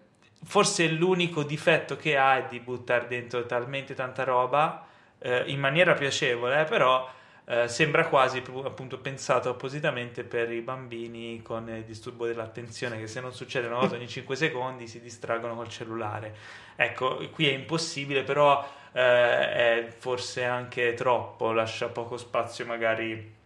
forse 0.45 0.89
l'unico 0.89 1.45
difetto 1.45 1.97
che 1.97 2.17
ha 2.17 2.39
è 2.39 2.49
di 2.49 2.59
buttare 2.59 3.07
dentro 3.07 3.47
talmente 3.47 3.95
tanta 3.95 4.25
roba 4.25 4.87
eh, 5.19 5.45
in 5.47 5.61
maniera 5.61 5.95
piacevole, 5.95 6.65
però 6.65 7.09
eh, 7.45 7.69
sembra 7.69 8.07
quasi 8.07 8.43
appunto 8.65 8.99
pensato 8.99 9.49
appositamente 9.51 10.25
per 10.25 10.51
i 10.51 10.61
bambini 10.61 11.43
con 11.43 11.69
il 11.69 11.85
disturbo 11.85 12.27
dell'attenzione 12.27 12.99
che 12.99 13.07
se 13.07 13.21
non 13.21 13.33
succede 13.33 13.67
una 13.67 13.79
cosa 13.79 13.97
ogni 13.97 14.09
5 14.09 14.37
secondi 14.37 14.87
si 14.87 15.01
distraggono 15.01 15.55
col 15.55 15.69
cellulare. 15.69 16.35
Ecco, 16.77 17.29
qui 17.31 17.49
è 17.49 17.53
impossibile, 17.53 18.23
però 18.23 18.67
eh, 18.93 19.01
è 19.01 19.95
forse 19.97 20.45
anche 20.45 20.95
troppo, 20.95 21.53
lascia 21.53 21.89
poco 21.89 22.17
spazio 22.17 22.67
magari 22.67 23.41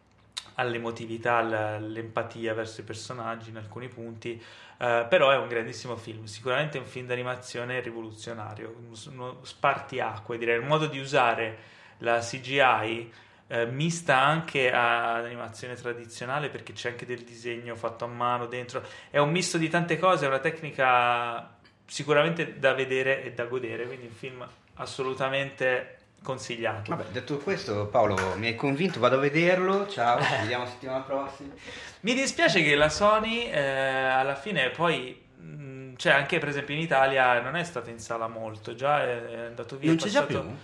all'emotività, 0.55 1.37
all'empatia 1.37 2.55
verso 2.55 2.81
i 2.81 2.85
personaggi 2.85 3.51
in 3.51 3.57
alcuni 3.57 3.89
punti, 3.89 4.43
eh, 4.79 5.07
però 5.09 5.31
è 5.31 5.37
un 5.37 5.49
grandissimo 5.49 5.97
film, 5.97 6.25
sicuramente 6.25 6.79
un 6.79 6.87
film 6.87 7.07
d'animazione 7.07 7.81
rivoluzionario, 7.81 8.75
uno 9.11 9.39
spartiacque, 9.43 10.39
direi, 10.39 10.59
un 10.59 10.67
modo 10.67 10.87
di 10.87 10.99
usare 10.99 11.75
la 11.99 12.19
CGI 12.21 13.13
eh, 13.49 13.67
mista 13.67 14.19
anche 14.21 14.73
ad 14.73 15.25
animazione 15.25 15.75
tradizionale 15.75 16.49
perché 16.49 16.73
c'è 16.73 16.91
anche 16.91 17.07
del 17.07 17.23
disegno 17.23 17.77
fatto 17.77 18.05
a 18.05 18.09
mano 18.09 18.47
dentro, 18.47 18.83
è 19.11 19.19
un 19.19 19.31
misto 19.31 19.59
di 19.59 19.69
tante 19.69 19.99
cose, 19.99 20.25
è 20.25 20.29
una 20.29 20.41
tecnica 20.41 21.55
sicuramente 21.85 22.59
da 22.59 22.75
vedere 22.75 23.23
e 23.23 23.33
da 23.33 23.45
godere, 23.45 23.87
quindi 23.87 24.07
un 24.07 24.13
film 24.13 24.47
assolutamente 24.77 25.99
consigliato. 26.23 26.95
Vabbè, 26.95 27.11
detto 27.11 27.39
questo, 27.39 27.87
Paolo, 27.87 28.35
mi 28.37 28.49
hai 28.49 28.55
convinto, 28.55 28.99
vado 28.99 29.17
a 29.17 29.21
vederlo. 29.21 29.87
Ciao, 29.87 30.21
ci 30.21 30.35
vediamo 30.41 30.67
settimana 30.67 31.01
prossima. 31.01 31.55
Mi 32.01 32.15
dispiace 32.15 32.63
che 32.63 32.75
la 32.75 32.89
Sony 32.89 33.45
eh, 33.45 33.61
alla 33.61 34.35
fine 34.35 34.71
poi 34.71 35.25
mh, 35.37 35.95
cioè 35.97 36.13
anche 36.13 36.39
per 36.39 36.49
esempio 36.49 36.75
in 36.75 36.81
Italia 36.81 37.41
non 37.41 37.57
è 37.57 37.63
stata 37.65 37.91
in 37.91 37.99
sala 37.99 38.27
molto, 38.27 38.75
già 38.75 39.03
è, 39.03 39.25
è 39.25 39.41
andato 39.47 39.77
via. 39.77 39.91
Non 39.91 39.99
c'è 39.99 40.05
passato... 40.05 40.33
già 40.33 40.41
più? 40.41 40.57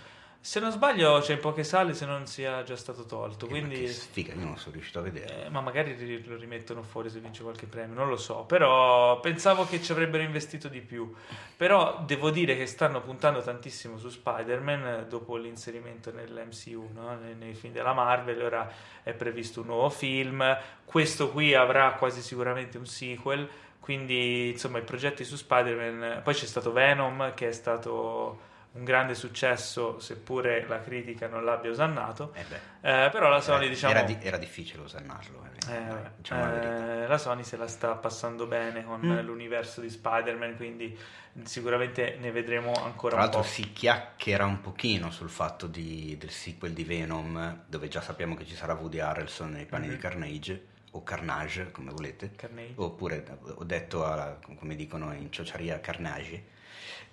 Se 0.45 0.59
non 0.59 0.71
sbaglio 0.71 1.19
c'è 1.21 1.35
in 1.35 1.39
poche 1.39 1.63
sale 1.63 1.93
se 1.93 2.05
non 2.05 2.27
sia 2.27 2.63
già 2.63 2.75
stato 2.75 3.05
tolto. 3.05 3.45
Eh, 3.45 3.47
quindi... 3.47 3.79
che 3.79 3.87
sfiga, 3.87 4.33
io 4.33 4.43
non 4.43 4.57
sono 4.57 4.73
riuscito 4.73 4.99
a 4.99 5.01
vedere. 5.01 5.45
Eh, 5.45 5.49
ma 5.49 5.61
magari 5.61 6.21
lo 6.25 6.35
rimettono 6.35 6.83
fuori 6.83 7.09
se 7.09 7.21
vince 7.21 7.43
qualche 7.43 7.65
premio, 7.65 7.95
non 7.95 8.09
lo 8.09 8.17
so. 8.17 8.43
Però 8.43 9.21
pensavo 9.21 9.65
che 9.65 9.81
ci 9.81 9.93
avrebbero 9.93 10.21
investito 10.21 10.67
di 10.67 10.81
più. 10.81 11.09
Però 11.55 12.03
devo 12.05 12.29
dire 12.29 12.57
che 12.57 12.65
stanno 12.65 13.01
puntando 13.01 13.41
tantissimo 13.41 13.97
su 13.97 14.09
Spider-Man 14.09 15.05
dopo 15.07 15.37
l'inserimento 15.37 16.11
nell'MCU, 16.11 16.89
no? 16.93 17.17
nei, 17.17 17.35
nei 17.35 17.53
film 17.53 17.71
della 17.71 17.93
Marvel. 17.93 18.41
Ora 18.41 18.69
è 19.01 19.13
previsto 19.13 19.61
un 19.61 19.67
nuovo 19.67 19.89
film. 19.89 20.43
Questo 20.83 21.31
qui 21.31 21.55
avrà 21.55 21.93
quasi 21.93 22.21
sicuramente 22.21 22.77
un 22.77 22.85
sequel. 22.85 23.47
Quindi, 23.79 24.49
insomma, 24.49 24.79
i 24.79 24.83
progetti 24.83 25.23
su 25.23 25.37
Spider-Man. 25.37 26.19
Poi 26.21 26.33
c'è 26.33 26.45
stato 26.45 26.73
Venom 26.73 27.33
che 27.33 27.47
è 27.47 27.53
stato 27.53 28.51
un 28.73 28.83
grande 28.83 29.13
successo, 29.13 29.99
seppure 29.99 30.65
la 30.67 30.81
critica 30.81 31.27
non 31.27 31.43
l'abbia 31.43 31.69
osannato. 31.69 32.33
Eh 32.33 33.05
eh, 33.05 33.09
però 33.11 33.29
la 33.29 33.39
Sony, 33.39 33.65
era, 33.65 33.67
diciamo. 33.67 33.93
Era, 33.93 34.03
di, 34.03 34.17
era 34.19 34.37
difficile 34.37 34.81
osannarlo. 34.81 35.45
Eh, 35.69 35.75
eh 35.75 36.11
diciamo 36.17 36.45
la, 36.45 37.07
la, 37.07 37.17
Sony 37.17 37.43
se 37.43 37.55
la 37.55 37.67
sta 37.67 37.93
passando 37.93 38.47
bene 38.47 38.83
con 38.83 39.01
mm. 39.01 39.19
l'universo 39.19 39.79
di 39.79 39.89
Spider-Man, 39.89 40.55
quindi 40.55 40.97
sicuramente 41.43 42.17
ne 42.19 42.31
vedremo 42.31 42.73
ancora 42.73 43.15
Tra 43.15 43.23
un 43.23 43.29
po'. 43.29 43.37
Tra 43.37 43.39
l'altro 43.39 43.43
si 43.43 43.71
chiacchiera 43.71 44.45
un 44.45 44.59
pochino 44.59 45.11
sul 45.11 45.29
fatto 45.29 45.67
di, 45.67 46.17
del 46.17 46.31
sequel 46.31 46.73
di 46.73 46.83
Venom, 46.83 47.65
dove 47.67 47.87
già 47.87 48.01
sappiamo 48.01 48.35
che 48.35 48.45
ci 48.45 48.55
sarà 48.55 48.73
Woody 48.73 48.99
Harrelson 48.99 49.51
nei 49.51 49.65
panni 49.65 49.85
mm-hmm. 49.85 49.95
di 49.95 50.01
Carnage 50.01 50.65
o 50.91 51.03
Carnage, 51.03 51.69
come 51.71 51.91
volete. 51.91 52.31
Carnage. 52.35 52.73
Oppure 52.77 53.23
ho 53.55 53.63
detto, 53.63 54.03
alla, 54.03 54.39
come 54.57 54.75
dicono 54.75 55.13
in 55.13 55.31
ciociaria, 55.31 55.79
Carnage 55.79 56.61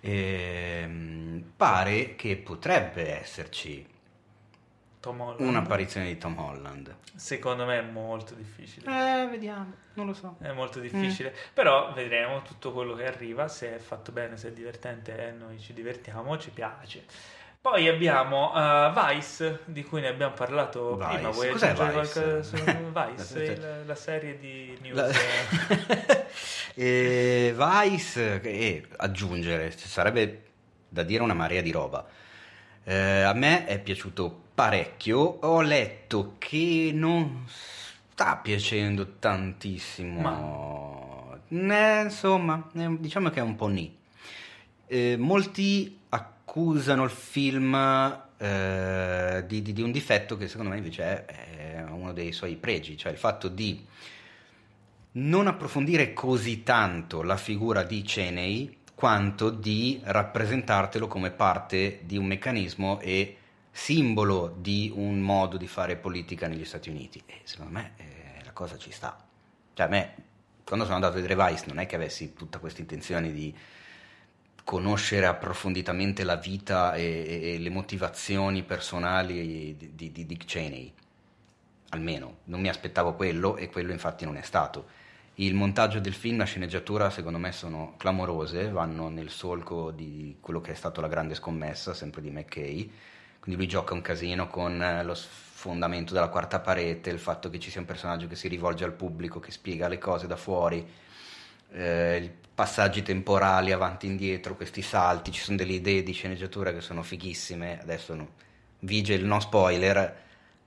ehm, 0.00 1.52
pare 1.56 2.16
che 2.16 2.36
potrebbe 2.36 3.20
esserci 3.20 3.86
un'apparizione 5.08 6.06
di 6.06 6.18
Tom 6.18 6.38
Holland. 6.38 6.94
Secondo 7.14 7.64
me 7.64 7.78
è 7.78 7.82
molto 7.82 8.34
difficile. 8.34 8.86
Eh, 8.86 9.26
vediamo, 9.28 9.72
non 9.94 10.06
lo 10.06 10.12
so. 10.12 10.36
È 10.40 10.52
molto 10.52 10.78
difficile, 10.78 11.30
mm. 11.30 11.52
però 11.54 11.92
vedremo 11.94 12.42
tutto 12.42 12.72
quello 12.72 12.94
che 12.94 13.06
arriva, 13.06 13.48
se 13.48 13.76
è 13.76 13.78
fatto 13.78 14.12
bene, 14.12 14.36
se 14.36 14.48
è 14.48 14.52
divertente, 14.52 15.28
eh, 15.28 15.32
noi 15.32 15.58
ci 15.58 15.72
divertiamo, 15.72 16.36
ci 16.38 16.50
piace. 16.50 17.04
Poi 17.62 17.88
abbiamo 17.88 18.52
uh, 18.54 18.90
Vice, 18.90 19.60
di 19.66 19.84
cui 19.84 20.00
ne 20.00 20.08
abbiamo 20.08 20.32
parlato 20.32 20.96
Vice. 20.96 21.12
prima. 21.12 21.28
Vuoi 21.28 21.50
Cos'è 21.50 21.74
Vice? 21.74 22.40
Su 22.42 22.56
Vice, 22.56 23.56
la, 23.56 23.84
la, 23.84 23.94
serie 23.94 24.38
di 24.38 24.78
news. 24.80 24.96
La... 24.96 26.24
e 26.74 27.54
Vice, 27.54 28.40
e 28.40 28.86
aggiungere, 28.96 29.72
sarebbe 29.72 30.44
da 30.88 31.02
dire 31.02 31.22
una 31.22 31.34
marea 31.34 31.60
di 31.60 31.70
roba. 31.70 32.06
Eh, 32.82 33.20
a 33.20 33.34
me 33.34 33.66
è 33.66 33.78
piaciuto 33.78 34.44
parecchio, 34.54 35.18
ho 35.18 35.60
letto 35.60 36.36
che 36.38 36.92
non 36.94 37.44
sta 37.46 38.36
piacendo 38.36 39.16
tantissimo. 39.18 40.18
Ma... 40.18 41.38
Eh, 41.46 42.02
insomma, 42.04 42.66
diciamo 42.72 43.28
che 43.28 43.40
è 43.40 43.42
un 43.42 43.56
po' 43.56 43.66
ni. 43.66 43.98
Eh, 44.86 45.16
molti 45.18 45.99
accusano 46.50 47.04
il 47.04 47.10
film 47.10 47.74
eh, 48.36 49.44
di, 49.46 49.62
di, 49.62 49.72
di, 49.72 49.82
un 49.82 49.92
difetto 49.92 50.36
che 50.36 50.48
secondo 50.48 50.72
me 50.72 50.78
invece 50.78 51.24
è, 51.24 51.24
è, 51.76 51.84
uno 51.84 52.12
dei 52.12 52.32
suoi 52.32 52.56
pregi, 52.56 52.96
cioè 52.96 53.12
il 53.12 53.18
fatto 53.18 53.46
di 53.46 53.86
non 55.12 55.46
approfondire 55.46 56.12
così 56.12 56.64
tanto 56.64 57.22
la 57.22 57.36
figura 57.36 57.84
di 57.84 58.02
Cheney 58.02 58.78
quanto 58.96 59.50
di 59.50 60.00
rappresentartelo 60.02 61.06
come 61.06 61.30
parte 61.30 62.00
di 62.02 62.16
un 62.16 62.26
meccanismo 62.26 62.98
e 62.98 63.36
simbolo 63.70 64.52
di 64.58 64.90
un 64.92 65.20
modo 65.20 65.56
di 65.56 65.68
fare 65.68 65.94
politica 65.94 66.48
negli 66.48 66.64
Stati 66.64 66.90
Uniti. 66.90 67.22
E 67.26 67.42
secondo 67.44 67.70
me 67.70 67.92
eh, 67.96 68.44
la 68.44 68.50
cosa 68.50 68.76
ci 68.76 68.90
sta. 68.90 69.16
Cioè 69.72 69.86
a 69.86 69.88
me, 69.88 70.14
quando 70.64 70.84
sono 70.84 70.96
andato 70.96 71.16
a 71.16 71.20
vedere 71.20 71.40
Vice, 71.40 71.66
non 71.68 71.78
è 71.78 71.86
che 71.86 71.94
avessi 71.94 72.34
tutta 72.34 72.58
questa 72.58 72.80
intenzione 72.80 73.32
di 73.32 73.54
conoscere 74.70 75.26
approfonditamente 75.26 76.22
la 76.22 76.36
vita 76.36 76.94
e, 76.94 77.54
e 77.54 77.58
le 77.58 77.70
motivazioni 77.70 78.62
personali 78.62 79.74
di, 79.76 79.90
di, 79.96 80.12
di, 80.12 80.24
Dick 80.24 80.44
Cheney. 80.44 80.92
Almeno, 81.88 82.36
non 82.44 82.60
mi 82.60 82.68
aspettavo 82.68 83.14
quello 83.14 83.56
e 83.56 83.68
quello 83.68 83.90
infatti 83.90 84.24
non 84.24 84.36
è 84.36 84.42
stato. 84.42 84.86
Il 85.34 85.54
montaggio 85.54 85.98
del 85.98 86.14
film, 86.14 86.38
la 86.38 86.44
sceneggiatura 86.44 87.10
secondo 87.10 87.38
me 87.38 87.50
sono 87.50 87.94
clamorose, 87.96 88.70
vanno 88.70 89.08
nel 89.08 89.30
solco 89.30 89.90
di 89.90 90.36
quello 90.38 90.60
che 90.60 90.70
è 90.70 90.76
stato 90.76 91.00
la 91.00 91.08
grande 91.08 91.34
scommessa, 91.34 91.92
sempre 91.92 92.22
di 92.22 92.30
McKay. 92.30 92.92
Quindi 93.40 93.60
lui 93.60 93.66
gioca 93.68 93.92
un 93.92 94.02
casino 94.02 94.46
con 94.46 95.00
lo 95.02 95.14
sfondamento 95.14 96.14
della 96.14 96.28
quarta 96.28 96.60
parete, 96.60 97.10
il 97.10 97.18
fatto 97.18 97.50
che 97.50 97.58
ci 97.58 97.72
sia 97.72 97.80
un 97.80 97.86
personaggio 97.88 98.28
che 98.28 98.36
si 98.36 98.46
rivolge 98.46 98.84
al 98.84 98.92
pubblico, 98.92 99.40
che 99.40 99.50
spiega 99.50 99.88
le 99.88 99.98
cose 99.98 100.28
da 100.28 100.36
fuori, 100.36 100.86
eh, 101.72 102.36
passaggi 102.60 103.00
temporali 103.00 103.72
avanti 103.72 104.04
e 104.04 104.10
indietro, 104.10 104.54
questi 104.54 104.82
salti, 104.82 105.32
ci 105.32 105.40
sono 105.40 105.56
delle 105.56 105.72
idee 105.72 106.02
di 106.02 106.12
sceneggiatura 106.12 106.74
che 106.74 106.82
sono 106.82 107.02
fighissime, 107.02 107.80
adesso 107.80 108.14
no, 108.14 108.32
vige 108.80 109.14
il 109.14 109.24
no 109.24 109.40
spoiler, 109.40 110.14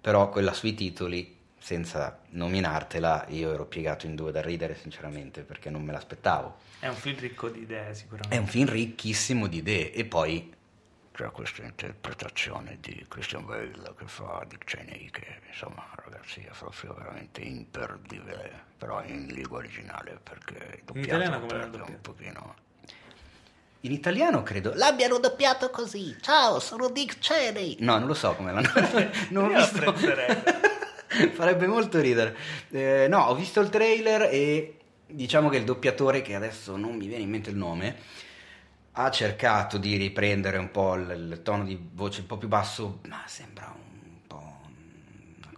però 0.01 0.27
quella 0.29 0.53
sui 0.53 0.73
titoli, 0.73 1.37
senza 1.59 2.19
nominartela, 2.29 3.27
io 3.29 3.53
ero 3.53 3.67
piegato 3.67 4.07
in 4.07 4.15
due 4.15 4.31
da 4.31 4.41
ridere 4.41 4.75
sinceramente 4.75 5.43
perché 5.43 5.69
non 5.69 5.83
me 5.83 5.91
l'aspettavo. 5.91 6.55
È 6.79 6.87
un 6.87 6.95
film 6.95 7.19
ricco 7.19 7.49
di 7.49 7.61
idee 7.61 7.93
sicuramente. 7.93 8.35
È 8.35 8.39
un 8.39 8.47
film 8.47 8.69
ricchissimo 8.69 9.45
di 9.45 9.57
idee 9.57 9.93
e 9.93 10.03
poi 10.05 10.51
c'è 11.13 11.29
questa 11.29 11.61
interpretazione 11.63 12.77
di 12.81 13.05
Christian 13.07 13.45
Bale 13.45 13.93
che 13.95 14.05
fa 14.05 14.43
Dick 14.47 14.65
Cheney 14.65 15.09
che 15.11 15.41
insomma 15.47 15.85
ragazzi 15.95 16.41
è 16.41 16.51
proprio 16.57 16.95
veramente 16.95 17.41
imperdibile 17.41 18.71
però 18.77 19.03
in 19.03 19.27
lingua 19.27 19.59
originale 19.59 20.19
perché 20.23 20.77
il 20.77 20.83
doppiato 20.83 21.07
italiano 21.07 21.39
come 21.39 21.57
l'hanno 21.57 21.71
perde 21.71 21.91
un 21.91 22.01
pochino 22.01 22.55
In 23.81 23.91
italiano 23.91 24.41
credo 24.41 24.73
l'abbiano 24.75 25.19
doppiato 25.19 25.69
così. 25.69 26.15
Ciao, 26.21 26.59
sono 26.59 26.89
Dick 26.89 27.19
Cheney. 27.19 27.77
No, 27.79 27.97
non 27.99 28.07
lo 28.07 28.13
so 28.13 28.33
come 28.33 28.51
l'hanno. 28.51 28.71
non 29.29 29.45
ho 29.45 29.49
Io 29.51 29.57
visto. 29.57 29.93
Farebbe 31.33 31.67
molto 31.67 31.99
ridere. 31.99 32.35
Eh, 32.71 33.07
no, 33.07 33.25
ho 33.25 33.35
visto 33.35 33.59
il 33.59 33.69
trailer 33.69 34.29
e 34.31 34.77
diciamo 35.05 35.49
che 35.49 35.57
il 35.57 35.63
doppiatore, 35.63 36.21
che 36.21 36.33
adesso 36.33 36.75
non 36.75 36.95
mi 36.95 37.07
viene 37.07 37.23
in 37.23 37.29
mente 37.29 37.49
il 37.49 37.57
nome, 37.57 37.97
ha 38.93 39.09
cercato 39.11 39.77
di 39.77 39.95
riprendere 39.95 40.57
un 40.57 40.71
po' 40.71 40.95
il, 40.95 41.09
il 41.31 41.41
tono 41.41 41.63
di 41.63 41.89
voce 41.93 42.21
un 42.21 42.27
po' 42.27 42.37
più 42.37 42.47
basso, 42.47 42.99
ma 43.07 43.23
sembra 43.25 43.73
un 43.75 43.92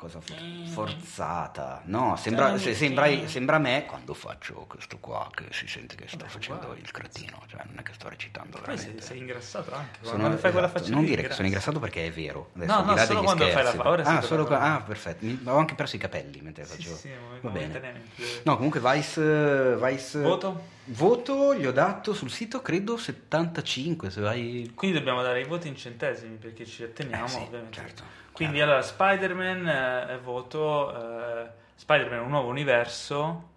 cosa 0.06 0.19
for- 0.22 0.65
forzata. 0.68 1.82
No, 1.86 2.15
sembra, 2.15 2.57
se- 2.57 2.76
sembra, 2.76 3.07
sembra 3.27 3.56
a 3.56 3.60
me 3.60 3.86
quando 3.88 4.14
faccio 4.14 4.65
questo 4.68 4.98
qua 4.99 5.27
che 5.34 5.45
si 5.52 5.68
sente 5.68 5.95
che 5.95 6.07
sto 6.07 6.18
Vabbè, 6.18 6.30
facendo 6.30 6.61
uguale. 6.64 6.80
il 6.80 6.91
cretino 6.91 7.41
cioè 7.48 7.61
non 7.65 7.77
è 7.80 7.84
che 7.84 7.94
sto 7.94 8.07
recitando 8.10 8.57
Poi 8.60 8.65
sei, 8.65 8.76
veramente 8.76 9.02
sei 9.06 9.18
ingrassato 9.19 9.73
anche. 9.73 9.99
Sono- 10.02 10.18
quando 10.19 10.38
fai 10.38 10.52
quella 10.52 10.68
esatto, 10.68 10.84
faccia 10.84 10.95
non 10.95 11.06
dire 11.06 11.22
che 11.23 11.34
sono 11.34 11.48
ingrassato 11.48 11.80
perché 11.80 12.06
è 12.06 12.11
vero. 12.11 12.52
Adesso, 12.56 12.72
No, 12.73 12.84
no, 12.94 12.98
solo 12.98 13.22
quando 13.23 13.44
fai 13.45 13.53
la 13.53 13.60
scherzi. 13.61 13.77
fa- 13.77 13.90
ora 13.90 14.03
sì 14.03 14.10
ah, 14.11 14.22
solo 14.22 14.45
qua- 14.45 14.60
ah, 14.61 14.82
perfetto. 14.82 15.26
Mi- 15.26 15.40
ho 15.45 15.56
anche 15.57 15.76
perso 15.76 15.95
i 15.95 15.99
capelli 15.99 16.41
mentre 16.41 16.65
Sì, 16.65 16.76
facevo. 16.76 16.95
sì, 16.95 17.10
Va 17.41 17.49
bene. 17.49 18.03
No, 18.44 18.56
comunque 18.56 18.80
Vice, 18.80 19.76
Vice 19.77 20.19
Voto? 20.19 20.73
Voto 20.88 21.56
gli 21.56 21.65
ho 21.65 21.72
dato 21.72 22.14
sul 22.14 22.30
sito 22.30 22.61
credo 22.61 22.95
75, 22.95 24.11
se 24.11 24.22
vai 24.22 24.72
Quindi 24.76 24.98
dobbiamo 24.98 25.23
dare 25.23 25.41
i 25.41 25.45
voti 25.45 25.68
in 25.68 25.76
centesimi 25.76 26.36
perché 26.36 26.64
ci 26.65 26.84
atteniamo 26.84 27.26
Eh 27.26 27.27
sì, 27.30 27.36
ovviamente. 27.38 27.73
certo, 27.73 28.03
Quindi 28.36 28.60
allora 28.60 28.82
Spider-Man 28.82 29.68
eh, 30.10 30.18
voto 30.22 30.94
eh, 30.94 31.49
Spider-Man 31.76 32.20
un 32.20 32.30
nuovo 32.30 32.49
universo 32.49 33.49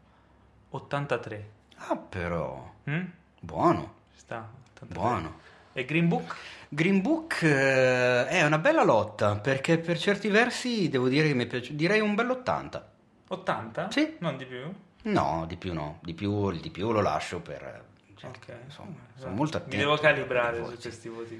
83. 0.70 1.50
Ah, 1.78 1.96
però 1.96 2.76
Mm? 2.88 3.04
buono, 3.40 3.94
sta 4.14 4.48
83. 4.76 4.86
buono. 4.94 5.38
E 5.72 5.84
Green 5.84 6.08
Book? 6.08 6.34
Green 6.68 7.02
Book 7.02 7.42
eh, 7.42 8.26
è 8.26 8.44
una 8.44 8.58
bella 8.58 8.82
lotta 8.84 9.36
perché 9.36 9.78
per 9.78 9.98
certi 9.98 10.28
versi 10.28 10.88
devo 10.88 11.08
dire 11.08 11.26
che 11.28 11.34
mi 11.34 11.46
piace, 11.46 11.74
direi 11.74 12.00
un 12.00 12.14
bell'80. 12.14 12.82
80? 13.28 13.90
Sì. 13.90 14.16
Non 14.20 14.36
di 14.36 14.46
più? 14.46 14.72
No, 15.02 15.44
di 15.46 15.56
più 15.56 15.74
no, 15.74 15.98
di 16.02 16.14
più, 16.14 16.50
di 16.52 16.70
più 16.70 16.90
lo 16.92 17.00
lascio 17.00 17.40
per 17.40 17.84
cioè, 18.18 18.30
Ok. 18.30 18.54
insomma, 18.64 18.96
Eh, 19.16 19.20
sono 19.20 19.34
molto 19.34 19.58
Mi 19.58 19.64
attento. 19.64 19.76
devo 19.84 19.96
calibrare 19.96 20.64
su 20.64 20.76
questi 20.80 21.08
voti. 21.08 21.34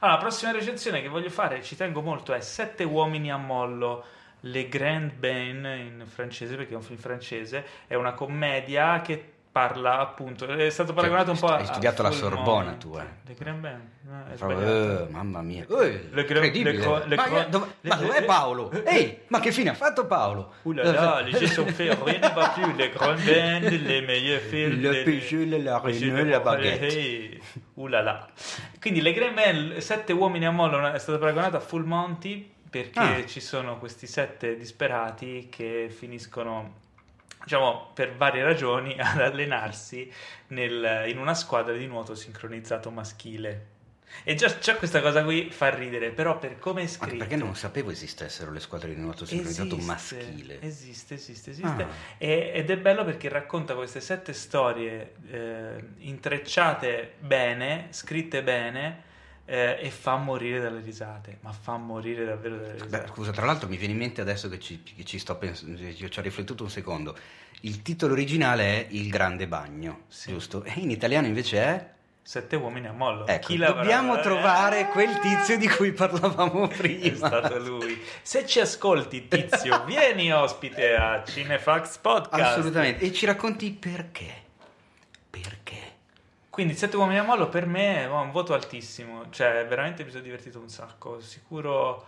Allora, 0.00 0.16
la 0.16 0.18
prossima 0.18 0.50
recensione 0.52 1.00
che 1.02 1.08
voglio 1.08 1.30
fare, 1.30 1.62
ci 1.62 1.76
tengo 1.76 2.00
molto, 2.02 2.32
è 2.32 2.40
Sette 2.40 2.84
uomini 2.84 3.30
a 3.30 3.36
mollo. 3.36 4.04
Le 4.42 4.68
Grand 4.68 5.12
Bain 5.14 5.64
in 5.64 6.04
francese, 6.06 6.54
perché 6.54 6.72
è 6.72 6.76
un 6.76 6.82
film 6.82 6.98
francese, 6.98 7.64
è 7.88 7.94
una 7.96 8.12
commedia 8.12 9.00
che 9.00 9.32
parla 9.50 9.98
appunto, 9.98 10.46
è 10.46 10.70
stato 10.70 10.92
paragonato 10.92 11.30
un 11.32 11.38
po' 11.38 11.46
a... 11.48 11.56
hai 11.56 11.66
studiato 11.66 12.02
la 12.02 12.10
Sorbona 12.10 12.72
tu, 12.74 12.96
eh. 12.96 13.04
Le 13.26 13.34
Grand 13.34 13.60
Bain, 13.60 13.90
no, 14.02 14.24
Proprio, 14.36 15.06
eh, 15.06 15.06
mamma 15.10 15.40
mia, 15.42 15.64
Eh, 15.68 16.08
Le 16.12 16.24
gra- 16.24 16.44
incredibile. 16.44 16.72
le 16.78 16.84
co- 16.84 17.02
le 17.04 17.16
ma, 17.16 17.24
co- 17.28 17.44
dove- 17.48 17.66
le- 17.80 17.88
ma 17.88 17.96
dov'è 17.96 18.20
le- 18.20 18.26
Paolo? 18.26 18.70
Ehi, 18.84 19.18
ma 19.28 19.40
che 19.40 19.50
fine 19.52 19.70
ha 19.70 19.74
fatto 19.74 20.06
Paolo? 20.06 20.52
Là, 20.62 21.20
les 21.22 21.32
jeux 21.36 21.46
sont 21.52 21.66
faits, 21.72 21.96
rien 22.04 22.20
ne 22.20 22.32
va 22.32 22.48
plus, 22.50 22.74
les 22.76 22.90
grandes 22.90 23.24
bandes, 23.24 23.70
les 23.82 24.00
meilleurs 24.02 24.40
films. 24.42 24.80
Le 24.80 25.02
pigeon, 25.02 25.62
la 25.62 25.78
reine, 25.78 26.24
la 26.24 26.40
baguette. 26.40 27.38
Là 27.74 28.00
là. 28.02 28.28
Quindi 28.80 29.00
le 29.00 29.12
Grey 29.12 29.32
Man, 29.32 29.80
sette 29.80 30.12
uomini 30.12 30.46
a 30.46 30.50
mollo, 30.50 30.92
è 30.92 30.98
stato 30.98 31.18
paragonato 31.18 31.56
a 31.56 31.60
Full 31.60 31.84
Monty 31.84 32.52
perché 32.70 32.98
Ah. 33.00 33.24
ci 33.26 33.40
sono 33.40 33.78
questi 33.78 34.06
sette 34.06 34.56
disperati 34.56 35.48
che 35.50 35.88
finiscono 35.90 36.86
diciamo 37.42 37.90
per 37.94 38.14
varie 38.16 38.42
ragioni 38.42 38.96
ad 38.98 39.20
allenarsi 39.20 40.10
nel- 40.48 41.04
in 41.06 41.18
una 41.18 41.34
squadra 41.34 41.74
di 41.74 41.86
nuoto 41.86 42.14
sincronizzato 42.14 42.90
maschile. 42.90 43.76
E 44.24 44.34
già, 44.34 44.58
già 44.58 44.76
questa 44.76 45.02
cosa 45.02 45.22
qui 45.22 45.50
fa 45.50 45.68
ridere, 45.68 46.10
però 46.10 46.38
per 46.38 46.58
come 46.58 46.80
è 46.80 46.84
Anche 46.84 46.94
scritto... 46.94 47.16
perché 47.18 47.36
non 47.36 47.54
sapevo 47.54 47.90
esistessero 47.90 48.50
le 48.50 48.60
squadre 48.60 48.94
di 48.94 49.00
nuoto 49.00 49.26
sincronizzato 49.26 49.76
Esiste, 49.76 49.86
maschile. 49.86 50.60
Esiste, 50.62 51.14
esiste, 51.14 51.50
esiste. 51.50 51.82
Ah. 51.82 51.88
E- 52.16 52.52
ed 52.54 52.70
è 52.70 52.78
bello 52.78 53.04
perché 53.04 53.28
racconta 53.28 53.74
queste 53.74 54.00
sette 54.00 54.32
storie 54.32 55.12
eh, 55.30 55.84
intrecciate 55.98 57.14
bene, 57.20 57.88
scritte 57.90 58.42
bene 58.42 59.04
eh, 59.50 59.78
e 59.80 59.90
fa 59.90 60.16
morire 60.16 60.60
dalle 60.60 60.80
risate. 60.80 61.38
Ma 61.40 61.52
fa 61.52 61.78
morire 61.78 62.26
davvero 62.26 62.56
dalle 62.56 62.74
Beh, 62.74 62.82
risate. 62.84 63.06
scusa, 63.08 63.30
tra 63.32 63.46
l'altro 63.46 63.66
mi 63.68 63.78
viene 63.78 63.94
in 63.94 63.98
mente 63.98 64.20
adesso 64.20 64.48
che 64.50 64.58
ci, 64.58 64.82
che 64.82 65.04
ci 65.04 65.18
sto 65.18 65.36
pensando, 65.36 65.80
io 65.80 66.08
ci 66.10 66.18
ho 66.18 66.22
riflettuto 66.22 66.64
un 66.64 66.70
secondo. 66.70 67.16
Il 67.62 67.80
titolo 67.82 68.12
originale 68.12 68.64
è 68.64 68.86
Il 68.90 69.08
grande 69.08 69.48
bagno, 69.48 70.02
Sì. 70.08 70.30
giusto? 70.32 70.62
E 70.64 70.72
in 70.76 70.90
italiano 70.90 71.26
invece 71.26 71.58
è 71.58 71.88
Sette 72.28 72.56
uomini 72.56 72.86
a 72.88 72.92
mollo. 72.92 73.26
Ecco, 73.26 73.46
Chi 73.46 73.56
dobbiamo 73.56 74.20
trovare 74.20 74.88
quel 74.88 75.18
tizio 75.18 75.56
di 75.56 75.66
cui 75.66 75.92
parlavamo 75.92 76.68
È 76.68 76.76
prima. 76.76 77.26
stato 77.26 77.58
lui. 77.58 77.98
Se 78.20 78.44
ci 78.46 78.60
ascolti, 78.60 79.28
tizio, 79.28 79.82
vieni 79.86 80.30
ospite 80.30 80.94
a 80.94 81.24
Cinefax 81.24 81.96
Podcast. 81.96 82.58
Assolutamente. 82.58 83.02
E 83.02 83.12
ci 83.14 83.24
racconti? 83.24 83.70
Perché? 83.72 84.26
Quindi 86.58 86.74
Sette 86.74 86.96
uomini 86.96 87.20
a 87.20 87.22
mollo 87.22 87.48
per 87.48 87.66
me 87.66 88.02
è 88.02 88.08
un 88.08 88.32
voto 88.32 88.52
altissimo, 88.52 89.30
cioè 89.30 89.64
veramente 89.68 90.02
mi 90.02 90.10
sono 90.10 90.24
divertito 90.24 90.58
un 90.58 90.68
sacco, 90.68 91.20
sicuro 91.20 92.04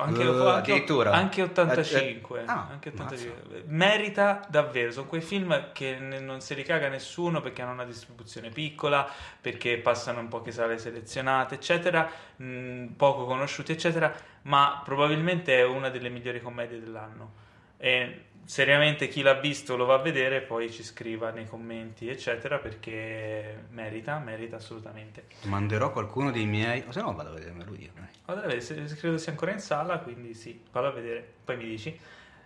anche, 0.00 0.24
fu- 0.24 0.42
anche- 0.56 0.72
anche 1.12 1.42
85, 1.42 2.40
Eh, 2.40 2.42
eh, 2.42 2.46
ah, 2.48 2.66
anche 2.72 2.88
85. 2.88 3.62
merita 3.66 4.44
davvero, 4.48 4.90
sono 4.90 5.06
quei 5.06 5.20
film 5.20 5.70
che 5.72 5.96
non 5.96 6.40
se 6.40 6.54
li 6.56 6.64
caga 6.64 6.88
nessuno 6.88 7.40
perché 7.40 7.62
hanno 7.62 7.70
una 7.70 7.84
distribuzione 7.84 8.48
piccola, 8.48 9.08
perché 9.40 9.78
passano 9.78 10.18
in 10.18 10.26
poche 10.26 10.50
sale 10.50 10.76
selezionate, 10.78 11.54
eccetera, 11.54 12.10
mh, 12.34 12.86
poco 12.96 13.26
conosciuti, 13.26 13.70
eccetera, 13.70 14.12
ma 14.42 14.82
probabilmente 14.84 15.56
è 15.56 15.64
una 15.64 15.88
delle 15.88 16.08
migliori 16.08 16.40
commedie 16.40 16.80
dell'anno. 16.80 17.34
E 17.76 18.24
seriamente 18.44 19.08
chi 19.08 19.22
l'ha 19.22 19.34
visto 19.34 19.76
lo 19.76 19.84
va 19.84 19.94
a 19.94 19.98
vedere, 19.98 20.40
poi 20.40 20.70
ci 20.70 20.82
scriva 20.82 21.30
nei 21.30 21.46
commenti, 21.46 22.08
eccetera, 22.08 22.58
perché 22.58 23.64
merita, 23.70 24.18
merita 24.18 24.56
assolutamente. 24.56 25.26
Manderò 25.42 25.90
qualcuno 25.90 26.30
dei 26.30 26.46
miei... 26.46 26.84
O 26.86 26.92
se 26.92 27.00
no 27.00 27.14
vado 27.14 27.30
a 27.30 27.32
vedermelo 27.32 27.74
io. 27.76 27.90
Vado 28.24 28.40
a 28.40 28.42
vedere 28.42 28.60
se 28.60 28.96
credo 28.96 29.18
sia 29.18 29.32
ancora 29.32 29.52
in 29.52 29.60
sala, 29.60 29.98
quindi 29.98 30.34
sì, 30.34 30.62
vado 30.70 30.88
a 30.88 30.92
vedere, 30.92 31.26
poi 31.44 31.56
mi 31.56 31.64
dici. 31.64 31.98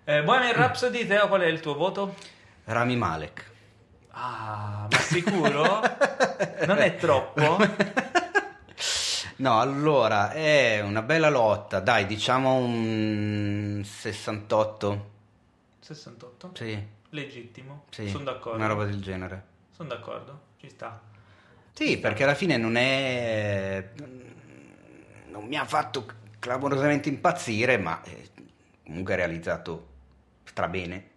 Eh, 0.04 0.22
Bohemian 0.22 0.54
Rhapsody, 0.56 1.06
Teo, 1.06 1.28
qual 1.28 1.40
è 1.40 1.46
il 1.46 1.60
tuo 1.60 1.74
voto? 1.74 2.14
Rami 2.64 2.96
Malek. 2.96 3.50
Ah, 4.10 4.86
ma 4.90 4.98
sicuro? 4.98 5.80
non 6.66 6.78
è 6.78 6.96
troppo? 6.96 7.56
No, 9.38 9.60
allora, 9.60 10.30
è 10.30 10.80
una 10.80 11.02
bella 11.02 11.28
lotta. 11.28 11.80
Dai, 11.80 12.06
diciamo 12.06 12.54
un 12.54 13.82
68. 13.84 15.15
68? 15.94 16.50
Sì, 16.54 16.86
Legittimo, 17.10 17.84
sì. 17.90 18.08
sono 18.08 18.24
d'accordo. 18.24 18.58
Una 18.58 18.66
roba 18.66 18.84
del 18.84 19.00
genere. 19.00 19.44
Sono 19.70 19.88
d'accordo, 19.88 20.40
ci 20.58 20.68
sta. 20.68 21.00
Sì, 21.72 21.98
perché 21.98 22.22
alla 22.24 22.34
fine 22.34 22.56
non 22.56 22.76
è... 22.76 23.90
non 25.28 25.44
mi 25.46 25.56
ha 25.56 25.64
fatto 25.64 26.06
clamorosamente 26.38 27.08
impazzire, 27.08 27.76
ma 27.78 28.00
comunque 28.84 29.12
è 29.14 29.16
realizzato 29.16 29.88
strabene. 30.44 31.10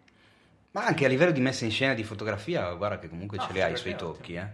Ma 0.71 0.85
anche 0.85 1.05
a 1.05 1.07
livello 1.07 1.31
di 1.31 1.41
messa 1.41 1.65
in 1.65 1.71
scena 1.71 1.93
di 1.93 2.03
fotografia, 2.03 2.71
guarda 2.73 2.99
che 2.99 3.09
comunque 3.09 3.37
No, 3.37 3.45
ce 3.47 3.53
li 3.53 3.61
ha 3.61 3.67
i 3.69 3.77
suoi 3.77 3.95
tocchi. 3.95 4.35
Eh. 4.35 4.47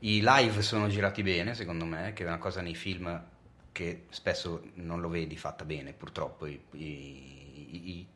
I 0.00 0.20
live 0.22 0.62
sono 0.62 0.88
girati 0.88 1.22
bene, 1.22 1.54
secondo 1.54 1.84
me, 1.84 2.12
che 2.12 2.24
è 2.24 2.26
una 2.26 2.38
cosa 2.38 2.60
nei 2.60 2.74
film 2.74 3.24
che 3.72 4.04
spesso 4.10 4.62
non 4.74 5.00
lo 5.00 5.08
vedi 5.08 5.36
fatta 5.36 5.64
bene, 5.64 5.92
purtroppo. 5.94 6.46
I, 6.46 6.60
i- 6.72 7.90
i- 7.90 8.06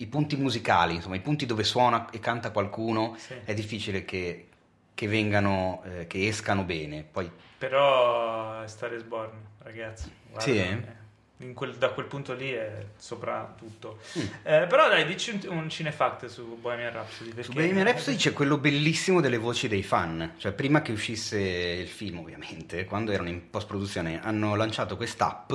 i 0.00 0.06
punti 0.06 0.36
musicali, 0.36 0.94
insomma, 0.94 1.16
i 1.16 1.20
punti 1.20 1.46
dove 1.46 1.64
suona 1.64 2.08
e 2.10 2.18
canta 2.20 2.50
qualcuno, 2.50 3.14
Sì. 3.18 3.34
è 3.44 3.54
difficile 3.54 4.04
che, 4.04 4.48
che 4.94 5.06
vengano, 5.08 5.82
eh, 5.84 6.06
che 6.06 6.26
escano 6.26 6.62
bene. 6.64 7.04
Poi 7.10 7.30
Però 7.58 8.62
è 8.62 8.66
Star 8.68 8.92
is 8.94 9.02
Born, 9.02 9.32
ragazzi. 9.62 10.10
guarda, 10.30 10.44
Sì, 10.50 10.56
eh? 10.58 10.62
eh, 10.70 10.98
in 11.44 11.52
quel- 11.54 11.76
da 11.76 11.90
quel 11.90 12.06
punto 12.06 12.32
lì 12.34 12.50
è 12.50 12.84
sopra 12.96 13.54
tutto. 13.58 13.98
Mm. 14.18 14.22
Eh, 14.42 14.66
però 14.66 14.88
dai, 14.88 15.04
dici 15.06 15.30
un, 15.30 15.56
un 15.58 15.68
cinefact 15.70 16.26
su 16.26 16.58
Bohemian 16.60 16.92
Rhapsody. 16.92 17.42
Su 17.42 17.52
Bohemian 17.52 17.84
Rhapsody 17.84 18.16
c'è 18.16 18.32
quello 18.32 18.56
bellissimo 18.58 19.20
delle 19.20 19.36
voci 19.38 19.68
dei 19.68 19.82
fan, 19.82 20.34
cioè 20.38 20.52
prima 20.52 20.80
che 20.82 20.92
uscisse 20.92 21.38
il 21.38 21.88
film 21.88 22.18
ovviamente, 22.18 22.84
quando 22.86 23.12
erano 23.12 23.28
in 23.28 23.50
post 23.50 23.66
produzione, 23.66 24.20
hanno 24.22 24.54
lanciato 24.54 24.96
quest'app 24.96 25.52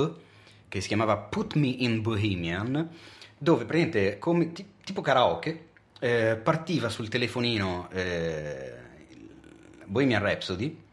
che 0.68 0.80
si 0.80 0.88
chiamava 0.88 1.16
Put 1.16 1.54
Me 1.54 1.68
in 1.68 2.02
Bohemian, 2.02 2.88
dove 3.38 3.64
praticamente 3.64 4.18
come, 4.18 4.52
ti- 4.52 4.66
tipo 4.84 5.00
karaoke 5.00 5.68
eh, 6.00 6.36
partiva 6.42 6.88
sul 6.88 7.08
telefonino 7.08 7.88
eh, 7.90 8.74
Bohemian 9.84 10.22
Rhapsody 10.22 10.84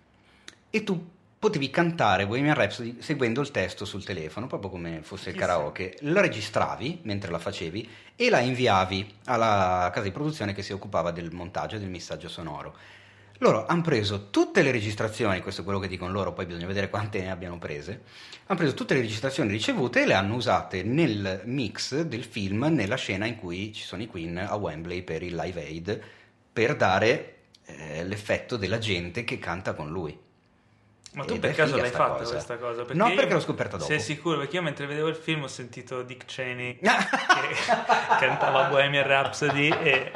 e 0.69 0.83
tu 0.83 1.11
potevi 1.43 1.69
cantare 1.69 2.25
Bohemian 2.25 2.55
Rhapsody 2.55 3.01
seguendo 3.01 3.41
il 3.41 3.51
testo 3.51 3.83
sul 3.83 4.05
telefono, 4.05 4.47
proprio 4.47 4.69
come 4.69 5.01
fosse 5.01 5.31
il 5.31 5.35
karaoke. 5.35 5.97
La 6.01 6.21
registravi 6.21 7.01
mentre 7.03 7.31
la 7.31 7.39
facevi 7.39 7.89
e 8.15 8.29
la 8.29 8.39
inviavi 8.39 9.15
alla 9.25 9.89
casa 9.91 10.05
di 10.05 10.11
produzione 10.11 10.53
che 10.53 10.61
si 10.63 10.71
occupava 10.71 11.11
del 11.11 11.31
montaggio 11.33 11.75
e 11.75 11.79
del 11.79 11.89
missaggio 11.89 12.29
sonoro. 12.29 12.73
Loro 13.43 13.65
hanno 13.65 13.81
preso 13.81 14.29
tutte 14.29 14.61
le 14.61 14.71
registrazioni, 14.71 15.41
questo 15.41 15.61
è 15.61 15.63
quello 15.65 15.79
che 15.79 15.89
dicono 15.89 16.13
loro, 16.13 16.31
poi 16.31 16.45
bisogna 16.45 16.65
vedere 16.65 16.89
quante 16.89 17.19
ne 17.19 17.29
abbiano 17.29 17.59
prese. 17.59 18.03
Hanno 18.45 18.57
preso 18.57 18.73
tutte 18.73 18.93
le 18.93 19.01
registrazioni 19.01 19.51
ricevute 19.51 20.03
e 20.03 20.05
le 20.05 20.13
hanno 20.13 20.35
usate 20.35 20.81
nel 20.83 21.41
mix 21.43 22.03
del 22.03 22.23
film, 22.23 22.63
nella 22.71 22.95
scena 22.95 23.25
in 23.25 23.35
cui 23.35 23.73
ci 23.73 23.83
sono 23.83 24.01
i 24.01 24.07
Queen 24.07 24.37
a 24.37 24.55
Wembley 24.55 25.01
per 25.01 25.23
il 25.23 25.35
Live 25.35 25.61
Aid, 25.61 26.01
per 26.53 26.77
dare 26.77 27.35
eh, 27.65 28.05
l'effetto 28.05 28.55
della 28.55 28.77
gente 28.77 29.25
che 29.25 29.37
canta 29.39 29.73
con 29.73 29.89
lui. 29.89 30.17
Ma 31.11 31.25
tu 31.25 31.33
Ed 31.33 31.39
per 31.41 31.53
caso 31.53 31.75
l'hai 31.75 31.89
sta 31.89 31.97
fatta 31.97 32.19
cosa. 32.19 32.31
questa 32.31 32.57
cosa? 32.57 32.85
No, 32.93 33.09
io- 33.09 33.15
perché 33.15 33.33
l'ho 33.33 33.41
scoperta 33.41 33.75
dopo. 33.75 33.89
Sei 33.89 33.99
sicuro? 33.99 34.37
Perché 34.37 34.55
io 34.55 34.61
mentre 34.61 34.85
vedevo 34.85 35.09
il 35.09 35.15
film 35.17 35.43
ho 35.43 35.47
sentito 35.47 36.01
Dick 36.03 36.23
Cheney 36.25 36.79
che 36.79 36.85
cantava 38.19 38.69
Bohemian 38.69 39.05
Rhapsody 39.05 39.67
e 39.67 40.11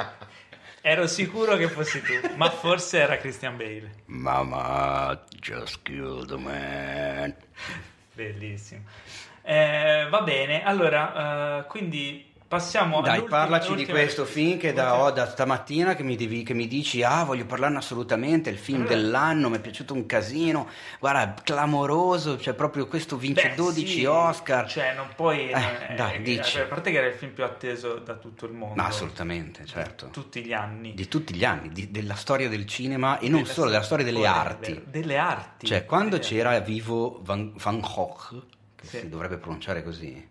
ero 0.82 1.08
sicuro 1.08 1.56
che 1.58 1.68
fossi 1.68 2.02
tu, 2.02 2.14
ma 2.36 2.50
forse 2.50 3.00
era 3.00 3.18
Christian 3.18 3.58
Bale. 3.58 4.04
Mama 4.06 5.24
just 5.40 5.82
killed 5.84 6.32
a 6.32 6.38
man. 6.38 7.36
Bellissimo. 8.14 8.84
Eh, 9.42 10.08
va 10.10 10.22
bene, 10.22 10.64
allora, 10.64 11.60
eh, 11.60 11.68
quindi 11.68 12.27
passiamo 12.48 13.02
Dai, 13.02 13.24
parlaci 13.24 13.76
di 13.76 13.86
questo 13.86 14.24
film 14.26 14.58
che 14.58 14.72
da, 14.74 15.00
ho 15.02 15.12
da 15.12 15.28
stamattina 15.30 15.96
che 15.96 16.04
mi, 16.04 16.16
devi- 16.16 16.44
che 16.44 16.54
mi 16.54 16.68
dici, 16.68 17.04
ah, 17.04 17.24
voglio 17.24 17.46
parlarne 17.46 17.78
assolutamente, 17.78 18.50
il 18.50 18.58
film 18.58 18.82
Allora- 18.82 18.96
dell'anno, 18.96 19.50
mi 19.50 19.58
è 19.58 19.60
piaciuto 19.60 19.94
un 19.94 20.06
casino, 20.06 20.68
guarda, 21.00 21.34
clamoroso, 21.44 22.40
cioè 22.40 22.54
proprio 22.54 22.88
questo 22.88 23.18
vince 23.18 23.50
Beh, 23.50 23.56
12 23.56 23.88
sì, 23.88 24.06
Oscar. 24.06 24.68
Cioè, 24.70 24.94
non 24.96 25.08
puoi. 25.16 25.50
Eh, 25.50 25.88
è- 25.88 25.96
dai, 25.96 26.22
dici. 26.22 26.60
A 26.60 26.66
parte 26.66 26.92
che 26.92 26.98
era 26.98 27.08
il 27.08 27.16
film 27.16 27.32
più 27.34 27.44
atteso 27.44 27.96
da 27.96 28.16
tutto 28.16 28.46
il 28.46 28.54
mondo. 28.54 28.76
Ma 28.76 28.86
assolutamente, 28.88 29.66
certo. 29.66 30.08
Tutti 30.10 30.44
gli 30.44 30.54
anni. 30.54 30.94
Di 30.94 31.08
tutti 31.08 31.34
gli 31.36 31.44
anni, 31.44 31.70
di- 31.70 31.92
della 31.92 32.16
storia 32.16 32.48
del 32.48 32.66
cinema 32.66 33.20
e 33.20 33.28
non 33.30 33.42
Della- 33.42 33.54
solo, 33.54 33.70
della 33.72 33.84
storia 33.84 34.06
delle 34.06 34.26
arti. 34.26 34.72
vero, 34.74 34.86
Delle 34.86 35.18
arti. 35.18 35.66
Cioè, 35.68 35.86
quando 35.86 36.18
Delle- 36.18 36.24
c'era 36.24 36.60
vivo 36.60 37.20
Van, 37.24 37.54
Van 37.58 37.80
Gogh, 37.82 38.44
che 38.76 38.86
Sì. 38.88 38.98
si 39.00 39.10
dovrebbe 39.10 39.38
pronunciare 39.38 39.84
così, 39.84 40.26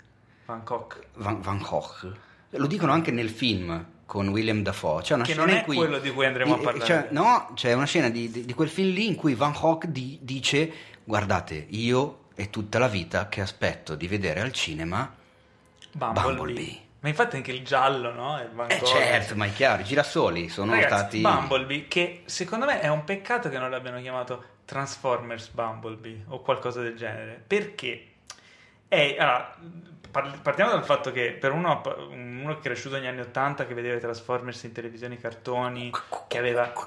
Bangkok. 0.47 1.01
Van, 1.16 1.40
Van 1.43 1.59
Gogh, 1.59 2.16
lo 2.51 2.66
dicono 2.66 2.93
anche 2.93 3.10
nel 3.10 3.28
film 3.31 3.85
con 4.06 4.28
William 4.28 4.62
Dafoe. 4.62 5.02
C'è 5.02 5.14
una 5.14 5.24
Che 5.24 5.32
scena 5.32 5.47
non 5.47 5.55
è 5.56 5.64
cui. 5.64 5.77
quello 5.77 5.98
di 5.98 6.10
cui 6.12 6.24
andremo 6.27 6.55
a 6.55 6.59
di- 6.59 6.64
parlare. 6.64 6.86
cioè, 6.86 7.09
no, 7.10 7.51
c'è 7.55 7.73
una 7.73 7.86
scena 7.86 8.09
di, 8.09 8.31
di- 8.31 8.44
di 8.44 8.55
quel 8.55 8.68
film 8.68 8.93
lì 8.93 9.06
in 9.06 9.16
cui 9.16 9.35
Van 9.35 9.52
Gogh 9.52 9.85
di- 9.86 10.18
dice: 10.23 10.73
Guardate, 11.05 11.66
io 11.70 12.24
è 12.35 12.48
tutta 12.51 12.78
la 12.78 12.89
vita 12.89 13.28
che 13.28 13.40
aspetto 13.40 13.94
di 13.97 14.06
vedere 14.06 14.40
al 14.40 14.52
cinema. 14.52 15.12
Bumblebee. 15.93 16.35
Bumblebee. 16.35 16.81
Ma 17.01 17.09
infatti 17.09 17.36
anche 17.36 17.52
il 17.52 17.64
giallo, 17.64 18.12
no? 18.12 18.39
Il. 18.40 18.51
Eh 18.68 18.82
certo, 18.85 19.35
ma 19.36 19.47
è 19.47 19.52
chiaro, 19.52 19.82
i 19.82 19.85
girasoli 19.85 20.48
sono 20.48 20.73
Ragazzi, 20.73 21.18
stati. 21.18 21.20
Bumblebee, 21.20 21.89
che 21.89 22.23
secondo 22.24 22.64
me 22.66 22.81
è 22.81 22.89
un 22.89 23.05
peccato 23.05 23.48
che 23.48 23.59
non 23.59 23.70
l'abbiano 23.70 24.01
chiamato 24.01 24.43
Transformers 24.64 25.48
Bumblebee 25.48 26.24
o 26.28 26.40
qualcosa 26.40 26.81
del 26.82 26.97
genere. 26.97 27.43
Perché? 27.47 28.06
È, 28.89 29.16
allora, 29.18 29.55
partiamo 30.43 30.71
dal 30.73 30.85
fatto 30.85 31.11
che 31.13 31.33
per 31.33 31.53
uno, 31.53 31.81
uno 32.11 32.53
che 32.55 32.59
è 32.59 32.63
cresciuto 32.63 32.97
negli 32.97 33.07
anni 33.07 33.21
80, 33.21 33.67
che 33.67 33.75
vedeva 33.75 33.97
i 33.97 34.01
Transformers 34.01 34.63
in 34.65 34.73
televisione, 34.73 35.15
i 35.15 35.21
cartoni, 35.21 35.91
che 36.29 36.39
aveva 36.39 36.73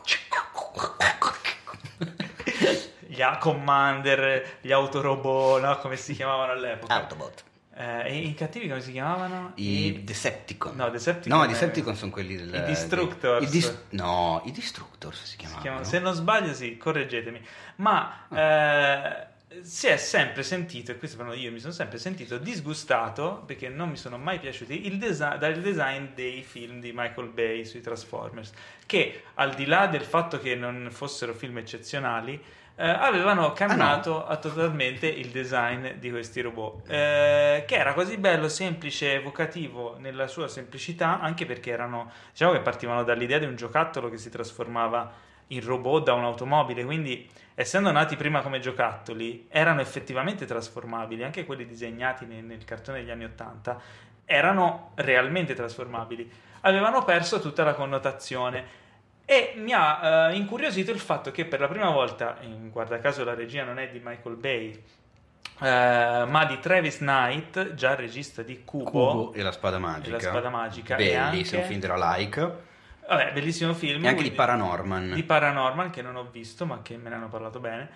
gli 3.08 3.22
A- 3.22 3.38
Commander, 3.38 4.58
gli 4.62 4.72
Autorobot, 4.72 5.62
no? 5.62 5.78
come 5.80 5.96
si 5.98 6.14
chiamavano 6.14 6.52
all'epoca. 6.54 6.94
Autobot. 6.96 7.44
Eh, 7.76 8.02
e 8.08 8.18
i 8.18 8.34
cattivi 8.34 8.68
come 8.68 8.82
si 8.82 8.92
chiamavano? 8.92 9.54
I 9.56 10.04
Decepticon. 10.04 10.76
No, 10.76 10.90
Decepticon 10.90 11.38
No, 11.38 11.44
è- 11.44 11.48
i 11.48 11.52
Decepticon 11.52 11.96
sono 11.96 12.12
quelli 12.12 12.36
del. 12.36 12.54
I 12.54 12.62
Destructors. 12.66 13.46
i 13.46 13.50
dis- 13.50 13.84
no, 13.92 14.42
i 14.46 14.52
Destructors 14.52 15.22
si 15.22 15.28
Si 15.30 15.38
chiamavano. 15.38 15.62
chiamano- 15.64 15.84
se 15.86 16.00
non 16.00 16.14
sbaglio, 16.14 16.54
sì, 16.54 16.76
correggetemi. 16.78 17.42
Ma 17.78 18.28
eh, 18.34 19.28
si 19.62 19.88
è 19.88 19.98
sempre 19.98 20.44
sentito, 20.44 20.92
e 20.92 20.98
questo 20.98 21.18
però 21.18 21.34
io 21.34 21.52
mi 21.52 21.60
sono 21.60 21.74
sempre 21.74 21.98
sentito 21.98 22.38
disgustato 22.38 23.44
perché 23.48 23.68
non 23.68 23.90
mi 23.90 23.98
sono 23.98 24.18
mai 24.18 24.38
piaciuti 24.40 24.86
il 24.86 24.98
desi- 25.00 25.38
dal 25.40 25.60
design 25.60 26.08
dei 26.14 26.44
film 26.44 26.80
di 26.80 26.92
Michael 26.94 27.30
Bay 27.30 27.66
sui 27.66 27.82
Transformers, 27.82 28.52
che 28.86 29.24
al 29.36 29.56
di 29.56 29.66
là 29.66 29.88
del 29.88 30.04
fatto 30.04 30.40
che 30.40 30.54
non 30.54 30.90
fossero 30.92 31.34
film 31.34 31.58
eccezionali, 31.58 32.40
eh, 32.76 32.88
avevano 32.88 33.52
cambiato 33.52 34.26
a- 34.26 34.38
totalmente 34.38 35.08
il 35.08 35.30
design 35.30 35.94
di 35.98 36.12
questi 36.12 36.42
robot, 36.42 36.90
eh, 36.90 37.64
che 37.68 37.76
era 37.76 37.94
così 37.94 38.18
bello, 38.18 38.48
semplice, 38.48 39.16
evocativo 39.16 39.98
nella 39.98 40.28
sua 40.28 40.48
semplicità, 40.48 41.20
anche 41.20 41.46
perché 41.46 41.72
erano, 41.72 42.12
diciamo 42.32 42.54
che 42.54 42.60
partivano 42.60 43.04
dall'idea 43.04 43.40
di 43.40 43.46
un 43.46 43.56
giocattolo 43.56 44.10
che 44.10 44.18
si 44.18 44.30
trasformava 44.30 45.28
in 45.52 45.64
robot 45.64 46.04
da 46.06 46.14
un'automobile, 46.14 46.84
quindi 46.84 47.30
essendo 47.56 47.92
nati 47.92 48.16
prima 48.16 48.42
come 48.42 48.60
giocattoli, 48.60 49.48
erano 49.50 49.82
effettivamente 49.82 50.46
trasformabili, 50.46 51.24
anche 51.24 51.46
quelli 51.46 51.66
disegnati 51.66 52.26
nel, 52.26 52.44
nel 52.44 52.64
cartone 52.66 53.00
degli 53.00 53.10
anni 53.10 53.26
80 53.26 53.82
erano 54.26 54.92
realmente 54.96 55.56
trasformabili, 55.56 56.32
avevano 56.62 57.04
perso 57.04 57.40
tutta 57.40 57.64
la 57.64 57.74
connotazione. 57.74 58.78
E 59.26 59.54
mi 59.58 59.74
ha 59.74 60.30
eh, 60.30 60.36
incuriosito 60.36 60.92
il 60.92 61.00
fatto 61.00 61.32
che 61.32 61.46
per 61.46 61.60
la 61.60 61.68
prima 61.68 61.90
volta, 61.90 62.38
in 62.42 62.70
guarda 62.70 63.00
caso 63.00 63.24
la 63.24 63.34
regia 63.34 63.64
non 63.64 63.80
è 63.80 63.90
di 63.90 64.00
Michael 64.04 64.36
Bay, 64.36 64.84
eh, 65.62 66.26
ma 66.28 66.46
di 66.46 66.60
Travis 66.60 66.98
Knight, 66.98 67.74
già 67.74 67.96
regista 67.96 68.44
di 68.44 68.64
Cubo, 68.64 68.90
Cubo 68.90 69.34
e 69.34 69.42
la 69.42 69.52
spada 69.52 69.80
magica. 69.80 70.08
E 70.08 70.12
la 70.12 70.20
spada 70.20 70.50
magica, 70.50 70.96
Bellissimo 70.96 71.62
anche- 71.62 71.64
film 71.64 71.80
della 71.80 72.16
like. 72.16 72.68
Vabbè, 73.10 73.31
bellissimo 73.34 73.73
film. 73.73 74.03
E 74.03 74.07
anche 74.07 74.22
di 74.22 74.30
quindi- 74.30 74.36
Paranorman. 74.36 75.14
Di 75.14 75.23
Paranorman, 75.23 75.90
che 75.90 76.03
non 76.03 76.15
ho 76.15 76.30
visto, 76.30 76.65
ma 76.68 76.81
che 76.84 76.95
me 76.95 77.10
ne 77.10 77.15
hanno 77.15 77.27
parlato 77.27 77.60
bene. 77.60 77.90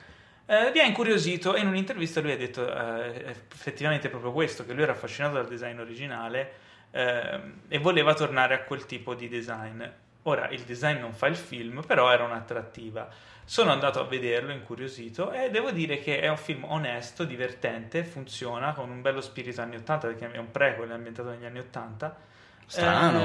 Eh, 0.45 0.71
mi 0.73 0.79
ha 0.79 0.83
incuriosito 0.83 1.53
e 1.53 1.61
in 1.61 1.67
un'intervista 1.67 2.19
lui 2.19 2.31
ha 2.31 2.37
detto 2.37 2.67
eh, 2.67 3.35
effettivamente 3.53 4.09
proprio 4.09 4.31
questo, 4.31 4.65
che 4.65 4.73
lui 4.73 4.81
era 4.83 4.91
affascinato 4.91 5.35
dal 5.35 5.47
design 5.47 5.79
originale 5.79 6.51
ehm, 6.91 7.61
e 7.69 7.77
voleva 7.77 8.13
tornare 8.13 8.55
a 8.55 8.59
quel 8.63 8.85
tipo 8.85 9.13
di 9.13 9.29
design. 9.29 9.83
Ora, 10.23 10.49
il 10.49 10.61
design 10.61 10.99
non 10.99 11.13
fa 11.13 11.27
il 11.27 11.35
film, 11.35 11.83
però 11.85 12.11
era 12.11 12.23
un'attrattiva. 12.23 13.07
Sono 13.45 13.71
andato 13.71 13.99
a 13.99 14.03
vederlo, 14.05 14.51
incuriosito, 14.51 15.31
e 15.31 15.49
devo 15.49 15.71
dire 15.71 15.99
che 15.99 16.19
è 16.21 16.27
un 16.29 16.37
film 16.37 16.63
onesto, 16.63 17.23
divertente, 17.23 18.03
funziona, 18.03 18.73
con 18.73 18.89
un 18.89 19.01
bello 19.01 19.21
spirito 19.21 19.61
anni 19.61 19.75
80, 19.75 20.07
perché 20.07 20.31
è 20.31 20.37
un 20.37 20.49
prequel, 20.49 20.91
ambientato 20.91 21.29
negli 21.29 21.45
anni 21.45 21.59
80. 21.59 22.31
Strano. 22.65 23.19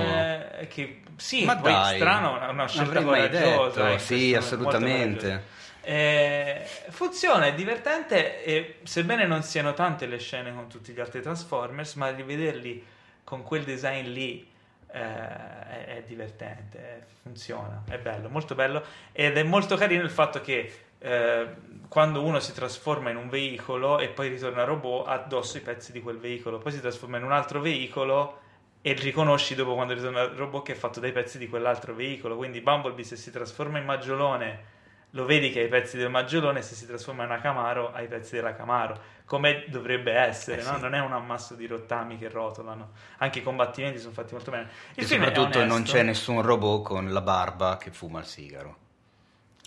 Eh, 0.59 0.67
che, 0.69 1.03
sì, 1.17 1.45
Ma 1.45 1.57
poi 1.57 1.73
dai, 1.73 1.97
strano, 1.97 2.41
è 2.41 2.49
una 2.49 2.67
scelta 2.67 3.03
coraggiosa. 3.03 3.81
detto, 3.81 3.87
eh, 3.87 3.99
sì, 3.99 4.35
assolutamente. 4.35 5.57
Eh, 5.81 6.67
funziona, 6.91 7.47
è 7.47 7.55
divertente 7.55 8.45
e 8.45 8.81
sebbene 8.83 9.27
non 9.27 9.43
siano 9.43 9.73
tante 9.73 10.07
le 10.07 10.19
scene 10.19 10.53
con 10.55 10.69
tutti 10.69 10.93
gli 10.93 11.01
altri 11.01 11.23
Transformers, 11.23 11.95
ma 11.95 12.11
rivederli 12.11 12.85
con 13.25 13.43
quel 13.43 13.65
design 13.65 14.09
lì 14.09 14.47
eh, 14.91 15.01
è, 15.01 15.85
è 15.97 16.05
divertente, 16.07 16.79
eh, 16.79 17.05
funziona, 17.23 17.85
è 17.89 17.99
bello, 17.99 18.29
molto 18.29 18.55
bello 18.55 18.83
ed 19.13 19.37
è 19.37 19.43
molto 19.43 19.77
carino 19.77 20.03
il 20.03 20.11
fatto 20.11 20.41
che 20.41 20.73
eh, 20.99 21.47
quando 21.89 22.23
uno 22.23 22.41
si 22.41 22.53
trasforma 22.53 23.11
in 23.11 23.17
un 23.17 23.29
veicolo 23.29 23.99
e 23.99 24.09
poi 24.09 24.29
ritorna 24.29 24.65
robot 24.65 25.07
ha 25.07 25.13
addosso 25.13 25.57
i 25.57 25.61
pezzi 25.61 25.93
di 25.93 26.01
quel 26.01 26.19
veicolo, 26.19 26.59
poi 26.59 26.73
si 26.73 26.81
trasforma 26.81 27.17
in 27.17 27.25
un 27.25 27.33
altro 27.33 27.61
veicolo 27.61 28.41
e 28.81 28.93
riconosci 28.93 29.55
dopo 29.55 29.75
quando 29.75 29.95
ritorna 29.95 30.23
il 30.23 30.31
robot 30.31 30.65
che 30.67 30.73
è 30.73 30.77
fatto 30.77 31.01
dai 31.01 31.13
pezzi 31.13 31.39
di 31.39 31.49
quell'altro 31.49 31.95
veicolo, 31.95 32.37
quindi 32.37 32.61
Bumblebee 32.61 33.05
se 33.05 33.17
si 33.17 33.31
trasforma 33.31 33.79
in 33.79 33.85
Maggiolone 33.85 34.77
lo 35.13 35.25
vedi 35.25 35.51
che 35.51 35.61
ha 35.61 35.65
i 35.65 35.69
pezzi 35.69 35.97
del 35.97 36.11
Maggiolone, 36.11 36.61
se 36.61 36.75
si 36.75 36.87
trasforma 36.87 37.25
in 37.25 37.31
una 37.31 37.41
Camaro 37.41 37.93
ha 37.93 38.03
i 38.03 38.09
pezzi 38.09 38.35
della 38.35 38.55
Camaro, 38.55 38.99
come 39.25 39.65
dovrebbe 39.69 40.13
essere, 40.13 40.61
Eh 40.61 40.65
no? 40.65 40.75
sì. 40.75 40.81
non 40.83 40.95
è 40.95 41.01
un 41.01 41.13
ammasso 41.13 41.55
di 41.55 41.67
rottami 41.67 42.19
che 42.19 42.29
rotolano, 42.29 42.91
anche 43.19 43.39
i 43.39 43.43
combattimenti 43.43 43.99
sono 43.99 44.13
fatti 44.13 44.35
molto 44.35 44.51
bene. 44.51 44.69
Il 44.95 45.05
E 45.05 45.07
soprattutto 45.07 45.65
non 45.65 45.83
c'è 45.83 46.03
nessun 46.03 46.43
robot 46.43 46.85
con 46.85 47.11
la 47.11 47.23
barba 47.23 47.79
che 47.79 47.91
fuma 47.91 48.19
il 48.21 48.27
sigaro. 48.27 48.87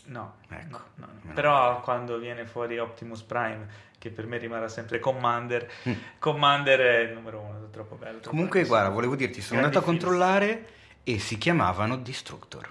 No, 0.06 0.36
Ecco. 0.49 0.80
no, 0.95 1.07
no, 1.22 1.34
però 1.34 1.80
quando 1.82 2.18
viene 2.18 2.45
fuori 2.45 2.78
Optimus 2.80 3.22
Prime, 3.22 3.68
che 3.99 4.10
per 4.10 4.26
me 4.26 4.38
rimarrà 4.38 4.68
sempre 4.68 4.99
Commander, 4.99 5.69
Mm. 5.88 5.94
Commander 6.19 6.80
è 6.80 6.98
il 6.99 7.14
numero 7.14 7.40
uno, 7.40 7.65
è 7.65 7.69
troppo 7.69 7.95
bello. 7.95 8.14
troppo 8.19 8.30
Comunque, 8.30 8.60
bello. 8.61 8.72
guarda, 8.73 8.90
volevo 8.90 9.15
dirti, 9.15 9.41
sono 9.41 9.60
Grandi 9.60 9.78
andato 9.78 9.91
a 9.91 9.95
film. 9.98 10.10
controllare 10.10 10.68
e 11.03 11.19
si 11.19 11.38
chiamavano 11.38 11.98
Destructor. 11.98 12.69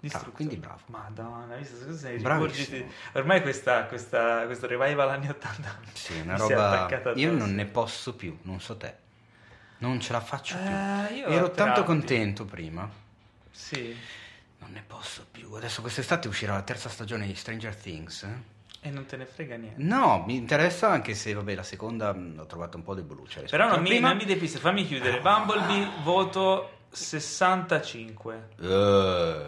Distrutto. 0.00 0.28
Ah, 0.30 0.32
quindi 0.32 0.56
bravo. 0.56 0.80
Madonna, 0.86 1.56
visto? 1.56 1.76
Scusa, 1.76 1.98
sei 1.98 2.16
rigurgiti- 2.16 2.86
Ormai 3.12 3.42
questa, 3.42 3.84
questa, 3.84 4.46
questo 4.46 4.66
revival 4.66 5.10
anni 5.10 5.28
80 5.28 5.78
Sì, 5.92 6.18
una 6.20 6.32
mi 6.32 6.38
si 6.46 6.52
è 6.52 6.54
roba. 6.54 7.12
Io 7.16 7.32
non 7.32 7.54
ne 7.54 7.66
posso 7.66 8.14
più, 8.14 8.38
non 8.42 8.60
so 8.62 8.78
te. 8.78 8.94
Non 9.78 10.00
ce 10.00 10.12
la 10.12 10.20
faccio 10.20 10.56
più. 10.56 10.64
Eh, 10.70 11.14
io 11.18 11.26
Ero 11.26 11.50
tanto 11.50 11.84
contento 11.84 12.46
prima. 12.46 12.88
Sì. 13.50 13.94
Non 14.60 14.70
ne 14.72 14.82
posso 14.86 15.26
più. 15.30 15.52
Adesso 15.54 15.80
quest'estate 15.80 16.28
uscirà 16.28 16.54
la 16.54 16.62
terza 16.62 16.88
stagione 16.88 17.26
di 17.26 17.34
Stranger 17.34 17.74
Things. 17.74 18.22
eh? 18.22 18.58
E 18.82 18.90
non 18.90 19.04
te 19.04 19.16
ne 19.18 19.26
frega 19.26 19.56
niente. 19.56 19.82
No, 19.82 20.22
mi 20.26 20.36
interessa 20.36 20.88
anche 20.88 21.14
se, 21.14 21.34
vabbè, 21.34 21.54
la 21.54 21.62
seconda 21.62 22.12
l'ho 22.12 22.46
trovata 22.46 22.76
un 22.78 22.82
po' 22.82 22.94
deboluccia. 22.94 23.42
Però 23.42 23.68
non 23.68 23.82
mi, 23.82 23.98
non 23.98 24.16
mi 24.16 24.24
dei 24.24 24.36
piste, 24.36 24.58
fammi 24.58 24.86
chiudere. 24.86 25.20
Bumblebee, 25.20 25.88
voto 26.02 26.78
65. 26.90 28.48
Eh, 28.58 29.46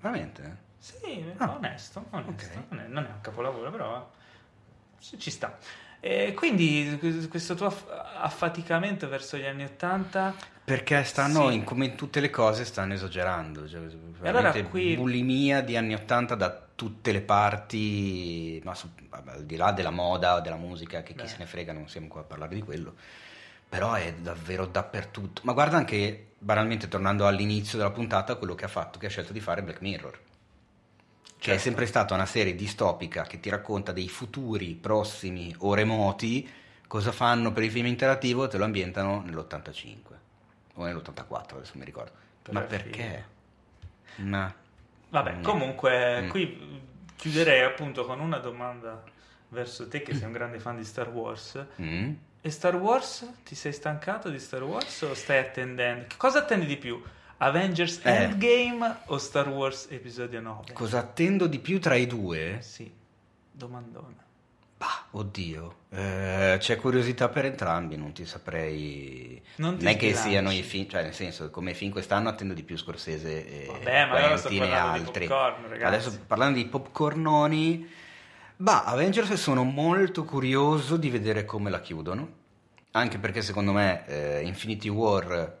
veramente? 0.00 0.58
Sì, 0.78 1.24
Ah. 1.38 1.50
onesto, 1.56 2.04
onesto. 2.10 2.30
Ok. 2.30 2.64
Non, 2.70 2.80
è, 2.80 2.86
non 2.86 3.04
è 3.04 3.08
un 3.08 3.20
capolavoro, 3.20 3.70
però 3.70 4.10
ci 5.00 5.30
sta. 5.30 5.58
E 6.04 6.34
quindi 6.34 6.98
questo 7.30 7.54
tuo 7.54 7.66
aff- 7.66 7.86
affaticamento 8.16 9.08
verso 9.08 9.36
gli 9.36 9.44
anni 9.46 9.62
Ottanta 9.62 10.34
Perché 10.64 11.04
stanno, 11.04 11.48
Sì. 11.48 11.54
in- 11.56 11.64
come 11.64 11.86
in 11.86 11.94
tutte 11.96 12.18
le 12.20 12.28
cose, 12.30 12.64
stanno 12.64 12.94
esagerando. 12.94 13.68
Cioè, 13.68 13.78
allora 13.78 13.92
veramente 14.20 14.62
qui- 14.64 14.96
bulimia 14.96 15.60
di 15.60 15.76
anni 15.76 15.94
Ottanta 15.94 16.34
da 16.34 16.56
tutte 16.74 17.12
le 17.12 17.20
parti, 17.20 18.60
ma 18.64 18.74
su- 18.74 18.88
al 19.10 19.44
di 19.44 19.56
là 19.56 19.70
della 19.72 19.90
moda, 19.90 20.40
della 20.40 20.56
musica, 20.56 21.02
che 21.02 21.14
chi 21.14 21.22
Beh. 21.22 21.28
se 21.28 21.36
ne 21.38 21.46
frega, 21.46 21.72
non 21.72 21.88
siamo 21.88 22.08
qua 22.08 22.20
a 22.22 22.24
parlare 22.24 22.54
di 22.54 22.62
quello. 22.62 22.94
Però 23.68 23.92
è 23.94 24.12
davvero 24.14 24.66
dappertutto. 24.66 25.42
Ma 25.44 25.52
guarda 25.52 25.76
anche, 25.76 26.32
banalmente, 26.38 26.88
tornando 26.88 27.26
all'inizio 27.28 27.78
della 27.78 27.90
puntata, 27.90 28.34
quello 28.36 28.54
che 28.54 28.64
ha 28.64 28.68
fatto, 28.68 28.98
che 28.98 29.06
ha 29.06 29.10
scelto 29.10 29.32
di 29.32 29.40
fare 29.40 29.62
Black 29.62 29.80
Mirror. 29.80 30.18
Che 31.42 31.48
è 31.48 31.54
Certo. 31.54 31.62
sempre 31.62 31.86
stata 31.86 32.14
una 32.14 32.24
serie 32.24 32.54
distopica 32.54 33.24
che 33.24 33.40
ti 33.40 33.50
racconta 33.50 33.90
dei 33.90 34.08
futuri 34.08 34.74
prossimi 34.76 35.52
o 35.58 35.74
remoti, 35.74 36.48
cosa 36.86 37.10
fanno 37.10 37.50
per 37.52 37.64
il 37.64 37.70
film 37.72 37.86
interattivo, 37.86 38.46
te 38.46 38.58
lo 38.58 38.64
ambientano 38.64 39.24
nell'85 39.26 39.96
o 40.74 40.84
nell'84, 40.84 41.56
adesso 41.56 41.72
mi 41.74 41.84
ricordo. 41.84 42.12
Però 42.42 42.60
Ma 42.60 42.64
perché? 42.64 43.24
Ma 44.16 44.54
Vabbè, 45.08 45.32
Mm. 45.38 45.42
comunque 45.42 46.22
Mm. 46.22 46.28
qui 46.28 46.80
chiuderei 47.16 47.62
appunto 47.64 48.04
con 48.06 48.20
una 48.20 48.38
domanda 48.38 49.02
verso 49.48 49.88
te 49.88 50.00
che 50.02 50.14
sei 50.14 50.26
un 50.26 50.32
grande 50.32 50.60
fan 50.60 50.76
di 50.76 50.84
Star 50.84 51.08
Wars. 51.10 51.60
Mm? 51.80 52.12
E 52.40 52.50
Star 52.50 52.76
Wars? 52.76 53.28
Ti 53.44 53.54
sei 53.56 53.72
stancato 53.72 54.30
di 54.30 54.38
Star 54.38 54.62
Wars 54.62 55.02
o 55.02 55.12
stai 55.14 55.38
attendendo? 55.40 56.04
Che 56.06 56.16
cosa 56.16 56.38
attendi 56.38 56.66
di 56.66 56.76
più? 56.76 57.02
Avengers 57.42 57.98
Eh. 58.04 58.10
Endgame 58.22 58.98
o 59.06 59.18
Star 59.18 59.48
Wars 59.48 59.88
episodio 59.90 60.40
9? 60.40 60.72
cosa 60.72 60.98
attendo 61.00 61.48
di 61.48 61.58
più 61.58 61.80
tra 61.80 61.96
i 61.96 62.06
due? 62.06 62.58
Sì, 62.60 62.88
domandona. 63.50 64.14
Bah, 64.76 65.06
oddio, 65.10 65.74
eh, 65.90 66.56
c'è 66.60 66.76
curiosità 66.76 67.28
per 67.28 67.44
entrambi, 67.46 67.96
non 67.96 68.12
ti 68.12 68.26
saprei. 68.26 69.42
Non 69.56 69.76
ti 69.76 69.86
è 69.86 69.96
che 69.96 70.14
siano 70.14 70.52
i 70.52 70.62
film, 70.62 70.88
cioè 70.88 71.02
nel 71.02 71.14
senso, 71.14 71.50
come 71.50 71.74
film 71.74 71.90
quest'anno 71.90 72.28
attendo 72.28 72.54
di 72.54 72.62
più 72.62 72.76
Scorsese 72.76 73.46
e 73.46 73.66
Vabbè, 73.66 74.06
ma 74.06 74.18
Quentin 74.28 74.62
e 74.62 74.74
altri. 74.74 75.26
popcorn. 75.26 75.82
Adesso 75.82 76.20
parlando 76.26 76.58
di 76.58 76.66
popcornoni, 76.66 77.88
bah, 78.56 78.84
Avengers 78.84 79.32
sono 79.34 79.64
molto 79.64 80.24
curioso 80.24 80.96
di 80.96 81.10
vedere 81.10 81.44
come 81.44 81.70
la 81.70 81.80
chiudono, 81.80 82.28
anche 82.92 83.18
perché 83.18 83.42
secondo 83.42 83.72
me 83.72 84.06
eh, 84.06 84.42
Infinity 84.44 84.88
War 84.88 85.58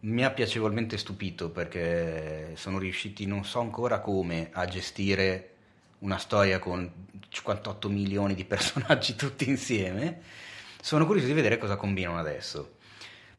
mi 0.00 0.24
ha 0.24 0.30
piacevolmente 0.30 0.98
stupito 0.98 1.50
perché 1.50 2.52
sono 2.56 2.78
riusciti, 2.78 3.26
non 3.26 3.44
so 3.44 3.60
ancora 3.60 4.00
come, 4.00 4.50
a 4.52 4.66
gestire 4.66 5.50
una 6.00 6.18
storia 6.18 6.58
con 6.58 6.90
58 7.28 7.88
milioni 7.88 8.34
di 8.34 8.44
personaggi 8.44 9.14
tutti 9.16 9.48
insieme. 9.48 10.20
Sono 10.80 11.06
curioso 11.06 11.26
di 11.26 11.32
vedere 11.32 11.58
cosa 11.58 11.76
combinano 11.76 12.18
adesso. 12.18 12.74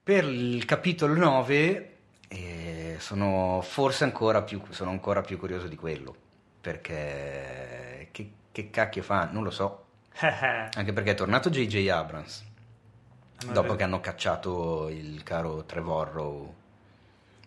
Per 0.04 0.24
il 0.24 0.66
capitolo 0.66 1.14
9 1.16 1.96
eh, 2.28 2.96
sono 3.00 3.62
forse 3.62 4.04
ancora 4.04 4.42
più, 4.42 4.62
sono 4.70 4.90
ancora 4.90 5.22
più 5.22 5.38
curioso 5.38 5.68
di 5.68 5.76
quello, 5.76 6.16
perché 6.60 8.10
che, 8.12 8.32
che 8.52 8.70
cacchio 8.70 9.04
fa? 9.04 9.30
Non 9.32 9.44
lo 9.44 9.52
so. 9.52 9.86
Anche 10.20 10.94
perché 10.94 11.12
è 11.12 11.16
tornato 11.16 11.50
J.J. 11.50 11.88
Abrams, 11.90 12.44
dopo 13.46 13.62
vedi- 13.62 13.76
che 13.78 13.84
hanno 13.84 14.00
cacciato 14.00 14.90
il 14.90 15.24
caro 15.24 15.64
Trevorrow, 15.64 16.54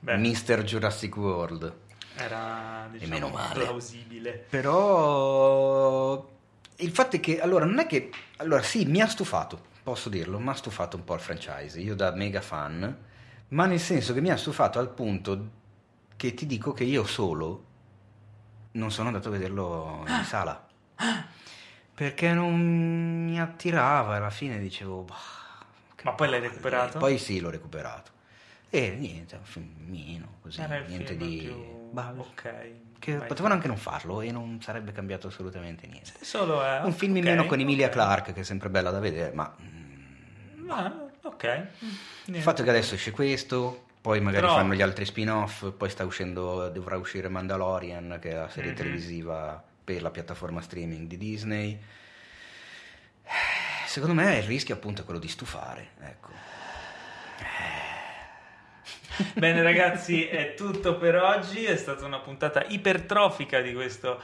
Beh, 0.01 0.17
Mr. 0.17 0.63
Jurassic 0.63 1.17
World. 1.17 1.75
era 2.17 2.87
diciamo, 2.91 3.13
meno 3.13 3.29
male. 3.29 3.65
plausibile. 3.65 4.47
Però 4.51 6.29
il 6.77 6.91
fatto 6.91 7.17
è 7.17 7.21
che, 7.21 7.41
allora, 7.41 7.65
non 7.65 7.79
è 7.79 7.87
che, 7.87 8.11
allora 8.37 8.63
sì, 8.63 8.85
mi 8.87 9.01
ha 9.01 9.07
stufato, 9.07 9.61
posso 9.83 10.09
dirlo, 10.09 10.39
mi 10.39 10.49
ha 10.49 10.55
stufato 10.55 10.97
un 10.97 11.05
po' 11.05 11.15
il 11.15 11.21
franchise, 11.21 11.79
io 11.81 11.95
da 11.95 12.13
mega 12.13 12.41
fan, 12.41 12.97
ma 13.49 13.67
nel 13.67 13.81
senso 13.81 14.13
che 14.15 14.21
mi 14.21 14.31
ha 14.31 14.37
stufato 14.37 14.79
al 14.79 14.89
punto 14.91 15.59
che 16.17 16.35
ti 16.35 16.47
dico 16.47 16.73
che 16.73 16.85
io 16.85 17.05
solo 17.05 17.65
non 18.73 18.91
sono 18.91 19.09
andato 19.09 19.29
a 19.29 19.33
vederlo 19.33 20.05
in 20.07 20.25
sala. 20.25 20.67
Perché 21.95 22.33
non 22.33 23.25
mi 23.25 23.39
attirava, 23.41 24.17
alla 24.17 24.31
fine 24.31 24.59
dicevo... 24.59 25.03
"Bah, 25.03 25.15
Ma 26.05 26.13
poi 26.13 26.29
l'hai 26.29 26.39
palle". 26.41 26.51
recuperato? 26.51 26.99
Poi 26.99 27.19
sì, 27.19 27.41
l'ho 27.41 27.51
recuperato. 27.51 28.11
E 28.71 28.91
niente, 28.91 29.35
un 29.37 29.45
filmino, 29.45 30.37
così, 30.43 30.61
Era 30.61 30.77
il 30.77 30.87
niente 30.87 31.17
di... 31.17 31.39
più... 31.43 31.91
bah, 31.91 32.13
ok. 32.17 32.53
che 33.01 33.17
Vai. 33.17 33.27
potevano 33.27 33.55
anche 33.55 33.67
non 33.67 33.77
farlo 33.79 34.21
e 34.21 34.31
non 34.31 34.61
sarebbe 34.63 34.93
cambiato 34.93 35.27
assolutamente 35.29 35.87
niente. 35.87 36.13
Solo 36.21 36.63
è... 36.63 36.81
Un 36.83 36.93
film 36.93 37.17
in 37.17 37.25
meno 37.25 37.47
con 37.47 37.59
Emilia 37.59 37.87
ok. 37.87 37.93
Clarke, 37.93 38.33
che 38.33 38.41
è 38.41 38.45
sempre 38.45 38.69
bella 38.71 38.91
da 38.91 39.01
vedere, 39.01 39.33
ma 39.35 39.53
mm, 39.61 40.71
Ah, 40.71 40.95
ok. 41.23 41.43
il 41.45 41.65
Niente. 42.27 42.41
fatto 42.43 42.63
che 42.63 42.71
adesso 42.71 42.95
esce 42.95 43.11
questo, 43.11 43.87
poi 44.01 44.21
magari 44.21 44.45
Però- 44.45 44.57
fanno 44.59 44.75
gli 44.75 44.83
altri 44.83 45.05
spin-off, 45.05 45.73
poi 45.77 45.91
sta 45.91 46.05
uscendo, 46.05 46.69
dovrà 46.69 46.97
uscire 46.97 47.29
Mandalorian, 47.29 48.19
che 48.21 48.31
è 48.31 48.35
la 48.35 48.49
serie 48.49 48.71
Mhm. 48.71 48.77
televisiva 48.77 49.63
per 49.83 50.01
la 50.03 50.11
piattaforma 50.11 50.61
streaming 50.61 51.09
di 51.09 51.17
Disney. 51.19 51.79
Secondo 53.91 54.15
me 54.15 54.37
il 54.37 54.45
rischio 54.45 54.73
appunto 54.77 55.03
è 55.03 55.05
quello 55.05 55.19
di 55.19 55.27
stufare, 55.27 55.89
ecco. 56.01 56.29
Bene 59.35 59.63
ragazzi, 59.63 60.27
è 60.29 60.55
tutto 60.55 60.97
per 60.97 61.17
oggi, 61.17 61.65
è 61.65 61.77
stata 61.77 62.05
una 62.07 62.21
puntata 62.21 62.65
ipertrofica 62.69 63.61
di 63.61 63.75
questo 63.75 64.21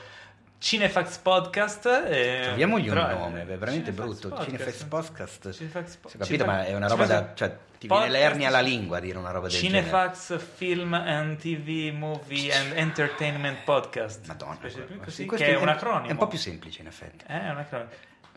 Cinefax 0.58 1.18
Podcast. 1.18 1.86
e- 2.08 2.42
Troviamogli 2.44 2.88
un 2.88 2.96
è- 2.96 3.12
nome, 3.12 3.42
è 3.42 3.44
veramente 3.44 3.90
Cinefax 3.92 3.94
brutto. 4.06 4.28
Podcast. 4.28 4.48
Cinefax 4.50 4.82
Podcast. 4.84 5.52
Cinefax 5.52 5.96
po- 5.96 6.06
Ho 6.06 6.10
capito, 6.12 6.24
Cinefax- 6.26 6.46
ma 6.46 6.64
è 6.64 6.74
una 6.76 6.86
roba 6.86 7.06
da... 7.06 7.14
Cinefax- 7.16 7.36
Cioè, 7.38 7.56
ti 7.78 7.86
Podcast- 7.88 8.10
viene 8.10 8.24
l'ernia 8.28 8.48
alla 8.48 8.60
lingua 8.60 8.96
a 8.98 9.00
dire 9.00 9.18
una 9.18 9.30
roba 9.32 9.48
del 9.48 9.58
genere. 9.60 9.80
Cinefax 9.84 10.38
Film 10.54 10.94
and 10.94 11.36
TV 11.38 11.92
Movie 11.92 12.54
and 12.54 12.72
Entertainment 12.76 13.64
Podcast. 13.64 14.26
Madonna, 14.28 14.54
Specie- 14.54 14.86
così, 14.98 15.10
sì, 15.10 15.22
che 15.22 15.26
questo 15.26 15.44
è 15.46 15.56
un 15.56 15.68
acronimo. 15.68 16.06
È 16.06 16.10
un 16.12 16.18
po' 16.18 16.28
più 16.28 16.38
semplice 16.38 16.82
in 16.82 16.86
effetti. 16.86 17.24
Eh, 17.26 17.40
è 17.40 17.50
un 17.50 17.58
acronimo. 17.58 17.90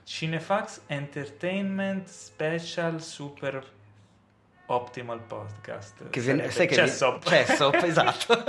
Cinefax 0.04 0.82
Entertainment 0.88 2.08
Special 2.08 3.02
Super 3.02 3.64
Optimal 4.68 5.20
Podcast. 5.22 6.10
Che 6.10 6.22
Sarebbe 6.22 6.52
sai 6.52 6.68
che 6.68 6.76
Cessop. 6.76 7.24
Cessop, 7.28 7.76
esatto. 7.84 8.36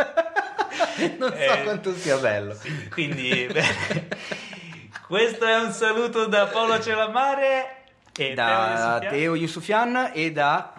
non 1.19 1.31
so 1.31 1.35
Eh, 1.35 1.63
quanto 1.65 1.95
sia 1.95 2.19
bello. 2.19 2.55
sì, 2.55 2.89
quindi, 2.89 3.47
bene. 3.53 4.09
questo 5.07 5.45
è 5.47 5.57
un 5.61 5.73
saluto 5.73 6.27
da 6.27 6.47
Paolo 6.47 6.81
Celamare 6.81 7.85
e 8.17 8.35
da 8.35 8.99
Teo 9.01 9.35
Yusufian. 9.35 10.11
E 10.15 10.33
da 10.33 10.75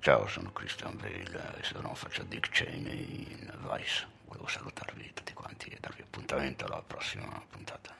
Ciao, 0.00 0.26
sono 0.26 0.52
Christian 0.52 0.96
Bale 0.98 1.54
e 1.58 1.62
sono 1.62 1.94
faccio 1.94 2.22
Dick 2.24 2.50
Cheney 2.50 3.26
in 3.30 3.50
Vice. 3.72 4.06
Volevo 4.26 4.46
salutarvi 4.46 5.12
tutti 5.14 5.32
quanti 5.32 5.68
e 5.70 5.78
darvi 5.80 6.02
appuntamento 6.02 6.66
alla 6.66 6.82
prossima 6.86 7.42
puntata. 7.48 7.93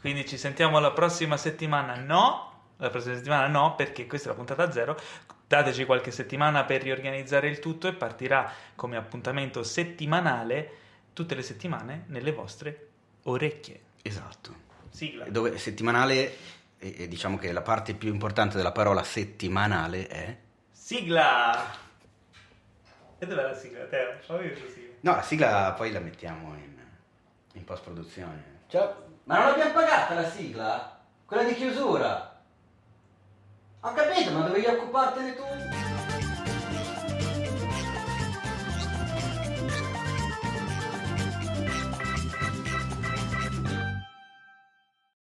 Quindi 0.00 0.26
ci 0.26 0.36
sentiamo 0.36 0.78
la 0.78 0.92
prossima 0.92 1.36
settimana. 1.36 1.96
No, 1.96 2.72
la 2.76 2.90
prossima 2.90 3.14
settimana 3.14 3.48
no, 3.48 3.74
perché 3.74 4.06
questa 4.06 4.28
è 4.28 4.30
la 4.30 4.36
puntata 4.36 4.70
zero. 4.70 4.96
Dateci 5.46 5.84
qualche 5.84 6.10
settimana 6.10 6.64
per 6.64 6.82
riorganizzare 6.82 7.48
il 7.48 7.58
tutto 7.58 7.88
e 7.88 7.94
partirà 7.94 8.52
come 8.74 8.96
appuntamento 8.96 9.62
settimanale 9.62 10.70
tutte 11.12 11.34
le 11.34 11.42
settimane 11.42 12.04
nelle 12.08 12.32
vostre 12.32 12.88
orecchie. 13.24 13.80
Esatto. 14.02 14.66
Sigla. 14.90 15.28
Dove 15.28 15.58
settimanale 15.58 16.36
e, 16.78 16.94
e 16.98 17.08
diciamo 17.08 17.36
che 17.36 17.50
la 17.50 17.62
parte 17.62 17.94
più 17.94 18.12
importante 18.12 18.56
della 18.56 18.72
parola 18.72 19.02
settimanale 19.02 20.06
è 20.06 20.36
Sigla! 20.70 21.86
E 23.18 23.26
dov'è 23.26 23.42
la 23.42 23.54
sigla, 23.54 23.84
Teo? 23.86 24.18
Fammi 24.20 24.48
la 24.48 24.54
sigla. 24.54 24.94
No, 25.00 25.14
la 25.16 25.22
sigla 25.22 25.72
poi 25.72 25.90
la 25.90 26.00
mettiamo 26.00 26.54
in, 26.54 26.74
in 27.54 27.64
post 27.64 27.82
produzione. 27.82 28.60
Ciao. 28.68 29.07
Ma 29.28 29.36
non 29.36 29.48
l'abbiamo 29.48 29.72
pagata 29.72 30.14
la 30.14 30.26
sigla? 30.26 31.00
Quella 31.26 31.42
di 31.42 31.54
chiusura? 31.54 32.40
Ho 33.80 33.92
capito, 33.92 34.30
ma 34.30 34.46
dovevi 34.46 34.64
occupartene 34.64 35.36
tu? 35.36 35.42